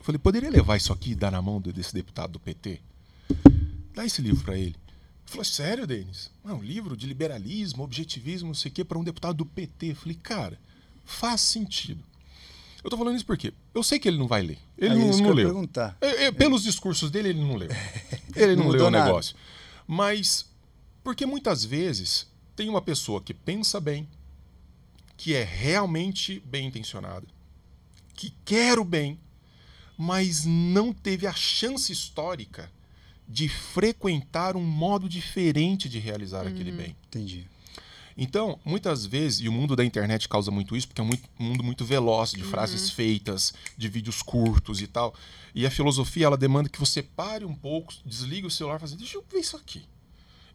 falei, 0.01 0.19
poderia 0.19 0.49
levar 0.49 0.77
isso 0.77 0.91
aqui 0.91 1.11
e 1.11 1.15
dar 1.15 1.31
na 1.31 1.41
mão 1.41 1.61
desse 1.61 1.93
deputado 1.93 2.33
do 2.33 2.39
PT? 2.39 2.81
Dá 3.93 4.05
esse 4.05 4.21
livro 4.21 4.43
para 4.43 4.57
ele. 4.57 4.75
Ele 4.75 5.31
falou, 5.31 5.45
sério, 5.45 5.87
Denis? 5.87 6.29
É 6.45 6.51
um 6.53 6.61
livro 6.61 6.95
de 6.97 7.07
liberalismo, 7.07 7.83
objetivismo, 7.83 8.47
não 8.49 8.53
sei 8.55 8.69
o 8.71 8.73
quê, 8.73 8.83
para 8.83 8.97
um 8.97 9.03
deputado 9.03 9.37
do 9.37 9.45
PT. 9.45 9.91
Eu 9.91 9.95
falei, 9.95 10.15
cara, 10.21 10.59
faz 11.03 11.41
sentido. 11.41 12.03
Eu 12.83 12.89
tô 12.89 12.97
falando 12.97 13.15
isso 13.15 13.25
porque 13.25 13.51
eu 13.73 13.81
sei 13.81 13.97
que 13.97 14.07
ele 14.07 14.17
não 14.17 14.27
vai 14.27 14.43
ler. 14.43 14.59
Ele 14.77 14.93
É 14.93 14.97
não, 14.97 15.09
isso 15.09 15.23
não 15.23 15.31
leu. 15.31 15.47
perguntar. 15.49 15.97
É, 16.01 16.25
é, 16.25 16.31
pelos 16.31 16.61
discursos 16.63 17.09
dele, 17.09 17.29
ele 17.29 17.39
não 17.41 17.55
leu. 17.55 17.69
Ele 18.35 18.53
não, 18.57 18.65
Não 18.65 18.71
leu 18.71 18.87
o 18.87 18.91
nada. 18.91 19.05
negócio. 19.05 19.33
Mas, 19.87 20.45
porque 21.01 21.25
muitas 21.25 21.63
vezes 21.63 22.27
tem 22.53 22.67
uma 22.67 22.81
pessoa 22.81 23.21
que 23.21 23.33
pensa 23.33 23.79
bem, 23.79 24.05
que 25.17 25.33
é 25.33 25.43
realmente 25.43 26.41
bem 26.45 26.67
intencionada, 26.67 27.25
que 28.13 28.33
quer 28.43 28.79
o 28.79 28.83
bem, 28.83 29.19
mas 29.97 30.45
não 30.45 30.91
teve 30.93 31.25
a 31.25 31.33
chance 31.33 31.91
histórica 31.91 32.71
de 33.27 33.49
frequentar 33.49 34.55
um 34.55 34.63
modo 34.63 35.09
diferente 35.09 35.89
de 35.89 35.99
realizar 35.99 36.45
aquele 36.45 36.71
bem. 36.71 36.95
Entendi. 37.07 37.47
Então, 38.17 38.57
muitas 38.63 39.05
vezes, 39.05 39.41
e 39.41 39.49
o 39.49 39.51
mundo 39.51 39.75
da 39.75 39.83
internet 39.83 40.29
causa 40.29 40.49
muito 40.49 40.75
isso, 40.75 40.87
porque 40.87 41.01
é 41.01 41.03
um 41.03 41.09
mundo 41.37 41.63
muito 41.63 41.83
veloz, 41.83 42.31
de 42.31 42.43
frases 42.43 42.89
feitas, 42.89 43.53
de 43.77 43.89
vídeos 43.89 44.21
curtos 44.21 44.81
e 44.81 44.87
tal. 44.87 45.13
E 45.53 45.65
a 45.65 45.71
filosofia, 45.71 46.27
ela 46.27 46.37
demanda 46.37 46.69
que 46.69 46.79
você 46.79 47.03
pare 47.03 47.43
um 47.43 47.55
pouco, 47.55 47.93
desligue 48.05 48.47
o 48.47 48.51
celular 48.51 48.77
e 48.77 48.79
fale 48.79 48.91
assim, 48.91 48.99
deixa 48.99 49.17
eu 49.17 49.25
ver 49.29 49.39
isso 49.39 49.57
aqui. 49.57 49.83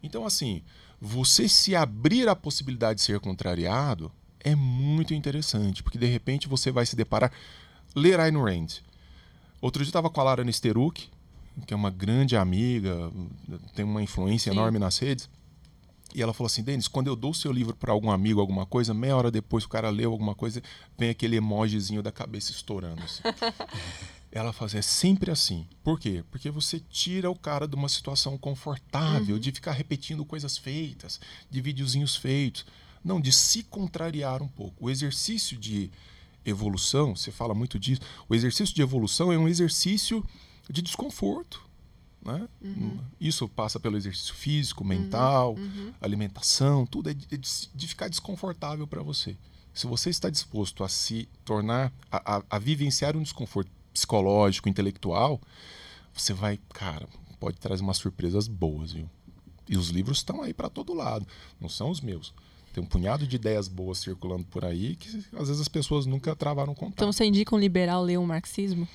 Então, 0.02 0.24
assim, 0.24 0.62
você 0.98 1.48
se 1.48 1.76
abrir 1.76 2.28
à 2.28 2.36
possibilidade 2.36 3.00
de 3.00 3.04
ser 3.04 3.20
contrariado 3.20 4.10
é 4.42 4.54
muito 4.54 5.14
interessante, 5.14 5.82
porque 5.82 5.98
de 5.98 6.06
repente 6.06 6.48
você 6.48 6.70
vai 6.70 6.86
se 6.86 6.96
deparar... 6.96 7.32
Ler 7.94 8.20
Ayn 8.20 8.36
Rand. 8.36 8.82
Outro 9.60 9.82
dia 9.82 9.88
eu 9.88 9.90
estava 9.90 10.08
com 10.08 10.20
a 10.20 10.24
Lara 10.24 10.44
Nesteruk, 10.44 11.08
que 11.66 11.74
é 11.74 11.76
uma 11.76 11.90
grande 11.90 12.36
amiga, 12.36 13.10
tem 13.74 13.84
uma 13.84 14.02
influência 14.02 14.52
Sim. 14.52 14.58
enorme 14.58 14.78
nas 14.78 14.98
redes. 14.98 15.28
E 16.14 16.22
ela 16.22 16.32
falou 16.32 16.46
assim: 16.46 16.62
Denis, 16.62 16.88
quando 16.88 17.06
eu 17.06 17.16
dou 17.16 17.30
o 17.30 17.34
seu 17.34 17.52
livro 17.52 17.74
para 17.76 17.92
algum 17.92 18.10
amigo, 18.10 18.40
alguma 18.40 18.66
coisa, 18.66 18.92
meia 18.94 19.16
hora 19.16 19.30
depois 19.30 19.64
o 19.64 19.68
cara 19.68 19.90
leu 19.90 20.10
alguma 20.10 20.34
coisa, 20.34 20.62
vem 20.98 21.10
aquele 21.10 21.36
emojizinho 21.36 22.02
da 22.02 22.10
cabeça 22.10 22.50
estourando. 22.50 23.02
assim. 23.02 23.22
ela 24.32 24.52
fala 24.52 24.66
assim: 24.66 24.78
é 24.78 24.82
sempre 24.82 25.30
assim. 25.30 25.66
Por 25.84 26.00
quê? 26.00 26.24
Porque 26.30 26.50
você 26.50 26.80
tira 26.80 27.30
o 27.30 27.36
cara 27.36 27.68
de 27.68 27.76
uma 27.76 27.88
situação 27.88 28.36
confortável, 28.36 29.38
de 29.38 29.52
ficar 29.52 29.72
repetindo 29.72 30.24
coisas 30.24 30.58
feitas, 30.58 31.20
de 31.48 31.60
videozinhos 31.60 32.16
feitos. 32.16 32.64
Não, 33.02 33.20
de 33.20 33.32
se 33.32 33.62
contrariar 33.62 34.42
um 34.42 34.48
pouco. 34.48 34.84
O 34.86 34.90
exercício 34.90 35.56
de 35.56 35.90
evolução, 36.44 37.14
você 37.16 37.30
fala 37.30 37.54
muito 37.54 37.78
disso, 37.78 38.00
o 38.28 38.34
exercício 38.34 38.74
de 38.74 38.82
evolução 38.82 39.32
é 39.32 39.38
um 39.38 39.48
exercício 39.48 40.24
de 40.68 40.82
desconforto. 40.82 41.68
Né? 42.22 42.46
Isso 43.18 43.48
passa 43.48 43.80
pelo 43.80 43.96
exercício 43.96 44.34
físico, 44.34 44.84
mental, 44.84 45.56
alimentação, 46.00 46.84
tudo 46.86 47.08
é 47.10 47.14
de, 47.14 47.26
é 47.30 47.36
de- 47.36 47.68
de 47.74 47.86
ficar 47.88 48.08
desconfortável 48.08 48.86
para 48.86 49.02
você. 49.02 49.36
Se 49.72 49.86
você 49.86 50.10
está 50.10 50.28
disposto 50.28 50.82
a 50.84 50.88
se 50.88 51.28
tornar, 51.44 51.92
a, 52.10 52.36
a- 52.36 52.42
a 52.50 52.58
vivenciar 52.58 53.16
um 53.16 53.22
desconforto 53.22 53.70
psicológico, 53.92 54.68
intelectual, 54.68 55.40
você 56.12 56.32
vai, 56.34 56.58
cara, 56.74 57.08
pode 57.38 57.56
trazer 57.58 57.82
umas 57.82 57.96
surpresas 57.96 58.46
boas, 58.48 58.92
viu? 58.92 59.08
E 59.68 59.76
os 59.76 59.88
livros 59.88 60.18
estão 60.18 60.42
aí 60.42 60.52
para 60.52 60.68
todo 60.68 60.92
lado, 60.92 61.26
não 61.60 61.68
são 61.68 61.88
os 61.90 62.00
meus. 62.00 62.34
Tem 62.72 62.82
um 62.82 62.86
punhado 62.86 63.26
de 63.26 63.36
ideias 63.36 63.66
boas 63.68 63.98
circulando 63.98 64.44
por 64.44 64.64
aí 64.64 64.94
que 64.96 65.08
às 65.36 65.48
vezes 65.48 65.60
as 65.60 65.68
pessoas 65.68 66.06
nunca 66.06 66.34
travaram 66.36 66.74
contato. 66.74 66.94
Então 66.94 67.12
você 67.12 67.24
indica 67.24 67.54
um 67.54 67.58
liberal 67.58 68.02
ler 68.02 68.18
o 68.18 68.26
marxismo? 68.26 68.86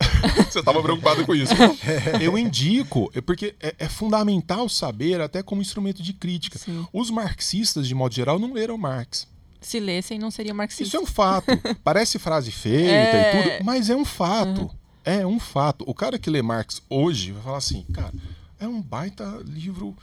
Você 0.50 0.58
estava 0.58 0.82
preocupado 0.82 1.24
com 1.24 1.32
isso. 1.34 1.54
Eu 2.20 2.36
indico, 2.36 3.10
é 3.14 3.20
porque 3.20 3.54
é, 3.60 3.74
é 3.78 3.88
fundamental 3.88 4.68
saber, 4.68 5.20
até 5.20 5.42
como 5.44 5.62
instrumento 5.62 6.02
de 6.02 6.12
crítica. 6.12 6.58
Sim. 6.58 6.84
Os 6.92 7.08
marxistas, 7.08 7.86
de 7.86 7.94
modo 7.94 8.12
geral, 8.14 8.38
não 8.38 8.52
leram 8.52 8.76
Marx. 8.76 9.28
Se 9.60 9.78
lessem, 9.78 10.18
não 10.18 10.30
seria 10.30 10.52
marxista. 10.52 10.82
Isso 10.82 10.96
é 10.96 11.00
um 11.00 11.06
fato. 11.06 11.46
Parece 11.84 12.18
frase 12.18 12.50
feita 12.50 12.90
É. 12.90 13.38
e 13.38 13.42
tudo, 13.58 13.64
mas 13.64 13.90
é 13.90 13.94
um 13.96 14.04
fato. 14.04 14.70
É 15.04 15.24
um 15.24 15.38
fato. 15.38 15.84
O 15.86 15.94
cara 15.94 16.18
que 16.18 16.28
lê 16.30 16.42
Marx 16.42 16.82
hoje 16.90 17.30
vai 17.30 17.42
falar 17.42 17.58
assim, 17.58 17.82
cara, 17.92 18.12
é 18.58 18.66
um 18.66 18.82
baita 18.82 19.24
livro 19.44 19.96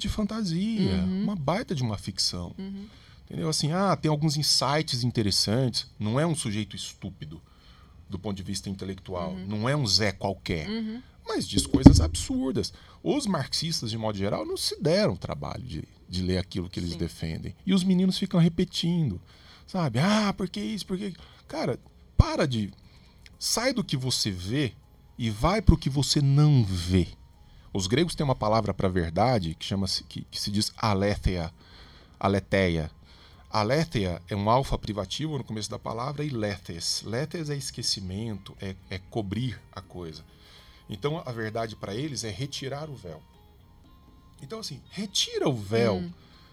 de 0.00 0.08
fantasia, 0.08 1.04
uma 1.04 1.36
baita 1.36 1.74
de 1.74 1.82
uma 1.82 1.98
ficção. 1.98 2.54
Entendeu? 3.24 3.48
Assim, 3.48 3.70
ah, 3.70 3.96
tem 3.96 4.10
alguns 4.10 4.36
insights 4.36 5.04
interessantes. 5.04 5.86
Não 5.98 6.18
é 6.18 6.26
um 6.26 6.34
sujeito 6.34 6.74
estúpido 6.74 7.40
do 8.08 8.18
ponto 8.18 8.36
de 8.36 8.42
vista 8.42 8.68
intelectual. 8.68 9.36
Não 9.36 9.68
é 9.68 9.76
um 9.76 9.86
Zé 9.86 10.10
qualquer. 10.10 10.66
Mas 11.26 11.46
diz 11.46 11.64
coisas 11.64 12.00
absurdas. 12.00 12.72
Os 13.02 13.26
marxistas, 13.26 13.90
de 13.90 13.96
modo 13.96 14.18
geral, 14.18 14.44
não 14.44 14.56
se 14.56 14.80
deram 14.82 15.14
o 15.14 15.18
trabalho 15.18 15.62
de, 15.62 15.84
de 16.08 16.22
ler 16.22 16.38
aquilo 16.38 16.68
que 16.68 16.80
eles 16.80 16.90
Sim. 16.90 16.98
defendem. 16.98 17.54
E 17.64 17.72
os 17.72 17.84
meninos 17.84 18.18
ficam 18.18 18.40
repetindo. 18.40 19.20
Sabe? 19.64 20.00
Ah, 20.00 20.34
por 20.36 20.48
que 20.48 20.60
isso? 20.60 20.84
Por 20.84 20.98
que. 20.98 21.14
Cara, 21.46 21.78
para 22.16 22.46
de. 22.46 22.72
Sai 23.38 23.72
do 23.72 23.84
que 23.84 23.96
você 23.96 24.30
vê 24.30 24.72
e 25.16 25.30
vai 25.30 25.62
para 25.62 25.74
o 25.74 25.78
que 25.78 25.88
você 25.88 26.20
não 26.20 26.64
vê. 26.64 27.06
Os 27.72 27.86
gregos 27.86 28.14
têm 28.14 28.24
uma 28.24 28.34
palavra 28.34 28.74
para 28.74 28.88
verdade 28.88 29.54
que 29.54 29.64
chama-se 29.64 30.02
que, 30.04 30.22
que 30.22 30.40
se 30.40 30.50
diz 30.50 30.72
aletheia, 30.76 31.52
aletheia. 32.18 32.90
Aletheia 33.48 34.22
é 34.28 34.36
um 34.36 34.48
alfa 34.48 34.78
privativo 34.78 35.36
no 35.36 35.44
começo 35.44 35.70
da 35.70 35.78
palavra 35.78 36.24
e 36.24 36.30
lethes. 36.30 37.02
Lethes 37.02 37.50
é 37.50 37.56
esquecimento, 37.56 38.56
é, 38.60 38.74
é 38.88 38.98
cobrir 38.98 39.60
a 39.72 39.80
coisa. 39.80 40.24
Então 40.88 41.22
a 41.24 41.32
verdade 41.32 41.76
para 41.76 41.94
eles 41.94 42.24
é 42.24 42.30
retirar 42.30 42.88
o 42.90 42.94
véu. 42.94 43.22
Então 44.42 44.60
assim, 44.60 44.80
retira 44.90 45.48
o 45.48 45.54
véu 45.54 46.04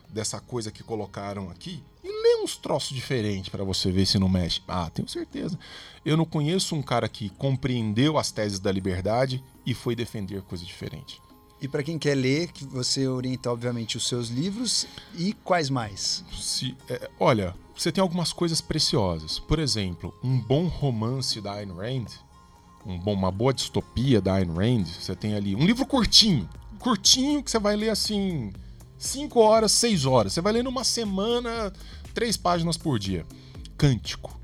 dessa 0.09 0.39
coisa 0.39 0.71
que 0.71 0.83
colocaram 0.83 1.49
aqui 1.49 1.83
e 2.03 2.07
lê 2.07 2.43
uns 2.43 2.55
troços 2.55 2.95
diferentes 2.95 3.49
para 3.49 3.63
você 3.63 3.91
ver 3.91 4.05
se 4.05 4.17
não 4.17 4.29
mexe. 4.29 4.61
Ah, 4.67 4.89
tenho 4.89 5.07
certeza. 5.07 5.57
Eu 6.05 6.15
não 6.15 6.25
conheço 6.25 6.75
um 6.75 6.81
cara 6.81 7.07
que 7.09 7.29
compreendeu 7.29 8.17
as 8.17 8.31
teses 8.31 8.59
da 8.59 8.71
liberdade 8.71 9.43
e 9.65 9.73
foi 9.73 9.95
defender 9.95 10.41
coisa 10.43 10.65
diferente. 10.65 11.21
E 11.59 11.67
para 11.67 11.81
quem 11.81 11.97
quer 11.97 12.15
ler, 12.15 12.51
que 12.51 12.65
você 12.65 13.07
orienta, 13.07 13.51
obviamente, 13.51 13.97
os 13.97 14.07
seus 14.07 14.29
livros 14.29 14.87
e 15.15 15.33
quais 15.33 15.69
mais? 15.69 16.23
Se, 16.31 16.77
é, 16.87 17.09
olha, 17.19 17.55
você 17.75 17.91
tem 17.91 18.01
algumas 18.01 18.31
coisas 18.31 18.61
preciosas. 18.61 19.39
Por 19.39 19.57
exemplo, 19.57 20.13
um 20.23 20.39
bom 20.39 20.67
romance 20.67 21.41
da 21.41 21.53
Ayn 21.53 21.71
Rand, 21.73 22.05
um 22.85 22.97
bom, 22.99 23.13
uma 23.13 23.31
boa 23.31 23.53
distopia 23.53 24.21
da 24.21 24.35
Ayn 24.35 24.53
Rand, 24.53 24.85
você 24.85 25.15
tem 25.15 25.33
ali 25.33 25.55
um 25.55 25.65
livro 25.65 25.85
curtinho, 25.85 26.47
curtinho 26.79 27.43
que 27.43 27.49
você 27.49 27.59
vai 27.59 27.75
ler 27.75 27.89
assim, 27.89 28.53
5 28.97 29.39
horas, 29.39 29.71
6 29.73 30.05
horas. 30.05 30.33
Você 30.33 30.41
vai 30.41 30.53
ler 30.53 30.63
numa 30.63 30.83
semana, 30.83 31.71
três 32.13 32.35
páginas 32.37 32.77
por 32.77 32.97
dia. 32.99 33.25
Cântico. 33.77 34.39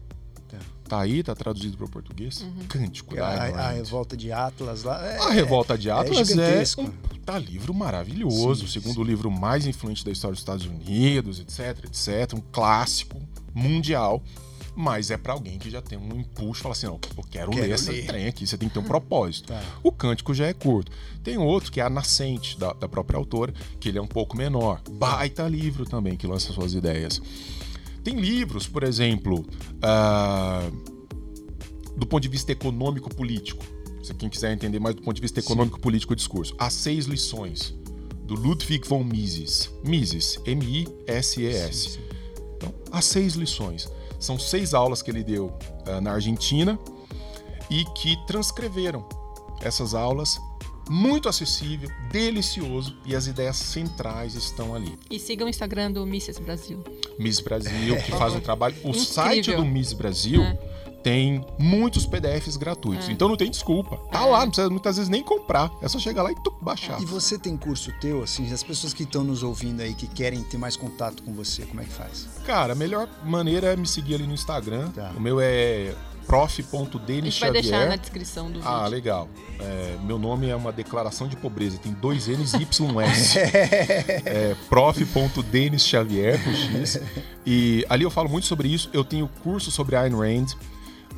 Tá. 0.47 0.57
Tá 0.87 0.99
aí, 1.01 1.23
tá 1.23 1.33
traduzido 1.33 1.75
para 1.77 1.85
o 1.85 1.89
português. 1.89 2.45
Cântico 2.67 3.15
da 3.15 3.27
Ayn 3.43 3.53
A, 3.53 3.67
a 3.69 3.71
revolta 3.71 4.15
de 4.15 4.31
Atlas 4.31 4.83
lá. 4.83 5.03
é- 5.05 5.17
A 5.17 5.29
Revolta 5.31 5.77
de 5.77 5.89
Atlas 5.89 6.19
é, 6.19 6.23
gigantesco. 6.25 6.81
um 6.81 6.87
puta 6.91 7.37
livro 7.39 7.73
maravilhoso, 7.73 8.61
Sim, 8.61 8.65
o 8.65 8.67
segundo 8.69 9.03
livro 9.03 9.31
mais 9.31 9.65
influente 9.65 10.05
da 10.05 10.11
história 10.11 10.33
dos 10.33 10.41
Estados 10.41 10.65
Unidos, 10.65 11.39
etc, 11.39 11.85
etc, 11.85 12.33
um 12.35 12.41
clássico 12.51 13.19
mundial, 13.55 14.21
mas 14.75 15.11
é 15.11 15.17
pra 15.17 15.33
alguém 15.33 15.57
que 15.59 15.69
já 15.69 15.81
tem 15.81 15.97
um 15.97 16.19
impulso, 16.19 16.61
fala 16.61 16.73
assim, 16.73 16.87
não, 16.87 16.99
eu 17.17 17.23
quero, 17.29 17.51
Quero 17.51 17.67
ler 17.67 17.71
esse 17.71 17.91
ler. 17.91 18.05
trem 18.05 18.27
aqui, 18.27 18.47
você 18.47 18.57
tem 18.57 18.67
que 18.67 18.73
ter 18.73 18.79
um 18.79 18.83
propósito. 18.83 19.47
Tá. 19.47 19.61
O 19.83 19.91
Cântico 19.91 20.33
já 20.33 20.47
é 20.47 20.53
curto. 20.53 20.91
Tem 21.23 21.37
outro 21.37 21.71
que 21.71 21.79
é 21.79 21.83
a 21.83 21.89
Nascente, 21.89 22.57
da, 22.57 22.73
da 22.73 22.87
própria 22.87 23.17
autora, 23.17 23.53
que 23.79 23.89
ele 23.89 23.97
é 23.97 24.01
um 24.01 24.07
pouco 24.07 24.35
menor. 24.35 24.81
Baita 24.89 25.47
livro 25.47 25.85
também, 25.85 26.15
que 26.15 26.25
lança 26.25 26.51
suas 26.53 26.73
ideias. 26.73 27.21
Tem 28.03 28.19
livros, 28.19 28.67
por 28.67 28.83
exemplo, 28.83 29.45
uh, 29.79 30.71
do 31.95 32.05
ponto 32.05 32.21
de 32.21 32.29
vista 32.29 32.51
econômico-político. 32.51 33.63
Se 34.03 34.13
quem 34.13 34.27
quiser 34.27 34.51
entender 34.51 34.79
mais 34.79 34.95
do 34.95 35.01
ponto 35.01 35.15
de 35.15 35.21
vista 35.21 35.39
econômico-político 35.39 36.13
o 36.13 36.15
discurso. 36.15 36.53
As 36.57 36.73
seis 36.73 37.05
lições, 37.05 37.73
do 38.25 38.35
Ludwig 38.35 38.87
von 38.87 39.03
Mises. 39.03 39.69
Mises, 39.83 40.39
M-I-S-E-S. 40.45 41.99
Então, 42.57 42.73
as 42.91 43.05
seis 43.05 43.35
lições. 43.35 43.89
São 44.23 44.39
seis 44.39 44.73
aulas 44.73 45.01
que 45.01 45.11
ele 45.11 45.21
deu 45.21 45.47
uh, 45.85 45.99
na 45.99 46.13
Argentina 46.13 46.79
e 47.69 47.83
que 47.83 48.15
transcreveram 48.25 49.05
essas 49.61 49.93
aulas 49.93 50.39
muito 50.89 51.27
acessível, 51.27 51.89
delicioso 52.09 52.95
e 53.05 53.17
as 53.17 53.27
ideias 53.27 53.57
centrais 53.57 54.35
estão 54.35 54.73
ali. 54.73 54.97
E 55.09 55.19
sigam 55.19 55.45
o 55.45 55.49
Instagram 55.49 55.91
do 55.91 56.05
Misses 56.05 56.39
Brasil. 56.39 56.81
Miss 57.19 57.41
Brasil, 57.41 57.97
que 57.97 58.11
faz 58.11 58.33
um 58.33 58.39
trabalho. 58.39 58.75
O 58.75 58.89
Incrível. 58.89 59.05
site 59.05 59.55
do 59.55 59.65
Miss 59.65 59.91
Brasil 59.91 60.41
é. 60.41 60.57
Tem 61.03 61.45
muitos 61.59 62.05
PDFs 62.05 62.57
gratuitos. 62.57 63.09
É. 63.09 63.11
Então 63.11 63.27
não 63.27 63.35
tem 63.35 63.51
desculpa. 63.51 63.97
Tá 64.11 64.21
é. 64.21 64.25
lá, 64.25 64.39
não 64.39 64.47
precisa 64.47 64.69
muitas 64.69 64.95
vezes 64.95 65.09
nem 65.09 65.21
comprar. 65.21 65.69
É 65.81 65.87
só 65.87 65.99
chegar 65.99 66.23
lá 66.23 66.31
e 66.31 66.35
tu, 66.35 66.53
baixar. 66.61 66.99
E 67.01 67.05
você 67.05 67.37
tem 67.37 67.57
curso 67.57 67.91
teu, 67.99 68.23
assim, 68.23 68.51
as 68.51 68.63
pessoas 68.63 68.93
que 68.93 69.03
estão 69.03 69.23
nos 69.23 69.43
ouvindo 69.43 69.81
aí, 69.81 69.93
que 69.93 70.07
querem 70.07 70.41
ter 70.43 70.57
mais 70.57 70.77
contato 70.77 71.21
com 71.23 71.33
você, 71.33 71.63
como 71.63 71.81
é 71.81 71.83
que 71.83 71.91
faz? 71.91 72.27
Cara, 72.45 72.73
a 72.73 72.75
melhor 72.75 73.07
maneira 73.23 73.73
é 73.73 73.75
me 73.75 73.85
seguir 73.85 74.15
ali 74.15 74.25
no 74.25 74.33
Instagram. 74.33 74.89
Tá. 74.91 75.11
O 75.15 75.19
meu 75.19 75.39
é 75.41 75.93
prof.denis 76.25 77.33
Xavier. 77.33 77.53
vai 77.53 77.61
deixar 77.61 77.87
na 77.87 77.95
descrição 77.95 78.49
do 78.49 78.59
ah, 78.59 78.61
vídeo. 78.61 78.71
Ah, 78.71 78.87
legal. 78.87 79.29
É, 79.59 79.97
meu 80.03 80.17
nome 80.17 80.47
é 80.47 80.55
uma 80.55 80.71
declaração 80.71 81.27
de 81.27 81.35
pobreza, 81.35 81.77
tem 81.77 81.91
dois 81.93 82.27
N's 82.27 82.53
e 82.53 82.63
YS. 82.63 83.35
é, 84.25 84.55
prof.denis 84.69 85.85
Xavier, 85.85 86.41
com 86.43 86.51
X. 86.51 86.99
E 87.45 87.85
ali 87.89 88.05
eu 88.05 88.09
falo 88.09 88.29
muito 88.29 88.47
sobre 88.47 88.69
isso. 88.69 88.89
Eu 88.93 89.03
tenho 89.03 89.29
curso 89.43 89.69
sobre 89.69 89.97
Ayn 89.97 90.15
Rand. 90.15 90.55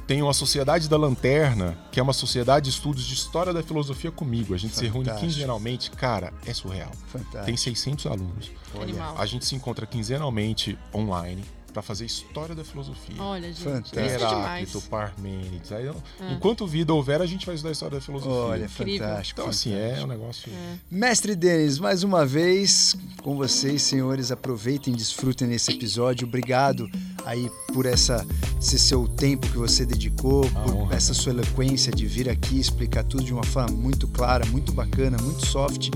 Tenho 0.08 0.30
a 0.30 0.34
Sociedade 0.34 0.88
da 0.88 0.98
Lanterna, 0.98 1.78
que 1.92 2.00
é 2.00 2.04
uma 2.04 2.14
sociedade 2.14 2.66
de 2.66 2.70
estudos 2.70 3.04
de 3.04 3.14
história 3.14 3.52
da 3.52 3.64
filosofia 3.64 4.12
comigo. 4.12 4.54
A 4.54 4.58
gente 4.58 4.76
Fantástico. 4.76 5.04
se 5.04 5.10
reúne 5.10 5.20
quinzenalmente. 5.20 5.92
Cara, 5.92 6.32
é 6.46 6.54
surreal. 6.54 6.92
Fantástico. 7.08 7.46
Tem 7.46 7.58
600 7.58 8.06
alunos. 8.06 8.52
Animal. 8.80 9.16
A 9.18 9.26
gente 9.26 9.46
se 9.46 9.56
encontra 9.56 9.86
quinzenalmente 9.86 10.78
online 10.94 11.44
para 11.76 11.82
fazer 11.82 12.06
história 12.06 12.56
da 12.56 12.64
filosofia. 12.64 13.22
Olha, 13.22 13.50
gente, 13.50 13.62
fantástico. 13.62 14.00
Heráclito, 14.00 14.82
Parmênides. 14.84 15.74
Aí, 15.74 15.90
ah. 15.90 16.32
Enquanto 16.32 16.66
vida 16.66 16.94
houver, 16.94 17.22
a 17.22 17.26
gente 17.26 17.46
vai 17.46 17.56
estudar 17.56 17.72
a 17.72 17.74
história 17.74 17.98
da 17.98 18.02
filosofia. 18.02 18.34
Olha, 18.34 18.64
Incrível. 18.64 19.06
fantástico. 19.06 19.42
Então, 19.42 19.52
fantástico. 19.52 19.76
assim, 19.76 20.00
é 20.00 20.02
um 20.02 20.08
negócio. 20.08 20.50
É. 20.50 20.78
Mestre 20.90 21.36
Denis, 21.36 21.78
mais 21.78 22.02
uma 22.02 22.26
vez 22.26 22.96
com 23.22 23.36
vocês, 23.36 23.82
senhores. 23.82 24.32
Aproveitem 24.32 24.94
e 24.94 24.98
desfrutem 24.98 25.50
nesse 25.50 25.74
episódio. 25.74 26.26
Obrigado 26.26 26.90
aí 27.26 27.52
por 27.74 27.86
essa, 27.86 28.26
esse 28.58 28.80
seu 28.80 29.06
tempo 29.06 29.46
que 29.46 29.58
você 29.58 29.86
dedicou, 29.86 30.46
a 30.56 30.62
por 30.62 30.76
honra, 30.76 30.96
essa 30.96 31.14
sua 31.14 31.34
eloquência 31.34 31.92
de 31.92 32.06
vir 32.06 32.30
aqui 32.30 32.58
explicar 32.58 33.04
tudo 33.04 33.26
de 33.26 33.34
uma 33.34 33.44
forma 33.44 33.76
muito 33.76 34.08
clara, 34.08 34.46
muito 34.46 34.72
bacana, 34.72 35.18
muito 35.22 35.46
soft. 35.46 35.90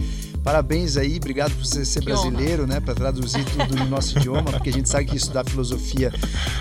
Parabéns 0.44 0.98
aí, 0.98 1.18
obrigado 1.18 1.54
por 1.54 1.66
você 1.66 1.86
ser 1.86 2.00
que 2.00 2.06
brasileiro, 2.06 2.64
honra. 2.64 2.76
né, 2.76 2.80
para 2.80 2.96
traduzir 2.96 3.46
tudo 3.46 3.76
no 3.76 3.86
nosso 3.86 4.18
idioma, 4.20 4.52
porque 4.52 4.70
a 4.70 4.74
gente 4.74 4.90
sabe 4.90 5.06
que 5.06 5.16
estudar 5.16 5.46
filosofia 5.46 5.69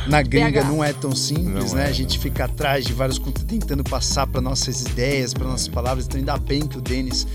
na 0.06 0.22
gringa 0.22 0.64
não 0.64 0.82
é 0.82 0.92
tão 0.92 1.14
simples, 1.14 1.72
não 1.72 1.74
né? 1.74 1.86
É, 1.86 1.88
a 1.88 1.92
gente 1.92 2.16
não. 2.16 2.22
fica 2.22 2.44
atrás 2.44 2.84
de 2.84 2.92
vários 2.92 3.18
tentando 3.46 3.84
passar 3.84 4.26
para 4.26 4.40
nossas 4.40 4.82
ideias, 4.82 5.32
para 5.32 5.46
nossas 5.46 5.68
palavras. 5.68 6.06
Então 6.06 6.18
ainda 6.18 6.36
bem 6.36 6.66
que 6.66 6.78
o 6.78 6.80
Denis 6.80 7.26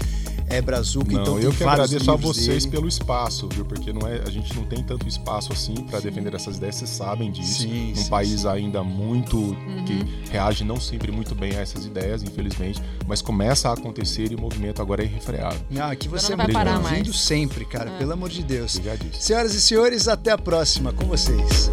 é 0.53 0.61
Brazuca, 0.61 1.11
não, 1.11 1.21
então 1.21 1.39
eu 1.39 1.51
que 1.51 1.63
agradeço 1.63 2.11
a 2.11 2.15
vocês 2.15 2.65
dele. 2.65 2.75
pelo 2.75 2.87
espaço, 2.87 3.49
viu? 3.51 3.65
Porque 3.65 3.91
não 3.91 4.07
é, 4.07 4.21
a 4.25 4.29
gente 4.29 4.55
não 4.55 4.65
tem 4.65 4.83
tanto 4.83 5.07
espaço 5.07 5.51
assim 5.51 5.73
para 5.89 5.99
defender 5.99 6.33
essas 6.35 6.57
ideias, 6.57 6.75
vocês 6.75 6.89
sabem 6.89 7.31
disso. 7.31 7.63
Sim, 7.63 7.89
Num 7.89 7.95
sim, 7.95 8.09
país 8.09 8.41
sim. 8.41 8.47
ainda 8.47 8.83
muito 8.83 9.37
uhum. 9.37 9.85
que 9.85 10.31
reage 10.31 10.63
não 10.63 10.79
sempre 10.79 11.11
muito 11.11 11.33
bem 11.33 11.55
a 11.55 11.61
essas 11.61 11.85
ideias, 11.85 12.23
infelizmente, 12.23 12.81
mas 13.07 13.21
começa 13.21 13.69
a 13.69 13.73
acontecer 13.73 14.31
e 14.31 14.35
o 14.35 14.39
movimento 14.39 14.81
agora 14.81 15.01
é 15.01 15.05
irrefreável. 15.05 15.59
Ah, 15.79 15.95
que 15.95 16.07
você 16.07 16.33
é 16.33 16.35
muito 16.35 16.53
bem-vindo 16.53 17.13
sempre, 17.13 17.65
cara, 17.65 17.89
é. 17.89 17.97
pelo 17.97 18.13
amor 18.13 18.29
de 18.29 18.43
Deus. 18.43 18.79
Senhoras 19.19 19.53
e 19.53 19.61
senhores, 19.61 20.07
até 20.07 20.31
a 20.31 20.37
próxima 20.37 20.93
com 20.93 21.05
vocês. 21.05 21.71